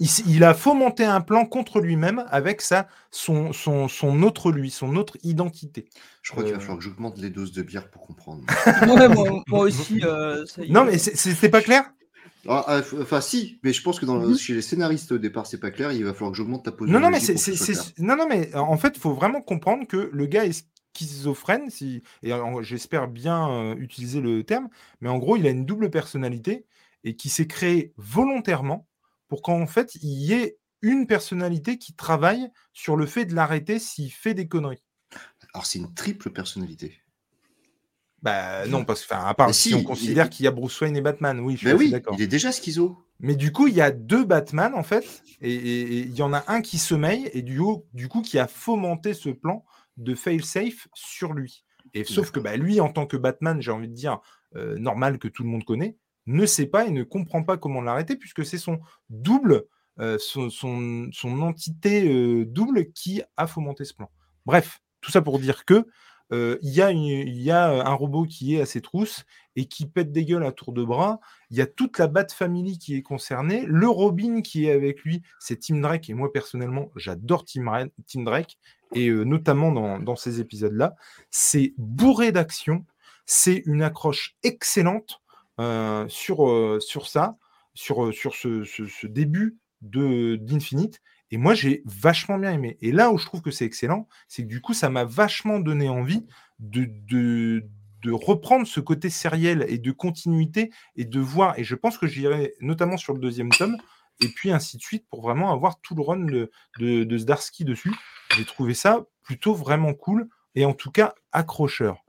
il, 0.00 0.44
a 0.44 0.54
fomenté 0.54 1.04
un 1.04 1.20
plan 1.20 1.46
contre 1.46 1.80
lui-même 1.80 2.24
avec 2.28 2.60
sa, 2.60 2.88
son, 3.10 3.52
son, 3.52 3.88
son 3.88 4.22
autre 4.22 4.52
lui, 4.52 4.70
son 4.70 4.96
autre 4.96 5.16
identité. 5.22 5.88
Je 6.22 6.32
crois 6.32 6.42
qu'il 6.44 6.52
va 6.52 6.58
Euh. 6.58 6.60
falloir 6.60 6.78
que 6.78 6.84
j'augmente 6.84 7.18
les 7.18 7.30
doses 7.30 7.52
de 7.52 7.62
bière 7.62 7.88
pour 7.90 8.02
comprendre. 8.06 8.42
Ouais, 9.00 9.08
moi, 9.08 9.42
moi 9.46 9.60
aussi, 9.60 10.00
euh, 10.04 10.44
ça 10.46 10.62
y 10.62 10.68
est. 10.68 10.72
Non, 10.72 10.84
mais 10.84 10.98
c'est 10.98 11.48
pas 11.48 11.62
clair? 11.62 11.90
Ah, 12.48 12.64
ah, 12.68 12.80
Enfin, 13.00 13.20
si, 13.20 13.58
mais 13.64 13.72
je 13.72 13.82
pense 13.82 13.98
que 13.98 14.06
dans 14.06 14.16
le- 14.18 14.28
Mhm. 14.28 14.38
chez 14.38 14.54
les 14.54 14.62
scénaristes 14.62 15.10
au 15.12 15.18
départ, 15.18 15.46
c'est 15.46 15.58
pas 15.58 15.70
clair. 15.72 15.90
Il 15.92 16.04
va 16.04 16.12
falloir 16.12 16.30
que 16.30 16.36
j'augmente 16.36 16.64
ta 16.64 16.72
position. 16.72 16.98
Non, 17.00 17.04
non, 17.04 17.10
mais 17.10 17.18
c'est, 17.20 17.36
c'est- 17.36 17.56
c'est- 17.56 17.98
non, 17.98 18.16
non, 18.16 18.26
mais 18.28 18.54
en 18.54 18.76
fait, 18.76 18.92
il 18.96 19.00
faut 19.00 19.14
vraiment 19.14 19.40
comprendre 19.40 19.86
que 19.86 20.10
le 20.12 20.26
gars 20.26 20.44
est 20.44 20.64
schizophrène, 20.96 21.70
si, 21.70 22.02
et 22.22 22.32
en- 22.32 22.62
j'espère 22.62 23.08
bien 23.08 23.50
euh, 23.50 23.74
utiliser 23.76 24.20
le 24.20 24.44
terme, 24.44 24.68
mais 25.00 25.08
en 25.08 25.18
gros, 25.18 25.36
il 25.36 25.46
a 25.46 25.50
une 25.50 25.66
double 25.66 25.90
personnalité 25.90 26.66
et 27.04 27.16
qui 27.16 27.28
s'est 27.28 27.46
créé 27.48 27.92
volontairement 27.96 28.86
pour 29.28 29.42
qu'en 29.42 29.66
fait, 29.66 29.94
il 29.96 30.08
y 30.22 30.32
ait 30.32 30.58
une 30.82 31.06
personnalité 31.06 31.78
qui 31.78 31.94
travaille 31.94 32.48
sur 32.72 32.96
le 32.96 33.06
fait 33.06 33.24
de 33.24 33.34
l'arrêter 33.34 33.78
s'il 33.78 34.10
fait 34.12 34.34
des 34.34 34.46
conneries. 34.48 34.82
Alors, 35.54 35.66
c'est 35.66 35.78
une 35.78 35.92
triple 35.94 36.30
personnalité. 36.30 37.00
Bah 38.22 38.66
non, 38.66 38.84
parce 38.84 39.04
que, 39.04 39.14
à 39.14 39.34
part 39.34 39.54
si, 39.54 39.68
si, 39.70 39.74
on 39.74 39.82
considère 39.84 40.26
est- 40.26 40.30
qu'il 40.30 40.44
y 40.44 40.46
a 40.46 40.50
Bruce 40.50 40.80
Wayne 40.80 40.96
et 40.96 41.00
Batman, 41.00 41.38
oui, 41.40 41.54
je 41.54 41.58
suis 41.58 41.68
assez 41.68 41.76
oui, 41.76 41.90
d'accord. 41.90 42.14
il 42.18 42.22
est 42.22 42.26
déjà 42.26 42.50
schizo. 42.50 42.98
Mais 43.20 43.36
du 43.36 43.52
coup, 43.52 43.66
il 43.68 43.74
y 43.74 43.80
a 43.80 43.90
deux 43.90 44.24
Batman, 44.24 44.74
en 44.74 44.82
fait, 44.82 45.22
et 45.40 46.00
il 46.00 46.14
y 46.14 46.22
en 46.22 46.32
a 46.32 46.44
un 46.48 46.60
qui 46.60 46.78
sommeille, 46.78 47.30
et 47.32 47.42
du, 47.42 47.58
coup- 47.60 47.84
du 47.94 48.08
coup, 48.08 48.22
qui 48.22 48.38
a 48.38 48.46
fomenté 48.46 49.14
ce 49.14 49.28
plan 49.30 49.64
de 49.96 50.14
fail-safe 50.14 50.88
sur 50.94 51.32
lui. 51.34 51.64
Et 51.94 52.04
sauf 52.04 52.30
que 52.30 52.40
bah, 52.40 52.56
lui, 52.56 52.80
en 52.80 52.90
tant 52.92 53.06
que 53.06 53.16
Batman, 53.16 53.60
j'ai 53.62 53.70
envie 53.70 53.88
de 53.88 53.94
dire, 53.94 54.20
euh, 54.56 54.76
normal 54.78 55.18
que 55.18 55.28
tout 55.28 55.42
le 55.44 55.48
monde 55.48 55.64
connaît, 55.64 55.96
ne 56.26 56.46
sait 56.46 56.66
pas 56.66 56.86
et 56.86 56.90
ne 56.90 57.02
comprend 57.02 57.42
pas 57.42 57.56
comment 57.56 57.80
l'arrêter, 57.80 58.16
puisque 58.16 58.44
c'est 58.44 58.58
son 58.58 58.80
double 59.10 59.66
euh, 59.98 60.18
son, 60.18 61.10
entité 61.40 62.06
euh, 62.06 62.44
double 62.44 62.92
qui 62.92 63.22
a 63.36 63.46
fomenté 63.46 63.84
ce 63.84 63.94
plan. 63.94 64.10
Bref, 64.44 64.80
tout 65.00 65.10
ça 65.10 65.22
pour 65.22 65.38
dire 65.38 65.64
que 65.64 65.86
euh, 66.32 66.58
il 66.60 66.70
y, 66.70 67.50
a 67.50 67.88
un 67.88 67.94
robot 67.94 68.24
qui 68.24 68.56
est 68.56 68.60
à 68.60 68.66
ses 68.66 68.82
trousses 68.82 69.24
et 69.54 69.66
qui 69.66 69.86
pète 69.86 70.12
des 70.12 70.24
gueules 70.24 70.44
à 70.44 70.52
tour 70.52 70.72
de 70.72 70.84
bras. 70.84 71.20
Il 71.50 71.56
y 71.56 71.62
a 71.62 71.66
toute 71.66 71.98
la 71.98 72.08
Bat 72.08 72.26
Family 72.30 72.78
qui 72.78 72.96
est 72.96 73.02
concernée. 73.02 73.64
Le 73.66 73.88
Robin 73.88 74.42
qui 74.42 74.66
est 74.66 74.72
avec 74.72 75.02
lui, 75.02 75.22
c'est 75.38 75.60
Tim 75.60 75.80
Drake. 75.80 76.10
Et 76.10 76.14
moi, 76.14 76.32
personnellement, 76.32 76.90
j'adore 76.96 77.44
Tim, 77.44 77.70
Ra- 77.70 77.86
Tim 78.06 78.24
Drake. 78.24 78.58
Et 78.92 79.08
notamment 79.10 79.72
dans, 79.72 79.98
dans 79.98 80.16
ces 80.16 80.40
épisodes-là. 80.40 80.96
C'est 81.30 81.74
bourré 81.78 82.32
d'action. 82.32 82.84
C'est 83.24 83.62
une 83.64 83.82
accroche 83.82 84.36
excellente 84.42 85.22
euh, 85.60 86.06
sur, 86.08 86.48
euh, 86.48 86.78
sur 86.80 87.06
ça, 87.08 87.36
sur, 87.74 88.06
euh, 88.06 88.12
sur 88.12 88.34
ce, 88.34 88.64
ce- 88.64 88.86
ce 88.86 89.06
début 89.06 89.58
d'Infinite. 89.82 91.00
Et 91.30 91.38
moi, 91.38 91.54
j'ai 91.54 91.82
vachement 91.84 92.38
bien 92.38 92.52
aimé. 92.52 92.76
Et 92.80 92.92
là 92.92 93.10
où 93.10 93.18
je 93.18 93.26
trouve 93.26 93.42
que 93.42 93.50
c'est 93.50 93.64
excellent, 93.64 94.08
c'est 94.28 94.42
que 94.42 94.48
du 94.48 94.60
coup, 94.60 94.74
ça 94.74 94.90
m'a 94.90 95.04
vachement 95.04 95.58
donné 95.58 95.88
envie 95.88 96.24
de, 96.60 96.88
de, 97.08 97.64
de 98.02 98.12
reprendre 98.12 98.66
ce 98.66 98.80
côté 98.80 99.10
sériel 99.10 99.64
et 99.68 99.78
de 99.78 99.90
continuité 99.92 100.70
et 100.94 101.04
de 101.04 101.20
voir. 101.20 101.58
Et 101.58 101.64
je 101.64 101.74
pense 101.74 101.98
que 101.98 102.06
j'irai 102.06 102.54
notamment 102.60 102.96
sur 102.96 103.12
le 103.12 103.18
deuxième 103.18 103.50
tome, 103.50 103.76
et 104.20 104.28
puis 104.28 104.50
ainsi 104.52 104.76
de 104.76 104.82
suite, 104.82 105.04
pour 105.10 105.20
vraiment 105.20 105.52
avoir 105.52 105.80
tout 105.80 105.94
le 105.94 106.02
run 106.02 106.18
de, 106.20 106.50
de, 106.78 107.04
de 107.04 107.18
Zdarsky 107.18 107.64
dessus. 107.64 107.92
J'ai 108.36 108.44
trouvé 108.44 108.72
ça 108.74 109.04
plutôt 109.22 109.54
vraiment 109.54 109.92
cool 109.94 110.28
et 110.54 110.64
en 110.64 110.72
tout 110.74 110.90
cas 110.90 111.14
accrocheur. 111.32 112.04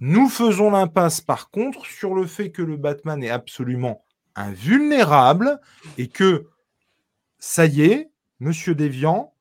Nous 0.00 0.28
faisons 0.28 0.70
l'impasse 0.70 1.20
par 1.20 1.50
contre 1.50 1.86
sur 1.86 2.14
le 2.14 2.26
fait 2.26 2.50
que 2.50 2.62
le 2.62 2.76
Batman 2.76 3.22
est 3.22 3.30
absolument 3.30 4.04
invulnérable 4.34 5.60
et 5.98 6.08
que 6.08 6.48
ça 7.38 7.66
y 7.66 7.82
est, 7.82 8.10
Monsieur 8.40 8.74
Déviant, 8.74 9.34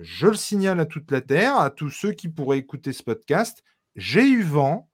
je 0.00 0.26
le 0.28 0.34
signale 0.34 0.80
à 0.80 0.86
toute 0.86 1.10
la 1.10 1.20
Terre, 1.20 1.58
à 1.58 1.70
tous 1.70 1.90
ceux 1.90 2.12
qui 2.12 2.28
pourraient 2.28 2.58
écouter 2.58 2.92
ce 2.92 3.02
podcast, 3.02 3.62
j'ai 3.96 4.28
eu 4.28 4.42
vent 4.42 4.88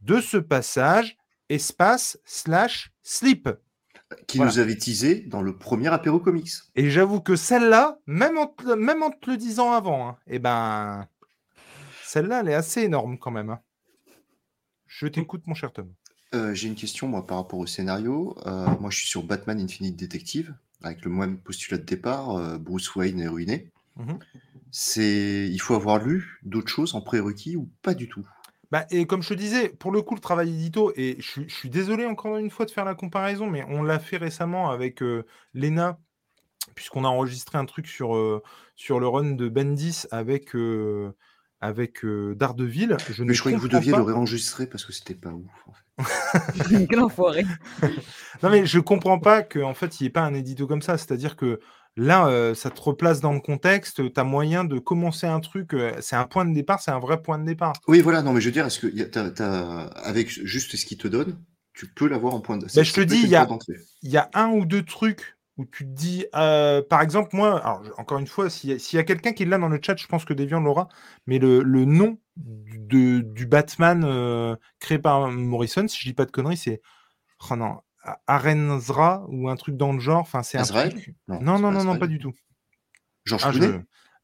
de 0.00 0.20
ce 0.20 0.36
passage 0.36 1.16
espace 1.48 2.18
slash 2.24 2.92
slip. 3.02 3.48
Qui 4.26 4.36
Voilà. 4.38 4.52
nous 4.52 4.58
avait 4.58 4.76
teasé 4.76 5.20
dans 5.20 5.42
le 5.42 5.56
premier 5.56 5.88
apéro 5.88 6.20
comics. 6.20 6.50
Et 6.76 6.88
j'avoue 6.90 7.20
que 7.20 7.36
celle-là, 7.36 7.98
même 8.06 8.38
en, 8.38 8.46
te, 8.46 8.72
même 8.74 9.02
en 9.02 9.10
te 9.10 9.30
le 9.30 9.36
disant 9.36 9.72
avant, 9.72 10.08
hein, 10.08 10.16
eh 10.26 10.38
ben, 10.38 11.08
celle-là, 12.04 12.40
elle 12.40 12.48
est 12.50 12.54
assez 12.54 12.82
énorme 12.82 13.18
quand 13.18 13.30
même. 13.30 13.50
hein. 13.50 13.60
Je 14.96 15.08
t'écoute, 15.08 15.42
mon 15.48 15.54
cher 15.54 15.72
Tom. 15.72 15.92
Euh, 16.34 16.54
J'ai 16.54 16.68
une 16.68 16.76
question, 16.76 17.08
moi, 17.08 17.26
par 17.26 17.38
rapport 17.38 17.58
au 17.58 17.66
scénario. 17.66 18.36
Euh, 18.46 18.66
moi, 18.78 18.90
je 18.90 18.98
suis 18.98 19.08
sur 19.08 19.24
Batman 19.24 19.58
Infinite 19.60 19.96
Detective, 19.96 20.54
avec 20.82 21.04
le 21.04 21.10
même 21.10 21.38
postulat 21.38 21.78
de 21.78 21.84
départ, 21.84 22.36
euh, 22.36 22.58
Bruce 22.58 22.94
Wayne 22.94 23.20
est 23.20 23.26
ruiné. 23.26 23.72
Mhm. 23.96 24.18
C'est, 24.70 25.48
il 25.50 25.60
faut 25.60 25.74
avoir 25.74 25.98
lu 25.98 26.38
d'autres 26.44 26.68
choses 26.68 26.94
en 26.94 27.00
prérequis 27.00 27.56
ou 27.56 27.68
pas 27.82 27.94
du 27.94 28.08
tout? 28.08 28.24
Bah, 28.70 28.86
et 28.90 29.04
comme 29.06 29.22
je 29.22 29.30
te 29.30 29.34
disais, 29.34 29.68
pour 29.68 29.90
le 29.90 30.00
coup, 30.02 30.14
le 30.14 30.20
travail 30.20 30.48
édito, 30.50 30.92
et 30.96 31.16
je, 31.18 31.28
suis- 31.28 31.48
je 31.48 31.54
suis 31.54 31.70
désolé 31.70 32.06
encore 32.06 32.36
une 32.36 32.50
fois 32.50 32.66
de 32.66 32.70
faire 32.70 32.84
la 32.84 32.94
comparaison, 32.94 33.48
mais 33.48 33.64
on 33.68 33.82
l'a 33.82 33.98
fait 33.98 34.16
récemment 34.16 34.70
avec 34.70 35.00
Lena, 35.54 35.98
puisqu'on 36.76 37.04
a 37.04 37.08
enregistré 37.08 37.58
un 37.58 37.66
truc 37.66 37.88
sur, 37.88 38.42
sur 38.76 39.00
le 39.00 39.08
run 39.08 39.32
de 39.32 39.48
Bendis 39.48 40.04
avec, 40.10 40.54
avec 41.64 42.04
euh, 42.04 42.34
Daredevil. 42.34 42.96
Je 43.10 43.22
ne 43.22 43.28
Mais 43.28 43.34
je 43.34 43.40
croyais 43.40 43.56
que 43.56 43.62
vous 43.62 43.68
deviez 43.68 43.92
pas- 43.92 43.98
le 43.98 44.04
réenregistrer 44.04 44.66
parce 44.66 44.84
que 44.84 44.92
c'était 44.92 45.14
pas 45.14 45.30
ouf. 45.30 45.50
en 45.66 45.72
fait. 45.72 46.86
Quel 46.90 47.00
enfoiré. 47.00 47.44
Non, 48.42 48.50
mais 48.50 48.66
je 48.66 48.78
comprends 48.80 49.18
pas 49.20 49.42
qu'en 49.42 49.74
fait, 49.74 50.00
il 50.00 50.02
n'y 50.02 50.06
ait 50.08 50.10
pas 50.10 50.22
un 50.22 50.34
édito 50.34 50.66
comme 50.66 50.82
ça. 50.82 50.98
C'est-à-dire 50.98 51.36
que 51.36 51.60
là, 51.96 52.26
euh, 52.26 52.52
ça 52.54 52.68
te 52.70 52.80
replace 52.80 53.20
dans 53.20 53.32
le 53.32 53.40
contexte, 53.40 54.02
tu 54.12 54.20
as 54.20 54.24
moyen 54.24 54.64
de 54.64 54.78
commencer 54.80 55.26
un 55.26 55.38
truc, 55.40 55.72
euh, 55.72 55.92
c'est 56.00 56.16
un 56.16 56.24
point 56.24 56.44
de 56.44 56.52
départ, 56.52 56.80
c'est 56.82 56.90
un 56.90 56.98
vrai 56.98 57.22
point 57.22 57.38
de 57.38 57.44
départ. 57.44 57.72
Oui, 57.86 58.00
voilà, 58.00 58.22
non, 58.22 58.32
mais 58.32 58.40
je 58.40 58.46
veux 58.48 58.52
dire, 58.52 58.66
est-ce 58.66 58.80
que 58.80 58.88
y 58.88 59.02
a- 59.02 59.80
avec 60.04 60.28
juste 60.30 60.76
ce 60.76 60.84
qu'il 60.84 60.98
te 60.98 61.06
donne, 61.08 61.38
tu 61.74 61.86
peux 61.86 62.08
l'avoir 62.08 62.34
en 62.34 62.40
point 62.40 62.58
de. 62.58 62.66
Ben, 62.74 62.84
je 62.84 62.92
te 62.92 63.00
dis, 63.00 63.20
il 63.22 63.28
y 63.28 63.36
a- 63.36 63.46
porte 63.46 63.50
d'entrée. 63.66 63.80
il 64.02 64.10
y 64.10 64.16
a 64.16 64.28
un 64.34 64.48
ou 64.48 64.66
deux 64.66 64.82
trucs 64.82 65.33
où 65.56 65.64
tu 65.66 65.84
te 65.84 65.90
dis, 65.90 66.26
euh, 66.34 66.82
par 66.82 67.00
exemple, 67.00 67.30
moi, 67.36 67.58
alors, 67.60 67.82
encore 67.98 68.18
une 68.18 68.26
fois, 68.26 68.50
s'il 68.50 68.70
y 68.70 68.72
a, 68.72 68.78
s'il 68.78 68.96
y 68.96 69.00
a 69.00 69.04
quelqu'un 69.04 69.32
qui 69.32 69.44
est 69.44 69.46
là 69.46 69.58
dans 69.58 69.68
le 69.68 69.78
chat, 69.80 69.96
je 69.96 70.06
pense 70.06 70.24
que 70.24 70.34
Deviant 70.34 70.60
l'aura, 70.60 70.88
mais 71.26 71.38
le, 71.38 71.62
le 71.62 71.84
nom 71.84 72.18
du, 72.36 72.78
de- 72.78 73.20
du 73.20 73.46
Batman 73.46 74.02
euh, 74.04 74.56
créé 74.80 74.98
par 74.98 75.30
Morrison, 75.30 75.86
si 75.86 75.98
je 76.00 76.08
dis 76.08 76.14
pas 76.14 76.24
de 76.26 76.32
conneries, 76.32 76.56
c'est 76.56 76.80
oh 77.50 77.56
non, 77.56 77.80
Arenzra 78.26 79.24
ou 79.28 79.48
un 79.48 79.56
truc 79.56 79.76
dans 79.76 79.92
le 79.92 80.00
genre. 80.00 80.20
Enfin, 80.20 80.42
c'est 80.42 80.58
un 80.58 80.62
truc. 80.90 81.14
Non, 81.28 81.40
Non, 81.40 81.58
non, 81.58 81.72
pas 81.78 81.84
non, 81.84 81.98
pas 81.98 82.06
du 82.06 82.18
tout. 82.18 82.32
Georges 83.24 83.42
Ah, 83.46 83.52
je- 83.52 83.58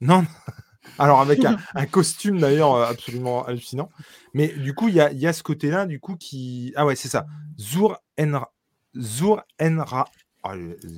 Non. 0.01 0.25
Alors 0.99 1.21
avec 1.21 1.45
un, 1.45 1.57
un 1.75 1.87
costume 1.87 2.41
d'ailleurs 2.41 2.75
euh, 2.75 2.87
absolument 2.87 3.45
hallucinant. 3.47 3.89
Mais 4.35 4.49
du 4.49 4.75
coup, 4.75 4.89
il 4.89 4.95
y 4.95 5.01
a, 5.01 5.11
il 5.13 5.19
y 5.19 5.27
a 5.27 5.33
ce 5.33 5.43
côté-là, 5.43 5.87
du 5.87 6.01
coup, 6.01 6.17
qui. 6.17 6.73
Ah 6.77 6.85
ouais, 6.85 6.97
c'est 6.97 7.09
ça. 7.09 7.27
Zur 7.59 7.99
Enra. 8.19 8.53
Zur 8.97 9.43
Enra. 9.61 10.07
Ah, 10.43 10.55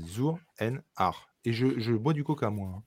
Zur 0.07 0.39
Enrar. 0.61 1.29
Et 1.45 1.53
je, 1.53 1.79
je 1.81 1.93
bois 1.93 2.13
du 2.13 2.25
coca, 2.25 2.51
moi. 2.51 2.69
hein. 2.77 2.83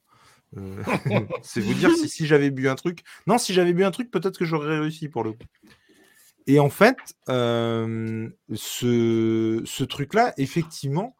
Euh, 0.57 0.84
c'est 1.41 1.61
vous 1.61 1.73
dire 1.73 1.91
si, 1.91 2.07
si 2.07 2.26
j'avais 2.26 2.52
bu 2.52 2.69
un 2.69 2.76
truc. 2.76 3.03
Non, 3.27 3.38
si 3.38 3.53
j'avais 3.53 3.73
bu 3.73 3.84
un 3.84 3.91
truc, 3.91 4.11
peut-être 4.11 4.38
que 4.38 4.45
j'aurais 4.45 4.80
réussi 4.80 5.10
pour 5.10 5.23
le 5.23 5.34
coup. 5.34 5.45
Et 6.48 6.60
en 6.60 6.69
fait, 6.69 6.98
euh, 7.30 8.30
ce, 8.53 9.61
ce 9.65 9.84
truc-là, 9.84 10.34
effectivement, 10.38 11.15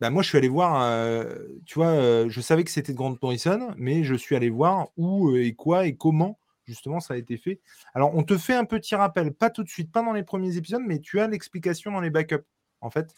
bah, 0.00 0.10
moi, 0.10 0.22
je 0.22 0.28
suis 0.28 0.38
allé 0.38 0.48
voir, 0.48 0.80
euh, 0.82 1.34
tu 1.66 1.74
vois, 1.74 2.28
je 2.28 2.40
savais 2.40 2.62
que 2.62 2.70
c'était 2.70 2.92
de 2.92 2.96
Grant 2.96 3.16
Morrison, 3.20 3.74
mais 3.76 4.04
je 4.04 4.14
suis 4.14 4.36
allé 4.36 4.48
voir 4.48 4.88
où 4.96 5.34
et 5.34 5.54
quoi 5.54 5.86
et 5.86 5.96
comment, 5.96 6.38
justement, 6.66 7.00
ça 7.00 7.14
a 7.14 7.16
été 7.16 7.36
fait. 7.36 7.60
Alors, 7.94 8.14
on 8.14 8.22
te 8.22 8.38
fait 8.38 8.54
un 8.54 8.64
petit 8.64 8.94
rappel, 8.94 9.32
pas 9.34 9.50
tout 9.50 9.64
de 9.64 9.68
suite, 9.68 9.90
pas 9.90 10.02
dans 10.02 10.12
les 10.12 10.22
premiers 10.22 10.56
épisodes, 10.56 10.82
mais 10.86 11.00
tu 11.00 11.18
as 11.18 11.26
l'explication 11.26 11.90
dans 11.90 12.00
les 12.00 12.10
backups, 12.10 12.46
en 12.80 12.90
fait. 12.90 13.12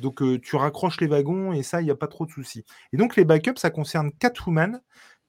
Donc, 0.00 0.22
euh, 0.22 0.38
tu 0.40 0.56
raccroches 0.56 1.00
les 1.00 1.06
wagons 1.06 1.52
et 1.52 1.62
ça, 1.62 1.80
il 1.80 1.84
n'y 1.84 1.90
a 1.90 1.96
pas 1.96 2.08
trop 2.08 2.26
de 2.26 2.30
soucis. 2.30 2.64
Et 2.92 2.96
donc, 2.96 3.16
les 3.16 3.24
backups, 3.24 3.58
ça 3.58 3.70
concerne 3.70 4.12
Catwoman, 4.12 4.80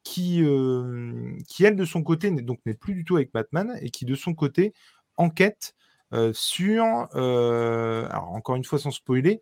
qui, 0.03 0.43
euh, 0.43 1.37
elle, 1.59 1.75
de 1.75 1.85
son 1.85 2.03
côté, 2.03 2.31
donc 2.31 2.59
n'est 2.65 2.73
plus 2.73 2.93
du 2.93 3.03
tout 3.03 3.17
avec 3.17 3.31
Batman 3.33 3.77
et 3.81 3.89
qui, 3.89 4.05
de 4.05 4.15
son 4.15 4.33
côté, 4.33 4.73
enquête 5.17 5.75
euh, 6.13 6.31
sur, 6.33 6.83
alors 6.85 8.31
encore 8.31 8.55
une 8.55 8.63
fois 8.63 8.79
sans 8.79 8.91
spoiler, 8.91 9.41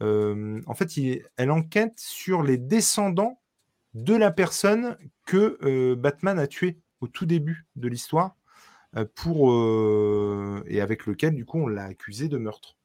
en 0.00 0.74
fait, 0.74 0.90
elle 1.36 1.50
enquête 1.50 1.98
sur 1.98 2.42
les 2.42 2.58
descendants 2.58 3.40
de 3.94 4.14
la 4.14 4.30
personne 4.30 4.96
que 5.24 5.94
Batman 5.94 6.38
a 6.38 6.46
tué 6.46 6.78
au 7.00 7.08
tout 7.08 7.26
début 7.26 7.66
de 7.76 7.88
l'histoire, 7.88 8.36
pour 9.14 9.52
et 10.66 10.80
avec 10.80 11.06
lequel 11.06 11.34
du 11.34 11.44
coup 11.44 11.58
on 11.58 11.66
l'a 11.66 11.84
accusé 11.84 12.28
de 12.28 12.38
meurtre, 12.38 12.75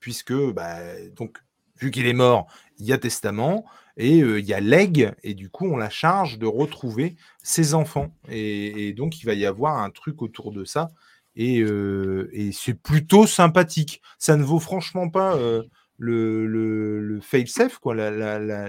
puisque 0.00 0.34
bah, 0.52 0.78
donc 1.16 1.38
vu 1.80 1.90
qu'il 1.90 2.06
est 2.06 2.12
mort, 2.12 2.46
il 2.78 2.86
y 2.86 2.92
a 2.92 2.98
testament 2.98 3.64
et 3.96 4.22
euh, 4.22 4.38
il 4.38 4.46
y 4.46 4.54
a 4.54 4.60
legs 4.60 5.12
et 5.22 5.34
du 5.34 5.50
coup 5.50 5.66
on 5.66 5.76
la 5.76 5.90
charge 5.90 6.38
de 6.38 6.46
retrouver 6.46 7.16
ses 7.42 7.74
enfants 7.74 8.12
et, 8.28 8.92
donc 8.92 9.20
il 9.20 9.26
va 9.26 9.34
y 9.34 9.44
avoir 9.44 9.78
un 9.78 9.90
truc 9.90 10.22
autour 10.22 10.52
de 10.52 10.64
ça 10.64 10.88
et, 11.36 11.60
euh, 11.60 12.30
c'est 12.52 12.74
plutôt 12.74 13.26
sympathique. 13.26 14.02
Ça 14.18 14.36
ne 14.36 14.42
vaut 14.42 14.58
franchement 14.58 15.08
pas 15.08 15.36
euh, 15.36 15.62
le, 15.98 17.20
fail-safe, 17.22 17.78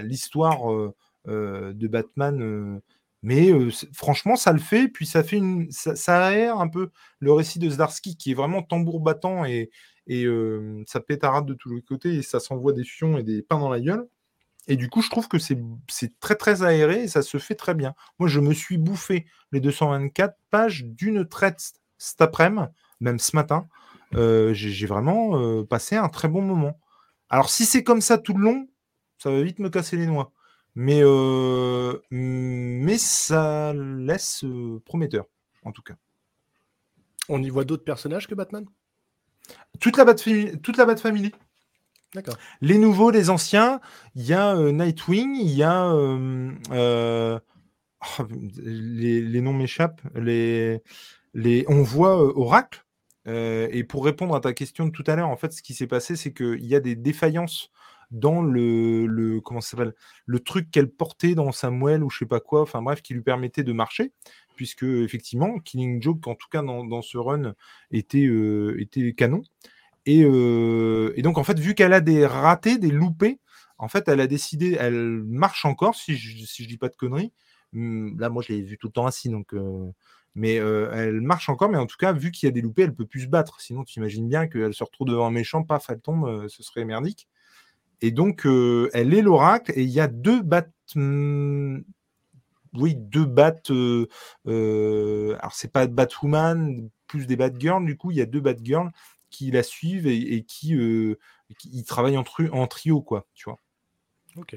l'histoire 0.04 0.92
de 1.26 1.86
Batman. 1.88 2.80
mais 3.22 3.52
franchement, 3.92 4.36
ça 4.36 4.52
le 4.52 4.60
fait, 4.60 4.86
puis 4.86 5.04
ça 5.06 5.24
fait 5.24 5.40
ça, 5.70 5.96
ça 5.96 6.26
aère 6.26 6.60
un 6.60 6.68
peu 6.68 6.90
le 7.18 7.32
récit 7.32 7.58
de 7.58 7.68
Zdarsky, 7.68 8.16
qui 8.16 8.30
est 8.30 8.34
vraiment 8.34 8.62
tambour 8.62 9.00
battant 9.00 9.44
et, 9.44 9.70
et 10.10 10.26
ça 10.88 10.98
pétarade 10.98 11.46
de 11.46 11.54
tous 11.54 11.72
les 11.72 11.82
côtés 11.82 12.16
et 12.16 12.22
ça 12.22 12.40
s'envoie 12.40 12.72
des 12.72 12.82
fions 12.82 13.16
et 13.16 13.22
des 13.22 13.42
pains 13.42 13.60
dans 13.60 13.70
la 13.70 13.80
gueule. 13.80 14.08
Et 14.66 14.76
du 14.76 14.90
coup, 14.90 15.02
je 15.02 15.08
trouve 15.08 15.28
que 15.28 15.38
c'est 15.38 15.56
très 16.18 16.34
très 16.34 16.64
aéré 16.64 17.04
et 17.04 17.08
ça 17.08 17.22
se 17.22 17.38
fait 17.38 17.54
très 17.54 17.74
bien. 17.74 17.94
Moi, 18.18 18.28
je 18.28 18.40
me 18.40 18.52
suis 18.52 18.76
bouffé 18.76 19.26
les 19.52 19.60
224 19.60 20.36
pages 20.50 20.84
d'une 20.84 21.24
traite 21.26 21.74
cet 21.96 22.20
après-midi, 22.20 22.66
même 22.98 23.20
ce 23.20 23.36
matin. 23.36 23.68
Euh, 24.14 24.52
J'ai 24.52 24.86
vraiment 24.86 25.64
passé 25.64 25.94
un 25.94 26.08
très 26.08 26.26
bon 26.26 26.42
moment. 26.42 26.80
Alors, 27.28 27.48
si 27.48 27.64
c'est 27.64 27.84
comme 27.84 28.00
ça 28.00 28.18
tout 28.18 28.34
le 28.34 28.42
long, 28.42 28.68
ça 29.18 29.30
va 29.30 29.40
vite 29.42 29.60
me 29.60 29.70
casser 29.70 29.96
les 29.96 30.06
noix. 30.06 30.32
Mais, 30.74 31.02
mais 32.10 32.98
ça 32.98 33.72
laisse 33.74 34.44
prometteur, 34.84 35.26
en 35.64 35.70
tout 35.70 35.82
cas. 35.82 35.94
On 37.28 37.40
y 37.40 37.48
voit 37.48 37.64
d'autres 37.64 37.84
personnages 37.84 38.26
que 38.26 38.34
Batman? 38.34 38.66
Toute 39.80 39.96
la 39.96 40.04
Bat 40.04 40.18
Family, 40.18 40.60
toute 40.60 40.76
la 40.76 40.84
Bat 40.84 40.96
Family. 40.96 41.32
D'accord. 42.14 42.36
Les 42.60 42.76
nouveaux, 42.78 43.10
les 43.10 43.30
anciens, 43.30 43.80
il 44.16 44.26
y 44.26 44.32
a 44.32 44.56
euh, 44.56 44.72
Nightwing, 44.72 45.36
il 45.36 45.50
y 45.50 45.62
a. 45.62 45.92
euh, 45.92 46.50
euh, 46.72 47.38
oh, 48.18 48.24
les, 48.62 49.20
les 49.20 49.40
noms 49.40 49.52
m'échappent. 49.52 50.02
Les, 50.16 50.82
les, 51.34 51.64
on 51.68 51.82
voit 51.82 52.16
Oracle. 52.36 52.84
et 53.26 53.84
pour 53.84 54.04
répondre 54.04 54.34
à 54.34 54.40
ta 54.40 54.52
question 54.52 54.86
de 54.86 54.90
tout 54.90 55.04
à 55.06 55.14
l'heure, 55.14 55.28
en 55.28 55.36
fait, 55.36 55.52
ce 55.52 55.62
qui 55.62 55.74
s'est 55.74 55.86
passé, 55.86 56.16
c'est 56.16 56.32
qu'il 56.32 56.66
y 56.66 56.74
a 56.74 56.80
des 56.80 56.96
défaillances 56.96 57.70
dans 58.10 58.42
le, 58.42 59.06
le 59.06 59.40
comment 59.40 59.60
ça 59.60 59.70
s'appelle 59.70 59.94
le 60.26 60.40
truc 60.40 60.70
qu'elle 60.70 60.90
portait 60.90 61.34
dans 61.34 61.52
sa 61.52 61.70
moelle 61.70 62.02
ou 62.02 62.10
je 62.10 62.18
sais 62.18 62.26
pas 62.26 62.40
quoi, 62.40 62.62
enfin 62.62 62.82
bref, 62.82 63.02
qui 63.02 63.14
lui 63.14 63.22
permettait 63.22 63.62
de 63.62 63.72
marcher, 63.72 64.12
puisque 64.60 64.82
effectivement, 64.82 65.58
Killing 65.58 66.02
Joke, 66.02 66.26
en 66.26 66.34
tout 66.34 66.48
cas 66.50 66.60
dans, 66.60 67.00
ce 67.00 67.16
run, 67.16 67.54
était, 67.92 68.26
euh, 68.26 68.76
canon. 69.16 69.40
Et, 70.04 70.22
euh, 70.22 71.14
et, 71.16 71.22
donc 71.22 71.38
en 71.38 71.44
fait, 71.44 71.58
vu 71.58 71.74
qu'elle 71.74 71.94
a 71.94 72.02
des 72.02 72.26
ratés, 72.26 72.76
des 72.76 72.90
loupés, 72.90 73.40
en 73.78 73.88
fait, 73.88 74.06
elle 74.08 74.20
a 74.20 74.26
décidé, 74.26 74.76
elle 74.78 75.22
marche 75.24 75.64
encore, 75.64 75.94
si 75.94 76.14
je, 76.14 76.44
si 76.44 76.66
dis 76.66 76.76
pas 76.76 76.90
de 76.90 76.96
conneries. 76.96 77.32
Hum, 77.74 78.20
là, 78.20 78.28
moi, 78.28 78.42
je 78.46 78.52
l'ai 78.52 78.60
vu 78.60 78.76
tout 78.76 78.88
le 78.88 78.92
temps 78.92 79.06
assis, 79.06 79.30
donc. 79.30 79.54
Euh, 79.54 79.90
mais 80.34 80.56
elle 80.56 81.22
marche 81.22 81.48
encore, 81.48 81.70
mais 81.70 81.78
en 81.78 81.86
tout 81.86 81.96
cas, 81.98 82.12
vu 82.12 82.30
qu'il 82.30 82.46
y 82.46 82.50
a 82.50 82.52
des 82.52 82.60
loupés, 82.60 82.82
elle 82.82 82.94
peut 82.94 83.06
plus 83.06 83.22
se 83.22 83.28
battre. 83.28 83.62
Sinon, 83.62 83.84
tu 83.84 83.98
imagines 83.98 84.28
bien 84.28 84.46
qu'elle 84.46 84.74
se 84.74 84.84
retrouve 84.84 85.08
devant 85.08 85.26
un 85.26 85.30
méchant, 85.30 85.62
paf, 85.62 85.86
elle 85.88 86.00
tombe, 86.00 86.48
ce 86.48 86.62
serait 86.62 86.84
merdique. 86.84 87.28
Et 88.02 88.10
donc, 88.10 88.44
elle 88.44 89.14
est 89.14 89.22
l'oracle, 89.22 89.72
et 89.74 89.84
il 89.84 89.90
y 89.90 90.00
a 90.00 90.06
deux 90.06 90.42
bat... 90.42 90.66
Oui, 92.74 92.94
deux 92.94 93.24
bat... 93.24 93.60
alors, 94.46 95.54
c'est 95.54 95.72
pas 95.72 95.86
Batwoman, 95.86 96.88
plus 97.06 97.26
des 97.26 97.36
Batgirls, 97.36 97.84
du 97.84 97.96
coup, 97.96 98.10
il 98.10 98.16
y 98.16 98.20
a 98.20 98.26
deux 98.26 98.40
Batgirls 98.40 98.90
qui 99.30 99.50
la 99.50 99.62
suivent 99.62 100.06
et, 100.06 100.44
qui, 100.44 100.76
qui 101.58 101.84
travaillent 101.84 102.18
en, 102.18 102.24
en, 102.52 102.66
trio, 102.66 103.00
quoi, 103.02 103.26
tu 103.34 103.44
vois. 103.44 103.58
Ok. 104.36 104.56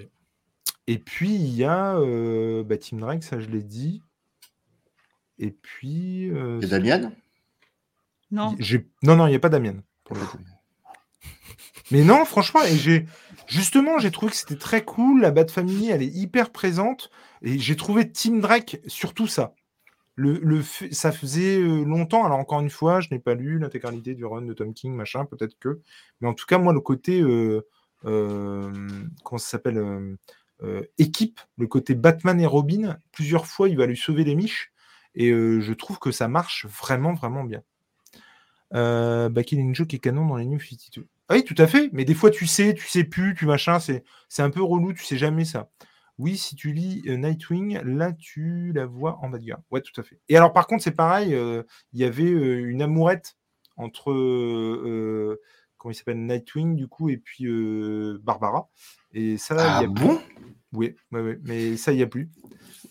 Et 0.87 0.99
puis, 0.99 1.33
il 1.33 1.55
y 1.55 1.63
a 1.63 1.99
bah, 2.63 2.77
Team 2.77 2.99
Drake, 2.99 3.23
ça 3.23 3.39
je 3.39 3.49
l'ai 3.49 3.63
dit. 3.63 4.01
Et 5.39 5.51
puis. 5.51 6.29
Euh, 6.31 6.61
et 6.61 6.67
Damien? 6.67 7.11
Non. 8.31 8.55
Non, 9.03 9.15
non, 9.15 9.27
il 9.27 9.31
n'y 9.31 9.35
a 9.35 9.39
pas 9.39 9.49
Damien. 9.49 9.83
Mais 11.91 12.03
non, 12.03 12.25
franchement, 12.25 12.63
et 12.63 12.75
j'ai 12.75 13.05
justement, 13.47 13.99
j'ai 13.99 14.11
trouvé 14.11 14.31
que 14.31 14.37
c'était 14.37 14.57
très 14.57 14.83
cool. 14.83 15.21
La 15.21 15.31
Bat 15.31 15.47
Family, 15.47 15.89
elle 15.89 16.01
est 16.01 16.13
hyper 16.13 16.51
présente. 16.51 17.09
Et 17.41 17.59
j'ai 17.59 17.75
trouvé 17.75 18.09
Team 18.09 18.39
Drake 18.39 18.79
surtout 18.87 19.27
ça. 19.27 19.53
Ça 20.91 21.11
faisait 21.11 21.59
euh, 21.59 21.83
longtemps. 21.83 22.23
Alors, 22.25 22.39
encore 22.39 22.61
une 22.61 22.69
fois, 22.69 23.01
je 23.01 23.09
n'ai 23.11 23.19
pas 23.19 23.33
lu 23.33 23.59
l'intégralité 23.59 24.15
du 24.15 24.25
run 24.25 24.43
de 24.43 24.53
Tom 24.53 24.73
King, 24.73 24.93
machin, 24.93 25.25
peut-être 25.25 25.57
que. 25.59 25.81
Mais 26.21 26.27
en 26.27 26.33
tout 26.33 26.45
cas, 26.45 26.57
moi, 26.57 26.73
le 26.73 26.81
côté. 26.81 27.21
Euh, 27.21 27.61
ça 28.05 29.37
s'appelle 29.37 30.17
Équipe, 30.97 31.39
le 31.57 31.67
côté 31.67 31.95
Batman 31.95 32.39
et 32.39 32.45
Robin, 32.45 32.97
plusieurs 33.11 33.47
fois, 33.47 33.69
il 33.69 33.77
va 33.77 33.85
lui 33.85 33.97
sauver 33.97 34.23
les 34.23 34.35
miches. 34.35 34.71
Et 35.15 35.29
je 35.31 35.73
trouve 35.73 35.99
que 35.99 36.11
ça 36.11 36.27
marche 36.27 36.65
vraiment, 36.65 37.13
vraiment 37.13 37.43
bien. 37.43 37.63
Euh, 38.73 39.29
bah, 39.29 39.43
Killing 39.43 39.75
Joke 39.75 39.93
est 39.93 39.99
canon 39.99 40.25
dans 40.25 40.37
les 40.37 40.45
New 40.45 40.59
52. 40.59 41.07
Ah 41.29 41.35
oui, 41.35 41.43
tout 41.43 41.55
à 41.57 41.67
fait. 41.67 41.89
Mais 41.93 42.05
des 42.05 42.13
fois, 42.13 42.29
tu 42.29 42.45
sais, 42.47 42.73
tu 42.73 42.87
sais 42.87 43.03
plus, 43.03 43.35
tu 43.35 43.45
machin, 43.45 43.79
c'est, 43.79 44.03
c'est 44.29 44.41
un 44.41 44.49
peu 44.49 44.61
relou, 44.61 44.93
tu 44.93 45.03
sais 45.03 45.17
jamais 45.17 45.45
ça. 45.45 45.69
Oui, 46.17 46.37
si 46.37 46.55
tu 46.55 46.73
lis 46.73 47.01
Nightwing, 47.05 47.81
là, 47.83 48.13
tu 48.13 48.71
la 48.73 48.85
vois 48.85 49.17
en 49.21 49.29
Badger. 49.29 49.55
Ouais, 49.71 49.81
tout 49.81 49.99
à 49.99 50.03
fait. 50.03 50.19
Et 50.29 50.37
alors, 50.37 50.53
par 50.53 50.67
contre, 50.67 50.83
c'est 50.83 50.91
pareil, 50.91 51.35
il 51.93 51.99
y 51.99 52.03
avait 52.03 52.29
une 52.29 52.81
amourette 52.81 53.35
entre, 53.77 54.13
comment 55.77 55.91
il 55.91 55.95
s'appelle, 55.95 56.23
Nightwing, 56.25 56.75
du 56.75 56.87
coup, 56.87 57.09
et 57.09 57.17
puis 57.17 57.47
Barbara. 58.21 58.69
Et 59.13 59.37
ça, 59.37 59.55
ah 59.57 59.79
il 59.79 59.83
y 59.83 59.85
a 59.85 59.87
bon? 59.87 60.19
Oui, 60.71 60.95
mais 61.11 61.77
ça, 61.77 61.91
il 61.93 61.97
n'y 61.97 62.03
a 62.03 62.07
plus. 62.07 62.29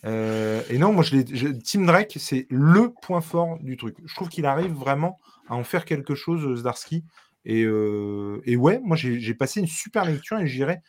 Euh, 0.05 0.63
et 0.69 0.79
non, 0.79 0.93
moi, 0.93 1.05
je, 1.05 1.49
Team 1.49 1.87
Drake, 1.87 2.17
c'est 2.19 2.47
le 2.51 2.93
point 2.93 3.21
fort 3.21 3.59
du 3.61 3.77
truc. 3.77 3.97
Je 4.05 4.15
trouve 4.15 4.29
qu'il 4.29 4.47
arrive 4.47 4.73
vraiment 4.73 5.19
à 5.49 5.55
en 5.55 5.65
faire 5.65 5.85
quelque 5.85 6.15
chose, 6.15 6.61
Zdarsky. 6.61 7.05
Et, 7.45 7.65
euh, 7.65 8.41
et 8.45 8.57
ouais, 8.57 8.81
moi, 8.85 8.97
j'ai 8.97 9.35
passé 9.35 9.61
une 9.61 9.67
super 9.67 10.05
lecture 10.05 10.39
et 10.39 10.47
j'irai 10.47 10.81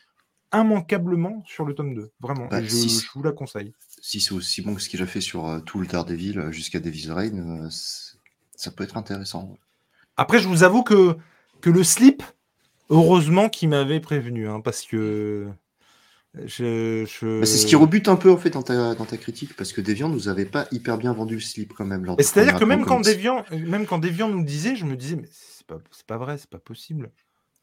immanquablement 0.53 1.43
sur 1.47 1.65
le 1.65 1.73
tome 1.73 1.95
2. 1.95 2.11
Vraiment. 2.19 2.45
Bah, 2.47 2.63
je, 2.63 2.75
vous 3.15 3.23
la 3.23 3.31
conseille. 3.31 3.73
Si 4.01 4.21
c'est 4.21 4.33
aussi 4.33 4.61
bon 4.61 4.75
que 4.75 4.81
ce 4.81 4.89
qu'il 4.89 5.01
a 5.01 5.07
fait 5.07 5.21
sur 5.21 5.47
euh, 5.47 5.59
tout 5.59 5.79
le 5.79 5.87
Daredevil 5.87 6.51
jusqu'à 6.51 6.79
Devil's 6.79 7.09
Reign, 7.09 7.67
ça 8.55 8.71
peut 8.71 8.83
être 8.83 8.97
intéressant. 8.97 9.57
Après, 10.15 10.39
je 10.39 10.47
vous 10.47 10.63
avoue 10.63 10.83
que, 10.83 11.17
que 11.61 11.71
le 11.71 11.83
slip, 11.83 12.21
heureusement 12.89 13.49
qu'il 13.49 13.69
m'avait 13.69 13.99
prévenu, 13.99 14.47
hein, 14.47 14.61
parce 14.61 14.83
que 14.83 15.49
je, 16.45 17.05
c'est 17.05 17.45
ce 17.45 17.67
qui 17.67 17.75
rebute 17.75 18.07
un 18.07 18.15
peu 18.15 18.31
en 18.31 18.37
fait 18.37 18.49
dans 18.49 18.63
ta, 18.63 18.95
dans 18.95 19.05
ta 19.05 19.17
critique 19.17 19.55
parce 19.55 19.71
que 19.71 19.81
Deviant 19.81 20.09
nous 20.09 20.29
avait 20.29 20.45
pas 20.45 20.65
hyper 20.71 20.97
bien 20.97 21.13
vendu 21.13 21.35
le 21.35 21.41
slip 21.41 21.73
quand 21.73 21.85
même. 21.85 22.03
C'est-à-dire 22.17 22.57
que 22.57 22.65
même 22.65 22.85
quand, 22.85 23.01
Deviant, 23.01 23.45
même 23.51 23.85
quand 23.85 23.99
Deviant 23.99 24.29
nous 24.29 24.43
disait, 24.43 24.75
je 24.75 24.85
me 24.85 24.95
disais 24.95 25.15
mais 25.15 25.29
c'est 25.91 26.05
pas, 26.05 26.17
pas 26.17 26.17
vrai, 26.17 26.37
c'est 26.37 26.49
pas 26.49 26.59
possible. 26.59 27.11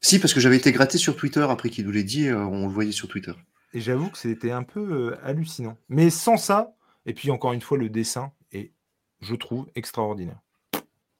Si 0.01 0.19
parce 0.19 0.33
que 0.33 0.41
j'avais 0.41 0.57
été 0.57 0.73
gratté 0.73 0.99
sur 0.99 1.17
Twitter 1.17 1.47
après 1.49 1.69
qu'il 1.71 1.85
nous 1.85 1.93
l'ait 1.93 2.05
dit, 2.05 2.29
euh, 2.29 2.39
on 2.39 2.67
le 2.67 2.73
voyait 2.73 2.93
sur 2.93 3.09
Twitter. 3.09 3.33
Et 3.73 3.81
j'avoue 3.81 4.11
que 4.11 4.19
c'était 4.19 4.51
un 4.51 4.63
peu 4.63 4.81
euh, 4.81 5.19
hallucinant. 5.23 5.77
Mais 5.89 6.11
sans 6.11 6.37
ça, 6.37 6.75
et 7.07 7.15
puis 7.15 7.31
encore 7.31 7.53
une 7.53 7.61
fois 7.61 7.79
le 7.79 7.89
dessin 7.89 8.33
est, 8.53 8.73
je 9.21 9.35
trouve, 9.35 9.69
extraordinaire. 9.75 10.41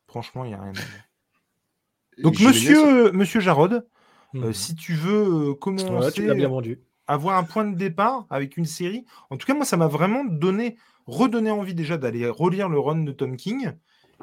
Franchement, 0.07 0.45
il 0.45 0.49
n'y 0.49 0.55
a 0.55 0.61
rien 0.61 0.71
à 0.71 0.73
dire. 0.73 0.85
Donc 2.19 2.41
monsieur, 2.41 3.13
monsieur 3.13 3.41
Jarod, 3.41 3.87
euh, 4.35 4.39
mhm. 4.39 4.53
si 4.53 4.75
tu 4.75 4.95
veux 4.95 5.55
commencer. 5.55 6.13
tu 6.13 6.27
l'as 6.27 6.35
bien 6.35 6.49
vendu 6.49 6.81
avoir 7.11 7.37
un 7.37 7.43
point 7.43 7.65
de 7.65 7.77
départ 7.77 8.27
avec 8.31 8.57
une 8.57 8.67
série. 8.67 9.05
En 9.31 9.37
tout 9.37 9.45
cas, 9.45 9.55
moi, 9.55 9.65
ça 9.65 9.77
m'a 9.77 9.89
vraiment 9.89 10.25
donné, 10.25 10.77
redonné 11.07 11.51
envie 11.51 11.75
déjà 11.75 11.97
d'aller 11.97 12.29
relire 12.29 12.69
le 12.69 12.79
run 12.79 13.03
de 13.03 13.11
Tom 13.11 13.37
King. 13.37 13.73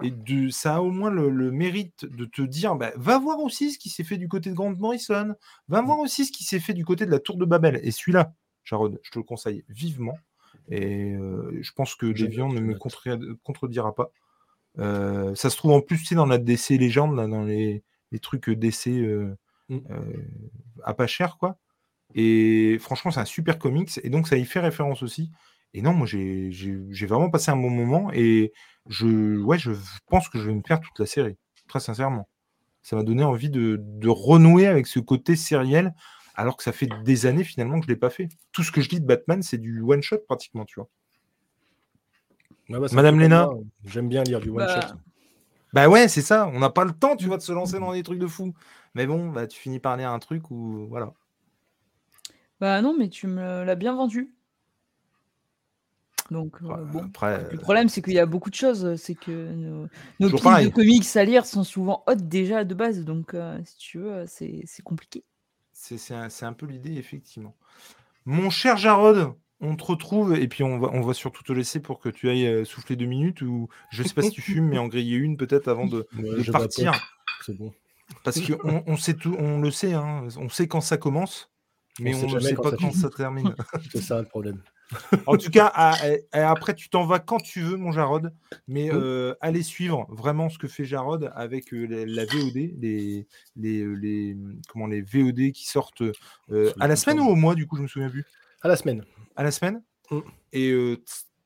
Et 0.03 0.11
de, 0.11 0.49
ça 0.49 0.75
a 0.75 0.81
au 0.81 0.91
moins 0.91 1.09
le, 1.09 1.51
mérite 1.51 2.05
de 2.05 2.25
te 2.25 2.41
dire, 2.41 2.75
bah, 2.75 2.91
va 2.95 3.17
voir 3.17 3.39
aussi 3.39 3.71
ce 3.71 3.79
qui 3.79 3.89
s'est 3.89 4.03
fait 4.03 4.17
du 4.17 4.27
côté 4.27 4.51
de 4.51 4.55
Grant 4.55 4.75
Morrison, 4.75 5.35
va 5.67 5.81
voir 5.81 5.99
aussi 5.99 6.25
ce 6.25 6.31
qui 6.31 6.43
s'est 6.43 6.59
fait 6.59 6.73
du 6.73 6.85
côté 6.85 7.05
de 7.05 7.11
la 7.11 7.19
Tour 7.19 7.37
de 7.37 7.45
Babel. 7.45 7.79
Et 7.83 7.91
celui-là, 7.91 8.33
Jarod, 8.63 8.99
je 9.01 9.11
te 9.11 9.17
le 9.17 9.23
conseille 9.23 9.63
vivement. 9.69 10.17
Et 10.69 11.13
euh, 11.13 11.57
je 11.61 11.71
pense 11.71 11.95
que 11.95 12.05
Deviant 12.05 12.49
ne 12.49 12.59
me 12.59 12.75
contredira 12.75 13.95
pas. 13.95 14.11
Euh, 14.79 15.33
ça 15.33 15.49
se 15.49 15.57
trouve 15.57 15.71
en 15.71 15.81
plus, 15.81 16.03
tu 16.03 16.15
dans 16.15 16.25
la 16.25 16.37
DC 16.37 16.71
légende, 16.71 17.15
dans 17.15 17.43
les, 17.43 17.83
trucs 18.21 18.49
DC 18.49 18.87
euh, 18.87 19.35
mm. 19.69 19.79
à 20.83 20.93
pas 20.93 21.07
cher, 21.07 21.37
quoi. 21.37 21.57
Et 22.15 22.77
franchement, 22.79 23.11
c'est 23.11 23.19
un 23.19 23.25
super 23.25 23.57
comics. 23.59 23.99
Et 24.03 24.09
donc, 24.09 24.27
ça 24.27 24.37
y 24.37 24.45
fait 24.45 24.59
référence 24.59 25.03
aussi. 25.03 25.31
Et 25.73 25.81
non, 25.81 25.93
moi, 25.93 26.07
j'ai 26.07 27.05
vraiment 27.07 27.29
passé 27.29 27.51
un 27.51 27.55
bon 27.55 27.69
moment. 27.69 28.11
Et 28.13 28.53
je, 28.87 29.37
ouais, 29.41 29.59
je 29.59 29.71
pense 30.07 30.29
que 30.29 30.39
je 30.39 30.47
vais 30.47 30.55
me 30.55 30.61
faire 30.65 30.79
toute 30.79 30.97
la 30.99 31.05
série. 31.05 31.37
Très 31.67 31.79
sincèrement. 31.79 32.27
Ça 32.81 32.95
m'a 32.95 33.03
donné 33.03 33.23
envie 33.23 33.49
de, 33.49 34.07
renouer 34.07 34.67
avec 34.67 34.87
ce 34.87 34.99
côté 34.99 35.35
sériel. 35.35 35.93
Alors 36.35 36.55
que 36.55 36.63
ça 36.63 36.71
fait 36.71 36.87
des 37.03 37.25
années 37.25 37.43
finalement 37.43 37.79
que 37.79 37.85
je 37.85 37.89
ne 37.89 37.95
l'ai 37.95 37.99
pas 37.99 38.11
fait. 38.11 38.29
Tout 38.51 38.63
ce 38.63 38.71
que 38.71 38.81
je 38.81 38.89
lis 38.89 39.01
de 39.01 39.05
Batman, 39.05 39.41
c'est 39.41 39.57
du 39.57 39.81
one-shot 39.81 40.19
pratiquement, 40.27 40.65
tu 40.65 40.79
vois. 40.79 40.87
Bah, 42.69 42.79
Madame 42.91 43.19
Léna 43.19 43.49
J'aime 43.85 44.07
bien 44.07 44.23
lire 44.23 44.39
du 44.39 44.49
one-shot. 44.49 44.93
Bah... 44.93 44.97
bah... 45.73 45.89
ouais, 45.89 46.07
c'est 46.07 46.21
ça. 46.21 46.47
On 46.53 46.59
n'a 46.59 46.69
pas 46.69 46.85
le 46.85 46.91
temps, 46.91 47.15
tu 47.15 47.25
vois, 47.25 47.37
de 47.37 47.41
se 47.41 47.51
lancer 47.51 47.79
dans 47.79 47.91
des 47.91 48.03
trucs 48.03 48.19
de 48.19 48.27
fou. 48.27 48.53
Mais 48.93 49.07
bon, 49.07 49.29
bah, 49.29 49.47
tu 49.47 49.59
finis 49.59 49.79
par 49.79 49.97
lire 49.97 50.11
un 50.11 50.19
truc 50.19 50.51
où. 50.51 50.87
Voilà. 50.89 51.11
Bah 52.59 52.81
non, 52.81 52.95
mais 52.97 53.09
tu 53.09 53.27
me 53.27 53.63
l'as 53.63 53.75
bien 53.75 53.95
vendu. 53.95 54.33
Donc, 56.31 56.57
euh, 56.61 56.83
bon. 56.85 57.05
Après, 57.05 57.49
le 57.51 57.57
problème, 57.57 57.89
c'est 57.89 58.01
qu'il 58.01 58.13
y 58.13 58.19
a 58.19 58.25
beaucoup 58.25 58.49
de 58.49 58.55
choses. 58.55 58.95
C'est 58.95 59.15
que 59.15 59.51
nos, 59.53 59.87
nos 60.19 60.29
de 60.29 60.69
comics 60.69 61.15
à 61.15 61.23
lire 61.23 61.45
sont 61.45 61.63
souvent 61.63 62.03
hautes 62.07 62.27
déjà 62.27 62.63
de 62.63 62.73
base. 62.73 63.03
Donc, 63.03 63.33
euh, 63.33 63.59
si 63.65 63.77
tu 63.77 63.99
veux, 63.99 64.25
c'est 64.27 64.65
compliqué. 64.83 65.23
C'est 65.73 66.13
un, 66.13 66.27
un, 66.41 66.53
peu 66.53 66.65
l'idée, 66.65 66.95
effectivement. 66.95 67.55
Mon 68.25 68.49
cher 68.49 68.77
Jarod, 68.77 69.33
on 69.61 69.75
te 69.75 69.83
retrouve 69.83 70.35
et 70.35 70.47
puis 70.47 70.63
on 70.63 70.79
va, 70.79 70.89
on 70.91 71.01
va 71.01 71.13
surtout 71.13 71.43
te 71.43 71.53
laisser 71.53 71.79
pour 71.79 71.99
que 71.99 72.09
tu 72.09 72.29
ailles 72.29 72.47
euh, 72.47 72.65
souffler 72.65 72.95
deux 72.95 73.05
minutes 73.05 73.41
ou 73.41 73.69
je 73.89 74.03
sais 74.03 74.13
pas 74.13 74.21
si 74.21 74.31
tu 74.31 74.41
fumes, 74.41 74.67
mais 74.67 74.77
en 74.77 74.87
griller 74.87 75.17
une 75.17 75.37
peut-être 75.37 75.67
avant 75.67 75.87
de, 75.87 76.07
partir. 76.51 76.93
C'est 77.45 77.55
bon. 77.55 77.73
Parce 78.23 78.39
qu'on 78.41 78.83
on 78.85 78.97
sait 78.97 79.13
tout, 79.13 79.35
on 79.37 79.59
le 79.59 79.71
sait, 79.71 79.93
hein, 79.93 80.27
on 80.37 80.49
sait 80.49 80.67
quand 80.67 80.81
ça 80.81 80.97
commence. 80.97 81.51
Mais 81.99 82.15
on 82.15 82.27
ne 82.29 82.39
sait 82.39 82.55
pas 82.55 82.71
quand 82.71 82.93
ça 82.93 83.09
termine. 83.09 83.55
c'est 83.91 84.01
ça 84.01 84.19
le 84.19 84.27
problème. 84.27 84.61
En 85.25 85.37
tout 85.37 85.49
cas, 85.49 85.67
après, 86.31 86.73
tu 86.73 86.89
t'en 86.89 87.05
vas 87.05 87.19
quand 87.19 87.39
tu 87.39 87.61
veux, 87.61 87.77
mon 87.77 87.91
Jarod. 87.91 88.33
Mais 88.67 88.89
euh, 88.91 89.35
allez 89.41 89.63
suivre 89.63 90.05
vraiment 90.09 90.49
ce 90.49 90.57
que 90.57 90.67
fait 90.67 90.85
Jarod 90.85 91.31
avec 91.35 91.73
euh, 91.73 92.05
la, 92.05 92.25
VOD, 92.25 92.55
les, 92.55 93.27
les, 93.55 93.81
euh, 93.81 93.93
les, 93.93 94.37
comment, 94.69 94.87
les 94.87 95.01
VOD 95.01 95.51
qui 95.51 95.67
sortent 95.67 96.03
à 96.79 96.87
la 96.87 96.95
semaine 96.95 97.19
ou 97.19 97.27
au 97.27 97.35
mois, 97.35 97.55
du 97.55 97.67
coup, 97.67 97.77
je 97.77 97.81
me 97.83 97.87
souviens 97.87 98.09
plus. 98.09 98.25
À 98.61 98.67
la 98.67 98.75
semaine. 98.75 99.03
À 99.35 99.43
la 99.43 99.51
semaine. 99.51 99.81
Mm. 100.11 100.19
Et 100.53 100.97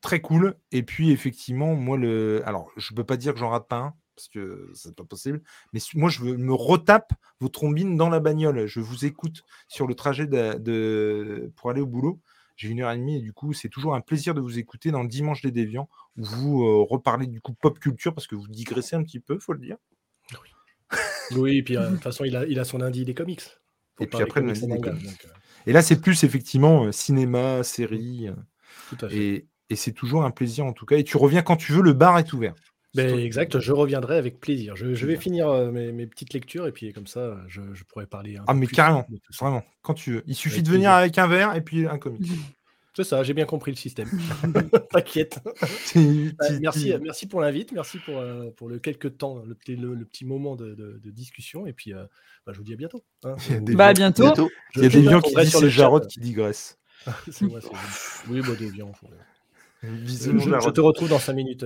très 0.01 0.21
cool. 0.21 0.55
Et 0.71 0.83
puis, 0.83 1.11
effectivement, 1.11 1.75
moi, 1.75 1.97
le. 1.97 2.41
Alors, 2.45 2.71
je 2.77 2.93
ne 2.93 2.95
peux 2.95 3.03
pas 3.03 3.17
dire 3.17 3.33
que 3.33 3.39
j'en 3.39 3.49
rate 3.49 3.67
pas 3.67 3.77
un 3.77 3.93
parce 4.21 4.27
que 4.27 4.69
c'est 4.75 4.95
pas 4.95 5.03
possible. 5.03 5.41
Mais 5.73 5.79
moi, 5.95 6.09
je 6.09 6.23
me 6.23 6.53
retape 6.53 7.13
vos 7.39 7.49
trombines 7.49 7.97
dans 7.97 8.09
la 8.09 8.19
bagnole. 8.19 8.67
Je 8.67 8.79
vous 8.79 9.05
écoute 9.05 9.43
sur 9.67 9.87
le 9.87 9.95
trajet 9.95 10.27
de, 10.27 11.51
pour 11.55 11.71
aller 11.71 11.81
au 11.81 11.87
boulot. 11.87 12.19
J'ai 12.61 12.69
une 12.69 12.81
heure 12.81 12.91
et 12.91 12.97
demie 12.97 13.17
et 13.17 13.21
du 13.21 13.33
coup, 13.33 13.53
c'est 13.53 13.69
toujours 13.69 13.95
un 13.95 14.01
plaisir 14.01 14.35
de 14.35 14.39
vous 14.39 14.59
écouter 14.59 14.91
dans 14.91 15.01
le 15.01 15.07
Dimanche 15.07 15.41
des 15.41 15.49
Déviants 15.49 15.89
où 16.15 16.23
vous 16.23 16.63
euh, 16.63 16.85
reparlez 16.87 17.25
du 17.25 17.41
coup 17.41 17.53
pop 17.53 17.79
culture 17.79 18.13
parce 18.13 18.27
que 18.27 18.35
vous 18.35 18.47
digressez 18.47 18.95
un 18.95 19.01
petit 19.01 19.19
peu, 19.19 19.39
faut 19.39 19.53
le 19.53 19.59
dire. 19.59 19.77
Oui, 20.31 20.49
oui 21.31 21.57
et 21.57 21.63
puis 21.63 21.75
euh, 21.75 21.87
de 21.87 21.95
toute 21.95 22.03
façon, 22.03 22.23
il 22.23 22.35
a, 22.35 22.45
il 22.45 22.59
a 22.59 22.63
son 22.63 22.81
indie 22.81 23.03
des 23.03 23.15
comics. 23.15 23.41
Faut 23.95 24.03
Et 24.03 24.05
puis 24.05 24.21
après, 24.21 24.41
le 24.41 24.53
comics 24.53 24.67
donc, 24.67 24.85
euh, 24.85 24.93
Et 25.65 25.73
là, 25.73 25.81
c'est 25.81 25.99
plus 25.99 26.23
effectivement 26.23 26.91
cinéma, 26.91 27.63
série. 27.63 28.29
tout 28.89 29.05
à 29.05 29.09
fait. 29.09 29.17
et 29.17 29.47
et 29.71 29.75
c'est 29.77 29.93
toujours 29.93 30.25
un 30.25 30.31
plaisir 30.31 30.65
en 30.65 30.73
tout 30.73 30.85
cas. 30.85 30.97
Et 30.97 31.03
tu 31.05 31.15
reviens 31.15 31.41
quand 31.41 31.55
tu 31.55 31.71
veux, 31.71 31.81
le 31.81 31.93
bar 31.93 32.19
est 32.19 32.33
ouvert. 32.33 32.53
Ben, 32.93 33.17
exact, 33.19 33.59
je 33.59 33.71
reviendrai 33.71 34.17
avec 34.17 34.39
plaisir. 34.39 34.75
Je, 34.75 34.93
je 34.95 35.05
vais 35.05 35.13
Bien. 35.13 35.21
finir 35.21 35.49
euh, 35.49 35.71
mes, 35.71 35.91
mes 35.93 36.05
petites 36.07 36.33
lectures 36.33 36.67
et 36.67 36.71
puis 36.73 36.91
comme 36.91 37.07
ça, 37.07 37.37
je, 37.47 37.61
je 37.73 37.83
pourrai 37.85 38.05
parler 38.05 38.35
un 38.37 38.43
Ah, 38.47 38.53
peu 38.53 38.59
mais 38.59 38.65
plus 38.65 38.75
carrément, 38.75 39.05
de 39.09 39.17
tout 39.17 39.31
ça. 39.33 39.45
vraiment, 39.45 39.63
quand 39.81 39.93
tu 39.93 40.11
veux. 40.13 40.23
Il 40.27 40.35
suffit 40.35 40.55
Avec 40.55 40.65
de 40.65 40.71
venir 40.71 40.89
plaisir. 40.89 40.97
avec 40.97 41.17
un 41.17 41.27
verre 41.27 41.55
et 41.55 41.61
puis 41.61 41.87
un 41.87 41.97
comic. 41.97 42.21
C'est 42.93 43.05
ça, 43.05 43.23
j'ai 43.23 43.33
bien 43.33 43.45
compris 43.45 43.71
le 43.71 43.77
système. 43.77 44.09
T'inquiète. 44.91 45.39
Tu- 45.87 46.33
merci, 46.59 46.91
tu- 46.91 46.99
merci 46.99 47.25
pour 47.25 47.39
l'invite, 47.39 47.71
merci 47.71 47.99
pour, 47.99 48.17
euh, 48.17 48.49
pour 48.57 48.67
le 48.67 48.79
quelques 48.79 49.17
temps, 49.17 49.41
le 49.45 49.55
petit, 49.55 49.77
le, 49.77 49.95
le 49.95 50.03
petit 50.03 50.25
moment 50.25 50.57
de, 50.57 50.75
de- 50.75 50.99
de 51.01 51.11
discussion. 51.11 51.65
Et 51.65 51.71
puis, 51.71 51.93
euh, 51.93 52.03
bah, 52.45 52.51
je 52.51 52.57
vous 52.57 52.65
dis 52.65 52.73
à 52.73 52.75
bientôt. 52.75 53.01
hein. 53.23 53.35
Il 53.47 53.53
y 53.53 53.57
a 53.57 53.59
des 53.61 53.75
Bah, 53.75 53.85
à 53.85 53.87
gens- 53.91 53.93
bientôt. 53.93 54.23
Bientôt. 54.23 54.49
Il 54.75 54.81
y 54.81 54.85
a 54.85 54.89
des 54.89 55.03
je 55.05 55.09
gens 55.09 55.21
qui 55.21 55.33
disent 55.33 55.49
sur 55.49 55.59
c'est. 55.61 55.69
Jarod 55.69 56.05
qui 56.07 56.19
digresse. 56.19 56.77
C'est 57.31 57.43
moi, 57.43 57.61
c'est- 57.61 57.69
Oui, 58.29 58.41
bah, 58.41 58.55
Deviant. 58.59 58.91
faut- 58.91 59.07
Bisous, 59.83 60.39
Je, 60.39 60.69
te 60.69 60.81
retrouve 60.81 61.09
dans 61.09 61.17
5 61.19 61.33
minutes, 61.33 61.65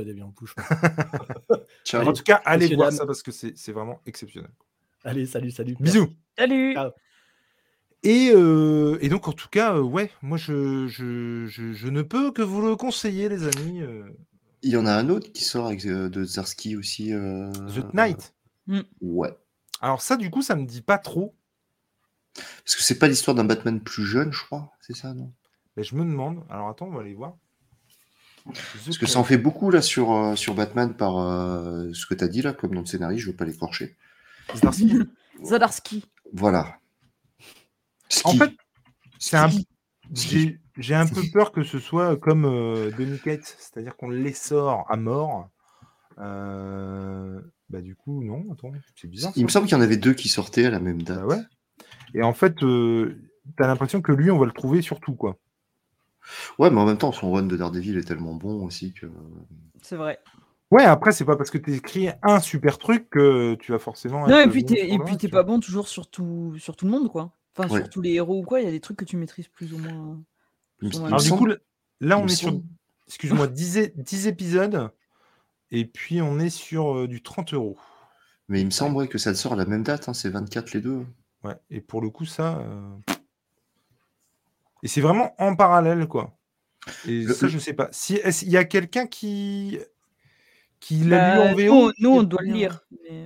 pas. 0.55 1.57
Ciao. 1.83 2.07
En 2.07 2.13
tout 2.13 2.23
cas, 2.23 2.41
allez 2.45 2.73
voir 2.75 2.91
ça 2.91 3.05
parce 3.05 3.21
que 3.21 3.31
c'est 3.31 3.71
vraiment 3.71 4.01
exceptionnel. 4.05 4.51
Allez, 5.03 5.25
salut, 5.25 5.51
salut. 5.51 5.75
Bisous. 5.79 6.07
Salut 6.37 6.73
Ciao. 6.73 6.91
Et, 8.03 8.31
euh, 8.33 8.97
et 9.01 9.09
donc, 9.09 9.27
en 9.27 9.33
tout 9.33 9.49
cas, 9.49 9.75
euh, 9.75 9.81
ouais, 9.81 10.11
moi, 10.21 10.37
je, 10.37 10.87
je, 10.87 11.45
je, 11.47 11.73
je 11.73 11.87
ne 11.87 12.03
peux 12.03 12.31
que 12.31 12.41
vous 12.41 12.61
le 12.61 12.75
conseiller, 12.75 13.27
les 13.29 13.43
amis. 13.47 13.81
euh, 13.81 14.03
Il 14.61 14.69
y 14.69 14.77
en 14.77 14.85
a 14.85 14.93
un 14.93 15.09
autre 15.09 15.31
qui 15.33 15.43
sort 15.43 15.65
avec, 15.67 15.85
euh, 15.85 16.07
de 16.07 16.23
Zarski 16.23 16.77
aussi. 16.77 17.13
euh, 17.13 17.51
The 17.51 17.93
Knight. 17.93 18.33
Ouais. 19.01 19.35
Alors 19.81 20.01
ça, 20.01 20.17
du 20.17 20.29
coup, 20.29 20.41
ça 20.41 20.55
me 20.55 20.65
dit 20.65 20.81
pas 20.81 20.97
trop. 20.99 21.35
Parce 22.63 22.75
que 22.75 22.83
c'est 22.83 22.99
pas 22.99 23.07
l'histoire 23.07 23.35
d'un 23.35 23.43
Batman 23.43 23.81
plus 23.81 24.05
jeune, 24.05 24.31
je 24.31 24.43
crois. 24.43 24.71
C'est 24.81 24.95
ça, 24.95 25.13
non? 25.13 25.31
Mais 25.75 25.83
je 25.83 25.95
me 25.95 26.03
demande. 26.03 26.43
Alors 26.49 26.69
attends, 26.69 26.87
on 26.87 26.91
va 26.91 27.01
aller 27.01 27.13
voir. 27.13 27.35
Parce 28.85 28.97
que 28.97 29.07
ça 29.07 29.19
en 29.19 29.23
fait 29.23 29.37
beaucoup 29.37 29.71
là 29.71 29.81
sur, 29.81 30.13
euh, 30.13 30.35
sur 30.35 30.53
Batman 30.53 30.93
par 30.93 31.17
euh, 31.17 31.91
ce 31.93 32.05
que 32.05 32.13
tu 32.13 32.23
as 32.23 32.27
dit 32.27 32.41
là, 32.41 32.53
comme 32.53 32.73
dans 32.75 32.81
le 32.81 32.85
scénario, 32.85 33.17
je 33.17 33.27
veux 33.27 33.35
pas 33.35 33.45
l'écorcher. 33.45 33.95
Zdarsky. 34.55 34.99
Zadarski. 35.43 36.05
Voilà. 36.33 36.77
En 38.23 38.33
fait, 38.33 38.51
c'est 39.19 39.37
un. 39.37 39.49
J'ai 40.13 40.59
j'ai 40.77 40.93
un 40.93 41.07
peu 41.07 41.21
peur 41.33 41.51
que 41.51 41.63
ce 41.63 41.79
soit 41.79 42.17
comme 42.17 42.45
euh, 42.45 42.91
Donny 42.91 43.17
Cates, 43.19 43.55
c'est-à-dire 43.57 43.95
qu'on 43.95 44.09
l'essore 44.09 44.85
à 44.89 44.97
mort. 44.97 45.49
Euh, 46.19 47.39
Bah 47.69 47.81
du 47.81 47.95
coup, 47.95 48.23
non, 48.23 48.45
attends, 48.51 48.71
c'est 48.95 49.07
bizarre. 49.07 49.31
Il 49.35 49.43
me 49.43 49.49
semble 49.49 49.67
qu'il 49.67 49.75
y 49.75 49.79
en 49.79 49.83
avait 49.83 49.97
deux 49.97 50.13
qui 50.13 50.29
sortaient 50.29 50.65
à 50.65 50.69
la 50.69 50.79
même 50.79 51.01
date. 51.01 51.19
Bah 51.19 51.25
ouais. 51.25 51.41
Et 52.13 52.23
en 52.23 52.33
fait, 52.33 52.61
euh, 52.63 53.17
t'as 53.57 53.67
l'impression 53.67 54.01
que 54.01 54.11
lui, 54.11 54.31
on 54.31 54.37
va 54.37 54.45
le 54.45 54.51
trouver 54.51 54.81
surtout, 54.81 55.15
quoi. 55.15 55.37
Ouais, 56.59 56.69
mais 56.69 56.79
en 56.79 56.85
même 56.85 56.97
temps, 56.97 57.11
son 57.11 57.31
run 57.31 57.43
de 57.43 57.57
Daredevil 57.57 57.97
est 57.97 58.03
tellement 58.07 58.33
bon 58.33 58.63
aussi 58.63 58.93
que. 58.93 59.07
C'est 59.81 59.95
vrai. 59.95 60.19
Ouais, 60.71 60.83
après, 60.83 61.11
c'est 61.11 61.25
pas 61.25 61.35
parce 61.37 61.51
que 61.51 61.57
t'écris 61.57 62.09
un 62.23 62.39
super 62.39 62.77
truc 62.77 63.09
que 63.09 63.55
tu 63.55 63.71
vas 63.71 63.79
forcément. 63.79 64.27
Non, 64.27 64.39
être 64.39 64.47
et 64.47 64.49
puis 64.49 64.63
bon 64.63 64.73
t'es 64.73 65.17
tu 65.17 65.29
pas 65.29 65.43
vois. 65.43 65.43
bon 65.43 65.59
toujours 65.59 65.87
sur 65.87 66.09
tout, 66.09 66.55
sur 66.57 66.75
tout 66.75 66.85
le 66.85 66.91
monde, 66.91 67.11
quoi. 67.11 67.31
Enfin, 67.57 67.71
Ouais. 67.73 67.79
sur 67.81 67.89
tous 67.89 68.01
les 68.01 68.13
héros 68.13 68.39
ou 68.39 68.43
quoi, 68.43 68.59
il 68.59 68.65
y 68.65 68.67
a 68.67 68.71
des 68.71 68.79
trucs 68.81 68.97
que 68.97 69.05
tu 69.05 69.15
maîtrises 69.15 69.47
plus 69.47 69.73
ou 69.73 69.77
moins. 69.77 70.19
Alors 71.05 71.21
du 71.21 71.31
coup, 71.31 71.47
là, 72.01 72.17
on 72.17 72.27
est 72.27 72.35
sur, 72.35 72.59
excuse-moi, 73.07 73.47
10, 73.47 73.77
é- 73.77 73.93
10 73.95 74.27
épisodes, 74.27 74.91
et 75.71 75.85
puis 75.85 76.21
on 76.21 76.39
est 76.39 76.49
sur 76.49 76.95
euh, 76.97 77.07
du 77.07 77.21
30 77.21 77.53
euros. 77.53 77.77
Mais 78.49 78.61
il 78.61 78.65
me 78.65 78.71
semble 78.71 78.95
ouais, 78.97 79.07
que 79.07 79.17
ça 79.17 79.33
sort 79.33 79.53
à 79.53 79.55
la 79.55 79.65
même 79.65 79.83
date, 79.83 80.09
hein, 80.09 80.13
c'est 80.13 80.29
24 80.29 80.73
les 80.73 80.81
deux. 80.81 81.05
Ouais, 81.43 81.55
et 81.69 81.81
pour 81.81 82.01
le 82.01 82.09
coup, 82.09 82.25
ça. 82.25 82.59
euh, 82.59 83.14
Et 84.85 84.87
c'est 84.87 85.01
vraiment 85.01 85.33
en 85.41 85.55
parallèle, 85.55 86.07
quoi. 86.07 86.37
Et 87.07 87.23
Le- 87.23 87.33
ça, 87.33 87.47
je 87.47 87.57
sais 87.57 87.73
pas. 87.73 87.89
Si, 87.91 88.13
est-ce- 88.17 88.45
il 88.45 88.51
y 88.51 88.57
a 88.57 88.63
quelqu'un 88.65 89.07
qui. 89.07 89.79
qui 90.79 90.97
l'a 90.99 91.35
Bah, 91.37 91.53
lu 91.53 91.69
en 91.69 91.71
VO 91.71 91.87
nous, 91.87 91.93
nous, 91.97 92.19
on 92.19 92.23
doit 92.23 92.43
le 92.43 92.53
lire. 92.53 92.85
mais- 93.03 93.25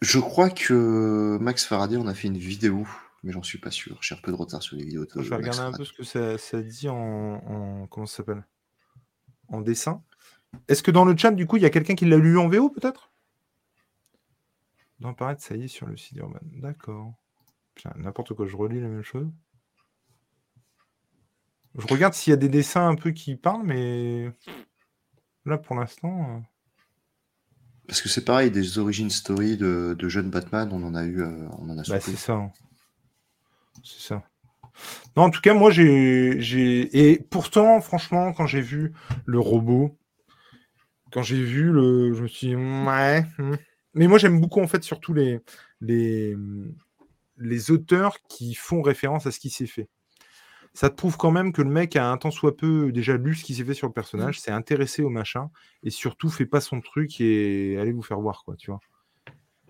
Je 0.00 0.18
crois 0.18 0.48
que 0.48 1.36
Max 1.38 1.66
Faraday 1.66 1.98
en 1.98 2.06
a 2.06 2.14
fait 2.14 2.28
une 2.28 2.38
vidéo, 2.38 2.86
mais 3.22 3.32
j'en 3.32 3.42
suis 3.42 3.58
pas 3.58 3.70
sûr. 3.70 3.98
J'ai 4.00 4.14
un 4.14 4.18
peu 4.22 4.32
de 4.32 4.36
retard 4.38 4.62
sur 4.62 4.76
les 4.76 4.84
vidéos. 4.84 5.04
de 5.04 5.10
Je 5.22 5.28
vais 5.28 5.36
regarder 5.36 5.60
un 5.60 5.72
peu 5.72 5.84
ce 5.84 5.92
que 5.92 6.02
ça, 6.02 6.38
ça 6.38 6.62
dit 6.62 6.88
en, 6.88 6.96
en- 6.96 7.86
Comment 7.88 8.06
ça 8.06 8.16
s'appelle? 8.16 8.46
En 9.48 9.60
dessin. 9.60 10.02
Est-ce 10.68 10.82
que 10.82 10.90
dans 10.90 11.04
le 11.04 11.14
chat, 11.14 11.32
du 11.32 11.46
coup, 11.46 11.58
il 11.58 11.62
y 11.62 11.66
a 11.66 11.70
quelqu'un 11.70 11.94
qui 11.94 12.06
l'a 12.06 12.16
lu 12.16 12.38
en 12.38 12.48
VO, 12.48 12.70
peut-être? 12.70 13.12
D'en 15.00 15.12
paraître, 15.12 15.42
ça 15.42 15.56
y 15.56 15.64
est, 15.64 15.68
sur 15.68 15.86
le 15.86 15.98
site 15.98 16.16
Urban. 16.16 16.38
D'accord. 16.42 17.12
Putain, 17.74 17.92
N'importe 17.96 18.32
quoi, 18.32 18.46
je 18.46 18.56
relis 18.56 18.80
la 18.80 18.88
même 18.88 19.02
chose. 19.02 19.28
Je 21.76 21.86
regarde 21.86 22.14
s'il 22.14 22.30
y 22.30 22.34
a 22.34 22.36
des 22.36 22.48
dessins 22.48 22.88
un 22.88 22.94
peu 22.94 23.10
qui 23.10 23.36
parlent, 23.36 23.64
mais 23.64 24.30
là, 25.44 25.58
pour 25.58 25.76
l'instant. 25.76 26.36
euh, 26.36 26.40
Parce 27.86 28.00
que 28.00 28.08
c'est 28.08 28.24
pareil, 28.24 28.50
des 28.50 28.78
origin 28.78 29.10
story 29.10 29.56
de, 29.56 29.94
de 29.98 30.08
jeunes 30.08 30.30
Batman, 30.30 30.70
on 30.72 30.82
en 30.84 30.94
a 30.94 31.04
eu, 31.04 31.20
euh, 31.20 31.46
on 31.58 31.68
en 31.70 31.78
a 31.78 31.82
Bah, 31.88 32.00
c'est 32.00 32.16
ça. 32.16 32.34
hein. 32.34 32.52
C'est 33.82 34.00
ça. 34.00 34.22
Non, 35.16 35.24
en 35.24 35.30
tout 35.30 35.40
cas, 35.40 35.54
moi, 35.54 35.70
j'ai. 35.70 36.40
j'ai- 36.40 37.10
Et 37.12 37.18
pourtant, 37.18 37.80
franchement, 37.80 38.32
quand 38.32 38.46
j'ai 38.46 38.60
vu 38.60 38.92
le 39.26 39.38
robot, 39.38 39.96
quand 41.12 41.22
j'ai 41.22 41.42
vu 41.42 41.70
le. 41.72 42.14
Je 42.14 42.22
me 42.22 42.28
suis 42.28 42.48
dit, 42.48 42.56
ouais. 42.56 43.24
hmm. 43.38 43.54
Mais 43.94 44.08
moi, 44.08 44.18
j'aime 44.18 44.40
beaucoup, 44.40 44.60
en 44.60 44.66
fait, 44.66 44.82
surtout 44.82 45.14
les, 45.14 45.40
les, 45.80 46.34
les 47.38 47.70
auteurs 47.70 48.18
qui 48.28 48.54
font 48.54 48.82
référence 48.82 49.26
à 49.26 49.30
ce 49.30 49.38
qui 49.38 49.50
s'est 49.50 49.66
fait. 49.66 49.88
Ça 50.76 50.90
te 50.90 50.96
prouve 50.96 51.16
quand 51.16 51.30
même 51.30 51.52
que 51.52 51.62
le 51.62 51.70
mec 51.70 51.94
a 51.94 52.10
un 52.10 52.16
tant 52.16 52.32
soit 52.32 52.56
peu 52.56 52.90
déjà 52.90 53.16
lu 53.16 53.36
ce 53.36 53.44
qui 53.44 53.54
s'est 53.54 53.64
fait 53.64 53.74
sur 53.74 53.86
le 53.86 53.92
personnage, 53.92 54.40
s'est 54.40 54.50
intéressé 54.50 55.02
au 55.02 55.08
machin, 55.08 55.50
et 55.84 55.90
surtout 55.90 56.28
fait 56.28 56.46
pas 56.46 56.60
son 56.60 56.80
truc 56.80 57.20
et 57.20 57.78
allez 57.78 57.92
vous 57.92 58.02
faire 58.02 58.18
voir, 58.18 58.42
quoi, 58.44 58.56
tu 58.56 58.72
vois. 58.72 58.80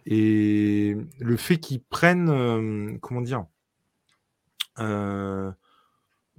Et 0.06 0.97
le 1.20 1.36
fait 1.36 1.59
qu'ils 1.59 1.82
prennent, 1.82 2.31
euh, 2.31 2.97
comment 3.02 3.20
dire, 3.20 3.44
euh, 4.78 5.51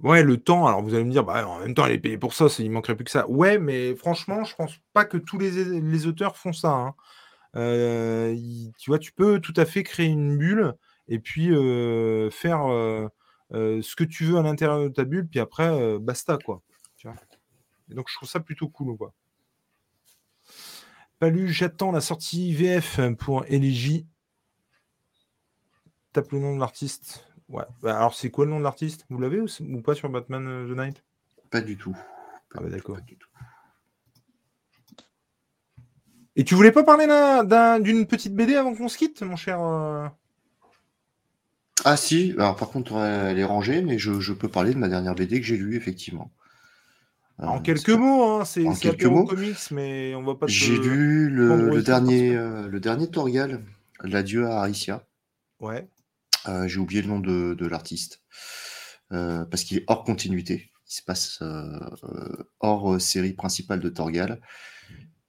ouais, 0.00 0.22
le 0.24 0.36
temps. 0.36 0.66
Alors 0.66 0.82
vous 0.82 0.94
allez 0.94 1.04
me 1.04 1.12
dire, 1.12 1.24
bah, 1.24 1.46
en 1.46 1.60
même 1.60 1.74
temps, 1.74 1.86
elle 1.86 1.92
est 1.92 1.98
payée 1.98 2.18
pour 2.18 2.34
ça, 2.34 2.46
il 2.58 2.70
manquerait 2.70 2.96
plus 2.96 3.04
que 3.04 3.10
ça. 3.10 3.28
Ouais, 3.30 3.58
mais 3.58 3.94
franchement, 3.94 4.42
je 4.44 4.56
pense 4.56 4.76
pas 4.92 5.04
que 5.04 5.16
tous 5.16 5.38
les, 5.38 5.80
les 5.80 6.06
auteurs 6.08 6.36
font 6.36 6.52
ça. 6.52 6.70
hein. 6.72 6.94
Euh, 7.54 8.36
tu 8.78 8.90
vois, 8.90 8.98
tu 8.98 9.12
peux 9.12 9.40
tout 9.40 9.54
à 9.56 9.64
fait 9.64 9.82
créer 9.84 10.06
une 10.06 10.36
bulle 10.36 10.74
et 11.08 11.20
puis 11.20 11.50
faire 12.30 13.08
ce 13.52 13.96
que 13.96 14.04
tu 14.04 14.24
veux 14.24 14.38
à 14.38 14.42
l'intérieur 14.42 14.80
de 14.80 14.88
ta 14.88 15.04
bulle, 15.04 15.28
puis 15.28 15.40
après, 15.40 15.98
basta, 15.98 16.38
quoi. 16.44 16.62
Tu 16.96 17.08
vois 17.08 17.16
et 17.90 17.94
donc, 17.94 18.08
je 18.08 18.14
trouve 18.16 18.28
ça 18.28 18.40
plutôt 18.40 18.68
cool, 18.68 18.96
quoi. 18.96 19.12
Palu, 21.18 21.48
j'attends 21.52 21.92
la 21.92 22.00
sortie 22.00 22.52
VF 22.52 23.00
pour 23.18 23.44
Elegy. 23.46 24.06
Tape 26.12 26.32
le 26.32 26.40
nom 26.40 26.54
de 26.54 26.60
l'artiste. 26.60 27.26
Ouais. 27.48 27.64
Bah, 27.80 27.96
alors, 27.96 28.14
c'est 28.14 28.30
quoi 28.30 28.44
le 28.44 28.50
nom 28.50 28.58
de 28.58 28.64
l'artiste? 28.64 29.06
Vous 29.08 29.18
l'avez 29.18 29.40
ou, 29.40 29.46
pas 29.82 29.94
sur 29.94 30.08
Batman 30.08 30.46
euh, 30.46 30.74
The 30.74 30.76
Night? 30.76 31.04
Pas 31.50 31.60
du 31.60 31.76
tout. 31.76 31.96
Ah 32.54 32.60
bah, 32.60 32.68
d'accord. 32.68 32.98
Et 36.34 36.44
tu 36.44 36.54
voulais 36.54 36.72
pas 36.72 36.84
parler 36.84 37.06
d'un- 37.06 37.44
d'un- 37.44 37.80
d'une 37.80 38.06
petite 38.06 38.34
BD 38.34 38.56
avant 38.56 38.74
qu'on 38.74 38.88
se 38.88 38.98
quitte, 38.98 39.22
mon 39.22 39.36
cher 39.36 39.60
euh? 39.60 40.08
Ah 41.84 41.96
si, 41.96 42.32
alors 42.38 42.56
par 42.56 42.70
contre, 42.70 42.96
elle 42.96 43.38
est 43.38 43.44
rangée, 43.44 43.82
mais 43.82 43.98
je, 43.98 44.18
je 44.20 44.32
peux 44.32 44.48
parler 44.48 44.72
de 44.72 44.78
ma 44.78 44.88
dernière 44.88 45.14
BD 45.14 45.40
que 45.40 45.46
j'ai 45.46 45.56
lue, 45.56 45.76
effectivement. 45.76 46.32
En 47.38 47.58
Euh, 47.58 47.60
quelques 47.60 47.80
c'est- 47.90 47.96
mots, 47.98 48.24
hein, 48.24 48.44
c'est 48.46 48.66
en 48.66 48.74
quelques 48.74 49.04
mots. 49.04 49.24
comics, 49.26 49.70
mais 49.70 50.14
on 50.14 50.22
va 50.24 50.34
pas. 50.34 50.46
J'ai 50.46 50.78
lu 50.78 51.28
le, 51.28 51.82
dernier, 51.82 52.34
euh, 52.34 52.66
le 52.66 52.80
dernier 52.80 53.08
Torgal, 53.10 53.62
L'adieu 54.02 54.46
à 54.46 54.60
Aricia. 54.60 55.06
Ouais. 55.60 55.88
Euh, 56.48 56.66
j'ai 56.68 56.78
oublié 56.78 57.02
le 57.02 57.08
nom 57.08 57.18
de, 57.20 57.54
de 57.54 57.66
l'artiste. 57.66 58.22
Euh, 59.12 59.44
parce 59.46 59.64
qu'il 59.64 59.78
est 59.78 59.84
hors 59.86 60.04
continuité. 60.04 60.70
Il 60.88 60.94
se 60.94 61.02
passe 61.02 61.42
hors 62.60 63.00
série 63.00 63.32
principale 63.32 63.80
de 63.80 63.88
Torgal. 63.88 64.40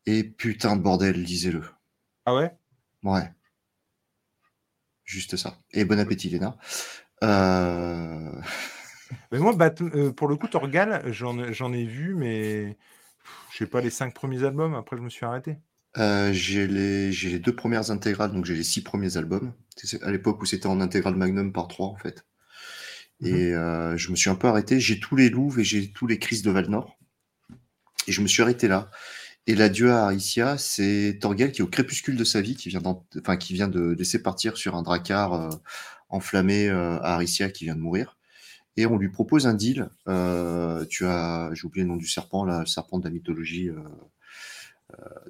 Et 0.06 0.24
putain 0.24 0.76
de 0.76 0.82
bordel, 0.82 1.22
lisez-le. 1.22 1.64
Ah 2.26 2.36
ouais? 2.36 2.52
Ouais. 3.04 3.32
Juste 5.08 5.38
ça. 5.38 5.58
Et 5.72 5.86
bon 5.86 6.00
appétit, 6.00 6.30
Léna. 6.30 6.58
Euh, 7.24 8.32
Mais 9.32 9.40
moi, 9.40 9.54
Bat- 9.56 9.82
euh, 9.82 10.12
pour 10.12 10.28
le 10.28 10.36
coup, 10.36 10.48
Torgal, 10.48 11.02
j'en 11.14 11.40
ai- 11.74 11.86
vu, 11.86 12.14
mais 12.16 12.78
je 13.52 13.58
sais 13.58 13.68
pas, 13.68 13.82
les 13.82 13.90
cinq 13.92 14.14
premiers 14.14 14.44
albums, 14.44 14.76
après 14.76 14.98
je 14.98 15.04
me 15.04 15.10
suis 15.10 15.26
arrêté. 15.26 15.58
euh, 15.98 16.32
j'ai 16.32 16.68
les, 16.68 17.12
j'ai 17.12 17.30
les 17.30 17.40
deux 17.40 17.56
premières 17.56 17.92
intégrales, 17.92 18.32
donc 18.32 18.46
j'ai 18.46 18.54
les 18.56 18.64
six 18.64 18.82
premiers 18.84 19.18
albums. 19.18 19.54
C'est 19.76 20.02
à 20.04 20.12
l'époque 20.12 20.42
où 20.42 20.46
c'était 20.46 20.68
en 20.68 20.80
intégrale 20.82 21.16
Magnum 21.16 21.52
par 21.54 21.68
trois, 21.68 21.88
en 21.88 21.96
fait. 21.98 22.26
Et 23.22 23.54
euh, 23.54 23.98
je 23.98 24.12
me 24.12 24.16
suis 24.16 24.30
un 24.32 24.36
peu 24.36 24.48
arrêté. 24.48 24.80
J'ai 24.80 25.00
tous 25.00 25.16
les 25.16 25.30
Louvres 25.30 25.60
et 25.60 25.64
j'ai 25.64 25.92
tous 25.92 26.08
les 26.08 26.20
Chris 26.20 26.42
de 26.44 26.52
Valnor. 26.52 26.98
Et 28.08 28.12
je 28.12 28.22
me 28.22 28.28
suis 28.28 28.42
arrêté 28.42 28.68
là. 28.68 28.90
Et 29.48 29.56
l'adieu 29.56 29.92
à 29.94 30.04
Aricia, 30.04 30.58
c'est 30.58 31.18
Torgal 31.22 31.52
qui 31.52 31.62
est 31.62 31.64
au 31.64 31.68
crépuscule 31.68 32.18
de 32.18 32.24
sa 32.24 32.42
vie, 32.42 32.56
qui 32.56 32.70
vient, 32.70 32.82
d'en- 32.82 33.06
enfin, 33.20 33.38
qui 33.38 33.54
vient 33.54 33.70
de 33.70 33.96
laisser 33.98 34.22
partir 34.22 34.58
sur 34.58 34.76
un 34.76 34.84
dracar 34.84 35.34
euh, 35.34 35.50
enflammé 36.10 36.70
à 36.70 37.16
Aricia 37.16 37.50
qui 37.50 37.64
vient 37.64 37.76
de 37.76 37.82
mourir. 37.82 38.18
Et 38.76 38.86
on 38.86 38.98
lui 38.98 39.10
propose 39.10 39.48
un 39.48 39.54
deal. 39.54 39.90
tu 40.90 41.06
as, 41.06 41.50
j'ai 41.54 41.66
oublié 41.66 41.84
le 41.84 41.90
nom 41.90 41.96
du 41.96 42.08
serpent, 42.08 42.46
là, 42.46 42.60
le 42.60 42.66
serpent 42.66 43.00
de 43.00 43.06
la 43.06 43.10
mythologie 43.10 43.70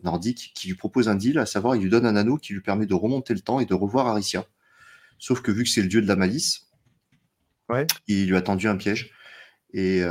nordique, 0.03 0.52
qui 0.53 0.68
lui 0.68 0.76
propose 0.76 1.07
un 1.10 1.15
deal, 1.15 1.39
à 1.39 1.45
savoir, 1.45 1.76
il 1.76 1.84
lui 1.84 1.89
donne 1.89 2.06
un 2.06 2.15
anneau 2.15 2.38
qui 2.38 2.53
lui 2.53 2.61
permet 2.61 2.85
de 2.85 2.94
remonter 2.94 3.34
le 3.34 3.39
temps 3.39 3.60
et 3.60 3.65
de 3.65 3.73
revoir 3.73 4.07
Aricia. 4.07 4.45
Sauf 5.18 5.41
que 5.41 5.52
vu 5.52 5.64
que 5.64 5.69
c'est 5.69 5.81
le 5.81 5.88
dieu 5.88 6.02
de 6.02 6.07
la 6.07 6.15
malice, 6.15 6.68
il 8.07 8.27
lui 8.27 8.35
a 8.35 8.41
tendu 8.41 8.68
un 8.68 8.76
piège. 8.76 9.11
Et, 9.80 10.02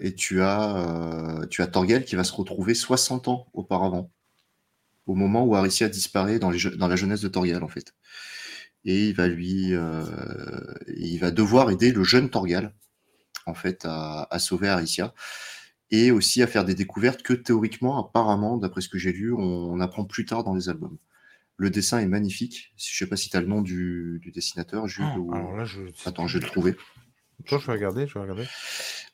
et 0.00 0.14
tu, 0.14 0.40
as, 0.40 1.46
tu 1.50 1.60
as 1.60 1.66
Torgal 1.66 2.02
qui 2.04 2.16
va 2.16 2.24
se 2.24 2.32
retrouver 2.32 2.72
60 2.72 3.28
ans 3.28 3.46
auparavant, 3.52 4.10
au 5.04 5.14
moment 5.14 5.44
où 5.44 5.54
Aricia 5.54 5.90
disparaît 5.90 6.38
dans, 6.38 6.50
les, 6.50 6.58
dans 6.78 6.88
la 6.88 6.96
jeunesse 6.96 7.20
de 7.20 7.28
Torgal, 7.28 7.62
en 7.62 7.68
fait. 7.68 7.92
Et 8.86 9.08
il 9.08 9.14
va 9.14 9.28
lui, 9.28 9.74
il 10.96 11.18
va 11.18 11.30
devoir 11.30 11.70
aider 11.70 11.92
le 11.92 12.04
jeune 12.04 12.30
Torgal, 12.30 12.72
en 13.44 13.52
fait, 13.52 13.84
à, 13.84 14.26
à 14.30 14.38
sauver 14.38 14.68
Aricia 14.68 15.12
et 15.90 16.10
aussi 16.10 16.42
à 16.42 16.46
faire 16.46 16.64
des 16.64 16.74
découvertes 16.74 17.22
que 17.22 17.32
théoriquement, 17.32 17.98
apparemment, 17.98 18.56
d'après 18.56 18.80
ce 18.80 18.88
que 18.88 18.98
j'ai 18.98 19.12
lu, 19.12 19.32
on, 19.32 19.80
apprend 19.80 20.04
plus 20.04 20.24
tard 20.24 20.44
dans 20.44 20.54
les 20.54 20.68
albums. 20.68 20.98
Le 21.56 21.68
dessin 21.70 21.98
est 21.98 22.06
magnifique. 22.06 22.72
Je 22.76 22.96
sais 22.96 23.06
pas 23.06 23.16
si 23.16 23.28
tu 23.28 23.36
as 23.36 23.40
le 23.40 23.46
nom 23.46 23.60
du, 23.60 24.20
dessinateur, 24.32 24.86
Jules. 24.86 25.04
Ah, 25.04 25.36
alors 25.36 25.56
là, 25.56 25.64
je... 25.64 25.80
Attends, 26.06 26.26
je 26.26 26.38
vais 26.38 26.44
le 26.44 26.50
trouver. 26.50 26.76
Je 27.46 27.56
vais 27.56 27.72
regarder, 27.72 28.06
je 28.06 28.14
vais 28.14 28.20
regarder. 28.20 28.46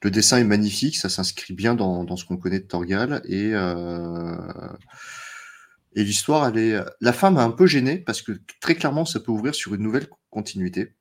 Le 0.03 0.11
dessin 0.11 0.39
est 0.39 0.45
magnifique, 0.45 0.97
ça 0.97 1.09
s'inscrit 1.09 1.55
bien 1.55 1.75
dans, 1.75 2.17
ce 2.17 2.25
qu'on 2.25 2.37
connaît 2.37 2.61
de 2.61 2.67
Torgal. 2.67 3.23
Et, 3.25 3.51
euh, 3.55 4.37
et 5.95 6.05
l'histoire, 6.05 6.49
elle 6.49 6.59
est. 6.59 6.85
La 7.01 7.13
fin 7.13 7.31
m'a 7.31 7.43
un 7.43 7.51
peu 7.51 7.67
gêné 7.67 7.99
parce 7.99 8.23
que 8.23 8.33
très 8.61 8.75
clairement, 8.75 9.05
ça 9.05 9.21
peut 9.21 9.33
ouvrir 9.33 9.55
sur 9.55 9.75
une 9.75 9.83
nouvelle 9.83 10.09
continuité. 10.31 10.95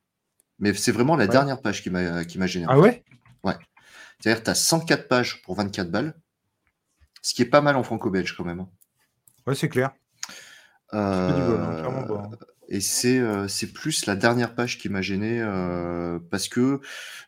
Mais 0.60 0.74
c'est 0.74 0.92
vraiment 0.92 1.16
la 1.16 1.28
dernière 1.28 1.62
page 1.62 1.84
qui 1.84 1.90
m'a 1.90 2.48
gêné. 2.48 2.66
Ah 2.70 2.80
ouais? 2.80 3.04
Ouais. 3.44 3.56
C'est-à-dire 4.20 4.44
tu 4.44 4.50
as 4.50 4.56
104 4.56 5.08
pages 5.08 5.42
pour 5.44 5.56
24 5.56 5.92
balles, 5.92 6.16
ce 7.22 7.34
qui 7.34 7.42
est 7.42 7.50
pas 7.50 7.62
mal 7.62 7.76
en 7.76 7.84
franco-belge 7.84 8.36
quand 8.36 8.46
même. 8.46 8.62
Hein. 8.62 8.70
Ouais, 9.46 9.56
c'est 9.56 9.70
clair. 9.70 9.92
Euh, 10.94 11.84
hein. 11.84 12.30
Et 12.68 12.80
euh, 13.06 13.48
c'est 13.48 13.72
plus 13.72 14.06
la 14.06 14.16
dernière 14.16 14.56
page 14.56 14.78
qui 14.80 14.90
m'a 14.90 15.02
gêné 15.02 15.40
euh, 15.40 16.20
parce 16.32 16.48
que 16.48 16.82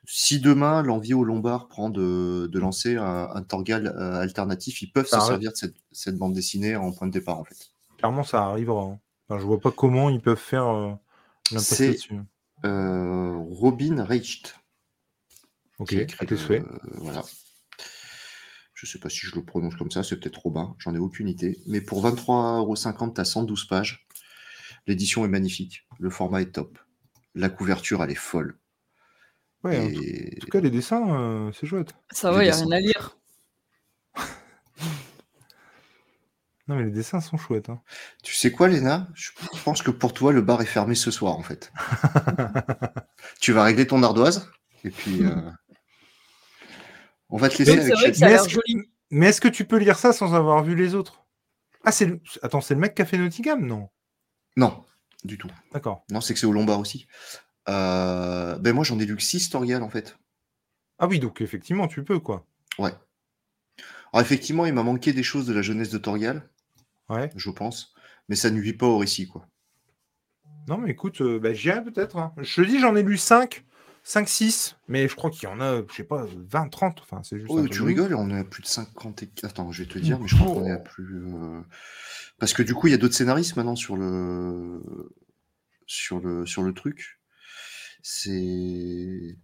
si 0.06 0.40
demain 0.40 0.82
l'envie 0.82 1.14
au 1.14 1.24
Lombard 1.24 1.68
prend 1.68 1.90
de, 1.90 2.50
lancer 2.54 2.96
un, 2.96 3.42
Torgal 3.44 3.88
alternatif, 3.88 4.82
ils 4.82 4.92
peuvent 4.92 5.08
se 5.08 5.20
servir 5.20 5.52
de 5.52 5.74
cette, 5.92 6.18
bande 6.18 6.34
dessinée 6.34 6.76
en 6.76 6.92
point 6.92 7.08
de 7.08 7.12
départ 7.12 7.40
en 7.40 7.44
fait. 7.44 7.72
Clairement, 7.98 8.24
ça 8.24 8.46
arrivera. 8.46 8.84
Hein. 9.30 9.38
je 9.38 9.44
vois 9.44 9.60
pas 9.60 9.72
comment 9.72 10.10
ils 10.10 10.22
peuvent 10.22 10.38
faire 10.38 10.98
C'est 11.58 11.98
Robin 12.64 14.04
Reicht. 14.04 14.56
Ok, 15.80 15.96
fait. 16.36 16.64
voilà. 16.96 17.24
Je 18.74 18.86
sais 18.86 19.00
pas 19.00 19.10
si 19.10 19.26
je 19.26 19.36
le 19.36 19.44
prononce 19.44 19.76
comme 19.76 19.90
ça, 19.90 20.04
c'est 20.04 20.20
peut-être 20.20 20.40
trop 20.40 20.52
bas, 20.52 20.76
j'en 20.78 20.94
ai 20.94 21.00
aucune 21.00 21.28
idée. 21.28 21.60
Mais 21.66 21.82
pour 21.82 22.06
23,50€, 22.06 23.16
tu 23.16 23.22
as 23.22 23.26
112 23.26 23.66
pages. 23.66 24.07
L'édition 24.88 25.26
est 25.26 25.30
magnifique, 25.30 25.86
le 26.00 26.10
format 26.10 26.42
est 26.42 26.54
top. 26.54 26.80
La 27.36 27.50
couverture, 27.50 28.02
elle 28.04 28.12
est 28.12 28.16
folle. 28.16 28.58
Ouais, 29.64 29.80
en, 29.80 30.40
tout, 30.40 30.48
cas, 30.48 30.62
les 30.62 30.70
dessins, 30.70 31.20
euh, 31.20 31.52
c'est 31.52 31.68
chouette. 31.68 31.94
Ça 32.12 32.32
va, 32.32 32.44
il 32.44 32.48
n'y 32.48 32.54
a 32.54 32.56
rien 32.56 32.72
à 32.72 32.80
lire. 32.80 33.18
non, 36.68 36.76
mais 36.76 36.86
les 36.86 36.92
dessins 36.92 37.20
sont 37.20 37.38
chouettes. 37.38 37.70
Hein. 37.70 37.82
Tu 38.24 38.34
sais 38.34 38.52
quoi, 38.52 38.70
Léna? 38.70 39.10
Je 39.14 39.32
pense 39.66 39.82
que 39.82 39.92
pour 39.92 40.14
toi, 40.14 40.32
le 40.32 40.42
bar 40.42 40.62
est 40.62 40.66
fermé 40.66 40.96
ce 40.96 41.12
soir, 41.12 41.36
en 41.36 41.44
fait. 41.44 41.74
tu 43.42 43.52
vas 43.52 43.64
régler 43.64 43.88
ton 43.88 44.04
ardoise 44.04 44.50
et 44.84 44.92
puis, 44.92 45.26
euh, 45.26 45.36
on 47.30 47.38
va 47.38 47.50
te 47.50 47.58
laisser 47.58 47.92
avec 47.92 48.16
Mais 49.12 49.28
est-ce 49.28 49.42
que, 49.42 49.48
tu 49.50 49.66
peux 49.66 49.78
lire 49.78 49.98
ça 49.98 50.14
sans 50.14 50.34
avoir 50.34 50.64
vu 50.64 50.76
les 50.76 50.96
autres? 50.96 51.26
Ah, 51.84 51.92
c'est 51.92 52.06
le... 52.06 52.22
Attends, 52.42 52.62
c'est 52.62 52.76
le 52.76 52.80
mec 52.80 52.96
qui 52.96 53.02
a 53.02 53.06
fait 53.06 53.18
Nottingham, 53.18 53.66
non 53.66 53.90
Non, 54.58 54.84
du 55.24 55.38
tout. 55.38 55.50
D'accord. 55.72 56.04
Non, 56.12 56.20
c'est 56.20 56.34
que 56.34 56.40
c'est 56.40 56.48
au 56.48 56.52
Lombard 56.52 56.80
aussi. 56.80 57.08
Euh, 57.70 58.58
ben 58.58 58.74
moi, 58.74 58.84
j'en 58.84 59.00
ai 59.00 59.06
lu 59.06 59.16
que 59.16 59.24
6 59.24 59.52
Toriel, 59.52 59.84
en 59.84 59.90
fait. 59.90 60.18
Ah 61.00 61.08
oui, 61.08 61.20
donc 61.20 61.42
effectivement, 61.42 61.88
tu 61.88 62.04
peux, 62.04 62.20
quoi. 62.20 62.46
Ouais. 62.80 62.92
Alors, 64.12 64.26
effectivement, 64.26 64.66
il 64.66 64.74
m'a 64.74 64.84
manqué 64.84 65.14
des 65.14 65.24
choses 65.24 65.46
de 65.46 65.54
la 65.54 65.62
jeunesse 65.62 65.92
de 65.92 66.00
Toriel. 66.00 66.42
Ouais. 67.08 67.30
Je 67.36 67.50
pense. 67.52 67.94
Mais 68.30 68.36
ça 68.36 68.50
nuit 68.50 68.74
pas 68.74 68.88
au 68.88 68.98
récit, 68.98 69.28
quoi. 69.28 69.48
Non, 70.68 70.78
mais 70.78 70.92
écoute, 70.92 71.22
euh, 71.22 71.40
ben, 71.40 71.54
j'y 71.54 71.70
ai 71.70 71.82
peut-être. 71.82 72.18
Hein. 72.18 72.34
Je 72.38 72.62
te 72.62 72.68
dis, 72.68 72.80
j'en 72.80 72.96
ai 72.96 73.04
lu 73.04 73.18
5. 73.18 73.64
5-6, 74.08 74.76
mais 74.88 75.10
je 75.10 75.16
crois 75.16 75.30
qu'il 75.30 75.44
y 75.44 75.52
en 75.52 75.60
a, 75.60 75.82
je 75.90 75.94
sais 75.94 76.06
pas, 76.06 76.26
20, 76.50 76.70
30. 76.70 77.02
Enfin, 77.02 77.22
c'est 77.24 77.40
juste. 77.40 77.52
Oh, 77.52 77.68
tu 77.68 77.82
rigoles, 77.82 78.16
on 78.16 78.30
est 78.30 78.40
à 78.40 78.46
plus 78.46 78.62
de 78.62 78.68
50. 78.68 79.24
Et... 79.24 79.30
Attends, 79.44 79.70
je 79.74 79.84
vais 79.84 79.90
te 79.90 80.00
dire, 80.00 80.18
mais 80.18 80.30
je 80.30 80.36
crois 80.38 80.48
qu'on 80.48 80.66
est 80.66 80.72
à 80.72 80.78
plus. 80.78 81.26
Euh, 81.26 81.60
parce 82.40 82.54
que 82.54 82.64
du 82.64 82.74
coup, 82.74 82.88
il 82.88 82.92
y 82.92 82.94
a 82.94 82.98
d'autres 82.98 83.16
scénaristes 83.16 83.56
maintenant 83.56 83.76
sur 83.76 83.96
le 83.96 84.82
sur 85.86 86.20
le 86.20 86.46
sur 86.46 86.64
le 86.64 86.74
truc. 86.74 87.20
C'est. 88.02 89.38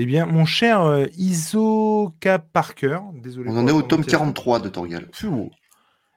Eh 0.00 0.06
bien, 0.06 0.26
mon 0.26 0.44
cher 0.44 0.82
euh, 0.82 1.06
Isoka 1.16 2.38
Parker, 2.38 3.00
désolé. 3.14 3.50
On 3.50 3.56
en 3.56 3.66
est 3.66 3.72
au 3.72 3.82
tome 3.82 4.04
43 4.04 4.60
de 4.60 4.68
Torgal. 4.68 5.10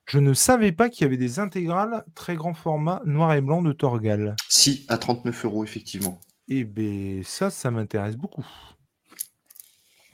Je 0.06 0.20
ne 0.20 0.34
savais 0.34 0.72
pas 0.72 0.90
qu'il 0.90 1.04
y 1.04 1.06
avait 1.06 1.18
des 1.18 1.40
intégrales 1.40 2.04
très 2.14 2.36
grand 2.36 2.54
format 2.54 3.02
noir 3.06 3.34
et 3.34 3.42
blanc 3.42 3.62
de 3.62 3.72
Torgal. 3.72 4.36
Si, 4.50 4.86
à 4.90 4.98
39 4.98 5.46
euros, 5.46 5.64
effectivement. 5.64 6.20
Eh 6.48 6.64
bien, 6.64 7.22
ça, 7.24 7.50
ça 7.50 7.72
m'intéresse 7.72 8.18
beaucoup. 8.18 8.46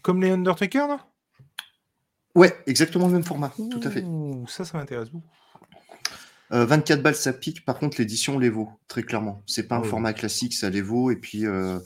Comme 0.04 0.22
les 0.22 0.30
Undertaker, 0.30 0.88
là? 0.88 1.06
Ouais, 2.36 2.56
exactement 2.68 3.08
le 3.08 3.14
même 3.14 3.24
format, 3.24 3.50
tout 3.50 3.82
à 3.84 3.90
fait. 3.90 4.06
Ça, 4.48 4.64
ça 4.64 4.78
m'intéresse 4.78 5.10
beaucoup. 5.10 5.28
24 6.50 7.00
euh, 7.00 7.02
balles, 7.02 7.16
ça 7.16 7.34
pique. 7.34 7.66
Par 7.66 7.78
contre, 7.78 7.98
l'édition 8.00 8.40
les 8.40 8.50
vaut, 8.50 8.70
très 8.88 9.04
clairement. 9.04 9.44
C'est 9.46 9.68
pas 9.68 9.76
un 9.78 9.84
format 9.84 10.14
classique, 10.14 10.54
ça 10.54 10.70
les 10.70 10.82
vaut. 10.82 11.12
Et 11.12 11.18
puis, 11.18 11.46
euh, 11.46 11.80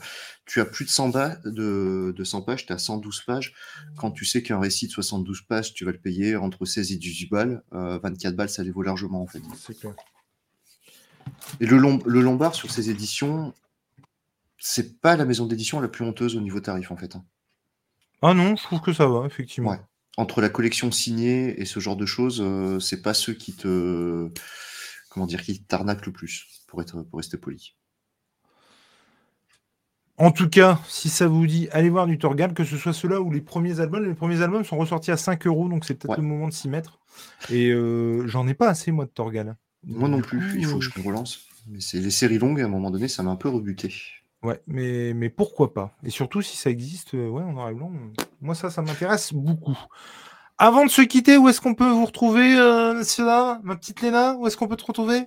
tu 0.46 0.60
as 0.60 0.64
plus 0.64 0.84
de 0.84 0.90
100, 0.90 1.08
de, 1.44 2.14
de 2.16 2.24
100 2.24 2.42
pages, 2.42 2.66
tu 2.66 2.72
as 2.72 2.78
112 2.78 3.22
pages. 3.22 3.54
Quand 3.96 4.10
tu 4.10 4.24
sais 4.24 4.42
qu'un 4.42 4.60
récit 4.60 4.86
de 4.86 4.92
72 4.92 5.42
pages, 5.42 5.74
tu 5.74 5.84
vas 5.84 5.92
le 5.92 5.98
payer 5.98 6.36
entre 6.36 6.64
16 6.64 6.92
et 6.92 6.96
18 6.96 7.30
balles, 7.30 7.62
24 7.72 8.26
euh, 8.26 8.36
balles, 8.36 8.48
ça 8.48 8.62
les 8.62 8.70
vaut 8.70 8.82
largement, 8.82 9.22
en 9.22 9.26
fait. 9.26 9.42
C'est 9.58 9.78
clair. 9.78 9.94
Et 11.60 11.66
le, 11.66 11.78
le 11.78 12.20
Lombard, 12.20 12.54
sur 12.54 12.70
ces 12.70 12.90
éditions, 12.90 13.54
c'est 14.58 15.00
pas 15.00 15.16
la 15.16 15.24
maison 15.24 15.46
d'édition 15.46 15.80
la 15.80 15.88
plus 15.88 16.04
honteuse 16.04 16.36
au 16.36 16.40
niveau 16.40 16.60
tarif 16.60 16.92
en 16.92 16.96
fait. 16.96 17.16
Hein. 17.16 17.24
Ah 18.22 18.32
non, 18.32 18.54
je 18.54 18.62
trouve 18.62 18.80
que 18.80 18.92
ça 18.92 19.06
va, 19.08 19.26
effectivement. 19.26 19.76
Entre 20.16 20.40
la 20.40 20.50
collection 20.50 20.90
signée 20.90 21.60
et 21.60 21.64
ce 21.64 21.80
genre 21.80 21.96
de 21.96 22.04
choses, 22.04 22.42
euh, 22.42 22.78
c'est 22.80 23.00
pas 23.00 23.14
ceux 23.14 23.32
qui 23.32 23.54
te 23.54 24.28
comment 25.08 25.26
dire 25.26 25.42
qui 25.42 25.62
t'arnaquent 25.62 26.06
le 26.06 26.12
plus, 26.12 26.46
pour 26.66 26.82
être 26.82 27.02
pour 27.02 27.18
rester 27.18 27.38
poli. 27.38 27.74
En 30.18 30.30
tout 30.30 30.48
cas, 30.48 30.78
si 30.86 31.08
ça 31.08 31.26
vous 31.26 31.46
dit, 31.46 31.68
allez 31.72 31.90
voir 31.90 32.06
du 32.06 32.18
Torgal, 32.18 32.52
que 32.54 32.64
ce 32.64 32.76
soit 32.76 32.92
ceux-là 32.92 33.20
ou 33.20 33.32
les 33.32 33.40
premiers 33.40 33.80
albums. 33.80 34.04
Les 34.04 34.14
premiers 34.14 34.42
albums 34.42 34.62
sont 34.62 34.76
ressortis 34.76 35.10
à 35.10 35.16
5 35.16 35.46
euros, 35.46 35.68
donc 35.68 35.84
c'est 35.84 35.94
peut-être 35.94 36.18
le 36.18 36.26
moment 36.26 36.48
de 36.48 36.52
s'y 36.52 36.68
mettre. 36.68 37.00
Et 37.50 37.70
euh, 37.70 38.26
j'en 38.26 38.46
ai 38.46 38.54
pas 38.54 38.68
assez, 38.68 38.92
moi, 38.92 39.06
de 39.06 39.10
Torgal. 39.10 39.56
Moi 39.84 40.08
non 40.08 40.20
plus, 40.20 40.58
il 40.58 40.66
faut 40.66 40.78
que 40.78 40.84
je 40.84 40.90
me 40.96 41.04
relance. 41.04 41.48
Mais 41.66 41.80
c'est 41.80 41.98
les 41.98 42.10
séries 42.10 42.38
longues, 42.38 42.60
à 42.60 42.66
un 42.66 42.68
moment 42.68 42.90
donné, 42.90 43.08
ça 43.08 43.22
m'a 43.22 43.30
un 43.30 43.36
peu 43.36 43.48
rebuté. 43.48 43.92
Ouais, 44.42 44.60
mais, 44.66 45.14
mais 45.14 45.30
pourquoi 45.30 45.72
pas? 45.72 45.96
Et 46.02 46.10
surtout, 46.10 46.42
si 46.42 46.56
ça 46.56 46.68
existe, 46.68 47.14
euh, 47.14 47.28
ouais, 47.28 47.42
en 47.42 47.52
noir 47.52 47.72
blanc, 47.72 47.92
moi, 48.40 48.54
ça, 48.54 48.70
ça 48.70 48.82
m'intéresse 48.82 49.32
beaucoup. 49.32 49.78
Avant 50.58 50.84
de 50.84 50.90
se 50.90 51.02
quitter, 51.02 51.36
où 51.36 51.48
est-ce 51.48 51.60
qu'on 51.60 51.74
peut 51.74 51.88
vous 51.88 52.06
retrouver, 52.06 52.56
euh, 52.56 53.02
Ma 53.62 53.76
petite 53.76 54.00
Léna, 54.02 54.36
où 54.36 54.46
est-ce 54.46 54.56
qu'on 54.56 54.68
peut 54.68 54.76
te 54.76 54.84
retrouver? 54.84 55.22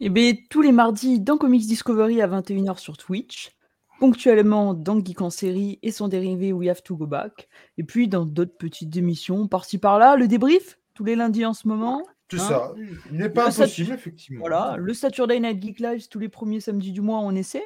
Eh 0.00 0.08
bien, 0.08 0.32
tous 0.48 0.62
les 0.62 0.72
mardis 0.72 1.20
dans 1.20 1.36
Comics 1.36 1.66
Discovery 1.66 2.22
à 2.22 2.28
21h 2.28 2.78
sur 2.78 2.96
Twitch, 2.96 3.50
ponctuellement 3.98 4.72
dans 4.72 5.04
Geek 5.04 5.20
en 5.20 5.30
série 5.30 5.78
et 5.82 5.90
son 5.90 6.08
dérivé 6.08 6.52
We 6.52 6.68
Have 6.68 6.82
to 6.82 6.96
Go 6.96 7.06
Back, 7.06 7.48
et 7.76 7.84
puis 7.84 8.08
dans 8.08 8.24
d'autres 8.24 8.56
petites 8.56 8.96
émissions, 8.96 9.48
par-ci 9.48 9.78
par-là, 9.78 10.16
le 10.16 10.28
débrief, 10.28 10.78
tous 10.94 11.04
les 11.04 11.16
lundis 11.16 11.44
en 11.44 11.52
ce 11.52 11.68
moment. 11.68 12.02
Tout 12.28 12.36
hein? 12.36 12.48
ça, 12.48 12.74
il 13.10 13.18
n'est 13.18 13.28
pas 13.28 13.48
impossible, 13.48 13.92
effectivement. 13.92 14.40
Voilà, 14.40 14.76
le 14.78 14.94
Saturday 14.94 15.40
Night 15.40 15.62
Geek 15.62 15.80
Live, 15.80 16.08
tous 16.08 16.18
les 16.18 16.28
premiers 16.28 16.60
samedis 16.60 16.92
du 16.92 17.00
mois, 17.00 17.18
on 17.18 17.34
essaie. 17.34 17.64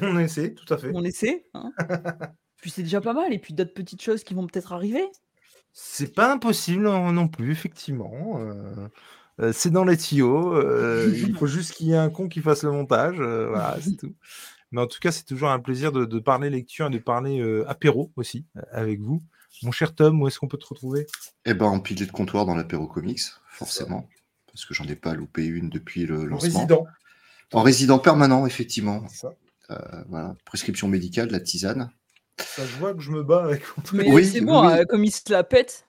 On 0.00 0.18
essaie, 0.18 0.54
tout 0.54 0.72
à 0.72 0.78
fait. 0.78 0.90
On 0.94 1.04
essaie. 1.04 1.44
Hein. 1.54 1.72
puis 2.56 2.70
c'est 2.70 2.82
déjà 2.82 3.00
pas 3.00 3.12
mal. 3.12 3.32
Et 3.32 3.38
puis 3.38 3.54
d'autres 3.54 3.74
petites 3.74 4.02
choses 4.02 4.24
qui 4.24 4.34
vont 4.34 4.46
peut-être 4.46 4.72
arriver. 4.72 5.04
C'est 5.72 6.14
pas 6.14 6.32
impossible 6.32 6.82
non 6.82 7.28
plus, 7.28 7.52
effectivement. 7.52 8.38
Euh, 8.38 8.88
euh, 9.40 9.52
c'est 9.54 9.70
dans 9.70 9.84
les 9.84 9.96
tuyaux. 9.96 10.54
Euh, 10.54 11.12
il 11.14 11.34
faut 11.34 11.46
juste 11.46 11.72
qu'il 11.72 11.88
y 11.88 11.92
ait 11.92 11.96
un 11.96 12.10
con 12.10 12.28
qui 12.28 12.40
fasse 12.40 12.62
le 12.62 12.72
montage. 12.72 13.16
voilà, 13.16 13.76
c'est 13.82 13.96
tout. 13.96 14.14
Mais 14.70 14.80
en 14.80 14.86
tout 14.86 14.98
cas, 15.00 15.12
c'est 15.12 15.24
toujours 15.24 15.50
un 15.50 15.60
plaisir 15.60 15.92
de, 15.92 16.18
parler 16.18 16.50
lecture 16.50 16.86
et 16.86 16.90
de 16.90 16.98
parler 16.98 17.42
apéro 17.66 18.10
aussi 18.16 18.46
avec 18.70 19.00
vous. 19.00 19.22
Mon 19.62 19.70
cher 19.70 19.94
Tom, 19.94 20.22
où 20.22 20.28
est-ce 20.28 20.38
qu'on 20.38 20.48
peut 20.48 20.58
te 20.58 20.66
retrouver? 20.66 21.06
Eh 21.44 21.54
ben, 21.54 21.66
en 21.66 21.78
pilier 21.78 22.06
de 22.06 22.12
comptoir 22.12 22.46
dans 22.46 22.54
l'apéro 22.54 22.86
comics, 22.86 23.20
forcément. 23.48 24.08
Parce 24.46 24.64
que 24.64 24.74
j'en 24.74 24.86
ai 24.86 24.96
pas 24.96 25.14
loupé 25.14 25.44
une 25.44 25.68
depuis 25.68 26.06
le 26.06 26.24
lancement. 26.24 26.60
Résident. 26.60 26.86
En 27.52 27.62
résident 27.62 27.98
permanent, 27.98 28.46
effectivement. 28.46 29.04
C'est 29.08 29.26
ça. 29.26 29.34
Euh, 29.72 30.04
voilà, 30.08 30.34
prescription 30.44 30.88
médicale, 30.88 31.30
la 31.30 31.40
tisane. 31.40 31.90
Ça, 32.38 32.62
je 32.64 32.76
vois 32.78 32.94
que 32.94 33.00
je 33.00 33.10
me 33.10 33.22
bats 33.22 33.44
avec. 33.44 33.62
Mais 33.92 34.10
Oui, 34.10 34.24
c'est 34.26 34.40
bon, 34.40 34.66
oui. 34.66 34.72
euh, 34.72 34.84
comme 34.84 35.04
il 35.04 35.10
se 35.10 35.30
la 35.30 35.44
pète. 35.44 35.86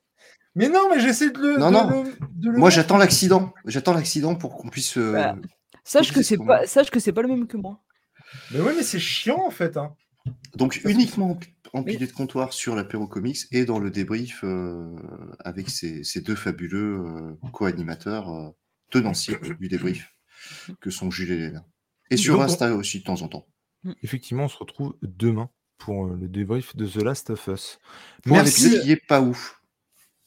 Mais 0.55 0.69
non, 0.69 0.87
mais 0.89 0.99
j'essaie 0.99 1.31
de 1.31 1.39
le. 1.39 1.57
Non, 1.57 1.69
de 1.69 1.73
non. 1.73 2.03
le- 2.03 2.11
de 2.35 2.49
le 2.51 2.57
Moi, 2.59 2.69
j'attends 2.69 2.97
l'accident. 2.97 3.53
J'attends 3.65 3.93
l'accident 3.93 4.35
pour 4.35 4.55
qu'on 4.57 4.69
puisse. 4.69 4.97
euh, 4.97 5.11
Bah, 5.13 5.35
Sache 5.83 6.09
Oui, 6.09 6.15
que 6.15 6.21
c'est 6.21 6.37
pas, 6.37 6.65
sache 6.67 6.91
que 6.91 6.99
c'est 6.99 7.11
pas 7.11 7.21
le 7.23 7.27
même 7.27 7.47
que 7.47 7.57
moi. 7.57 7.81
Mais 8.51 8.61
ouais, 8.61 8.73
mais 8.75 8.83
c'est 8.83 8.99
chiant 8.99 9.43
en 9.45 9.49
fait. 9.51 9.75
Hein. 9.77 9.95
Donc, 10.55 10.79
uniquement 10.85 11.37
empilé 11.73 12.05
de 12.07 12.11
comptoir 12.13 12.53
sur 12.53 12.75
l'apéro 12.75 13.07
comics 13.07 13.39
et 13.51 13.65
dans 13.65 13.79
le 13.79 13.89
débrief 13.91 14.41
euh, 14.43 14.95
avec 15.39 15.69
ces, 15.69 16.03
ces 16.05 16.21
deux 16.21 16.35
fabuleux 16.35 16.99
euh, 17.05 17.49
co-animateurs 17.51 18.29
euh, 18.29 18.49
tenanciers 18.91 19.37
du 19.59 19.67
débrief 19.67 20.13
que 20.79 20.89
sont 20.91 21.11
Jules 21.11 21.31
et 21.31 21.37
Léna. 21.37 21.65
Et 22.11 22.15
sur 22.17 22.41
Insta 22.41 22.73
aussi 22.75 22.99
de 22.99 23.03
temps 23.03 23.21
en 23.23 23.27
temps. 23.27 23.45
Effectivement, 24.01 24.45
on 24.45 24.47
se 24.47 24.57
retrouve 24.57 24.95
demain 25.01 25.49
pour 25.77 26.05
euh, 26.05 26.15
le 26.19 26.27
débrief 26.27 26.75
de 26.75 26.87
The 26.87 27.03
Last 27.03 27.29
of 27.31 27.47
Us. 27.47 27.79
Pour 28.23 28.37
un 28.37 28.43
Merci 28.43 28.65
épisode 28.67 28.83
qui 28.83 28.91
est 28.91 29.05
pas 29.07 29.21
ouf. 29.21 29.61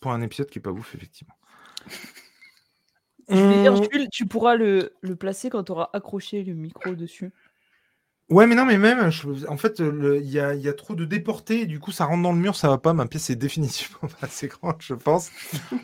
pour 0.01 0.13
un 0.13 0.21
épisode 0.21 0.49
qui 0.51 0.59
est 0.59 0.63
pas 0.63 0.73
ouf, 0.73 0.95
effectivement. 0.95 1.35
Je 3.29 3.35
vais 3.37 3.63
dire, 3.63 3.75
Jules, 3.91 4.09
tu 4.13 4.27
pourras 4.27 4.55
le, 4.55 4.95
le 5.01 5.17
placer 5.17 5.51
quand 5.51 5.65
tu 5.65 5.73
auras 5.73 5.91
accroché 5.93 6.45
le 6.45 6.55
micro 6.55 6.95
dessus. 6.95 7.33
Ouais, 8.29 8.49
mais 8.49 8.57
non, 8.57 8.65
mais 8.65 8.77
même, 8.77 9.09
je- 9.11 9.47
en 9.47 9.57
fait, 9.57 9.79
il 9.79 10.29
y 10.29 10.41
a, 10.41 10.53
il 10.55 10.61
y 10.61 10.69
a 10.69 10.73
trop 10.73 10.97
de 10.97 11.05
déportés, 11.05 11.61
et 11.61 11.67
du 11.67 11.79
coup, 11.79 11.93
ça 11.93 12.07
rentre 12.07 12.25
dans 12.25 12.33
le 12.33 12.39
mur, 12.41 12.57
ça 12.57 12.69
va 12.69 12.77
pas. 12.77 12.93
Ma 12.93 13.07
pièce 13.07 13.31
est 13.31 13.37
définitivement 13.37 14.01
pas 14.01 14.09
assez 14.27 14.49
grande, 14.49 14.75
je 14.81 14.95
pense. 14.95 15.31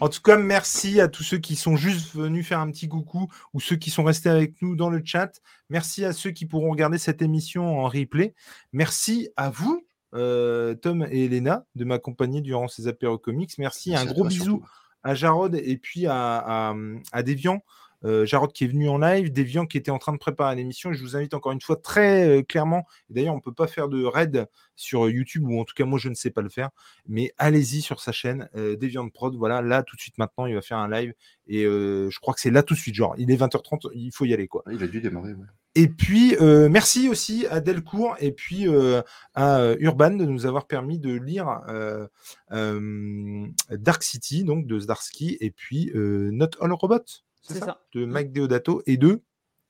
En 0.01 0.09
tout 0.09 0.21
cas, 0.23 0.37
merci 0.37 1.01
à 1.01 1.07
tous 1.07 1.23
ceux 1.23 1.39
qui 1.39 1.55
sont 1.55 1.77
juste 1.77 2.17
venus 2.17 2.45
faire 2.45 2.59
un 2.59 2.69
petit 2.73 2.89
coucou 2.89 3.29
ou 3.55 3.61
ceux 3.61 3.77
qui 3.77 3.91
sont 3.91 4.03
restés 4.03 4.29
avec 4.29 4.61
nous 4.61 4.75
dans 4.75 4.91
le 4.91 5.01
chat. 5.05 5.41
Merci 5.71 6.05
à 6.05 6.13
ceux 6.13 6.33
qui 6.33 6.47
pourront 6.47 6.71
regarder 6.73 6.99
cette 6.99 7.23
émission 7.23 7.79
en 7.79 7.85
replay. 7.87 8.35
Merci 8.73 9.29
à 9.37 9.49
vous, 9.51 9.87
euh, 10.15 10.75
Tom 10.75 11.07
et 11.13 11.27
Elena, 11.27 11.65
de 11.77 11.85
m'accompagner 11.85 12.41
durant 12.41 12.67
ces 12.67 12.89
apéros 12.89 13.19
comics. 13.19 13.53
Merci, 13.59 13.91
Merci 13.91 14.09
un 14.09 14.13
gros 14.13 14.25
bisou 14.25 14.45
surtout. 14.45 14.65
à 15.05 15.15
Jarod 15.15 15.55
et 15.55 15.77
puis 15.77 16.07
à, 16.09 16.39
à, 16.39 16.75
à 17.13 17.23
Deviant. 17.23 17.63
Euh, 18.05 18.27
Jarod 18.27 18.53
qui 18.53 18.65
est 18.65 18.69
venu 18.69 18.89
en 18.89 18.99
live, 18.99 19.33
Deviant 19.33 19.67
qui 19.67 19.77
était 19.79 19.91
en 19.91 19.99
train 19.99 20.13
de 20.13 20.19
préparer 20.19 20.57
l'émission. 20.57 20.93
Je 20.93 21.01
vous 21.01 21.17
invite 21.17 21.35
encore 21.35 21.53
une 21.53 21.61
fois 21.61 21.77
très 21.77 22.27
euh, 22.29 22.43
clairement, 22.43 22.87
et 23.11 23.15
d'ailleurs 23.15 23.35
on 23.35 23.39
ne 23.39 23.43
peut 23.43 23.53
pas 23.53 23.67
faire 23.67 23.89
de 23.89 24.05
raid 24.05 24.47
sur 24.77 25.09
YouTube, 25.09 25.45
ou 25.47 25.61
en 25.61 25.65
tout 25.65 25.75
cas 25.75 25.85
moi 25.85 25.99
je 25.99 26.09
ne 26.09 26.15
sais 26.15 26.31
pas 26.31 26.43
le 26.43 26.49
faire, 26.49 26.71
mais 27.07 27.33
allez-y 27.39 27.83
sur 27.83 28.01
sa 28.01 28.13
chaîne, 28.13 28.49
euh, 28.57 28.77
Deviant 28.77 29.09
Prod, 29.09 29.35
voilà, 29.37 29.63
là 29.63 29.83
tout 29.83 29.97
de 29.97 30.01
suite 30.01 30.19
maintenant 30.19 30.47
il 30.47 30.55
va 30.55 30.63
faire 30.63 30.79
un 30.79 30.89
live, 30.91 31.13
et 31.47 31.65
euh, 31.65 32.11
je 32.11 32.19
crois 32.21 32.35
que 32.35 32.41
c'est 32.41 32.51
là 32.51 32.63
tout 32.63 32.75
de 32.75 32.79
suite, 32.79 32.95
genre 32.95 33.15
il 33.19 33.31
est 33.31 33.37
20h30, 33.37 33.91
il 33.95 34.11
faut 34.13 34.25
y 34.25 34.35
aller 34.35 34.49
quoi. 34.49 34.63
Il 34.71 34.83
a 34.83 34.87
dû 34.87 35.01
démarrer. 35.01 35.35
ouais. 35.35 35.47
Et 35.75 35.89
puis, 35.89 36.37
euh, 36.39 36.69
merci 36.69 37.09
aussi 37.09 37.47
à 37.47 37.61
Delcourt 37.61 38.17
et 38.21 38.33
puis 38.33 38.69
euh, 38.69 39.01
à 39.35 39.59
euh, 39.61 39.77
Urban 39.81 40.11
de 40.11 40.27
nous 40.27 40.45
avoir 40.45 40.67
permis 40.67 40.99
de 40.99 41.15
lire 41.15 41.63
euh, 41.69 42.07
euh, 42.53 43.47
Dark 43.71 44.03
City, 44.03 44.45
donc 44.45 44.67
de 44.67 44.79
Zdarsky, 44.79 45.39
et 45.41 45.51
puis 45.51 45.91
euh, 45.95 46.31
Not 46.31 46.51
All 46.61 46.73
Robot, 46.75 46.99
c'est 47.07 47.23
C'est 47.43 47.59
ça, 47.59 47.67
ça. 47.67 47.81
de 47.95 48.05
Mike 48.05 48.33
Deodato 48.33 48.83
et 48.87 48.97
de. 48.97 49.23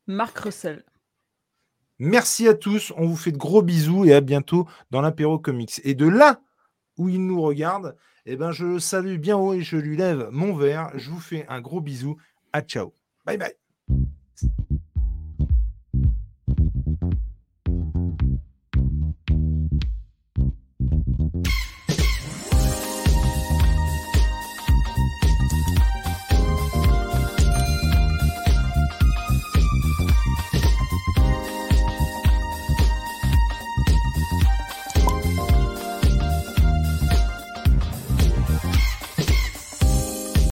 Marc 0.06 0.38
Russell. 0.38 0.84
Merci 1.98 2.48
à 2.48 2.54
tous, 2.54 2.92
on 2.96 3.06
vous 3.06 3.16
fait 3.16 3.32
de 3.32 3.36
gros 3.36 3.62
bisous 3.62 4.04
et 4.04 4.12
à 4.12 4.20
bientôt 4.20 4.66
dans 4.90 5.00
l'apéro 5.00 5.38
comics. 5.38 5.80
Et 5.84 5.94
de 5.94 6.06
là 6.06 6.40
où 6.98 7.08
il 7.08 7.24
nous 7.24 7.40
regarde, 7.40 7.96
eh 8.26 8.36
ben, 8.36 8.50
je 8.52 8.64
le 8.64 8.78
salue 8.78 9.18
bien 9.18 9.36
haut 9.36 9.54
et 9.54 9.62
je 9.62 9.76
lui 9.76 9.96
lève 9.96 10.28
mon 10.30 10.54
verre. 10.54 10.90
Je 10.94 11.10
vous 11.10 11.20
fais 11.20 11.46
un 11.48 11.60
gros 11.60 11.80
bisou. 11.80 12.16
À 12.52 12.62
ciao. 12.62 12.92
Bye 13.24 13.38
bye. 13.38 13.54